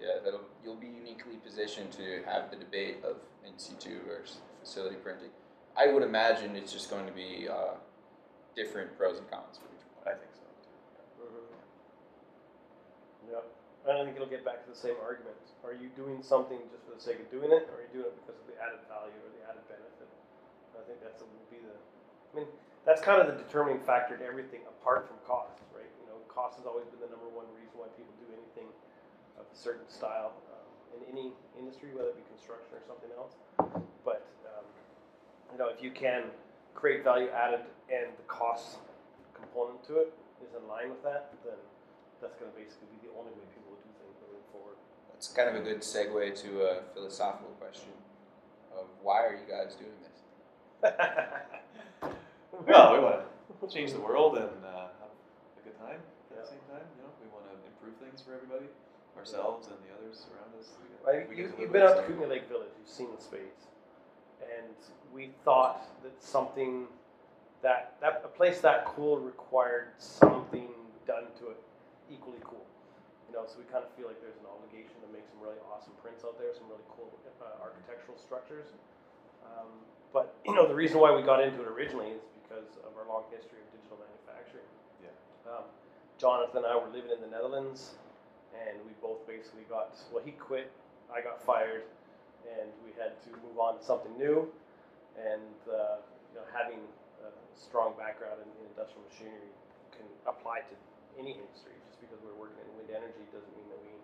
Yeah, 0.07 0.23
that'll 0.23 0.47
you'll 0.63 0.79
be 0.79 0.87
uniquely 0.87 1.43
positioned 1.43 1.91
to 1.99 2.23
have 2.31 2.47
the 2.55 2.57
debate 2.57 3.03
of 3.03 3.19
in 3.43 3.59
situ 3.59 3.99
versus 4.07 4.39
facility 4.63 4.95
printing. 5.03 5.35
I 5.75 5.91
would 5.91 6.07
imagine 6.07 6.55
it's 6.55 6.71
just 6.71 6.95
going 6.95 7.11
to 7.11 7.13
be 7.13 7.51
uh, 7.51 7.75
different 8.55 8.95
pros 8.95 9.19
and 9.19 9.27
cons 9.27 9.59
for 9.59 9.67
each 9.75 9.83
one. 9.99 10.07
I 10.07 10.15
think 10.15 10.31
so. 10.31 10.47
Too. 10.63 11.27
Mm-hmm. 11.27 11.51
Yep. 13.35 13.45
And 13.91 13.99
I 13.99 14.07
think 14.07 14.15
it'll 14.15 14.31
get 14.31 14.47
back 14.47 14.63
to 14.63 14.71
the 14.71 14.79
same 14.79 14.95
argument. 15.03 15.35
Are 15.67 15.75
you 15.75 15.91
doing 15.99 16.23
something 16.23 16.63
just 16.71 16.87
for 16.87 16.95
the 16.95 17.03
sake 17.03 17.19
of 17.19 17.27
doing 17.27 17.51
it, 17.51 17.67
or 17.75 17.83
are 17.83 17.85
you 17.91 17.91
doing 17.91 18.07
it 18.07 18.15
because 18.23 18.39
of 18.39 18.47
the 18.47 18.55
added 18.63 18.87
value 18.87 19.19
or 19.27 19.31
the 19.35 19.43
added 19.43 19.67
benefit? 19.67 20.07
I 20.79 20.87
think 20.87 21.03
that's 21.03 21.19
will 21.19 21.51
be 21.51 21.59
the. 21.59 21.75
I 21.75 22.33
mean, 22.39 22.47
that's 22.87 23.03
kind 23.03 23.19
of 23.19 23.27
the 23.27 23.35
determining 23.43 23.83
factor 23.83 24.15
to 24.15 24.23
everything 24.23 24.63
apart 24.71 25.11
from 25.11 25.19
cost, 25.27 25.59
right? 25.75 25.91
You 25.99 26.07
know, 26.07 26.23
cost 26.31 26.63
has 26.63 26.67
always 26.67 26.87
been 26.95 27.03
the 27.03 27.11
number 27.11 27.27
one 27.27 27.51
reason 27.59 27.75
why 27.75 27.91
people 27.99 28.15
do 28.23 28.26
anything 28.26 28.26
of 29.39 29.45
a 29.53 29.57
certain 29.57 29.89
style 29.89 30.33
um, 30.53 30.67
in 30.97 31.01
any 31.13 31.33
industry, 31.59 31.91
whether 31.95 32.11
it 32.11 32.17
be 32.17 32.27
construction 32.33 32.73
or 32.77 32.83
something 32.87 33.11
else. 33.17 33.33
But 34.05 34.27
um, 34.57 34.65
you 35.53 35.59
know, 35.59 35.69
if 35.69 35.83
you 35.83 35.91
can 35.91 36.31
create 36.75 37.05
value 37.05 37.29
added 37.31 37.65
and 37.93 38.13
the 38.17 38.27
cost 38.29 38.79
component 39.33 39.85
to 39.89 39.99
it 40.05 40.13
is 40.45 40.53
in 40.57 40.67
line 40.69 40.91
with 40.91 41.03
that, 41.05 41.33
then 41.45 41.57
that's 42.21 42.37
going 42.37 42.51
to 42.51 42.57
basically 42.57 42.89
be 43.01 43.09
the 43.09 43.13
only 43.17 43.33
way 43.37 43.45
people 43.53 43.73
will 43.77 43.83
do 43.85 43.93
things 44.01 44.17
moving 44.25 44.45
forward. 44.53 44.77
That's 45.13 45.29
kind 45.33 45.49
of 45.49 45.57
a 45.57 45.65
good 45.65 45.81
segue 45.81 46.37
to 46.45 46.49
a 46.65 46.73
philosophical 46.93 47.53
question 47.61 47.93
of 48.77 48.85
why 49.03 49.25
are 49.25 49.33
you 49.37 49.49
guys 49.49 49.77
doing 49.77 49.97
this? 50.05 50.17
Well, 52.67 52.93
we 52.97 53.01
want 53.05 53.21
to 53.61 53.69
change 53.69 53.93
the 53.93 54.01
world 54.01 54.37
and 54.41 54.49
uh, 54.65 54.89
have 54.99 55.13
a 55.13 55.63
good 55.63 55.77
time 55.79 56.01
at 56.01 56.35
Yeah. 56.35 56.41
the 56.43 56.49
same 56.49 56.65
time. 56.73 56.89
You 56.97 57.05
know, 57.05 57.13
we 57.21 57.29
want 57.29 57.45
to 57.47 57.55
improve 57.69 57.95
things 58.01 58.25
for 58.25 58.33
everybody, 58.33 58.67
ourselves 59.19 59.69
and 59.69 59.77
the 59.85 59.93
others 59.97 60.27
around 60.33 60.53
us. 60.61 60.71
We 60.83 60.89
get- 60.89 61.05
Like, 61.05 61.31
we 61.31 61.37
you, 61.37 61.53
you've 61.59 61.73
been 61.73 61.83
out 61.83 61.97
to 61.97 62.03
Kootenay 62.03 62.27
Lake 62.27 62.49
Village, 62.49 62.71
you've 62.79 62.89
seen 62.89 63.09
the 63.15 63.21
space, 63.23 63.67
and 64.43 64.75
we 65.13 65.31
thought 65.45 65.87
that 66.03 66.23
something 66.23 66.87
that 67.63 67.97
that 68.01 68.23
a 68.25 68.29
place 68.29 68.61
that 68.61 68.85
cool 68.85 69.19
required 69.19 69.89
something 69.99 70.69
done 71.07 71.25
to 71.41 71.51
it 71.51 71.59
equally 72.13 72.39
cool. 72.45 72.65
You 73.29 73.35
know, 73.35 73.45
so 73.47 73.59
we 73.59 73.65
kind 73.73 73.83
of 73.83 73.91
feel 73.99 74.07
like 74.07 74.21
there's 74.21 74.37
an 74.39 74.47
obligation 74.47 74.95
to 75.03 75.09
make 75.11 75.27
some 75.27 75.41
really 75.43 75.59
awesome 75.73 75.93
prints 76.03 76.23
out 76.23 76.39
there, 76.39 76.53
some 76.55 76.69
really 76.69 76.85
cool 76.95 77.11
uh, 77.43 77.59
architectural 77.65 78.17
structures. 78.19 78.71
Um, 79.43 79.67
but 80.13 80.35
you 80.45 80.55
know, 80.55 80.69
the 80.69 80.75
reason 80.75 81.01
why 81.01 81.11
we 81.15 81.23
got 81.23 81.43
into 81.43 81.63
it 81.63 81.69
originally 81.69 82.15
is 82.15 82.23
because 82.45 82.77
of 82.87 82.93
our 82.95 83.07
long 83.09 83.25
history 83.33 83.59
of 83.65 83.69
digital 83.75 83.99
manufacturing. 83.99 84.69
Yeah. 85.03 85.11
Um, 85.51 85.65
Jonathan 86.19 86.63
and 86.65 86.67
I 86.67 86.77
were 86.77 86.89
living 86.93 87.11
in 87.11 87.21
the 87.21 87.29
Netherlands, 87.31 87.99
and 88.65 88.81
we 88.85 88.93
both 89.03 89.21
basically 89.27 89.65
got 89.69 89.93
well. 90.13 90.25
He 90.25 90.33
quit, 90.33 90.73
I 91.13 91.21
got 91.21 91.43
fired, 91.43 91.85
and 92.47 92.71
we 92.85 92.95
had 92.97 93.21
to 93.27 93.31
move 93.45 93.59
on 93.59 93.79
to 93.79 93.83
something 93.85 94.13
new. 94.17 94.49
And 95.17 95.57
uh, 95.69 96.01
you 96.33 96.41
know, 96.41 96.47
having 96.53 96.81
a 97.25 97.33
strong 97.57 97.97
background 97.97 98.41
in, 98.45 98.49
in 98.61 98.69
industrial 98.73 99.05
machinery 99.09 99.53
can 99.97 100.07
apply 100.29 100.65
to 100.69 100.75
any 101.17 101.37
industry. 101.37 101.77
Just 101.89 102.01
because 102.01 102.21
we're 102.21 102.37
working 102.37 102.61
in 102.61 102.69
wind 102.77 102.93
energy 102.93 103.25
doesn't 103.33 103.53
mean 103.57 103.69
that 103.73 103.81
we 103.81 103.97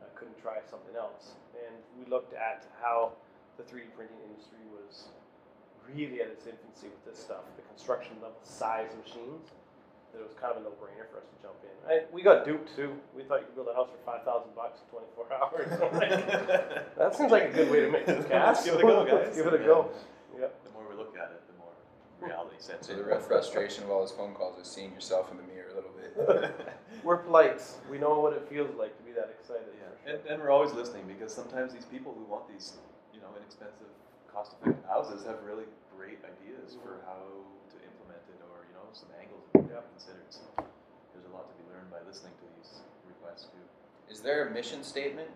uh, 0.00 0.08
couldn't 0.16 0.40
try 0.40 0.60
something 0.64 0.96
else. 0.96 1.36
And 1.52 1.76
we 2.00 2.08
looked 2.08 2.32
at 2.32 2.64
how 2.80 3.12
the 3.60 3.64
3D 3.68 3.92
printing 3.92 4.16
industry 4.24 4.64
was 4.72 5.12
really 5.84 6.20
at 6.20 6.28
its 6.28 6.46
infancy 6.46 6.88
with 6.88 7.04
this 7.04 7.20
stuff, 7.20 7.44
the 7.56 7.64
construction 7.68 8.16
level 8.22 8.40
size 8.42 8.92
machines. 9.04 9.52
That 10.12 10.20
it 10.20 10.26
was 10.26 10.36
kind 10.40 10.56
of 10.56 10.62
a 10.62 10.64
no-brainer 10.64 11.04
for 11.12 11.18
us 11.20 11.28
to 11.28 11.36
jump 11.42 11.58
in. 11.62 11.74
I, 11.84 12.04
we 12.12 12.22
got 12.22 12.44
duped 12.44 12.74
too. 12.74 12.96
We 13.14 13.22
thought 13.24 13.40
you 13.40 13.46
could 13.46 13.54
build 13.56 13.68
a 13.68 13.74
house 13.74 13.88
for 13.92 14.00
five 14.04 14.24
thousand 14.24 14.54
bucks 14.56 14.80
in 14.80 14.88
24 14.88 15.28
hours. 15.38 15.68
I'm 15.76 15.92
like, 15.98 16.96
that 16.98 17.14
seems 17.14 17.30
like 17.30 17.44
a 17.44 17.52
good 17.52 17.70
way 17.70 17.80
to 17.80 17.90
make 17.90 18.06
some 18.06 18.24
cash. 18.32 18.56
Let's 18.56 18.64
give 18.64 18.74
it 18.74 18.80
a 18.80 18.82
go, 18.82 19.04
guys. 19.04 19.12
Let's 19.24 19.36
give 19.36 19.46
it 19.46 19.54
a 19.54 19.58
Yeah. 19.58 19.66
go. 19.66 19.90
Yep. 20.40 20.64
The 20.64 20.70
more 20.72 20.84
we 20.88 20.96
look 20.96 21.14
at 21.16 21.30
it, 21.32 21.42
the 21.48 21.56
more 21.58 21.74
reality 22.20 22.56
sets 22.58 22.86
So 22.86 22.94
the 22.94 23.04
real 23.04 23.20
frustration 23.20 23.84
of 23.84 23.90
all 23.90 24.00
those 24.00 24.12
phone 24.12 24.34
calls 24.34 24.58
is 24.58 24.66
seeing 24.70 24.92
yourself 24.92 25.30
in 25.30 25.36
the 25.36 25.42
mirror 25.44 25.68
a 25.72 25.76
little 25.76 25.92
bit. 25.92 26.54
We're 27.04 27.18
polite. 27.18 27.62
We 27.90 27.98
know 27.98 28.18
what 28.20 28.32
it 28.32 28.46
feels 28.48 28.74
like 28.76 28.96
to 28.96 29.02
be 29.04 29.12
that 29.12 29.30
excited. 29.38 29.70
Yeah, 29.76 29.92
sure. 30.04 30.18
and, 30.18 30.26
and 30.26 30.42
we're 30.42 30.50
always 30.50 30.72
listening 30.72 31.06
because 31.06 31.34
sometimes 31.34 31.72
these 31.72 31.84
people 31.84 32.14
who 32.16 32.24
want 32.24 32.48
these, 32.48 32.74
you 33.14 33.20
know, 33.20 33.28
inexpensive, 33.36 33.86
cost-effective 34.32 34.84
houses 34.88 35.24
have 35.26 35.42
really 35.46 35.64
great 35.96 36.18
ideas 36.22 36.76
for 36.82 36.98
mm-hmm. 36.98 37.06
how 37.06 37.18
to 37.18 37.26
implement 37.26 37.67
it, 38.88 38.96
or 38.96 39.04
you 39.04 39.04
know, 39.04 39.04
some 39.04 39.12
angles 39.20 39.44
that 39.52 39.60
we 39.60 39.68
Yep. 39.68 39.84
haven't 39.84 39.92
considered. 40.00 40.28
So 40.32 40.40
there's 41.12 41.26
a 41.28 41.34
lot 41.34 41.48
to 41.50 41.54
be 41.60 41.64
learned 41.68 41.90
by 41.92 42.00
listening 42.08 42.32
to 42.40 42.46
these 42.56 42.80
requests 43.06 43.46
too. 43.52 43.64
Is 44.08 44.20
there 44.20 44.48
a 44.48 44.50
mission 44.50 44.82
statement? 44.82 45.30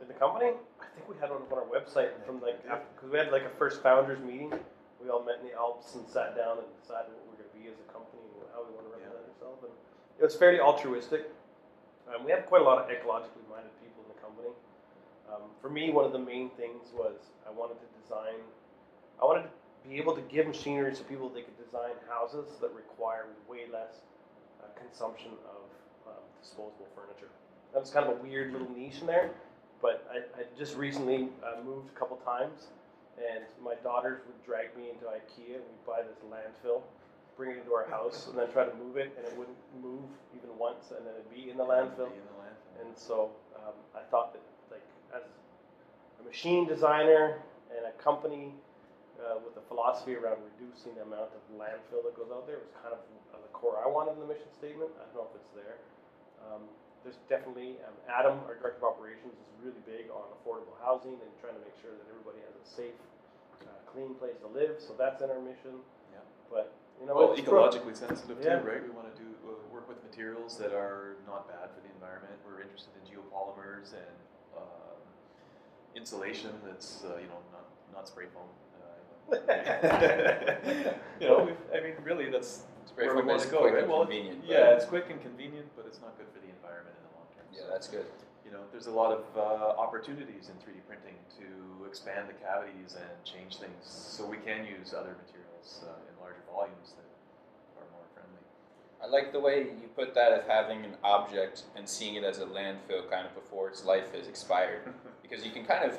In 0.00 0.08
the 0.08 0.16
company, 0.16 0.56
I 0.80 0.88
think 0.96 1.04
we 1.12 1.16
had 1.20 1.28
one 1.28 1.44
on 1.44 1.58
our 1.60 1.68
website 1.68 2.08
from 2.24 2.40
like 2.40 2.64
because 2.64 3.12
we 3.12 3.18
had 3.20 3.28
like 3.30 3.44
a 3.44 3.52
first 3.60 3.82
founders 3.84 4.18
meeting. 4.24 4.48
We 4.96 5.12
all 5.12 5.20
met 5.22 5.44
in 5.44 5.48
the 5.48 5.52
Alps 5.52 5.92
and 5.94 6.08
sat 6.08 6.32
down 6.32 6.56
and 6.56 6.64
decided 6.80 7.12
what 7.12 7.28
we're 7.28 7.36
going 7.44 7.52
to 7.52 7.56
be 7.60 7.68
as 7.68 7.76
a 7.76 7.88
company 7.92 8.24
and 8.24 8.48
how 8.56 8.64
we 8.64 8.72
want 8.72 8.88
to 8.88 8.92
represent 8.96 9.20
ourselves. 9.28 9.60
And 9.60 9.72
it 10.16 10.24
was 10.24 10.32
fairly 10.32 10.56
altruistic. 10.56 11.28
Um, 12.08 12.24
we 12.24 12.32
have 12.32 12.48
quite 12.48 12.64
a 12.64 12.64
lot 12.64 12.80
of 12.80 12.88
ecologically 12.88 13.44
minded 13.52 13.76
people 13.84 14.00
in 14.08 14.16
the 14.16 14.20
company. 14.24 14.48
Um, 15.28 15.52
for 15.60 15.68
me, 15.68 15.92
one 15.92 16.08
of 16.08 16.16
the 16.16 16.20
main 16.20 16.48
things 16.56 16.88
was 16.96 17.28
I 17.44 17.52
wanted 17.52 17.76
to 17.84 17.88
design. 18.00 18.40
I 19.20 19.28
wanted 19.28 19.52
to 19.52 19.52
be 19.88 19.96
able 19.96 20.14
to 20.14 20.22
give 20.22 20.46
machinery 20.46 20.94
to 20.94 21.02
people 21.04 21.28
they 21.28 21.42
could 21.42 21.58
design 21.62 21.92
houses 22.08 22.46
that 22.60 22.72
require 22.74 23.26
way 23.48 23.66
less 23.72 24.00
uh, 24.62 24.66
consumption 24.78 25.32
of 25.48 26.12
um, 26.12 26.22
disposable 26.42 26.88
furniture. 26.94 27.30
That 27.72 27.80
was 27.80 27.90
kind 27.90 28.06
of 28.06 28.18
a 28.18 28.22
weird 28.22 28.52
little 28.52 28.70
niche 28.76 29.00
in 29.00 29.06
there, 29.06 29.30
but 29.80 30.06
I, 30.12 30.18
I 30.40 30.44
just 30.58 30.76
recently 30.76 31.28
uh, 31.44 31.62
moved 31.64 31.88
a 31.94 31.98
couple 31.98 32.16
times, 32.18 32.68
and 33.16 33.44
my 33.62 33.74
daughters 33.76 34.20
would 34.26 34.44
drag 34.44 34.76
me 34.76 34.90
into 34.90 35.06
IKEA 35.06 35.54
and 35.56 35.64
we'd 35.64 35.86
buy 35.86 36.02
this 36.02 36.18
landfill, 36.26 36.82
bring 37.36 37.52
it 37.52 37.58
into 37.58 37.72
our 37.72 37.88
house, 37.88 38.26
and 38.28 38.38
then 38.38 38.50
try 38.52 38.64
to 38.64 38.74
move 38.76 38.96
it, 38.96 39.14
and 39.16 39.26
it 39.26 39.36
wouldn't 39.38 39.56
move 39.82 40.04
even 40.36 40.50
once, 40.58 40.92
and 40.96 41.06
then 41.06 41.14
it'd 41.14 41.32
be 41.32 41.50
in 41.50 41.56
the 41.56 41.64
landfill. 41.64 42.10
In 42.10 42.26
the 42.26 42.36
landfill. 42.36 42.84
And 42.84 42.96
so 42.96 43.30
um, 43.56 43.74
I 43.94 44.02
thought 44.10 44.32
that, 44.32 44.42
like, 44.70 44.82
as 45.14 45.22
a 46.20 46.24
machine 46.26 46.66
designer 46.66 47.38
and 47.76 47.86
a 47.86 48.02
company 48.02 48.52
uh, 49.20 49.36
with 49.44 49.54
the 49.54 49.64
philosophy 49.68 50.16
around 50.16 50.40
reducing 50.56 50.96
the 50.96 51.04
amount 51.04 51.32
of 51.36 51.40
landfill 51.54 52.00
that 52.04 52.16
goes 52.16 52.32
out 52.32 52.48
there 52.48 52.60
was 52.60 52.72
kind 52.80 52.96
of 52.96 53.00
the 53.32 53.52
core 53.52 53.76
I 53.80 53.88
wanted 53.88 54.16
in 54.16 54.20
the 54.24 54.30
mission 54.30 54.48
statement. 54.56 54.88
I 54.96 55.04
don't 55.12 55.24
know 55.24 55.28
if 55.28 55.36
it's 55.36 55.52
there. 55.52 55.76
Um, 56.40 56.64
there's 57.04 57.20
definitely 57.28 57.80
um, 57.84 57.96
Adam, 58.08 58.40
our 58.48 58.56
director 58.60 58.84
of 58.84 58.96
operations, 58.96 59.32
is 59.32 59.48
really 59.60 59.80
big 59.88 60.12
on 60.12 60.24
affordable 60.36 60.76
housing 60.84 61.16
and 61.16 61.30
trying 61.40 61.56
to 61.56 61.62
make 61.64 61.76
sure 61.80 61.92
that 61.92 62.04
everybody 62.12 62.40
has 62.44 62.52
a 62.56 62.64
safe, 62.64 62.96
uh, 63.64 63.72
clean 63.88 64.16
place 64.16 64.36
to 64.44 64.48
live. 64.52 64.80
So 64.80 64.92
that's 64.96 65.20
in 65.24 65.32
our 65.32 65.40
mission. 65.40 65.80
Yeah. 66.12 66.24
But 66.52 66.72
you 67.00 67.08
know, 67.08 67.16
well, 67.16 67.32
ecologically 67.32 67.96
sensitive 67.96 68.36
Yeah. 68.44 68.60
too, 68.60 68.68
right? 68.68 68.84
We 68.84 68.92
want 68.92 69.08
to 69.08 69.16
do 69.16 69.28
uh, 69.48 69.56
work 69.72 69.88
with 69.88 70.00
materials 70.04 70.60
that 70.60 70.76
are 70.76 71.16
not 71.24 71.48
bad 71.48 71.72
for 71.72 71.80
the 71.80 71.88
environment. 71.96 72.36
We're 72.44 72.60
interested 72.60 72.92
in 73.00 73.08
geopolymers 73.08 73.96
and 73.96 74.16
um, 74.60 75.00
insulation 75.96 76.52
that's 76.68 77.04
uh, 77.04 77.16
you 77.16 77.28
know 77.32 77.40
not 77.52 77.64
not 77.92 78.08
spray 78.08 78.28
foam. 78.28 78.48
You 81.20 81.26
know, 81.28 81.52
I 81.74 81.80
mean, 81.84 81.94
really, 82.02 82.30
that's 82.30 82.64
Spray 82.86 83.06
where 83.06 83.16
we 83.16 83.22
want 83.22 83.42
to 83.42 83.48
go, 83.48 83.60
quick 83.60 83.74
right? 83.74 83.82
and 83.84 83.92
Well, 83.92 84.02
convenient, 84.08 84.40
yeah, 84.48 84.72
it's 84.72 84.86
quick 84.86 85.06
and 85.10 85.20
convenient, 85.20 85.68
but 85.76 85.84
it's 85.86 86.00
not 86.00 86.16
good 86.16 86.26
for 86.32 86.40
the 86.40 86.48
environment 86.48 86.96
in 86.96 87.04
the 87.04 87.12
long 87.20 87.28
term. 87.36 87.44
Yeah, 87.52 87.60
So, 87.60 87.70
that's 87.70 87.88
good. 87.88 88.06
you 88.44 88.50
know, 88.50 88.64
there's 88.72 88.86
a 88.88 88.90
lot 88.90 89.12
of 89.12 89.24
uh, 89.36 89.76
opportunities 89.78 90.48
in 90.48 90.56
3D 90.64 90.80
printing 90.88 91.14
to 91.38 91.84
expand 91.84 92.28
the 92.28 92.32
cavities 92.40 92.96
and 92.96 93.12
change 93.24 93.58
things 93.60 93.84
so 93.84 94.24
we 94.24 94.38
can 94.38 94.64
use 94.64 94.94
other 94.96 95.12
materials 95.20 95.84
uh, 95.84 96.08
in 96.08 96.14
larger 96.24 96.40
volumes 96.48 96.96
that 96.96 97.04
are 97.76 97.88
more 97.92 98.08
friendly. 98.16 98.40
I 99.04 99.06
like 99.06 99.32
the 99.32 99.40
way 99.40 99.68
you 99.76 99.88
put 99.94 100.14
that 100.14 100.32
of 100.32 100.48
having 100.48 100.84
an 100.88 100.96
object 101.04 101.64
and 101.76 101.86
seeing 101.88 102.14
it 102.16 102.24
as 102.24 102.38
a 102.38 102.46
landfill 102.46 103.04
kind 103.12 103.26
of 103.28 103.34
before 103.36 103.68
its 103.68 103.84
life 103.84 104.08
has 104.16 104.26
expired. 104.26 104.88
because 105.22 105.44
you 105.44 105.52
can 105.52 105.66
kind 105.66 105.84
of, 105.84 105.98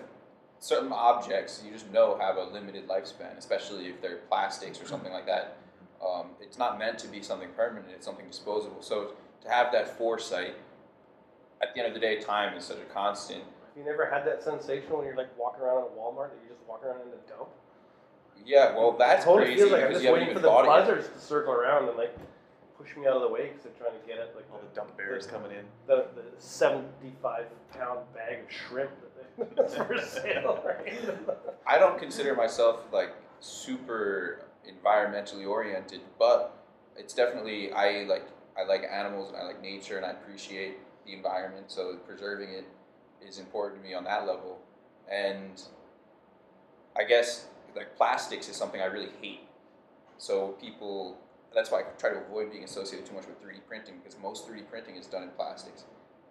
certain 0.62 0.93
objects 0.93 1.62
you 1.66 1.72
just 1.72 1.91
know 1.91 2.18
have 2.20 2.38
a 2.38 2.43
limited 2.43 2.88
lifespan, 2.88 3.38
especially 3.38 3.88
if 3.88 4.01
they're 4.01 4.18
plastics 4.30 4.80
or 4.82 4.86
something 4.86 5.12
like 5.12 5.26
that. 5.26 5.57
Um, 6.05 6.28
it's 6.39 6.57
not 6.57 6.80
meant 6.80 6.97
to 6.99 7.07
be 7.07 7.22
something 7.22 7.49
permanent, 7.57 7.88
it's 7.93 8.05
something 8.05 8.28
disposable. 8.28 8.82
So 8.82 9.12
to 9.43 9.49
have 9.49 9.72
that 9.74 9.97
foresight, 9.97 10.55
at 11.62 11.74
the 11.74 11.80
end 11.80 11.88
of 11.89 11.93
the 11.93 11.99
day, 11.99 12.20
time 12.22 12.55
is 12.57 12.64
such 12.64 12.78
a 12.78 12.93
constant. 12.93 13.41
Have 13.43 13.78
you 13.78 13.84
never 13.84 14.09
had 14.09 14.26
that 14.26 14.41
sensation 14.43 14.91
when 14.95 15.05
you're 15.05 15.16
like 15.16 15.38
walking 15.38 15.62
around 15.64 15.84
at 15.84 15.89
Walmart 15.91 16.30
that 16.30 16.38
you're 16.45 16.55
just 16.55 16.68
walking 16.68 16.89
around 16.89 17.01
in 17.01 17.09
the 17.12 17.18
dump? 17.28 17.49
Yeah, 18.45 18.76
well, 18.76 18.93
that's 18.97 19.24
it 19.24 19.26
totally 19.26 19.45
crazy 19.47 19.59
feels 19.62 19.72
like 19.72 19.84
I'm 19.84 19.91
just 19.91 20.01
you 20.03 20.07
haven't 20.09 20.22
waiting 20.22 20.36
for 20.36 20.41
the 20.41 20.47
thought 20.47 20.66
it 20.66 20.70
yet. 20.70 20.88
buzzers 20.88 21.09
to 21.14 21.20
circle 21.20 21.53
around 21.53 21.88
and 21.89 21.97
like 21.97 22.16
push 22.78 22.95
me 22.97 23.05
out 23.05 23.14
of 23.16 23.22
the 23.22 23.28
way 23.30 23.49
because 23.49 23.62
they're 23.64 23.78
trying 23.78 23.99
to 23.99 24.07
get 24.07 24.18
it. 24.18 24.34
like 24.36 24.45
All 24.51 24.59
the 24.59 24.76
dump 24.76 24.97
bears 24.97 25.28
coming 25.28 25.51
in. 25.51 25.66
the, 25.88 26.07
the 26.16 26.24
75 26.39 27.45
pound 27.78 27.99
bag 28.16 28.39
of 28.43 28.51
shrimp 28.51 28.89
that 29.01 29.11
that's 29.11 29.11
for 29.56 30.00
sale, 30.00 30.62
right? 30.66 30.94
I 31.68 31.78
don't 31.78 32.00
consider 32.00 32.36
myself 32.36 32.82
like 32.92 33.14
super 33.39 34.46
environmentally 34.70 35.48
oriented, 35.48 36.02
but 36.20 36.58
it's 36.96 37.14
definitely 37.14 37.72
I 37.72 38.04
like 38.04 38.28
I 38.58 38.64
like 38.64 38.84
animals 38.89 39.30
and 39.30 39.38
I 39.38 39.44
like 39.44 39.62
nature 39.62 39.98
and 39.98 40.06
I 40.06 40.12
appreciate 40.12 40.78
the 41.06 41.14
environment. 41.14 41.72
So 41.72 41.98
preserving 42.08 42.50
it 42.50 42.66
is 43.26 43.39
important 43.39 43.82
to 43.82 43.88
me 43.88 43.94
on 43.94 44.04
that 44.06 44.28
level. 44.28 44.60
And 45.12 45.62
I 46.98 47.04
guess 47.04 47.48
like 47.76 47.96
plastics 47.96 48.50
is 48.50 48.56
something 48.56 48.82
I 48.82 48.86
really 48.86 49.12
hate. 49.22 49.42
So 50.18 50.50
people 50.62 51.18
that's 51.54 51.70
why 51.72 51.80
I 51.80 51.84
try 51.98 52.12
to 52.12 52.18
avoid 52.18 52.52
being 52.52 52.64
associated 52.64 53.06
too 53.06 53.16
much 53.16 53.26
with 53.28 53.42
3D 53.42 53.60
printing 53.68 53.96
because 53.98 54.18
most 54.22 54.48
3D 54.48 54.70
printing 54.70 54.96
is 54.96 55.08
done 55.08 55.24
in 55.24 55.30
plastics. 55.30 55.84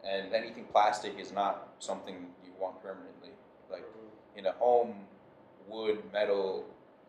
And 0.03 0.33
anything 0.33 0.65
plastic 0.73 1.19
is 1.19 1.31
not 1.31 1.69
something 1.79 2.29
want 2.61 2.81
permanently. 2.83 3.31
Like 3.71 3.85
in 4.37 4.47
a 4.47 4.53
home, 4.53 4.95
wood, 5.69 5.99
metal, 6.13 6.67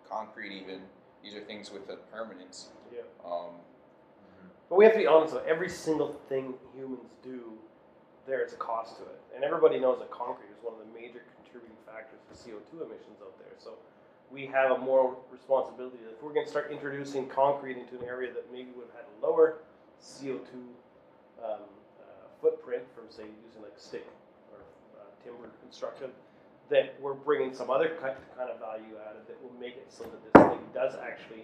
concrete, 0.10 0.52
even 0.62 0.82
these 1.24 1.36
are 1.36 1.41
things 1.41 1.72
with 1.72 1.89
a 1.89 1.97
permanence. 2.12 2.70
yeah. 2.91 3.02
Um, 3.26 3.54
But 4.70 4.78
we 4.78 4.86
have 4.86 4.93
to 4.93 4.99
be 4.99 5.08
honest 5.08 5.34
though, 5.34 5.43
every 5.47 5.70
single 5.70 6.14
thing 6.30 6.54
humans 6.76 7.12
do, 7.24 7.54
there 8.26 8.43
is 8.43 8.54
a 8.54 8.58
cost 8.58 8.97
to 8.97 9.04
it. 9.04 9.20
And 9.36 9.43
everybody 9.43 9.80
knows 9.80 10.00
that 10.00 10.09
concrete 10.12 10.50
is 10.50 10.58
one 10.62 10.74
of 10.74 10.80
the 10.80 10.92
major 11.00 11.24
contributing 11.36 11.78
factors 11.86 12.20
to 12.30 12.34
CO2 12.34 12.86
emissions 12.86 13.21
out 13.21 13.38
there. 13.38 13.54
So 13.58 13.74
we 14.32 14.46
have 14.47 14.71
a 14.71 14.78
moral 14.78 15.24
responsibility 15.32 15.97
that 16.04 16.12
if 16.12 16.24
we're 16.24 16.34
going 16.34 16.46
to 16.46 16.51
start 16.51 16.71
introducing 16.71 17.28
concrete 17.28 17.78
into 17.78 17.97
an 18.00 18.05
area 18.08 18.32
that 18.34 18.51
maybe 18.51 18.70
would 18.75 18.88
have 18.88 19.04
had 19.04 19.05
a 19.05 19.25
lower 19.25 19.59
CO2 20.01 20.54
um, 20.54 20.70
uh, 21.43 21.58
footprint 22.42 22.84
from, 22.96 23.05
say, 23.09 23.24
using 23.46 23.62
like 23.62 23.78
stick 23.78 24.08
timber 25.24 25.50
construction, 25.62 26.10
that 26.70 26.96
we're 27.02 27.14
bringing 27.14 27.54
some 27.54 27.70
other 27.70 27.98
kind 28.00 28.16
of 28.50 28.60
value 28.60 28.96
out 28.96 29.12
added 29.12 29.28
that 29.28 29.38
will 29.43 29.54
make 29.60 29.76
it 29.76 29.88
so 29.89 30.04
that 30.04 30.20
this 30.24 30.34
thing 30.50 30.64
does 30.74 30.96
actually 31.04 31.43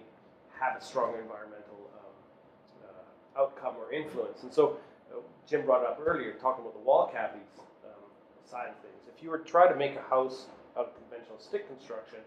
have 0.58 0.80
a 0.80 0.84
strong 0.84 1.14
environmental 1.20 1.90
um, 2.00 2.88
uh, 2.88 3.40
outcome 3.42 3.74
or 3.76 3.92
influence. 3.92 4.42
And 4.42 4.52
so 4.52 4.78
uh, 5.12 5.20
Jim 5.46 5.64
brought 5.66 5.84
up 5.84 6.00
earlier, 6.04 6.32
talking 6.40 6.64
about 6.64 6.74
the 6.74 6.84
wall 6.84 7.10
cavities 7.12 7.60
um, 7.84 8.02
side 8.44 8.68
of 8.68 8.76
things. 8.80 9.04
If 9.14 9.22
you 9.22 9.30
were 9.30 9.38
trying 9.38 9.68
to 9.68 9.76
make 9.76 9.96
a 9.96 10.02
house 10.08 10.46
out 10.76 10.86
of 10.86 10.94
conventional 10.96 11.38
stick 11.38 11.68
construction, 11.68 12.20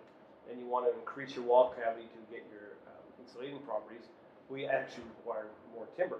and 0.49 0.59
you 0.59 0.67
want 0.67 0.85
to 0.85 0.93
increase 0.99 1.35
your 1.35 1.45
wall 1.45 1.73
cavity 1.75 2.05
to 2.05 2.19
get 2.29 2.43
your 2.51 2.75
um, 2.87 3.03
insulating 3.23 3.59
properties, 3.59 4.11
we 4.49 4.65
actually 4.65 5.05
require 5.17 5.47
more 5.73 5.87
timber. 5.95 6.19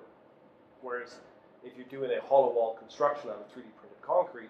Whereas 0.81 1.15
if 1.63 1.75
you're 1.75 1.91
doing 1.91 2.11
a 2.17 2.21
hollow 2.25 2.53
wall 2.53 2.75
construction 2.79 3.29
out 3.29 3.37
of 3.37 3.47
3D 3.51 3.69
printed 3.77 4.01
concrete, 4.01 4.49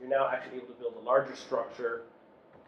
you're 0.00 0.10
now 0.10 0.28
actually 0.28 0.58
able 0.58 0.68
to 0.74 0.78
build 0.80 0.94
a 1.00 1.04
larger 1.04 1.34
structure, 1.36 2.02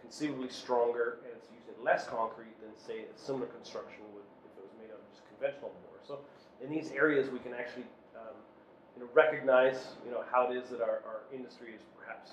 conceivably 0.01 0.48
stronger, 0.48 1.18
and 1.24 1.32
it's 1.36 1.48
using 1.51 1.74
less 1.82 2.06
concrete 2.06 2.55
than 2.60 2.70
say 2.76 3.05
a 3.09 3.18
similar 3.18 3.46
construction 3.46 4.02
would 4.14 4.24
if 4.46 4.52
it 4.59 4.62
was 4.64 4.74
made 4.78 4.90
out 4.92 5.01
of 5.01 5.06
just 5.10 5.22
conventional 5.28 5.72
mortar. 5.82 6.02
So 6.06 6.20
in 6.62 6.70
these 6.70 6.92
areas, 6.92 7.30
we 7.30 7.38
can 7.40 7.55
actually 7.55 7.86
um, 8.14 8.36
you 8.96 9.02
know, 9.02 9.09
recognize 9.14 9.96
you 10.05 10.12
know 10.12 10.22
how 10.30 10.51
it 10.51 10.56
is 10.56 10.70
that 10.70 10.80
our, 10.80 11.02
our 11.09 11.20
industry 11.32 11.74
is 11.74 11.82
perhaps 11.98 12.32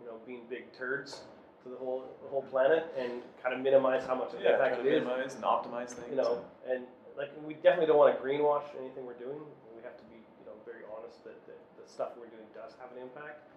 you 0.00 0.06
know 0.06 0.18
being 0.26 0.42
big 0.50 0.68
turds 0.76 1.22
to 1.64 1.70
the 1.72 1.76
whole 1.80 2.04
the 2.22 2.28
whole 2.28 2.42
planet 2.52 2.84
and 2.98 3.22
kind 3.42 3.54
of 3.56 3.60
minimize 3.64 4.04
how 4.04 4.14
much 4.14 4.34
of 4.34 4.40
Yeah, 4.42 4.60
impact 4.60 4.80
it 4.80 4.82
to 4.84 4.88
is 4.88 5.00
minimize 5.00 5.34
and 5.34 5.44
optimize 5.44 5.96
things. 5.96 6.10
you 6.12 6.16
know, 6.20 6.44
and 6.68 6.84
like 7.16 7.30
we 7.46 7.54
definitely 7.64 7.86
don't 7.86 7.96
want 7.96 8.12
to 8.12 8.20
greenwash 8.20 8.66
anything 8.76 9.06
we're 9.06 9.16
doing. 9.16 9.38
We 9.72 9.80
have 9.86 9.96
to 9.96 10.04
be, 10.12 10.18
you 10.18 10.44
know, 10.44 10.52
very 10.66 10.82
honest 10.92 11.22
that, 11.24 11.38
that 11.46 11.56
the 11.80 11.86
stuff 11.88 12.12
we're 12.20 12.28
doing 12.28 12.44
does 12.52 12.74
have 12.82 12.90
an 12.92 13.00
impact. 13.00 13.48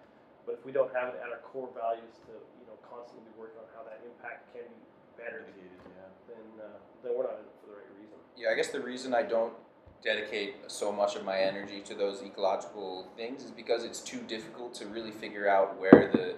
But 0.48 0.56
if 0.56 0.64
we 0.64 0.72
don't 0.72 0.88
have 0.96 1.12
it 1.12 1.20
at 1.20 1.28
our 1.28 1.44
core 1.44 1.68
values 1.76 2.16
to, 2.24 2.32
you 2.32 2.64
know, 2.64 2.80
constantly 2.80 3.28
be 3.28 3.36
working 3.36 3.60
on 3.60 3.68
how 3.76 3.84
that 3.84 4.00
impact 4.00 4.48
can 4.56 4.64
be 4.64 4.80
better, 5.20 5.44
mitigated, 5.44 5.76
yeah. 5.92 6.08
then 6.24 6.46
uh, 6.56 6.80
then 7.04 7.12
we're 7.12 7.28
not 7.28 7.36
in 7.36 7.44
it 7.44 7.52
for 7.60 7.68
the 7.68 7.76
right 7.76 7.92
reason. 8.00 8.16
yeah, 8.32 8.48
I 8.48 8.54
guess 8.56 8.72
the 8.72 8.80
reason 8.80 9.12
I 9.12 9.28
don't 9.28 9.52
dedicate 10.02 10.56
so 10.68 10.90
much 10.90 11.16
of 11.16 11.24
my 11.26 11.36
energy 11.36 11.80
to 11.84 11.94
those 11.94 12.22
ecological 12.22 13.12
things 13.14 13.44
is 13.44 13.50
because 13.50 13.84
it's 13.84 14.00
too 14.00 14.20
difficult 14.26 14.72
to 14.80 14.86
really 14.86 15.10
figure 15.10 15.50
out 15.50 15.78
where 15.78 16.08
the 16.16 16.36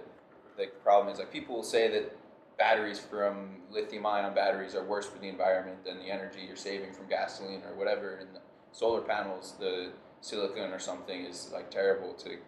the 0.59 0.67
problem 0.83 1.15
is. 1.15 1.21
Like 1.21 1.33
people 1.33 1.55
will 1.55 1.63
say 1.63 1.87
that 1.87 2.11
batteries 2.59 2.99
from 2.99 3.63
lithium 3.71 4.07
ion 4.07 4.35
batteries 4.35 4.75
are 4.75 4.83
worse 4.83 5.07
for 5.07 5.21
the 5.21 5.29
environment 5.29 5.85
than 5.85 6.01
the 6.01 6.11
energy 6.11 6.41
you're 6.49 6.57
saving 6.57 6.93
from 6.93 7.07
gasoline 7.07 7.63
or 7.63 7.79
whatever. 7.79 8.17
And 8.17 8.35
the 8.35 8.41
solar 8.73 9.03
panels, 9.03 9.55
the 9.61 9.93
silicon 10.21 10.73
or 10.73 10.81
something 10.81 11.25
is 11.25 11.51
like 11.55 11.71
terrible 11.71 12.13
to 12.15 12.39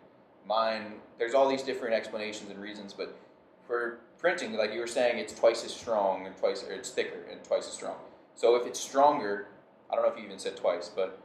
mine. 0.47 0.95
There's 1.19 1.35
all 1.35 1.49
these 1.49 1.63
different 1.63 1.95
explanations 1.95 2.51
and 2.51 2.61
reasons, 2.61 2.93
but 2.93 3.17
for 3.67 3.99
printing, 4.19 4.55
like 4.55 4.73
you 4.73 4.81
were 4.81 4.87
saying, 4.87 5.19
it's 5.19 5.33
twice 5.35 5.65
as 5.65 5.73
strong 5.73 6.27
and 6.27 6.37
twice, 6.37 6.65
or 6.65 6.73
it's 6.73 6.91
thicker 6.91 7.25
and 7.31 7.43
twice 7.45 7.67
as 7.69 7.73
strong. 7.75 7.97
So 8.35 8.55
if 8.57 8.67
it's 8.67 8.81
stronger, 8.81 9.49
I 9.91 9.95
don't 9.97 10.05
know 10.05 10.11
if 10.13 10.19
you 10.19 10.25
even 10.25 10.39
said 10.39 10.57
twice, 10.57 10.89
but 10.95 11.21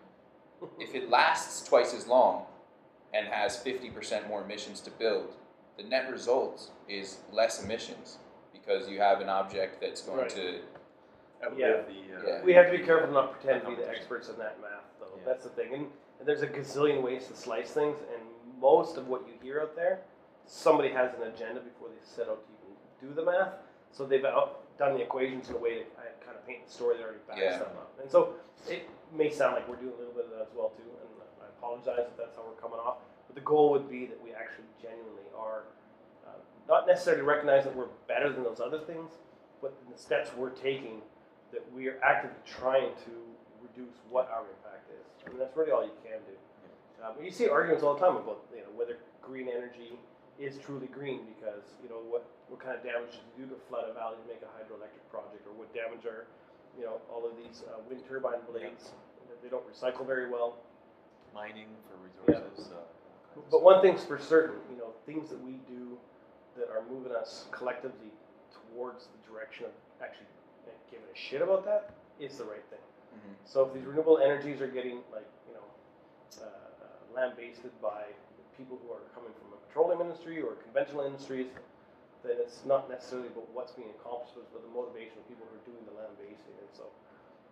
if 0.79 0.93
it 0.95 1.09
lasts 1.09 1.67
twice 1.67 1.93
as 1.93 2.07
long 2.07 2.45
and 3.13 3.27
has 3.27 3.57
50% 3.63 4.27
more 4.27 4.43
emissions 4.43 4.81
to 4.81 4.91
build, 4.91 5.33
the 5.77 5.83
net 5.83 6.11
result 6.11 6.71
is 6.89 7.17
less 7.31 7.63
emissions 7.63 8.17
because 8.51 8.89
you 8.89 8.99
have 8.99 9.21
an 9.21 9.29
object 9.29 9.79
that's 9.79 10.01
going 10.01 10.19
Right. 10.21 10.29
to 10.31 10.59
Yeah. 11.55 11.81
the, 11.83 12.17
uh, 12.17 12.27
Yeah. 12.27 12.43
We 12.43 12.53
have 12.53 12.71
to 12.71 12.77
be 12.77 12.83
careful 12.83 13.13
not 13.13 13.27
to 13.31 13.37
pretend 13.37 13.61
to 13.63 13.69
be 13.69 13.75
the 13.75 13.87
experts 13.89 14.27
in 14.29 14.37
that 14.39 14.59
math, 14.59 14.83
though. 14.99 15.05
Yeah. 15.15 15.23
That's 15.25 15.43
the 15.43 15.49
thing. 15.51 15.73
And, 15.73 15.87
and 16.19 16.27
there's 16.27 16.41
a 16.41 16.47
gazillion 16.47 17.01
ways 17.03 17.27
to 17.27 17.35
slice 17.35 17.71
things, 17.71 17.97
and 18.13 18.16
most 18.59 18.97
of 18.97 19.07
what 19.07 19.21
you 19.27 19.33
hear 19.41 19.61
out 19.61 19.75
there, 19.75 20.01
somebody 20.45 20.89
has 20.89 21.11
an 21.15 21.27
agenda 21.27 21.61
before 21.61 21.89
they 21.89 22.01
set 22.03 22.27
out 22.27 22.41
to 22.45 22.51
even 22.65 23.09
do 23.09 23.13
the 23.13 23.25
math. 23.25 23.53
So 23.91 24.05
they've 24.05 24.23
out, 24.25 24.77
done 24.77 24.93
the 24.93 25.01
equations 25.01 25.49
in 25.49 25.55
a 25.55 25.57
way 25.59 25.79
to 25.79 25.85
kind 26.25 26.35
of 26.37 26.45
paint 26.47 26.65
the 26.65 26.71
story 26.71 26.97
that 26.97 27.03
already 27.03 27.19
backs 27.27 27.39
Yeah. 27.39 27.57
them 27.59 27.77
up. 27.77 27.91
And 28.01 28.09
so 28.09 28.35
it 28.69 28.89
may 29.13 29.29
sound 29.29 29.55
like 29.55 29.67
we're 29.67 29.77
doing 29.77 29.93
a 29.93 29.97
little 29.97 30.13
bit 30.13 30.25
of 30.25 30.31
that 30.31 30.41
as 30.41 30.53
well 30.55 30.69
too, 30.69 30.83
and 30.83 31.09
I 31.41 31.47
apologize 31.57 32.05
if 32.07 32.17
that's 32.17 32.35
how 32.35 32.43
we're 32.43 32.61
coming 32.61 32.79
off. 32.79 32.97
But 33.27 33.35
the 33.35 33.41
goal 33.41 33.71
would 33.71 33.89
be 33.89 34.05
that 34.05 34.21
we 34.23 34.33
actually 34.33 34.65
genuinely 34.81 35.27
are 35.37 35.63
uh, 36.27 36.31
not 36.67 36.87
necessarily 36.87 37.23
recognize 37.23 37.63
that 37.63 37.75
we're 37.75 37.91
better 38.07 38.31
than 38.31 38.43
those 38.43 38.59
other 38.59 38.79
things, 38.79 39.11
but 39.61 39.73
in 39.85 39.91
the 39.91 39.97
steps 39.97 40.31
we're 40.35 40.51
taking 40.51 41.01
that 41.51 41.63
we 41.73 41.87
are 41.87 41.97
actively 42.03 42.37
trying 42.45 42.91
to 43.05 43.11
reduce 43.63 43.95
what 44.09 44.29
our 44.29 44.43
impact 44.43 44.91
is. 44.91 45.05
I 45.25 45.29
mean, 45.29 45.39
that's 45.39 45.55
really 45.55 45.71
all 45.71 45.83
you 45.83 45.95
can 46.03 46.19
do. 46.27 46.35
Um, 47.03 47.13
you 47.23 47.31
see 47.31 47.47
arguments 47.47 47.83
all 47.83 47.93
the 47.93 47.99
time 48.01 48.15
about 48.17 48.41
you 48.53 48.61
know 48.61 48.73
whether 48.75 48.97
green 49.21 49.47
energy 49.49 49.93
is 50.39 50.57
truly 50.57 50.87
green 50.87 51.21
because 51.37 51.63
you 51.83 51.89
know 51.89 52.01
what 52.09 52.25
what 52.49 52.59
kind 52.59 52.75
of 52.77 52.83
damage 52.83 53.11
does 53.13 53.21
it 53.21 53.37
do 53.37 53.45
to 53.49 53.57
flood 53.69 53.85
a 53.89 53.93
valley 53.93 54.17
to 54.21 54.27
make 54.27 54.41
a 54.41 54.49
hydroelectric 54.57 55.03
project, 55.11 55.45
or 55.45 55.53
what 55.53 55.69
damage 55.73 56.05
are 56.05 56.25
you 56.77 56.85
know 56.85 56.97
all 57.11 57.25
of 57.25 57.37
these 57.37 57.63
uh, 57.69 57.77
wind 57.89 58.01
turbine 58.07 58.41
blades 58.49 58.91
that 59.29 59.37
they 59.43 59.49
don't 59.49 59.65
recycle 59.69 60.05
very 60.05 60.29
well. 60.29 60.57
mining 61.33 61.67
for 61.85 61.97
resources. 62.01 62.71
Uh, 62.71 62.77
all 62.77 63.43
of 63.43 63.51
But 63.51 63.61
one 63.61 63.81
thing's 63.81 64.03
for 64.03 64.17
certain, 64.17 64.55
you 64.71 64.77
know, 64.77 64.89
things 65.05 65.29
that 65.29 65.39
we 65.43 65.59
do 65.67 65.97
that 66.57 66.69
are 66.69 66.81
moving 66.89 67.11
us 67.11 67.45
collectively 67.51 68.09
towards 68.49 69.07
the 69.13 69.19
direction 69.31 69.65
of 69.65 69.71
actually 70.01 70.25
giving 70.89 71.05
a 71.05 71.17
shit 71.17 71.41
about 71.43 71.63
that 71.65 71.93
is 72.19 72.37
the 72.37 72.45
right 72.45 72.63
thing. 72.71 72.79
Mhm. 73.13 73.35
So 73.45 73.65
if 73.65 73.73
these 73.73 73.85
renewable 73.85 74.17
energies 74.17 74.61
are 74.61 74.67
getting 74.67 75.03
like, 75.11 75.27
you 75.47 75.53
know, 75.53 75.67
uh, 76.41 76.45
uh, 76.47 76.66
lambasted 77.17 77.73
by 77.81 78.05
people 78.53 78.77
who 78.85 78.93
are 78.93 79.01
coming 79.17 79.33
from 79.41 79.49
the 79.49 79.59
petroleum 79.65 80.01
industry 80.05 80.37
or 80.41 80.53
conventional 80.61 81.01
industries, 81.05 81.49
then 82.21 82.37
it's 82.37 82.61
not 82.65 82.85
necessarily 82.89 83.27
about 83.33 83.49
what's 83.57 83.73
being 83.73 83.89
accomplished, 83.97 84.37
but 84.53 84.61
the 84.61 84.69
motivation 84.69 85.17
of 85.17 85.25
people 85.25 85.45
who 85.49 85.57
are 85.57 85.65
doing 85.65 85.81
the 85.89 85.95
lambasting. 85.97 86.53
And 86.61 86.69
so 86.73 86.85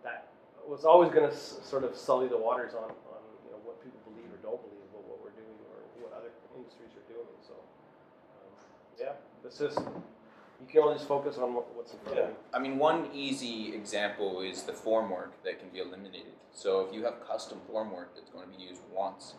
that 0.06 0.30
was 0.66 0.86
always 0.86 1.10
going 1.10 1.26
to 1.26 1.34
s- 1.34 1.58
sort 1.62 1.82
of 1.82 1.98
sully 1.98 2.30
the 2.30 2.38
waters 2.38 2.74
on, 2.74 2.90
on 3.10 3.20
you 3.46 3.50
know 3.50 3.60
what 3.66 3.82
people 3.82 3.98
believe 4.06 4.30
or 4.30 4.38
don't 4.42 4.62
believe 4.62 4.86
about 4.94 5.02
what 5.06 5.18
we're 5.22 5.34
doing 5.38 5.58
or 5.70 5.78
what 6.02 6.10
other 6.14 6.30
industries 6.54 6.94
are 6.98 7.06
doing. 7.10 7.30
So 7.46 7.54
um, 7.54 8.50
yeah, 8.98 9.14
it's 9.46 9.58
just 9.58 9.78
you 9.78 10.66
can 10.66 10.82
only 10.82 10.94
just 10.98 11.06
focus 11.06 11.38
on 11.38 11.54
what, 11.54 11.70
what's 11.76 11.94
front 12.02 12.18
of. 12.18 12.30
I 12.54 12.58
mean, 12.58 12.78
one 12.78 13.10
easy 13.14 13.74
example 13.74 14.40
is 14.42 14.62
the 14.62 14.72
formwork 14.72 15.38
that 15.44 15.60
can 15.60 15.68
be 15.70 15.78
eliminated. 15.78 16.34
So 16.52 16.80
if 16.88 16.94
you 16.94 17.04
have 17.04 17.22
custom 17.26 17.60
formwork 17.70 18.10
that's 18.16 18.30
going 18.30 18.50
to 18.50 18.56
be 18.56 18.62
used 18.64 18.80
once 18.92 19.34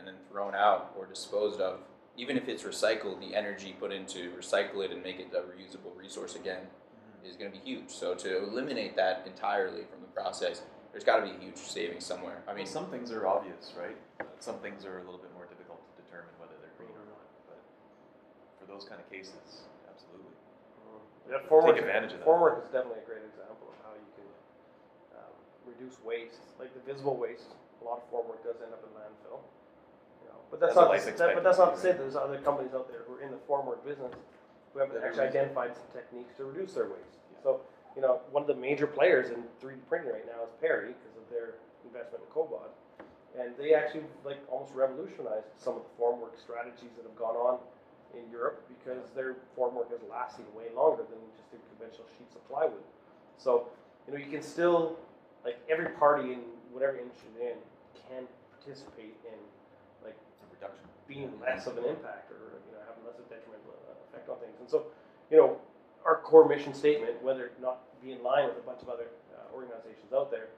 and 0.00 0.08
then 0.08 0.16
thrown 0.32 0.54
out 0.56 0.96
or 0.96 1.04
disposed 1.04 1.60
of, 1.60 1.80
even 2.16 2.36
if 2.40 2.48
it's 2.48 2.64
recycled, 2.64 3.20
the 3.20 3.36
energy 3.36 3.76
put 3.78 3.92
into 3.92 4.32
recycle 4.32 4.80
it 4.82 4.90
and 4.90 5.02
make 5.04 5.20
it 5.20 5.28
a 5.36 5.44
reusable 5.44 5.92
resource 5.94 6.34
again 6.36 6.64
is 7.22 7.36
going 7.36 7.52
to 7.52 7.56
be 7.58 7.62
huge. 7.62 7.90
So 7.92 8.14
to 8.14 8.42
eliminate 8.48 8.96
that 8.96 9.24
entirely 9.28 9.84
from 9.92 10.00
the 10.00 10.08
process, 10.16 10.62
there's 10.90 11.04
got 11.04 11.20
to 11.20 11.28
be 11.28 11.36
a 11.36 11.38
huge 11.38 11.60
savings 11.60 12.04
somewhere. 12.08 12.40
I 12.48 12.50
I 12.50 12.54
mean, 12.56 12.64
mean, 12.64 12.72
some 12.72 12.88
things 12.88 13.12
are 13.12 13.28
obvious, 13.28 13.76
right? 13.76 13.94
Some 14.40 14.56
things 14.64 14.88
are 14.88 14.98
a 14.98 15.04
little 15.04 15.20
bit 15.20 15.28
more 15.36 15.44
difficult 15.44 15.84
to 15.84 15.92
determine 16.02 16.32
whether 16.40 16.56
they're 16.64 16.72
green 16.80 16.96
or 16.96 17.04
not. 17.12 17.20
But 17.44 17.60
for 18.56 18.64
those 18.64 18.88
kind 18.88 18.98
of 18.98 19.06
cases, 19.12 19.68
absolutely. 19.84 20.32
Yeah, 21.28 21.44
Take 21.44 21.76
advantage 21.84 22.16
of 22.16 22.24
that. 22.24 22.26
formwork 22.26 22.64
is 22.64 22.72
definitely 22.72 23.04
a 23.04 23.06
great 23.06 23.22
example 23.28 23.68
of 23.70 23.76
how 23.84 23.92
you 23.94 24.08
can 24.16 24.26
um, 25.14 25.34
reduce 25.62 25.94
waste, 26.02 26.40
like 26.58 26.72
the 26.74 26.82
visible 26.88 27.14
waste. 27.20 27.52
A 27.80 27.84
lot 27.84 28.02
of 28.02 28.08
formwork 28.10 28.42
does 28.42 28.58
end 28.64 28.72
up 28.74 28.82
in 28.82 28.90
landfill. 28.96 29.44
But 30.50 30.60
that's 30.60 30.76
a 30.76 30.80
not 30.80 30.90
life 30.90 31.06
to, 31.06 31.12
that, 31.18 31.34
but 31.34 31.44
that's 31.44 31.58
not 31.58 31.74
to 31.74 31.80
say 31.80 31.90
expectancy, 31.90 31.96
that 31.96 31.98
there's 31.98 32.16
other 32.16 32.38
companies 32.42 32.74
out 32.74 32.88
there 32.90 33.02
who 33.06 33.14
are 33.14 33.22
in 33.22 33.30
the 33.30 33.38
formwork 33.48 33.84
business 33.84 34.12
who 34.72 34.80
have 34.80 34.92
That 34.92 35.02
are 35.02 35.06
actually 35.06 35.26
using- 35.26 35.40
identified 35.40 35.74
some 35.74 35.86
techniques 35.92 36.36
to 36.36 36.44
reduce 36.44 36.74
their 36.74 36.86
waste. 36.86 37.18
Yeah. 37.32 37.42
So 37.42 37.60
you 37.96 38.02
know, 38.02 38.20
one 38.30 38.42
of 38.42 38.46
the 38.46 38.54
major 38.54 38.86
players 38.86 39.30
in 39.30 39.42
3D 39.60 39.82
printing 39.88 40.12
right 40.12 40.26
now 40.26 40.44
is 40.44 40.50
PERI 40.60 40.94
because 40.94 41.16
of 41.18 41.26
their 41.30 41.54
investment 41.84 42.22
in 42.22 42.30
COBOD, 42.30 42.70
and 43.38 43.56
they 43.56 43.74
actually 43.74 44.04
like 44.24 44.38
almost 44.50 44.74
revolutionized 44.74 45.46
some 45.56 45.74
of 45.74 45.82
the 45.82 45.92
formwork 46.02 46.38
strategies 46.38 46.90
that 46.96 47.02
have 47.02 47.16
gone 47.16 47.36
on 47.36 47.58
in 48.14 48.30
Europe 48.30 48.62
because 48.66 49.10
their 49.14 49.36
formwork 49.56 49.92
is 49.92 50.00
lasting 50.10 50.46
way 50.54 50.66
longer 50.74 51.02
than 51.10 51.18
just 51.36 51.50
the 51.50 51.58
conventional 51.74 52.06
sheets 52.18 52.34
of 52.34 52.42
plywood. 52.48 52.82
So, 53.38 53.68
you 54.06 54.12
know, 54.12 54.18
you 54.18 54.30
can 54.30 54.42
still, 54.42 54.98
like 55.44 55.58
every 55.68 55.90
party 55.90 56.32
in 56.32 56.40
whatever 56.72 56.98
industry 56.98 57.28
they're 57.38 57.50
in 57.52 57.58
can 58.08 58.26
participate 58.50 59.14
in 59.24 59.38
reduction. 60.60 60.84
being 61.08 61.32
less 61.42 61.66
of 61.66 61.80
an 61.80 61.88
impact 61.88 62.30
or, 62.30 62.60
you 62.68 62.76
know, 62.76 62.84
having 62.84 63.00
less 63.08 63.16
of 63.16 63.24
a 63.24 63.30
detrimental 63.32 63.72
uh, 63.88 63.96
effect 64.12 64.28
on 64.28 64.36
things. 64.38 64.54
And 64.60 64.68
so, 64.68 64.92
you 65.32 65.40
know, 65.40 65.56
our 66.04 66.20
core 66.20 66.48
mission 66.48 66.74
statement, 66.74 67.22
whether 67.22 67.46
it 67.48 67.56
not 67.60 67.80
be 68.04 68.12
in 68.12 68.22
line 68.22 68.46
with 68.46 68.56
a 68.56 68.64
bunch 68.64 68.82
of 68.82 68.88
other 68.88 69.08
uh, 69.32 69.54
organizations 69.54 70.12
out 70.12 70.30
there, 70.30 70.48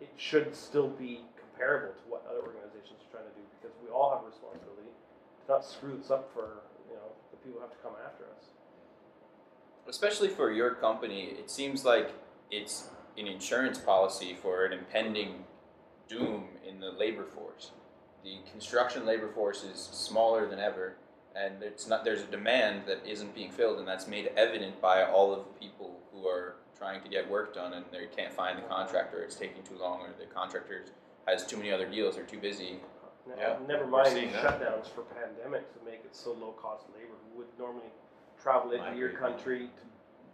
it 0.00 0.10
should 0.16 0.54
still 0.54 0.88
be 0.88 1.22
comparable 1.38 1.94
to 1.94 2.04
what 2.10 2.26
other 2.28 2.42
organizations 2.42 3.00
are 3.06 3.10
trying 3.18 3.28
to 3.30 3.34
do 3.38 3.44
because 3.58 3.74
we 3.82 3.88
all 3.90 4.10
have 4.10 4.22
a 4.22 4.28
responsibility 4.28 4.90
to 4.90 5.44
not 5.48 5.64
screw 5.64 5.96
this 5.96 6.10
up 6.10 6.28
for, 6.34 6.62
you 6.90 6.94
know, 6.94 7.08
the 7.30 7.38
people 7.38 7.58
who 7.58 7.64
have 7.64 7.72
to 7.72 7.80
come 7.82 7.94
after 8.04 8.24
us. 8.36 8.52
especially 9.88 10.28
for 10.28 10.50
your 10.50 10.74
company, 10.74 11.30
it 11.38 11.48
seems 11.48 11.84
like 11.84 12.10
it's 12.50 12.90
an 13.16 13.26
insurance 13.26 13.78
policy 13.78 14.36
for 14.40 14.64
an 14.64 14.72
impending 14.72 15.44
doom 16.08 16.48
in 16.66 16.80
the 16.80 16.90
labor 16.90 17.24
force. 17.24 17.70
The 18.26 18.38
construction 18.50 19.06
labor 19.06 19.28
force 19.28 19.62
is 19.62 19.78
smaller 19.78 20.48
than 20.50 20.58
ever, 20.58 20.96
and 21.36 21.62
it's 21.62 21.86
not. 21.86 22.02
There's 22.02 22.22
a 22.22 22.26
demand 22.26 22.82
that 22.88 23.06
isn't 23.06 23.32
being 23.36 23.52
filled, 23.52 23.78
and 23.78 23.86
that's 23.86 24.08
made 24.08 24.32
evident 24.36 24.82
by 24.82 25.04
all 25.04 25.32
of 25.32 25.46
the 25.46 25.54
people 25.62 26.00
who 26.10 26.26
are 26.26 26.56
trying 26.76 27.04
to 27.04 27.08
get 27.08 27.30
work 27.30 27.54
done, 27.54 27.72
and 27.74 27.84
they 27.92 28.10
can't 28.10 28.32
find 28.32 28.58
the 28.58 28.66
contractor. 28.66 29.22
It's 29.22 29.36
taking 29.36 29.62
too 29.62 29.78
long, 29.78 30.00
or 30.00 30.10
the 30.18 30.26
contractor 30.26 30.86
has 31.28 31.46
too 31.46 31.56
many 31.56 31.70
other 31.70 31.86
deals. 31.86 32.16
They're 32.16 32.26
too 32.26 32.40
busy. 32.42 32.80
Now, 33.28 33.34
Yeah, 33.38 33.56
never 33.68 33.84
we're 33.86 34.02
mind 34.02 34.08
seeing 34.08 34.34
these 34.34 34.42
shutdowns 34.42 34.90
for 34.90 35.06
pandemics 35.14 35.70
that 35.78 35.86
make 35.86 36.02
it 36.02 36.10
so 36.10 36.32
low 36.34 36.50
cost 36.58 36.82
labor 36.98 37.14
who 37.30 37.38
would 37.38 37.50
normally 37.60 37.94
travel 38.42 38.72
into 38.72 38.98
your 38.98 39.14
Migrate. 39.14 39.22
country 39.22 39.58
to 39.70 39.82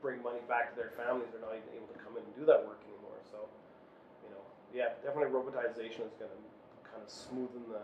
bring 0.01 0.23
money 0.23 0.41
back 0.49 0.73
to 0.73 0.77
their 0.81 0.97
families. 0.97 1.29
They're 1.29 1.45
not 1.45 1.53
even 1.61 1.69
able 1.77 1.93
to 1.93 2.01
come 2.01 2.17
in 2.17 2.25
and 2.25 2.35
do 2.41 2.49
that 2.49 2.65
work 2.65 2.81
anymore. 2.89 3.21
So, 3.29 3.45
you 4.25 4.33
know, 4.33 4.41
yeah, 4.73 4.97
definitely 5.05 5.29
robotization 5.29 6.09
is 6.09 6.17
going 6.17 6.33
to 6.33 6.41
kind 6.93 7.03
of 7.03 7.09
smoothen 7.09 7.69
the 7.69 7.81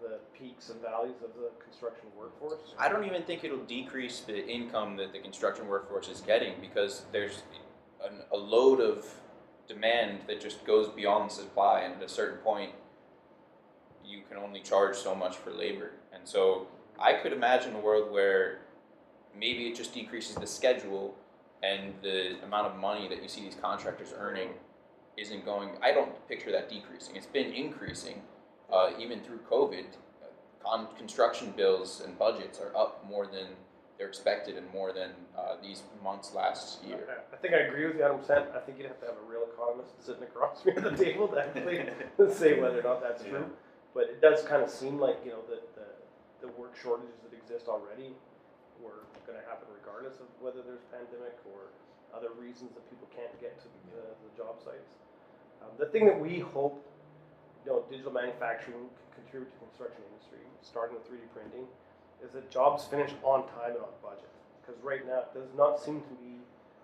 the 0.00 0.18
peaks 0.38 0.68
and 0.68 0.80
valleys 0.82 1.22
of 1.24 1.30
the 1.34 1.50
construction 1.62 2.08
workforce. 2.18 2.74
I 2.78 2.88
don't 2.88 3.04
even 3.04 3.22
think 3.22 3.44
it'll 3.44 3.64
decrease 3.64 4.20
the 4.20 4.46
income 4.46 4.96
that 4.96 5.12
the 5.12 5.18
construction 5.18 5.66
workforce 5.66 6.08
is 6.08 6.20
getting 6.20 6.54
because 6.60 7.02
there's 7.12 7.42
an, 8.04 8.18
a 8.32 8.36
load 8.36 8.80
of 8.80 9.06
demand 9.66 10.20
that 10.26 10.40
just 10.40 10.64
goes 10.66 10.88
beyond 10.88 11.30
the 11.30 11.34
supply, 11.34 11.80
and 11.80 11.94
at 11.94 12.02
a 12.02 12.08
certain 12.08 12.38
point, 12.38 12.72
you 14.04 14.20
can 14.28 14.36
only 14.36 14.60
charge 14.60 14.96
so 14.96 15.14
much 15.14 15.36
for 15.36 15.50
labor. 15.52 15.92
And 16.12 16.28
so, 16.28 16.66
I 16.98 17.14
could 17.14 17.32
imagine 17.32 17.74
a 17.74 17.80
world 17.80 18.12
where 18.12 18.58
maybe 19.38 19.66
it 19.66 19.74
just 19.74 19.94
decreases 19.94 20.36
the 20.36 20.46
schedule 20.46 21.14
and 21.62 21.94
the 22.02 22.36
amount 22.44 22.66
of 22.66 22.76
money 22.76 23.08
that 23.08 23.22
you 23.22 23.28
see 23.28 23.40
these 23.40 23.56
contractors 23.60 24.12
earning 24.16 24.50
isn't 25.16 25.44
going. 25.44 25.70
I 25.82 25.92
don't 25.92 26.12
picture 26.28 26.50
that 26.52 26.68
decreasing. 26.68 27.16
It's 27.16 27.26
been 27.26 27.52
increasing, 27.52 28.22
uh, 28.72 28.90
even 28.98 29.20
through 29.20 29.40
COVID. 29.50 29.84
Con- 30.64 30.88
construction 30.96 31.52
bills 31.56 32.00
and 32.04 32.18
budgets 32.18 32.58
are 32.58 32.74
up 32.76 33.04
more 33.06 33.26
than 33.26 33.48
they're 33.98 34.08
expected 34.08 34.56
and 34.56 34.66
more 34.72 34.92
than 34.92 35.10
uh, 35.38 35.54
these 35.62 35.82
months 36.02 36.32
last 36.34 36.82
year. 36.82 36.98
I 37.32 37.36
think 37.36 37.52
I 37.54 37.68
agree 37.68 37.86
with 37.86 37.96
you 37.96 38.02
100. 38.02 38.18
percent 38.18 38.44
I 38.56 38.60
think 38.64 38.78
you'd 38.78 38.88
have 38.88 38.98
to 39.04 39.06
have 39.12 39.20
a 39.20 39.26
real 39.30 39.44
economist 39.52 39.92
sitting 40.02 40.24
across 40.24 40.62
from 40.64 40.72
you 40.72 40.78
at 40.80 40.96
the 40.96 41.04
table 41.04 41.28
to 41.28 41.38
actually 41.38 41.84
say 42.34 42.58
whether 42.58 42.80
or 42.80 42.82
not 42.82 43.02
that's 43.04 43.22
Yeah. 43.22 43.30
true. 43.44 43.46
But 43.94 44.10
it 44.10 44.18
does 44.24 44.42
kind 44.42 44.64
of 44.64 44.70
seem 44.72 44.98
like 44.98 45.20
you 45.22 45.30
know 45.36 45.44
that 45.52 45.62
the, 45.76 45.86
the 46.42 46.50
work 46.58 46.74
shortages 46.74 47.20
that 47.22 47.36
exist 47.36 47.68
already 47.68 48.10
were 48.82 49.06
going 49.28 49.38
to 49.38 49.44
happen 49.46 49.68
regardless 49.70 50.18
of 50.18 50.26
whether 50.42 50.64
there's 50.66 50.82
pandemic 50.90 51.36
or 51.46 51.70
other 52.10 52.32
reasons 52.40 52.72
that 52.74 52.82
people 52.90 53.06
can't 53.14 53.30
get 53.38 53.54
to 53.62 53.68
the, 53.94 54.02
the 54.26 54.30
job 54.34 54.58
sites. 54.64 54.90
Um, 55.64 55.72
the 55.78 55.86
thing 55.86 56.04
that 56.06 56.18
we 56.18 56.40
hope, 56.40 56.84
you 57.64 57.72
know, 57.72 57.84
digital 57.88 58.12
manufacturing 58.12 58.76
can 58.76 59.24
contribute 59.24 59.48
to 59.48 59.56
the 59.56 59.64
construction 59.66 60.02
industry, 60.12 60.44
starting 60.60 60.96
with 60.96 61.08
3D 61.08 61.24
printing, 61.32 61.64
is 62.24 62.32
that 62.32 62.50
jobs 62.50 62.84
finish 62.84 63.10
on 63.22 63.48
time 63.56 63.72
and 63.72 63.80
on 63.80 63.94
budget. 64.02 64.28
Because 64.60 64.80
right 64.82 65.06
now, 65.06 65.24
it 65.24 65.34
does 65.34 65.48
not 65.56 65.80
seem 65.80 66.00
to 66.00 66.14
be 66.20 66.36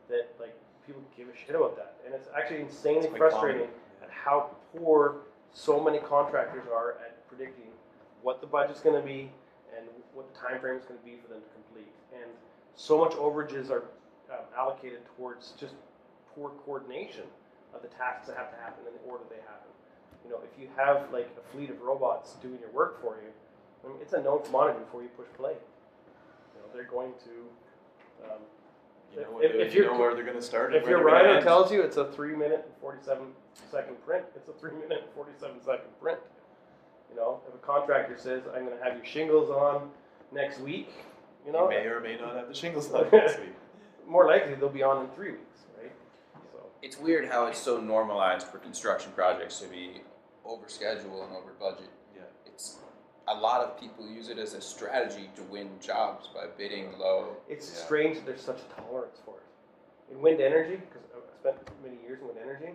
that 0.08 0.32
like 0.40 0.56
people 0.86 1.02
give 1.16 1.28
a 1.28 1.36
shit 1.36 1.54
about 1.54 1.76
that, 1.76 1.96
and 2.04 2.14
it's 2.14 2.28
actually 2.36 2.60
insanely 2.60 3.08
It's 3.08 3.16
frustrating 3.16 3.68
at 4.02 4.10
how 4.10 4.50
poor 4.76 5.28
so 5.52 5.80
many 5.80 5.98
contractors 5.98 6.64
are 6.72 6.92
at 7.04 7.26
predicting 7.28 7.70
what 8.22 8.40
the 8.40 8.46
budget's 8.46 8.80
going 8.80 9.00
to 9.00 9.06
be 9.06 9.30
and 9.76 9.86
what 10.14 10.32
the 10.32 10.38
time 10.38 10.60
frame 10.60 10.76
is 10.76 10.84
going 10.84 10.98
to 10.98 11.04
be 11.04 11.16
for 11.22 11.32
them 11.32 11.40
to 11.40 11.48
complete. 11.54 11.92
And 12.12 12.30
so 12.76 12.98
much 12.98 13.12
overages 13.12 13.70
are 13.70 13.84
um, 14.30 14.44
allocated 14.56 15.00
towards 15.16 15.52
just 15.58 15.74
poor 16.34 16.50
coordination 16.64 17.24
of 17.74 17.82
the 17.82 17.88
tasks 17.88 18.26
that 18.28 18.36
have 18.36 18.50
to 18.50 18.56
happen 18.56 18.84
in 18.86 18.92
the 18.94 19.10
order 19.10 19.24
they 19.30 19.36
happen. 19.42 19.70
You 20.24 20.30
know, 20.30 20.40
if 20.44 20.58
you 20.60 20.68
have 20.76 21.10
like 21.12 21.30
a 21.38 21.44
fleet 21.52 21.70
of 21.70 21.80
robots 21.80 22.34
doing 22.42 22.58
your 22.60 22.70
work 22.70 23.00
for 23.00 23.16
you, 23.16 23.30
I 23.84 23.88
mean, 23.88 23.98
it's 24.00 24.12
a 24.12 24.20
known 24.22 24.42
commodity 24.44 24.80
before 24.80 25.02
you 25.02 25.08
push 25.16 25.28
play. 25.36 25.52
You 26.54 26.60
know, 26.60 26.66
they're 26.74 26.84
going 26.90 27.12
to. 27.24 28.30
Um, 28.30 28.40
You 29.14 29.22
know, 29.22 29.40
If- 29.42 29.54
if, 29.56 29.74
you 29.74 29.84
know 29.86 29.98
where 29.98 30.14
they're 30.14 30.22
going 30.24 30.36
to 30.36 30.42
start. 30.42 30.66
and 30.72 30.76
if 30.76 30.88
your 30.88 30.98
they're 31.00 31.08
gonna 31.08 31.16
rider 31.24 31.34
end. 31.38 31.44
tells 31.44 31.72
you 31.72 31.82
it's 31.82 31.96
a 31.96 32.12
three 32.12 32.36
minute 32.36 32.62
and 32.64 32.74
forty 32.80 33.02
seven 33.02 33.34
second 33.68 33.96
print, 34.06 34.24
it's 34.36 34.48
a 34.48 34.52
three 34.52 34.70
minute 34.72 35.02
and 35.02 35.12
forty 35.16 35.32
seven 35.36 35.60
second 35.60 35.90
print. 36.00 36.20
You 37.10 37.16
know, 37.16 37.40
if 37.48 37.54
a 37.54 37.58
contractor 37.58 38.16
says 38.16 38.42
I'm 38.54 38.64
going 38.66 38.76
to 38.78 38.84
have 38.84 38.94
your 38.96 39.04
shingles 39.04 39.50
on 39.50 39.90
next 40.30 40.60
week, 40.60 40.92
you 41.44 41.50
know, 41.50 41.64
you 41.64 41.70
may 41.70 41.86
or 41.86 41.98
may 42.00 42.16
not 42.18 42.36
have 42.36 42.46
the 42.46 42.54
shingles 42.54 42.92
on 42.92 43.08
next 43.12 43.40
week. 43.40 43.54
more 44.06 44.26
likely 44.26 44.54
they'll 44.54 44.68
be 44.68 44.84
on 44.84 45.02
in 45.04 45.10
three 45.10 45.32
weeks, 45.32 45.58
It's 46.82 46.98
weird 46.98 47.28
how 47.28 47.46
it's 47.46 47.58
so 47.58 47.78
normalized 47.80 48.46
for 48.46 48.58
construction 48.58 49.12
projects 49.14 49.58
to 49.60 49.68
be 49.68 50.00
over 50.44 50.68
schedule 50.68 51.24
and 51.24 51.36
over 51.36 51.52
budget. 51.58 51.90
Yeah. 52.16 52.22
It's 52.46 52.78
a 53.28 53.34
lot 53.34 53.60
of 53.60 53.78
people 53.78 54.08
use 54.08 54.28
it 54.28 54.38
as 54.38 54.54
a 54.54 54.60
strategy 54.60 55.28
to 55.36 55.42
win 55.44 55.68
jobs 55.80 56.28
by 56.34 56.46
bidding 56.56 56.98
low. 56.98 57.36
it's 57.48 57.70
Yeah. 57.70 57.84
strange 57.84 58.16
that 58.16 58.26
there's 58.26 58.40
such 58.40 58.60
a 58.62 58.80
tolerance 58.80 59.18
for 59.24 59.36
it. 59.36 60.12
In 60.12 60.20
wind 60.22 60.40
energy, 60.40 60.76
because 60.76 61.02
I 61.14 61.18
spent 61.40 61.56
many 61.84 61.96
years 62.02 62.20
in 62.20 62.26
wind 62.28 62.38
energy, 62.42 62.74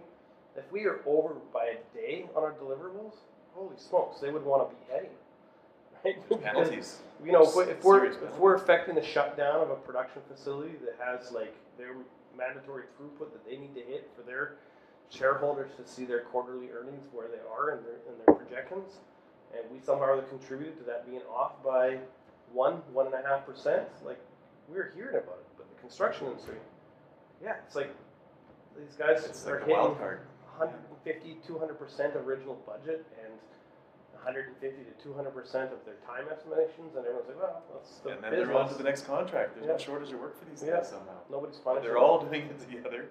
if 0.55 0.71
we 0.71 0.85
are 0.85 1.01
over 1.05 1.33
by 1.51 1.65
a 1.65 1.77
day 1.97 2.29
on 2.35 2.43
our 2.43 2.53
deliverables, 2.53 3.15
holy 3.53 3.75
smokes, 3.77 4.19
they 4.21 4.31
would 4.31 4.45
want 4.45 4.69
to 4.69 4.75
be 4.75 4.91
heading. 4.91 5.09
Right? 6.05 6.43
Penalties. 6.43 7.01
You 7.23 7.31
know, 7.31 7.41
if, 7.41 7.55
we- 7.55 7.63
if 7.63 7.83
we're 7.83 8.05
if 8.05 8.37
we're 8.37 8.53
affecting 8.53 8.93
the 8.93 9.01
shutdown 9.03 9.61
of 9.61 9.71
a 9.71 9.75
production 9.75 10.21
facility 10.31 10.75
that 10.85 10.95
has 11.03 11.31
like 11.31 11.55
their 11.79 11.95
mandatory 12.37 12.83
throughput 12.97 13.31
that 13.31 13.45
they 13.45 13.57
need 13.57 13.73
to 13.75 13.81
hit 13.81 14.09
for 14.15 14.21
their 14.23 14.55
shareholders 15.09 15.71
to 15.77 15.87
see 15.87 16.05
their 16.05 16.21
quarterly 16.21 16.69
earnings 16.71 17.07
where 17.13 17.27
they 17.27 17.41
are 17.51 17.75
and 17.77 17.85
their 17.85 17.99
and 18.09 18.17
their 18.25 18.35
projections, 18.35 18.99
and 19.53 19.63
we 19.71 19.79
somehow 19.79 20.19
contributed 20.29 20.77
to 20.77 20.83
that 20.83 21.05
being 21.09 21.21
off 21.33 21.63
by 21.63 21.97
one 22.53 22.81
one 22.93 23.05
and 23.07 23.15
a 23.15 23.27
half 23.27 23.45
percent, 23.45 23.87
like 24.05 24.19
we're 24.67 24.91
hearing 24.95 25.15
about 25.15 25.39
it. 25.39 25.47
But 25.57 25.69
the 25.73 25.79
construction 25.81 26.27
industry, 26.27 26.57
yeah, 27.43 27.55
it's 27.65 27.75
like 27.75 27.93
these 28.77 28.95
guys 28.97 29.23
It's 29.25 29.45
are 29.47 29.59
like 29.59 29.67
hitting 29.67 29.77
150, 30.57 31.37
200 31.45 31.79
percent 31.79 32.15
original 32.15 32.55
budget 32.65 33.05
and 33.23 33.33
150 34.25 34.57
to 34.83 34.93
200 35.05 35.29
percent 35.31 35.69
of 35.71 35.77
their 35.85 36.01
time 36.01 36.25
estimations, 36.33 36.97
and 36.97 37.05
everyone's 37.05 37.29
like, 37.29 37.37
well, 37.37 37.61
that's 37.73 38.01
the 38.01 38.09
And 38.17 38.23
then 38.25 38.31
business. 38.33 38.47
they're 38.49 38.57
on 38.57 38.67
to 38.69 38.75
the 38.75 38.83
next 38.83 39.05
contract. 39.05 39.53
There's 39.53 39.67
no 39.69 39.77
Yeah. 39.77 39.85
shortage 39.85 40.11
of 40.11 40.19
work 40.19 40.33
for 40.37 40.45
these 40.49 40.63
Yeah. 40.65 40.81
guys 40.81 40.89
somehow. 40.89 41.21
Nobody's 41.29 41.61
But 41.61 41.77
punishing. 41.77 41.85
they're 41.87 42.01
all 42.01 42.19
doing 42.25 42.49
it 42.49 42.59
together. 42.59 43.05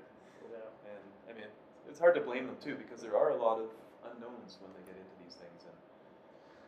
Yeah. 0.51 0.91
And 0.91 1.03
I 1.31 1.33
mean, 1.39 1.51
it's 1.89 2.01
hard 2.03 2.15
to 2.17 2.21
blame 2.21 2.47
them 2.51 2.59
too 2.59 2.75
because 2.75 3.01
there 3.01 3.17
are 3.17 3.31
a 3.31 3.37
lot 3.39 3.61
of 3.63 3.71
unknowns 4.11 4.59
when 4.61 4.75
they 4.75 4.83
get 4.91 4.99
into 4.99 5.15
these 5.23 5.39
things, 5.39 5.63
and 5.71 5.77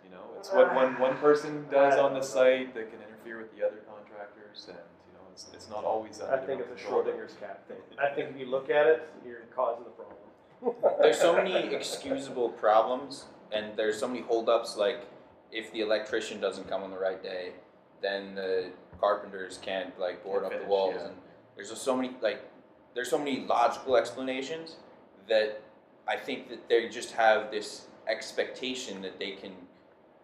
you 0.07 0.11
know, 0.15 0.23
it's 0.39 0.53
what 0.55 0.73
one 0.75 0.95
one 1.03 1.17
person 1.27 1.67
does 1.69 1.99
on 1.99 2.15
the 2.15 2.23
site 2.23 2.73
that 2.75 2.87
can 2.91 3.03
interfere 3.03 3.39
with 3.39 3.51
the 3.59 3.67
other 3.67 3.83
contractors, 3.91 4.69
and 4.71 4.79
you 5.11 5.13
know, 5.19 5.27
it's, 5.33 5.51
it's 5.53 5.69
not 5.69 5.83
always 5.83 6.23
I 6.23 6.35
under 6.39 6.47
think 6.47 6.63
their 6.63 6.71
it's 6.73 6.83
a 6.83 6.85
control. 6.87 7.03
Schrodinger's 7.03 7.35
cat 7.35 7.67
thing. 7.67 7.83
I 7.99 8.15
think 8.15 8.31
if 8.31 8.37
you 8.39 8.47
look 8.47 8.71
at 8.71 8.87
it, 8.87 9.09
you're 9.27 9.43
causing 9.55 9.83
the 9.83 9.91
problem. 9.91 10.23
There's 11.03 11.19
so 11.21 11.35
many 11.35 11.75
excusable 11.75 12.49
problems, 12.49 13.27
and 13.57 13.77
there's 13.77 13.99
so 13.99 14.09
many 14.09 14.21
holdups. 14.21 14.77
Like 14.77 15.07
if 15.53 15.73
the 15.73 15.81
electrician 15.81 16.41
doesn't 16.41 16.69
come 16.69 16.83
on 16.83 16.91
the 16.91 16.99
right 16.99 17.23
day, 17.23 17.53
then 18.03 18.35
the 18.35 18.71
carpenters 19.01 19.59
can't 19.63 19.99
like 19.99 20.23
board 20.23 20.43
Can't 20.43 20.55
up 20.55 20.61
the 20.61 20.67
walls, 20.69 20.95
yeah. 20.97 21.07
and 21.07 21.15
there's 21.55 21.71
just 21.71 21.83
so 21.83 21.97
many 21.97 22.15
like 22.21 22.43
there's 22.95 23.11
so 23.11 23.19
many 23.19 23.41
logical 23.47 23.97
explanations 23.97 24.77
that 25.29 25.63
I 26.09 26.17
think 26.17 26.49
that 26.49 26.69
they 26.69 26.89
just 26.89 27.13
have 27.13 27.51
this 27.51 27.87
expectation 28.09 29.03
that 29.03 29.19
they 29.19 29.33
can 29.33 29.53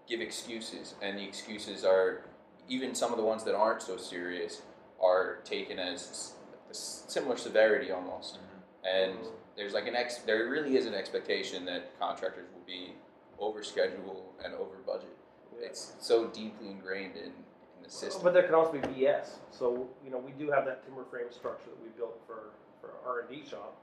give 0.09 0.21
excuses, 0.21 0.95
and 1.03 1.19
the 1.19 1.25
excuses 1.25 1.85
are 1.85 2.23
even 2.69 2.95
some 2.95 3.11
of 3.11 3.19
the 3.19 3.25
ones 3.25 3.45
that 3.45 3.55
aren't 3.55 3.83
so 3.83 3.97
serious 3.97 4.63
are 5.03 5.39
taken 5.45 5.79
as 5.79 6.35
similar 6.71 7.37
severity 7.37 7.91
almost, 7.91 8.37
mm-hmm. 8.37 8.87
and 8.87 9.19
there's 9.57 9.75
like 9.75 9.87
an 9.87 9.95
ex 9.95 10.19
there 10.19 10.49
really 10.49 10.77
is 10.77 10.87
an 10.87 10.95
expectation 10.95 11.65
that 11.67 11.99
contractors 11.99 12.47
will 12.55 12.67
be 12.67 12.95
over 13.43 13.63
schedule 13.63 14.33
and 14.45 14.55
over 14.55 14.77
budget. 14.87 15.15
It's 15.61 15.93
so 16.01 16.29
deeply 16.29 16.69
ingrained 16.69 17.17
in, 17.17 17.25
in 17.27 17.83
the 17.83 17.91
system. 17.91 18.23
But 18.23 18.33
there 18.33 18.45
can 18.45 18.55
also 18.55 18.73
be 18.73 18.79
BS. 18.79 19.39
So 19.51 19.89
you 20.05 20.11
know, 20.11 20.19
we 20.19 20.33
do 20.33 20.51
have 20.51 20.65
that 20.67 20.85
timber 20.85 21.05
frame 21.11 21.31
structure 21.31 21.71
that 21.71 21.83
we 21.83 21.91
built 21.97 22.19
for 22.27 22.51
for 22.81 22.91
our 23.05 23.17
R 23.17 23.21
and 23.21 23.29
D 23.29 23.49
shop, 23.49 23.77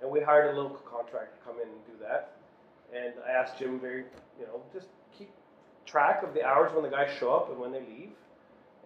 and 0.00 0.10
we 0.10 0.20
hired 0.20 0.54
a 0.56 0.60
local 0.60 0.78
contractor 0.78 1.36
to 1.36 1.44
come 1.44 1.56
in 1.56 1.68
and 1.68 1.84
do 1.86 1.92
that. 2.00 2.36
And 2.94 3.12
I 3.26 3.32
asked 3.32 3.58
Jim 3.58 3.78
very, 3.78 4.04
you 4.38 4.46
know, 4.46 4.62
just 4.72 4.88
keep 5.16 5.30
track 5.86 6.22
of 6.24 6.34
the 6.34 6.44
hours 6.44 6.72
when 6.72 6.82
the 6.82 6.88
guys 6.88 7.10
show 7.18 7.32
up 7.32 7.50
and 7.50 7.60
when 7.60 7.70
they 7.72 7.80
leave. 7.80 8.10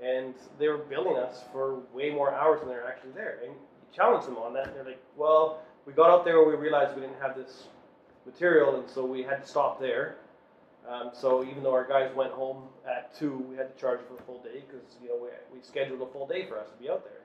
And 0.02 0.34
they 0.58 0.68
were 0.68 0.78
billing 0.78 1.16
us 1.16 1.44
for 1.52 1.78
way 1.94 2.10
more 2.10 2.34
hours 2.34 2.60
than 2.60 2.68
they're 2.68 2.86
actually 2.86 3.12
there. 3.12 3.38
And 3.42 3.52
you 3.52 3.58
challenge 3.94 4.26
them 4.26 4.36
on 4.36 4.52
that, 4.54 4.66
and 4.66 4.76
they're 4.76 4.84
like, 4.84 5.02
"Well, 5.16 5.62
we 5.86 5.92
got 5.92 6.10
out 6.10 6.24
there, 6.24 6.42
and 6.42 6.50
we 6.50 6.56
realized 6.56 6.94
we 6.94 7.00
didn't 7.00 7.20
have 7.20 7.36
this 7.36 7.68
material, 8.26 8.76
and 8.76 8.88
so 8.88 9.04
we 9.04 9.22
had 9.22 9.42
to 9.42 9.48
stop 9.48 9.80
there." 9.80 10.16
Um, 10.88 11.10
so 11.14 11.42
even 11.44 11.62
though 11.62 11.72
our 11.72 11.86
guys 11.86 12.14
went 12.14 12.32
home 12.32 12.64
at 12.86 13.14
two, 13.16 13.38
we 13.48 13.56
had 13.56 13.74
to 13.74 13.80
charge 13.80 14.00
for 14.06 14.16
a 14.20 14.22
full 14.26 14.42
day 14.42 14.62
because 14.66 14.84
you 15.02 15.08
know 15.08 15.16
we, 15.20 15.28
we 15.52 15.62
scheduled 15.62 16.02
a 16.02 16.06
full 16.12 16.26
day 16.26 16.46
for 16.46 16.58
us 16.58 16.68
to 16.68 16.76
be 16.82 16.90
out 16.90 17.04
there. 17.04 17.20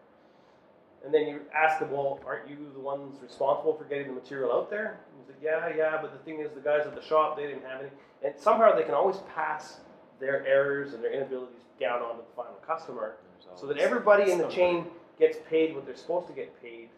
And 1.04 1.14
then 1.14 1.28
you 1.28 1.42
ask 1.56 1.80
them, 1.80 1.92
well, 1.92 2.20
aren't 2.26 2.50
you 2.50 2.58
the 2.74 2.80
ones 2.80 3.16
responsible 3.22 3.74
for 3.74 3.86
getting 3.86 4.08
the 4.08 4.14
material 4.14 4.52
out 4.52 4.70
there? 4.70 5.00
And 5.18 5.28
like, 5.28 5.38
yeah, 5.42 5.76
yeah, 5.76 5.98
but 6.02 6.12
the 6.12 6.20
thing 6.20 6.42
is, 6.42 6.52
the 6.52 6.60
guys 6.62 6.86
at 6.86 6.96
the 6.96 7.02
shop 7.02 7.38
they 7.38 7.48
didn't 7.48 7.64
have 7.64 7.82
any, 7.82 7.90
and 8.24 8.34
somehow 8.38 8.76
they 8.76 8.84
can 8.84 8.94
always 8.94 9.18
pass 9.34 9.80
their 10.20 10.46
errors 10.46 10.94
and 10.94 11.04
their 11.04 11.14
inabilities 11.14 11.64
down 11.80 12.02
onto 12.02 12.18
the 12.18 12.36
final 12.36 12.56
customer, 12.66 13.16
so 13.56 13.66
that 13.66 13.78
everybody 13.78 14.32
in 14.32 14.38
the 14.38 14.48
chain 14.48 14.86
gets 15.18 15.38
paid 15.50 15.74
what 15.76 15.86
they're 15.86 15.96
supposed 15.96 16.28
to 16.28 16.34
get 16.34 16.62
paid, 16.62 16.90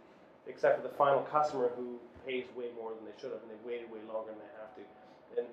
except 0.47 0.81
for 0.81 0.87
the 0.87 0.93
final 0.95 1.21
customer 1.21 1.71
who 1.75 1.99
pays 2.25 2.45
way 2.55 2.69
more 2.77 2.91
than 2.93 3.03
they 3.05 3.15
should 3.19 3.31
have, 3.31 3.41
and 3.41 3.51
they 3.51 3.61
waited 3.65 3.89
way 3.91 4.01
longer 4.07 4.31
than 4.31 4.41
they 4.41 4.53
have 4.59 4.71
to. 4.77 4.83
And 5.37 5.47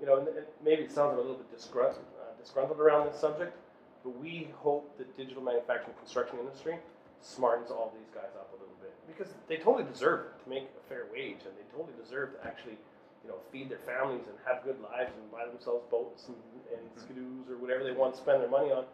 you 0.00 0.06
know, 0.06 0.18
and, 0.18 0.28
and 0.28 0.46
maybe 0.64 0.82
it 0.86 0.92
sounds 0.92 1.14
a 1.14 1.20
little 1.20 1.38
bit 1.38 1.50
disgruntled, 1.50 2.06
uh, 2.22 2.30
disgruntled 2.40 2.78
around 2.78 3.10
this 3.10 3.18
subject, 3.18 3.56
but 4.04 4.14
we 4.18 4.48
hope 4.62 4.86
that 4.98 5.10
digital 5.16 5.42
manufacturing 5.42 5.96
construction 5.98 6.38
industry 6.38 6.78
smartens 7.18 7.70
all 7.70 7.90
these 7.98 8.08
guys 8.14 8.30
up 8.38 8.46
a 8.54 8.58
little 8.62 8.78
bit 8.78 8.94
because 9.10 9.34
they 9.48 9.56
totally 9.56 9.82
deserve 9.82 10.30
to 10.42 10.46
make 10.48 10.70
a 10.78 10.82
fair 10.88 11.10
wage, 11.12 11.42
and 11.42 11.52
they 11.58 11.66
totally 11.74 11.94
deserve 11.98 12.38
to 12.38 12.46
actually, 12.46 12.78
you 13.24 13.28
know, 13.28 13.36
feed 13.50 13.68
their 13.68 13.82
families 13.82 14.22
and 14.30 14.38
have 14.46 14.62
good 14.62 14.78
lives 14.80 15.10
and 15.18 15.26
buy 15.32 15.44
themselves 15.46 15.82
boats 15.90 16.28
and, 16.28 16.38
and 16.70 16.84
skidoos 16.94 17.50
or 17.50 17.58
whatever 17.58 17.82
they 17.82 17.92
want 17.92 18.14
to 18.14 18.20
spend 18.20 18.40
their 18.40 18.50
money 18.50 18.70
on. 18.70 18.84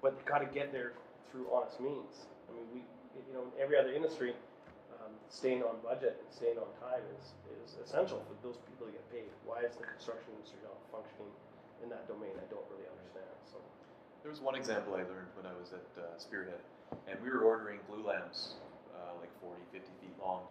But 0.00 0.16
they've 0.16 0.26
got 0.26 0.38
to 0.38 0.48
get 0.48 0.72
there 0.72 0.92
through 1.30 1.46
honest 1.52 1.80
means. 1.80 2.30
I 2.48 2.56
mean, 2.56 2.64
we, 2.72 2.80
you 3.28 3.34
know, 3.34 3.42
in 3.42 3.52
every 3.60 3.76
other 3.76 3.92
industry, 3.92 4.32
um, 5.08 5.16
staying 5.32 5.64
on 5.64 5.80
budget 5.80 6.20
and 6.20 6.28
staying 6.28 6.60
on 6.60 6.68
time 6.76 7.00
is, 7.16 7.32
is 7.64 7.80
essential 7.80 8.20
for 8.28 8.36
those 8.44 8.60
people 8.68 8.84
to 8.86 8.92
get 8.92 9.04
paid. 9.08 9.32
Why 9.48 9.64
is 9.64 9.76
the 9.80 9.88
construction 9.88 10.36
industry 10.36 10.60
not 10.60 10.76
functioning 10.92 11.32
in 11.80 11.88
that 11.88 12.04
domain? 12.04 12.36
I 12.36 12.44
don't 12.52 12.64
really 12.68 12.84
understand. 12.84 13.32
So, 13.48 13.56
There 14.20 14.30
was 14.30 14.44
one 14.44 14.54
example 14.54 14.92
I 14.94 15.08
learned 15.08 15.32
when 15.32 15.48
I 15.48 15.56
was 15.56 15.72
at 15.72 15.88
uh, 15.96 16.12
Spearhead, 16.20 16.60
and 17.08 17.16
we 17.24 17.32
were 17.32 17.40
ordering 17.48 17.80
glulams 17.88 18.60
uh, 18.92 19.16
like 19.16 19.32
40, 19.40 19.64
50 19.72 19.88
feet 20.04 20.16
long. 20.20 20.44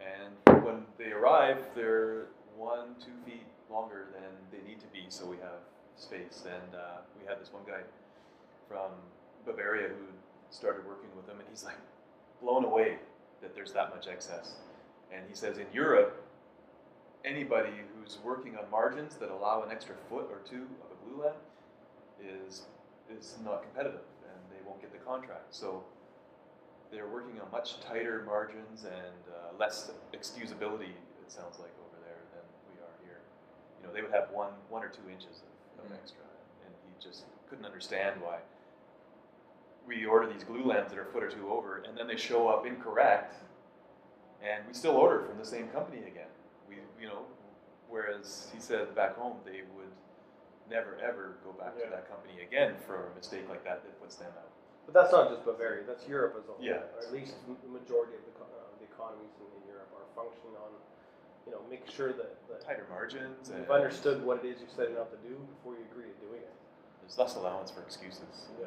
And 0.00 0.32
when 0.64 0.88
they 0.96 1.12
arrive, 1.12 1.60
they're 1.76 2.32
one, 2.56 2.96
two 2.96 3.12
feet 3.28 3.44
longer 3.68 4.08
than 4.16 4.32
they 4.48 4.64
need 4.64 4.80
to 4.80 4.88
be, 4.88 5.04
so 5.12 5.28
we 5.28 5.36
have 5.44 5.60
space. 5.96 6.48
And 6.48 6.72
uh, 6.72 7.04
we 7.20 7.28
had 7.28 7.36
this 7.36 7.52
one 7.52 7.62
guy 7.68 7.84
from 8.64 8.96
Bavaria 9.44 9.88
who 9.88 10.08
started 10.48 10.88
working 10.88 11.12
with 11.14 11.26
them, 11.26 11.36
and 11.36 11.48
he's 11.52 11.64
like 11.64 11.76
blown 12.40 12.64
away 12.64 12.96
that 13.42 13.54
there's 13.54 13.72
that 13.72 13.94
much 13.94 14.06
excess. 14.08 14.54
And 15.12 15.22
he 15.28 15.34
says 15.34 15.58
in 15.58 15.66
Europe, 15.72 16.22
anybody 17.24 17.72
who's 17.94 18.18
working 18.24 18.56
on 18.56 18.70
margins 18.70 19.16
that 19.16 19.30
allow 19.30 19.62
an 19.62 19.70
extra 19.70 19.94
foot 20.08 20.28
or 20.30 20.38
two 20.48 20.66
of 20.84 20.90
a 20.92 20.98
glulam 21.04 21.34
is 22.22 22.62
is 23.10 23.36
not 23.44 23.62
competitive, 23.62 24.06
and 24.22 24.38
they 24.50 24.62
won't 24.66 24.80
get 24.80 24.92
the 24.92 24.98
contract. 24.98 25.52
So 25.54 25.82
they're 26.92 27.08
working 27.08 27.40
on 27.40 27.50
much 27.50 27.80
tighter 27.80 28.22
margins 28.24 28.84
and 28.84 29.22
uh, 29.34 29.58
less 29.58 29.90
excusability. 30.12 30.94
It 31.24 31.28
sounds 31.32 31.58
like 31.58 31.74
over 31.82 31.98
there 32.06 32.22
than 32.34 32.44
we 32.70 32.78
are 32.78 32.94
here. 33.04 33.18
You 33.80 33.86
know, 33.88 33.92
they 33.92 34.02
would 34.02 34.12
have 34.12 34.30
one 34.30 34.52
one 34.68 34.84
or 34.84 34.88
two 34.88 35.08
inches 35.10 35.42
of, 35.42 35.84
of 35.84 35.90
Mhm. 35.90 35.96
extra, 36.00 36.22
and 36.64 36.72
he 36.86 36.92
just 37.02 37.24
couldn't 37.48 37.64
understand 37.66 38.20
why 38.22 38.38
we 39.86 40.04
order 40.06 40.30
these 40.32 40.44
glulams 40.44 40.88
that 40.90 40.98
are 40.98 41.08
a 41.08 41.12
foot 41.12 41.22
or 41.24 41.30
two 41.30 41.50
over, 41.50 41.82
and 41.86 41.96
then 41.96 42.06
they 42.06 42.16
show 42.16 42.48
up 42.48 42.66
incorrect, 42.66 43.34
and 44.42 44.64
we 44.66 44.72
still 44.74 44.92
order 44.96 45.24
from 45.26 45.38
the 45.38 45.44
same 45.44 45.68
company 45.68 45.98
again. 46.06 46.30
We, 46.68 46.76
you 47.00 47.08
know, 47.08 47.22
whereas 47.88 48.48
he 48.54 48.60
said 48.60 48.94
back 48.94 49.16
home 49.16 49.36
they 49.44 49.62
would 49.76 49.90
never 50.70 50.96
ever 51.02 51.36
go 51.44 51.50
back 51.52 51.74
Yeah. 51.76 51.86
to 51.86 51.90
that 51.90 52.08
company 52.08 52.42
again 52.46 52.76
for 52.86 53.10
a 53.10 53.14
mistake 53.16 53.48
like 53.48 53.64
that 53.64 53.82
that 53.82 54.00
puts 54.00 54.14
them 54.16 54.30
out. 54.38 54.46
But 54.86 54.94
that's 54.94 55.12
not 55.12 55.28
just 55.30 55.44
Bavaria, 55.44 55.82
that's 55.86 56.06
Europe 56.06 56.36
as 56.38 56.48
a 56.48 56.52
whole. 56.52 56.62
Yeah. 56.64 56.86
Or 56.94 57.02
at 57.02 57.12
least 57.12 57.34
the 57.46 57.68
majority 57.68 58.14
of 58.14 58.22
the, 58.26 58.32
uh, 58.38 58.46
the 58.78 58.86
economies 58.86 59.34
in, 59.42 59.50
Europe 59.68 59.90
are 59.98 60.06
functioning 60.14 60.54
on, 60.62 60.70
you 61.46 61.52
know, 61.52 61.60
make 61.68 61.90
sure 61.90 62.12
that, 62.14 62.38
that 62.48 62.62
Tighter 62.64 62.86
margins 62.88 63.50
and 63.50 63.58
you've 63.60 63.70
understood 63.70 64.22
what 64.24 64.44
it 64.44 64.48
is 64.48 64.60
you're 64.62 64.70
setting 64.70 64.96
out 64.96 65.10
to 65.10 65.18
do 65.28 65.34
before 65.58 65.74
you 65.74 65.82
agree 65.90 66.06
to 66.10 66.18
doing 66.26 66.40
it. 66.42 66.54
there's 67.02 67.18
less 67.18 67.34
allowance 67.34 67.70
for 67.70 67.82
excuses 67.82 68.46
Yeah. 68.60 68.66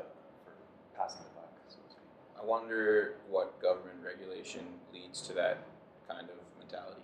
For 0.93 1.01
passing 1.01 1.21
the 1.23 1.29
buck, 1.41 1.49
so 1.67 1.77
to 1.85 1.89
speak. 1.91 2.05
I 2.39 2.45
wonder 2.45 3.15
what 3.29 3.59
government 3.61 3.97
regulation 4.03 4.61
leads 4.93 5.21
to 5.27 5.33
that 5.33 5.63
kind 6.07 6.27
of 6.29 6.37
mentality. 6.59 7.01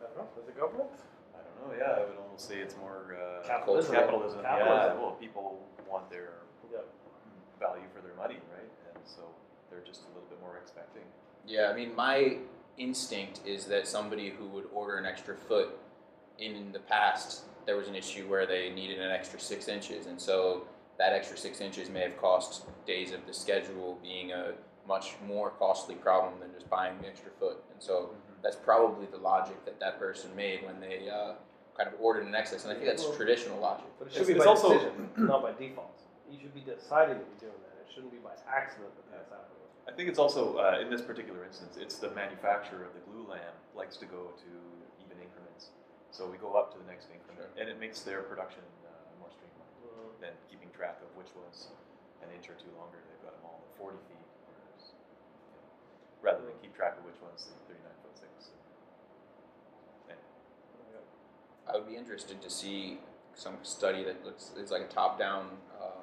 I 0.00 0.04
don't 0.06 0.16
know, 0.16 0.28
is 0.42 0.48
it 0.48 0.56
government? 0.58 0.88
I 1.34 1.38
don't 1.42 1.56
know. 1.68 1.74
Yeah, 1.78 1.92
I 1.92 2.00
would 2.00 2.18
almost 2.18 2.48
say 2.48 2.58
it's 2.58 2.76
more 2.76 3.16
uh, 3.16 3.46
Capitalism. 3.46 3.94
Capitalism. 3.94 4.40
Yeah. 4.42 4.94
Well, 4.94 5.16
people 5.20 5.60
want 5.88 6.10
their 6.10 6.30
Yeah. 6.72 6.78
value 7.58 7.84
for 7.94 8.00
their 8.02 8.14
money, 8.14 8.38
right? 8.52 8.68
And 8.94 9.04
so 9.04 9.22
they're 9.70 9.80
just 9.86 10.02
a 10.04 10.08
little 10.08 10.28
bit 10.28 10.40
more 10.40 10.58
expecting. 10.58 11.02
Yeah, 11.46 11.70
I 11.70 11.74
mean, 11.74 11.94
my 11.94 12.38
instinct 12.78 13.40
is 13.44 13.66
that 13.66 13.86
somebody 13.86 14.30
who 14.30 14.46
would 14.48 14.64
order 14.72 14.96
an 14.96 15.06
extra 15.06 15.36
foot 15.36 15.78
in 16.38 16.72
the 16.72 16.78
past, 16.80 17.42
there 17.66 17.76
was 17.76 17.88
an 17.88 17.94
issue 17.94 18.26
where 18.28 18.46
they 18.46 18.70
needed 18.70 18.98
an 19.00 19.10
extra 19.10 19.38
six 19.38 19.68
inches, 19.68 20.06
and 20.06 20.20
so 20.20 20.62
that 21.02 21.12
extra 21.12 21.36
six 21.36 21.60
inches 21.60 21.90
may 21.90 21.98
have 22.00 22.16
cost 22.16 22.62
days 22.86 23.10
of 23.10 23.26
the 23.26 23.34
schedule 23.34 23.98
being 24.02 24.30
a 24.30 24.52
much 24.86 25.14
more 25.26 25.50
costly 25.58 25.96
problem 25.96 26.32
than 26.38 26.50
just 26.54 26.70
buying 26.70 26.94
the 27.02 27.08
extra 27.08 27.30
foot. 27.40 27.58
And 27.72 27.82
so 27.82 28.10
that's 28.40 28.54
probably 28.54 29.06
the 29.10 29.16
logic 29.18 29.64
that 29.64 29.80
that 29.80 29.98
person 29.98 30.30
made 30.36 30.64
when 30.64 30.78
they 30.78 31.08
uh, 31.10 31.34
kind 31.76 31.88
of 31.92 31.94
ordered 32.00 32.24
an 32.26 32.36
excess, 32.36 32.62
and 32.62 32.70
I 32.72 32.76
think 32.76 32.86
that's 32.86 33.02
Well- 33.02 33.16
traditional 33.16 33.58
logic. 33.58 33.86
But 33.98 34.06
it 34.08 34.12
should 34.12 34.22
It's- 34.22 34.28
be 34.28 34.34
it's 34.38 34.44
by 34.44 34.50
also- 34.50 34.74
decision, 34.74 35.10
not 35.16 35.42
by 35.42 35.52
default. 35.58 35.90
You 36.30 36.38
should 36.38 36.54
be 36.54 36.60
deciding 36.60 37.18
that 37.18 37.26
you're 37.34 37.50
doing 37.50 37.62
that. 37.66 37.74
It 37.82 37.90
shouldn't 37.92 38.12
be 38.12 38.18
by 38.18 38.34
accident 38.46 38.94
that 38.94 39.06
that's 39.10 39.30
happening. 39.30 39.58
I 39.88 39.90
think 39.90 40.08
it's 40.08 40.20
also 40.20 40.56
uh, 40.58 40.78
in 40.80 40.88
this 40.88 41.02
particular 41.02 41.44
instance, 41.44 41.76
it's 41.76 41.98
the 41.98 42.10
manufacturer 42.12 42.84
of 42.84 42.94
the 42.94 43.00
glulam 43.10 43.50
likes 43.74 43.96
to 43.96 44.06
go 44.06 44.30
to 44.38 44.50
even 45.02 45.18
increments. 45.20 45.70
So 46.12 46.26
we 46.30 46.38
go 46.38 46.54
up 46.54 46.70
to 46.74 46.78
the 46.78 46.84
next 46.86 47.08
increment, 47.10 47.50
Sure. 47.50 47.60
and 47.60 47.68
it 47.68 47.80
makes 47.80 48.02
their 48.02 48.22
production 48.22 48.62
uh, 48.86 48.90
more 49.18 49.30
streamlined 49.34 49.74
Mhm. 49.82 50.20
than 50.20 50.32
keeping 50.72 50.78
track 50.80 50.98
of 51.02 51.08
which 51.16 51.28
was 51.36 51.68
an 52.22 52.28
inch 52.34 52.48
or 52.48 52.54
two 52.54 52.70
longer. 52.78 52.98
They've 53.08 53.22
got 53.24 53.36
them 53.36 53.44
all 53.44 53.60
at 53.60 53.78
40 53.78 53.96
feet, 54.08 54.26
whereas, 54.48 54.92
you 55.52 55.52
know, 55.52 55.68
rather 56.22 56.44
than 56.44 56.54
keep 56.62 56.74
track 56.74 56.96
of 56.98 57.04
which 57.04 57.20
one's 57.22 57.48
39 57.68 57.92
foot 58.02 58.16
six. 58.16 58.50
Anyway. 60.08 61.04
I 61.68 61.72
would 61.76 61.88
be 61.88 61.96
interested 61.96 62.40
to 62.42 62.50
see 62.50 62.98
some 63.34 63.56
study 63.62 64.04
that 64.04 64.24
looks 64.24 64.50
is 64.56 64.70
like 64.70 64.82
a 64.82 64.88
top-down. 64.92 65.46
Uh, 65.80 66.00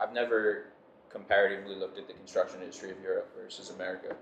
I've 0.00 0.12
never 0.12 0.66
comparatively 1.10 1.74
looked 1.74 1.98
at 1.98 2.06
the 2.08 2.14
construction 2.14 2.60
industry 2.60 2.90
of 2.90 3.00
Europe 3.02 3.30
versus 3.36 3.70
America, 3.70 4.16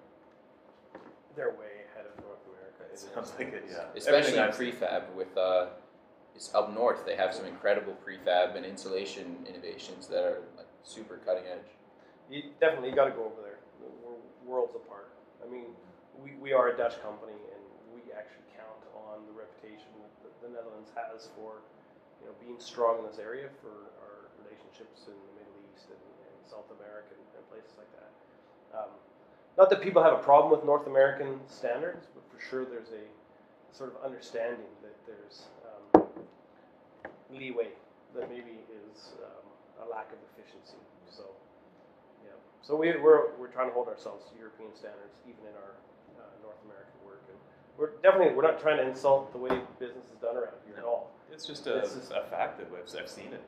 They're 1.37 1.51
way 1.51 1.87
ahead 1.95 2.07
of 2.07 2.19
North 2.25 2.43
America. 2.51 2.83
in 2.83 2.87
It 2.87 2.93
this. 2.93 3.07
sounds 3.15 3.33
like 3.39 3.53
it, 3.53 3.65
yeah. 3.71 3.85
especially 3.95 4.39
in 4.39 4.51
prefab. 4.51 5.05
With 5.15 5.37
uh, 5.39 5.67
it's 5.79 5.80
up 6.55 6.73
north, 6.73 7.05
they 7.05 7.17
have 7.17 7.35
some 7.35 7.45
incredible 7.45 7.93
prefab 8.01 8.57
and 8.57 8.65
insulation 8.65 9.45
innovations 9.45 10.07
that 10.09 10.25
are 10.25 10.41
like 10.57 10.67
super 10.83 11.21
cutting 11.21 11.45
edge. 11.45 11.69
You 12.31 12.57
definitely 12.61 12.93
got 12.93 13.05
to 13.05 13.11
go 13.13 13.29
over 13.29 13.43
there. 13.43 13.59
We're 13.77 14.17
worlds 14.49 14.75
apart. 14.75 15.13
I 15.45 15.51
mean, 15.51 15.77
we, 16.17 16.33
we 16.41 16.53
are 16.53 16.73
a 16.73 16.77
Dutch 16.77 16.97
company, 17.05 17.37
and 17.37 17.63
we 17.93 18.01
actually 18.17 18.49
count 18.57 18.81
on 18.97 19.21
the 19.29 19.35
reputation 19.37 19.93
that 20.25 20.33
the 20.41 20.49
Netherlands 20.49 20.89
has 20.97 21.29
for, 21.37 21.61
you 22.21 22.27
know, 22.29 22.35
being 22.41 22.57
strong 22.57 22.99
in 23.01 23.05
this 23.05 23.21
area 23.21 23.53
for 23.61 23.93
our 24.01 24.33
relationships 24.41 25.13
in 25.13 25.17
the 25.17 25.33
Middle 25.45 25.59
East 25.71 25.93
and, 25.93 26.01
and 26.01 26.39
South 26.49 26.69
America 26.73 27.13
and, 27.13 27.27
and 27.37 27.45
places 27.53 27.77
like 27.77 27.91
that. 28.01 28.11
Um, 28.73 28.91
not 29.59 29.69
that 29.69 29.85
people 29.85 30.01
have 30.01 30.17
a 30.17 30.23
problem 30.25 30.49
with 30.49 30.65
North 30.65 30.87
American 30.87 31.37
standards, 31.47 32.09
but 32.17 32.25
for 32.33 32.41
sure 32.41 32.65
there's 32.65 32.95
a 32.97 33.05
sort 33.77 33.93
of 33.93 34.01
understanding 34.03 34.71
that 34.83 34.97
there's 35.07 35.51
leeway 37.35 37.71
that 38.15 38.29
maybe 38.29 38.63
is 38.69 39.15
um, 39.23 39.47
a 39.83 39.91
lack 39.91 40.11
of 40.13 40.19
efficiency. 40.35 40.79
So. 41.11 41.25
Yeah. 42.25 42.35
So 42.63 42.77
we, 42.77 42.97
we're, 42.99 43.35
we're 43.39 43.53
trying 43.53 43.69
to 43.69 43.75
hold 43.75 43.89
ourselves 43.89 44.27
to 44.31 44.39
European 44.39 44.75
standards, 44.75 45.15
even 45.27 45.47
in 45.47 45.55
our 45.55 45.75
uh, 46.19 46.27
North 46.43 46.59
American 46.67 46.99
work. 47.07 47.23
And 47.31 47.39
we're 47.79 47.95
definitely 48.03 48.35
we're 48.35 48.47
not 48.47 48.61
trying 48.61 48.79
to 48.79 48.87
insult 48.87 49.33
the 49.33 49.39
way 49.39 49.55
business 49.79 50.07
is 50.11 50.19
done 50.21 50.37
around 50.37 50.59
here 50.67 50.77
at 50.79 50.85
all. 50.85 51.11
It's 51.33 51.47
just 51.47 51.67
a, 51.67 51.81
This 51.81 51.95
is- 51.95 52.11
a 52.11 52.27
fact 52.29 52.59
that 52.59 52.67
I've, 52.75 52.87
I've 52.99 53.09
seen 53.09 53.33
it. 53.33 53.43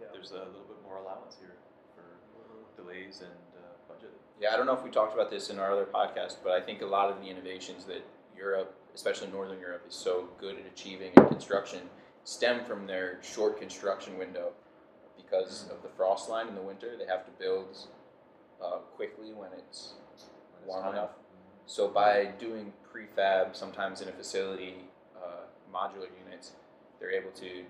Yeah. 0.00 0.06
There's 0.12 0.30
a 0.30 0.46
little 0.46 0.68
bit 0.70 0.78
more 0.86 0.96
allowance 0.98 1.36
here 1.38 1.54
for 1.94 2.06
delays 2.80 3.20
and 3.20 3.34
uh, 3.58 3.92
budget. 3.92 4.12
Yeah, 4.40 4.54
I 4.54 4.56
don't 4.56 4.66
know 4.66 4.72
if 4.74 4.84
we 4.84 4.90
talked 4.90 5.12
about 5.12 5.30
this 5.30 5.50
in 5.50 5.58
our 5.58 5.72
other 5.72 5.84
podcast, 5.84 6.36
but 6.42 6.52
I 6.52 6.60
think 6.60 6.82
a 6.82 6.86
lot 6.86 7.10
of 7.10 7.20
the 7.20 7.26
innovations 7.28 7.84
that 7.86 8.06
Europe, 8.36 8.74
especially 8.94 9.28
Northern 9.28 9.58
Europe, 9.58 9.84
is 9.88 9.94
so 9.94 10.28
good 10.38 10.56
at 10.56 10.66
achieving 10.66 11.10
in 11.16 11.26
construction 11.26 11.80
stem 12.28 12.62
from 12.66 12.86
their 12.86 13.18
short 13.22 13.58
construction 13.58 14.18
window. 14.18 14.50
Because 15.16 15.64
of 15.70 15.82
the 15.82 15.88
frost 15.88 16.28
line 16.28 16.46
in 16.48 16.54
the 16.54 16.60
winter, 16.60 16.92
they 16.98 17.06
have 17.06 17.24
to 17.24 17.30
build 17.38 17.76
uh, 18.62 18.78
quickly 18.96 19.32
when 19.32 19.48
it's 19.58 19.94
warm 20.66 20.84
time. 20.84 20.92
enough. 20.92 21.10
So 21.66 21.88
by 21.88 22.26
doing 22.38 22.72
prefab, 22.84 23.54
sometimes 23.56 24.00
in 24.02 24.08
a 24.08 24.12
facility, 24.12 24.74
uh, 25.16 25.44
modular 25.74 26.08
units, 26.24 26.52
they're 27.00 27.10
able 27.10 27.30
to 27.32 27.64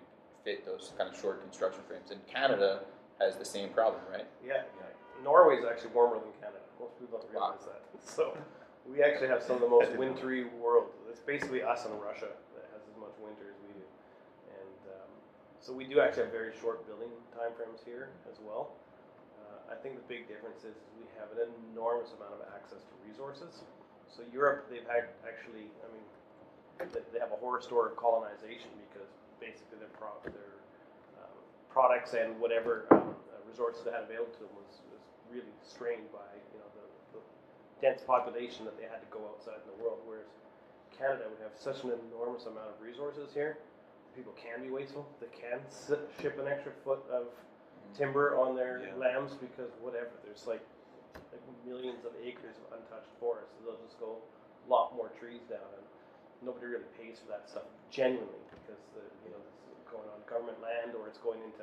fit 0.44 0.64
those 0.66 0.92
kind 0.98 1.08
of 1.12 1.18
short 1.20 1.40
construction 1.42 1.82
frames. 1.86 2.10
And 2.10 2.24
Canada 2.26 2.80
has 3.20 3.36
the 3.36 3.44
same 3.44 3.70
problem, 3.70 4.02
right? 4.10 4.26
Yeah. 4.44 4.62
Yeah. 4.78 5.22
Norway's 5.24 5.64
actually 5.68 5.90
warmer 5.90 6.14
than 6.16 6.32
Canada. 6.40 6.62
Most 6.80 6.98
people 6.98 7.18
don't 7.18 7.34
Wow. 7.34 7.54
realize 7.54 7.64
that. 7.66 7.82
So 8.04 8.36
we 8.88 9.02
actually 9.02 9.28
have 9.28 9.42
some 9.42 9.56
of 9.56 9.62
the 9.62 9.68
most 9.68 9.92
wintry 9.98 10.44
world. 10.60 10.86
It's 11.10 11.20
basically 11.20 11.62
us 11.62 11.84
and 11.86 11.94
Russia 12.00 12.28
that 12.54 12.64
has 12.72 12.82
as 12.90 12.96
much 13.00 13.14
winter 13.22 13.50
as 13.50 13.58
we 13.66 13.74
do. 13.74 13.86
And 14.54 14.94
um, 14.94 15.10
so 15.68 15.76
we 15.76 15.84
do 15.84 16.00
actually 16.00 16.24
have 16.24 16.32
very 16.32 16.56
short 16.64 16.88
building 16.88 17.12
timeframes 17.36 17.84
here 17.84 18.08
as 18.24 18.40
well. 18.40 18.72
Uh, 19.36 19.68
I 19.68 19.76
think 19.76 20.00
the 20.00 20.06
big 20.08 20.24
difference 20.24 20.64
is 20.64 20.72
we 20.96 21.04
have 21.20 21.28
an 21.36 21.44
enormous 21.68 22.16
amount 22.16 22.40
of 22.40 22.48
access 22.56 22.80
to 22.88 22.92
resources. 23.04 23.68
So 24.08 24.24
Europe, 24.32 24.72
they've 24.72 24.88
had 24.88 25.12
actually, 25.28 25.68
I 25.84 25.92
mean, 25.92 26.08
they, 27.12 27.20
have 27.20 27.36
a 27.36 27.40
horror 27.44 27.60
story 27.60 27.92
of 27.92 28.00
colonization 28.00 28.72
because 28.88 29.12
basically 29.44 29.76
their 29.76 29.92
pro- 29.92 30.24
their 30.24 30.56
um, 31.20 31.36
products 31.68 32.16
and 32.16 32.32
whatever 32.40 32.88
um, 32.88 33.12
uh, 33.28 33.44
resources 33.44 33.84
they 33.84 33.92
had 33.92 34.08
available 34.08 34.32
to 34.40 34.48
them 34.48 34.54
was, 34.56 34.80
was 34.88 35.04
really 35.28 35.52
strained 35.60 36.08
by 36.16 36.24
you 36.48 36.64
know 36.64 36.70
the, 36.80 37.20
the 37.20 37.22
dense 37.84 38.00
population 38.00 38.64
that 38.64 38.80
they 38.80 38.88
had 38.88 39.04
to 39.04 39.10
go 39.12 39.20
outside 39.28 39.60
in 39.60 39.68
the 39.68 39.76
world. 39.84 40.00
Whereas 40.08 40.32
Canada 40.96 41.28
would 41.28 41.44
have 41.44 41.52
such 41.60 41.84
an 41.84 41.92
enormous 42.08 42.48
amount 42.48 42.72
of 42.72 42.80
resources 42.80 43.36
here. 43.36 43.60
People 44.18 44.34
can 44.34 44.58
be 44.66 44.70
wasteful. 44.74 45.06
They 45.22 45.30
can 45.30 45.62
s- 45.70 45.94
ship 46.18 46.42
an 46.42 46.50
extra 46.50 46.74
foot 46.82 46.98
of 47.06 47.30
timber 47.94 48.34
on 48.34 48.58
their 48.58 48.82
Yeah. 48.82 48.98
lambs 48.98 49.30
because 49.38 49.70
whatever. 49.78 50.10
There's 50.26 50.42
like 50.50 50.66
like 51.30 51.42
millions 51.64 52.02
of 52.04 52.10
acres 52.18 52.58
of 52.58 52.74
untouched 52.74 53.14
forest. 53.22 53.54
So 53.54 53.70
they'll 53.70 53.78
just 53.86 53.94
go 54.02 54.18
lop 54.66 54.90
more 54.98 55.08
trees 55.22 55.42
down, 55.46 55.70
and 55.78 55.86
nobody 56.42 56.66
really 56.66 56.90
pays 56.98 57.20
for 57.22 57.28
that 57.30 57.46
stuff 57.48 57.62
genuinely 57.94 58.42
because 58.50 58.82
the 58.98 59.06
you 59.22 59.30
know 59.30 59.38
it's 59.70 59.86
going 59.86 60.08
on 60.10 60.18
government 60.26 60.58
land 60.60 60.98
or 60.98 61.06
it's 61.06 61.18
going 61.22 61.38
into 61.46 61.62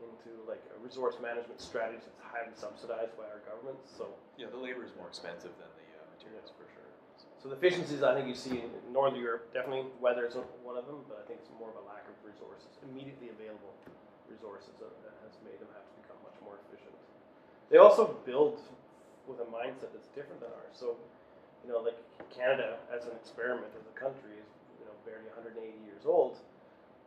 into 0.00 0.32
like 0.48 0.64
a 0.72 0.78
resource 0.80 1.20
management 1.20 1.60
strategies 1.60 2.00
that's 2.08 2.24
highly 2.32 2.54
subsidized 2.56 3.12
by 3.20 3.28
our 3.28 3.44
governments. 3.44 3.92
So 3.92 4.08
Yeah, 4.40 4.48
the 4.48 4.56
labor 4.56 4.84
is 4.88 4.96
more 4.96 5.06
expensive 5.06 5.52
than 5.60 5.68
the 5.76 5.88
uh, 6.00 6.08
materials 6.16 6.48
for 6.56 6.64
sure. 6.72 6.79
So 7.40 7.48
the 7.48 7.56
efficiencies 7.56 8.04
I 8.04 8.12
think 8.12 8.28
you 8.28 8.36
see 8.36 8.60
in 8.60 8.68
Northern 8.92 9.16
Europe 9.16 9.48
definitely 9.56 9.88
weather 9.96 10.28
is 10.28 10.36
one 10.60 10.76
of 10.76 10.84
them, 10.84 11.00
but 11.08 11.16
I 11.16 11.24
think 11.24 11.40
it's 11.40 11.48
more 11.56 11.72
of 11.72 11.80
a 11.80 11.84
lack 11.88 12.04
of 12.04 12.12
resources, 12.20 12.68
immediately 12.84 13.32
available 13.32 13.72
resources 14.28 14.76
that, 14.76 14.92
has 15.24 15.32
made 15.40 15.56
them 15.56 15.68
have 15.72 15.84
to 15.84 15.94
become 16.04 16.20
much 16.20 16.36
more 16.44 16.60
efficient. 16.68 16.92
They 17.72 17.80
also 17.80 18.18
build 18.28 18.60
with 19.24 19.40
a 19.40 19.48
mindset 19.48 19.88
that's 19.96 20.12
different 20.12 20.44
than 20.44 20.52
ours. 20.52 20.76
So, 20.76 21.00
you 21.64 21.72
know, 21.72 21.80
like 21.80 21.96
Canada 22.28 22.76
as 22.92 23.08
an 23.08 23.16
experiment 23.16 23.72
as 23.72 23.88
a 23.88 23.94
country 23.96 24.36
is, 24.36 24.50
you 24.76 24.84
know, 24.84 24.96
barely 25.08 25.28
180 25.32 25.64
years 25.86 26.04
old. 26.04 26.36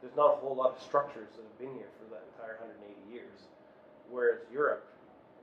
There's 0.02 0.16
not 0.18 0.36
a 0.36 0.38
whole 0.42 0.58
lot 0.58 0.76
of 0.76 0.82
structures 0.82 1.30
that 1.38 1.46
have 1.46 1.60
been 1.62 1.74
here 1.78 1.90
for 2.02 2.10
that 2.10 2.26
entire 2.36 2.58
180 2.58 2.90
years. 3.14 3.50
Whereas 4.10 4.42
Europe, 4.52 4.84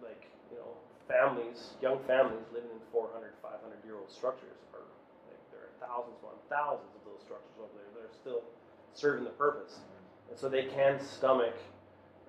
like, 0.02 0.28
you 0.50 0.58
know, 0.58 0.74
families, 1.10 1.74
young 1.82 1.98
families 2.06 2.46
living 2.54 2.70
in 2.70 2.82
400, 2.94 3.34
500 3.42 3.82
year 3.82 3.98
old 3.98 4.10
structures 4.10 4.54
are, 4.70 4.86
like, 5.26 5.42
there 5.50 5.66
are 5.66 5.74
thousands 5.82 6.14
upon 6.22 6.38
thousands 6.46 6.94
of 6.94 7.02
those 7.02 7.20
structures 7.26 7.58
over 7.58 7.74
there 7.74 7.90
that 7.98 8.06
are 8.06 8.14
still 8.14 8.46
serving 8.94 9.26
the 9.26 9.34
purpose. 9.34 9.82
And 10.30 10.38
so 10.38 10.46
they 10.46 10.70
can 10.70 11.02
stomach 11.02 11.58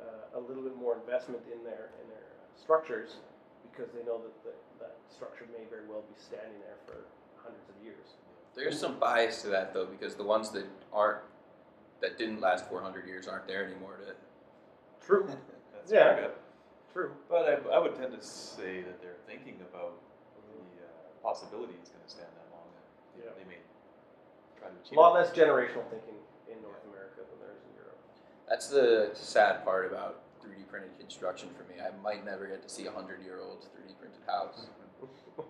uh, 0.02 0.38
a 0.38 0.41
little 0.41 0.66
bit 0.66 0.76
more 0.76 0.98
investment 0.98 1.45
in 1.53 1.62
their, 1.62 1.94
in 2.02 2.10
their 2.10 2.26
structures 2.58 3.22
because 3.70 3.94
they 3.94 4.02
know 4.02 4.18
that 4.18 4.34
the, 4.41 4.53
that 4.82 4.98
structure 5.14 5.45
may 5.53 5.64
very 5.70 5.86
well 5.86 6.02
be 6.10 6.18
standing 6.18 6.58
there 6.66 6.82
for 6.90 7.06
hundreds 7.38 7.70
of 7.70 7.78
years. 7.86 8.18
There's 8.58 8.78
some 8.78 8.99
bias 8.99 9.41
to 9.44 9.49
that 9.49 9.74
though, 9.74 9.86
because 9.86 10.16
the 10.16 10.26
ones 10.26 10.49
that 10.52 10.66
aren't, 10.91 11.22
that 12.02 12.18
didn't 12.18 12.41
last 12.41 12.68
400 12.68 13.06
years 13.06 13.28
aren't 13.28 13.48
there 13.48 13.64
anymore 13.64 14.02
to 14.02 14.14
True. 15.06 15.26
That's 15.74 15.91
Yeah. 15.91 16.28
Pretty 16.93 17.09
good. 17.09 17.15
True. 17.18 17.27
But 17.30 17.43
I, 17.72 17.76
I 17.76 17.80
would 17.80 17.95
tend 17.95 18.11
to 18.13 18.22
say 18.22 18.81
that 18.84 19.01
they're 19.01 19.19
thinking 19.27 19.59
about 19.72 19.99
the 20.47 20.59
uh, 20.84 20.88
possibility 21.23 21.73
it's 21.80 21.89
going 21.89 22.03
to 22.03 22.11
stand 22.11 22.30
that 22.35 22.47
long. 22.51 22.68
And 22.76 23.23
Yeah. 23.23 23.31
They 23.38 23.47
may 23.47 23.59
try 24.59 24.69
to 24.69 24.76
achieve. 24.80 24.97
A 24.97 24.99
lot 24.99 25.15
it. 25.15 25.23
less 25.23 25.30
generational 25.31 25.88
thinking 25.89 26.19
in 26.51 26.61
North 26.61 26.84
America 26.88 27.23
than 27.23 27.38
there 27.39 27.55
is 27.55 27.63
in 27.68 27.73
Europe. 27.80 27.99
That's 28.49 28.68
the 28.68 29.11
sad 29.13 29.63
part 29.63 29.88
about 29.88 30.22
3D 30.43 30.68
printed 30.68 30.91
construction 30.99 31.49
for 31.55 31.63
me. 31.72 31.80
I 31.80 31.91
might 32.03 32.26
never 32.26 32.47
get 32.47 32.61
to 32.63 32.69
see 32.69 32.85
a 32.88 32.91
100 32.91 33.23
year 33.23 33.39
old 33.39 33.63
3D 33.72 33.95
printed 33.99 34.22
house. 34.27 34.68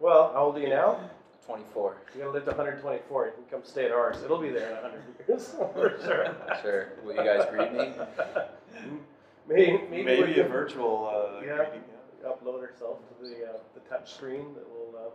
Well, 0.00 0.32
how 0.34 0.46
old 0.46 0.56
are 0.56 0.60
you 0.60 0.68
now? 0.68 0.98
24. 1.46 1.96
You're 2.14 2.24
gonna 2.24 2.34
live 2.34 2.44
to 2.44 2.50
124. 2.50 3.26
You 3.26 3.32
can 3.32 3.44
come 3.50 3.60
stay 3.64 3.86
at 3.86 3.92
ours. 3.92 4.22
It'll 4.22 4.40
be 4.40 4.50
there 4.50 4.68
in 4.70 4.74
100 4.82 5.02
years 5.28 5.48
for 5.72 5.96
sure. 6.04 6.36
Sure. 6.60 6.88
Will 7.04 7.14
you 7.14 7.24
guys 7.24 7.46
greet 7.50 7.72
me? 7.72 7.92
Maybe, 9.48 9.78
maybe, 9.90 10.04
Maybe 10.04 10.32
a 10.40 10.44
can 10.44 10.52
virtual 10.52 11.08
uh, 11.08 11.40
Yeah. 11.44 11.56
greeting, 11.56 11.82
yeah. 12.22 12.28
upload 12.30 12.60
ourselves 12.62 13.02
to 13.08 13.28
the 13.28 13.44
uh, 13.44 13.52
the 13.74 13.80
touch 13.88 14.14
screen 14.14 14.54
that 14.54 14.66
will 14.70 14.94
uh, 14.96 15.10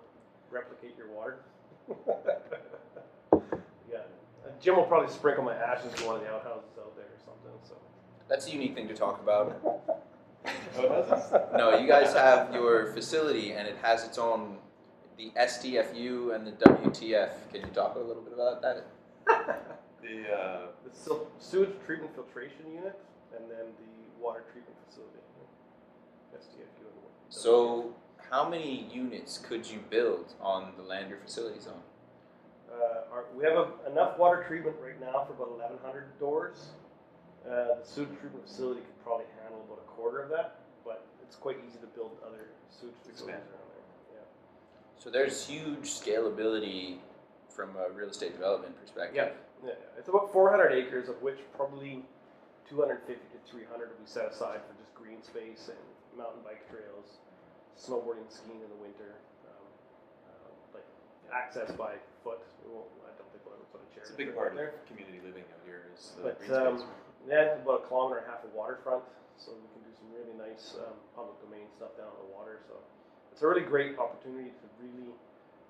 replicate 0.51 0.95
your 0.97 1.09
water. 1.09 1.39
yeah, 3.91 3.97
Uh, 4.45 4.49
Jim 4.61 4.75
will 4.75 4.83
probably 4.83 5.11
sprinkle 5.11 5.43
my 5.43 5.55
ashes 5.55 5.91
in 5.99 6.05
one 6.07 6.15
of 6.15 6.21
the 6.21 6.29
outhouses 6.29 6.69
out 6.79 6.95
there 6.95 7.05
or 7.05 7.19
something. 7.25 7.51
So. 7.67 7.75
That's 8.27 8.47
a 8.47 8.51
unique 8.51 8.75
thing 8.75 8.87
to 8.87 8.93
talk 8.95 9.21
about. 9.21 9.59
Oh, 10.77 10.83
it 10.83 10.89
has 11.09 11.29
this? 11.31 11.41
No, 11.57 11.77
you 11.77 11.85
guys 11.87 12.13
have 12.13 12.53
your 12.53 12.93
facility 12.93 13.51
and 13.51 13.67
it 13.67 13.75
has 13.81 14.05
its 14.05 14.17
own, 14.17 14.55
the 15.17 15.31
STFU 15.37 16.33
and 16.33 16.47
the 16.47 16.51
WTF. 16.53 17.31
Can 17.51 17.61
you 17.61 17.67
talk 17.73 17.95
a 17.95 17.99
little 17.99 18.23
bit 18.23 18.33
about 18.33 18.61
that? 18.61 18.85
The 20.01 20.33
uh, 20.33 20.67
The 20.87 20.95
sil- 20.95 21.27
sewage 21.39 21.75
treatment 21.85 22.15
filtration 22.15 22.71
unit, 22.73 22.97
and 23.35 23.51
then 23.51 23.65
the 23.77 23.98
water 24.19 24.43
treatment 24.51 24.75
facility. 24.87 25.17
STFU. 26.35 26.85
and 26.85 26.95
the- 27.29 27.33
So, 27.33 27.93
how 28.29 28.47
many 28.47 28.83
units 28.91 29.37
could 29.37 29.69
you 29.69 29.79
build 29.89 30.33
on 30.39 30.73
the 30.77 30.83
land 30.83 31.09
your 31.09 31.19
facility's 31.19 31.67
on? 31.67 31.81
Uh, 32.71 33.11
our, 33.11 33.25
we 33.35 33.43
have 33.43 33.57
a, 33.57 33.91
enough 33.91 34.17
water 34.17 34.43
treatment 34.47 34.75
right 34.81 34.99
now 35.01 35.25
for 35.25 35.33
about 35.33 35.51
1,100 35.57 36.19
doors. 36.19 36.69
Uh, 37.45 37.75
the 37.79 37.83
sewage 37.83 38.09
treatment 38.19 38.45
facility 38.45 38.81
could 38.81 39.03
probably 39.03 39.25
handle 39.41 39.63
about 39.65 39.79
a 39.79 39.87
quarter 39.89 40.21
of 40.21 40.29
that, 40.29 40.59
but 40.85 41.05
it's 41.23 41.35
quite 41.35 41.57
easy 41.67 41.79
to 41.79 41.87
build 41.87 42.11
other 42.25 42.49
sewage 42.69 42.93
facilities 43.01 43.21
Expand. 43.21 43.37
around 43.49 43.69
there. 44.13 44.23
So, 44.99 45.09
there's 45.09 45.47
huge 45.47 45.89
scalability 45.89 46.99
from 47.49 47.75
a 47.75 47.89
real 47.89 48.09
estate 48.09 48.33
development 48.33 48.79
perspective. 48.79 49.15
Yeah. 49.15 49.29
Yeah, 49.67 49.73
yeah. 49.75 49.97
It's 49.97 50.07
about 50.07 50.31
400 50.31 50.71
acres, 50.71 51.09
of 51.09 51.21
which 51.21 51.39
probably 51.55 52.05
250 52.69 53.13
to 53.15 53.38
300 53.47 53.89
will 53.93 54.01
be 54.01 54.09
set 54.09 54.27
aside 54.31 54.59
for 54.67 54.73
just 54.81 54.91
green 54.97 55.21
space 55.23 55.69
and 55.71 55.79
mountain 56.17 56.41
bike 56.43 56.65
trails, 56.67 57.21
snowboarding, 57.79 58.27
skiing 58.27 58.59
in 58.59 58.69
the 58.69 58.81
winter, 58.81 59.15
um, 59.47 59.65
uh, 60.27 60.49
like 60.75 60.87
access 61.31 61.71
by 61.77 61.95
foot. 62.25 62.41
We 62.65 62.73
won't, 62.73 62.89
I 63.07 63.13
don't 63.15 63.29
think 63.31 63.45
we'll 63.47 63.55
ever 63.55 63.67
put 63.71 63.81
a 63.85 63.89
chair. 63.95 64.03
it's 64.03 64.13
a 64.13 64.19
big 64.19 64.35
part 64.35 64.51
of 64.53 64.59
there. 64.59 64.75
community 64.89 65.21
living 65.23 65.45
out 65.47 65.61
here 65.63 65.87
is 65.95 66.13
the 66.19 66.33
But 66.33 66.39
green 66.43 66.53
um, 66.57 66.77
space. 66.81 66.89
yeah, 67.29 67.61
about 67.61 67.83
a 67.83 67.87
kilometer 67.87 68.21
and 68.23 68.27
a 68.27 68.31
half 68.33 68.43
of 68.43 68.51
waterfront, 68.51 69.05
so 69.39 69.55
we 69.55 69.67
can 69.71 69.81
do 69.87 69.93
some 69.95 70.09
really 70.11 70.35
nice 70.35 70.75
um, 70.83 70.97
public 71.15 71.39
domain 71.39 71.69
stuff 71.77 71.95
down 71.95 72.11
on 72.11 72.19
the 72.27 72.31
water. 72.35 72.59
So 72.67 72.75
it's 73.31 73.41
a 73.41 73.47
really 73.47 73.63
great 73.63 73.95
opportunity 73.95 74.51
to 74.51 74.65
really 74.83 75.15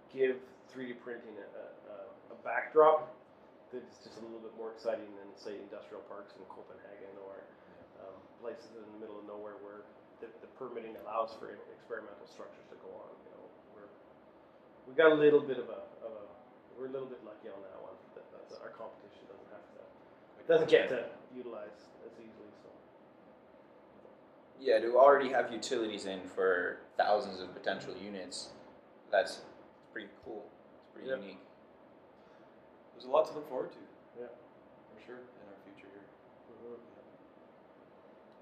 give 0.09 0.41
3D 0.73 0.97
printing 1.05 1.37
a, 1.37 1.45
a, 1.93 2.33
a 2.33 2.37
backdrop 2.41 3.13
that's 3.69 4.01
just 4.01 4.17
a 4.17 4.25
little 4.25 4.41
bit 4.41 4.49
more 4.57 4.73
exciting 4.73 5.05
than 5.21 5.29
say 5.37 5.53
industrial 5.61 6.01
parks 6.09 6.33
in 6.33 6.41
Copenhagen 6.49 7.13
or 7.21 7.28
um, 7.28 7.28
places 8.39 8.71
in 8.75 8.83
the 8.95 8.99
middle 8.99 9.19
of 9.19 9.25
nowhere 9.27 9.59
where 9.61 9.83
the, 10.23 10.27
the 10.43 10.49
permitting 10.59 10.95
allows 11.03 11.35
for 11.39 11.55
experimental 11.71 12.27
structures 12.27 12.65
to 12.71 12.77
go 12.83 12.91
on. 12.95 13.11
You 13.27 13.31
know, 13.35 13.45
we're 13.75 13.89
we 14.87 14.95
got 14.95 15.11
a 15.11 15.19
little 15.19 15.43
bit 15.43 15.59
of 15.59 15.67
a, 15.71 15.79
of 16.03 16.11
a 16.11 16.23
we're 16.75 16.87
a 16.87 16.93
little 16.95 17.07
bit 17.07 17.19
lucky 17.27 17.51
on 17.51 17.59
that 17.63 17.79
one. 17.83 17.95
That, 18.15 18.25
that's, 18.31 18.55
our 18.63 18.71
competition 18.75 19.27
doesn't 19.27 19.51
have 19.51 19.65
to 19.75 19.81
doesn't 20.47 20.71
get 20.71 20.89
to 20.89 21.11
utilize 21.35 21.91
as 22.07 22.15
easily. 22.17 22.51
So 22.63 22.71
Yeah, 24.59 24.79
to 24.79 24.97
already 24.97 25.29
have 25.29 25.51
utilities 25.51 26.05
in 26.07 26.23
for 26.35 26.79
thousands 26.97 27.39
of 27.39 27.53
potential 27.53 27.93
units, 27.95 28.49
that's 29.11 29.43
pretty 29.91 30.09
cool. 30.25 30.47
It's 30.79 30.87
pretty 30.93 31.09
Yeah. 31.09 31.19
unique. 31.19 31.43
There's 32.93 33.05
a 33.05 33.11
lot 33.11 33.27
to 33.27 33.33
look 33.33 33.47
forward 33.47 33.71
to. 33.71 33.79
Yeah. 34.19 34.27
For 34.27 34.99
sure, 35.05 35.15
in 35.15 35.45
our 35.47 35.59
future 35.63 35.87
here. 35.87 36.03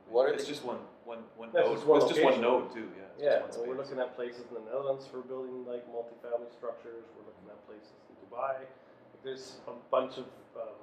What 0.09 0.29
are 0.29 0.33
it's 0.33 0.43
the- 0.45 0.51
just 0.55 0.63
one, 0.63 0.79
one, 1.05 1.23
one 1.35 1.49
That's 1.51 1.67
node. 1.67 1.75
just 1.77 1.87
one 1.87 1.99
it's 2.01 2.09
just 2.11 2.23
one 2.23 2.39
location. 2.39 2.47
node 2.47 2.71
too. 2.73 2.87
Yeah. 2.95 3.03
It's 3.17 3.23
yeah, 3.23 3.39
just 3.47 3.57
and 3.59 3.67
one 3.67 3.77
we're 3.77 3.83
space. 3.83 3.97
looking 3.97 3.99
at 4.05 4.15
places 4.15 4.43
in 4.49 4.53
the 4.55 4.65
Netherlands 4.69 5.05
for 5.07 5.19
building 5.25 5.65
like 5.67 5.83
multifamily 5.91 6.51
structures. 6.53 7.03
We're 7.17 7.27
looking 7.27 7.47
at 7.49 7.59
places 7.67 7.91
in 8.09 8.15
Dubai. 8.23 8.63
There's 9.25 9.57
a 9.67 9.73
bunch 9.89 10.17
of, 10.21 10.29
um, 10.55 10.77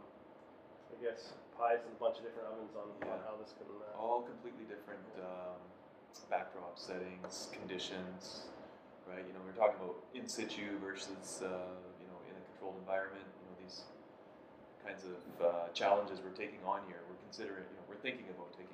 I 0.92 0.96
guess, 1.00 1.32
pies 1.56 1.80
and 1.86 1.94
a 1.94 2.00
bunch 2.02 2.18
of 2.18 2.24
different 2.26 2.50
ovens 2.50 2.74
on, 2.74 2.90
on 2.90 3.06
Yeah. 3.06 3.22
how 3.24 3.38
this 3.38 3.54
can. 3.56 3.70
Uh, 3.70 3.94
all 4.00 4.22
completely 4.26 4.66
different 4.66 5.06
um, 5.22 5.62
backdrop 6.28 6.74
settings, 6.76 7.48
conditions, 7.54 8.50
right? 9.06 9.22
You 9.24 9.32
know, 9.32 9.40
we're 9.46 9.54
talking 9.56 9.78
about 9.80 10.02
in 10.12 10.26
situ 10.28 10.76
versus 10.82 11.40
uh, 11.40 11.78
you 12.02 12.06
know 12.10 12.18
in 12.26 12.34
a 12.34 12.42
controlled 12.52 12.76
environment. 12.82 13.22
You 13.38 13.46
know, 13.46 13.56
these 13.62 13.86
kinds 14.82 15.06
of 15.06 15.22
uh, 15.38 15.70
challenges 15.72 16.18
we're 16.20 16.34
taking 16.34 16.60
on 16.66 16.82
here. 16.90 16.98
We're 17.06 17.22
considering, 17.22 17.62
you 17.70 17.78
know, 17.78 17.86
we're 17.86 18.02
thinking 18.02 18.26
about 18.34 18.50
taking 18.58 18.73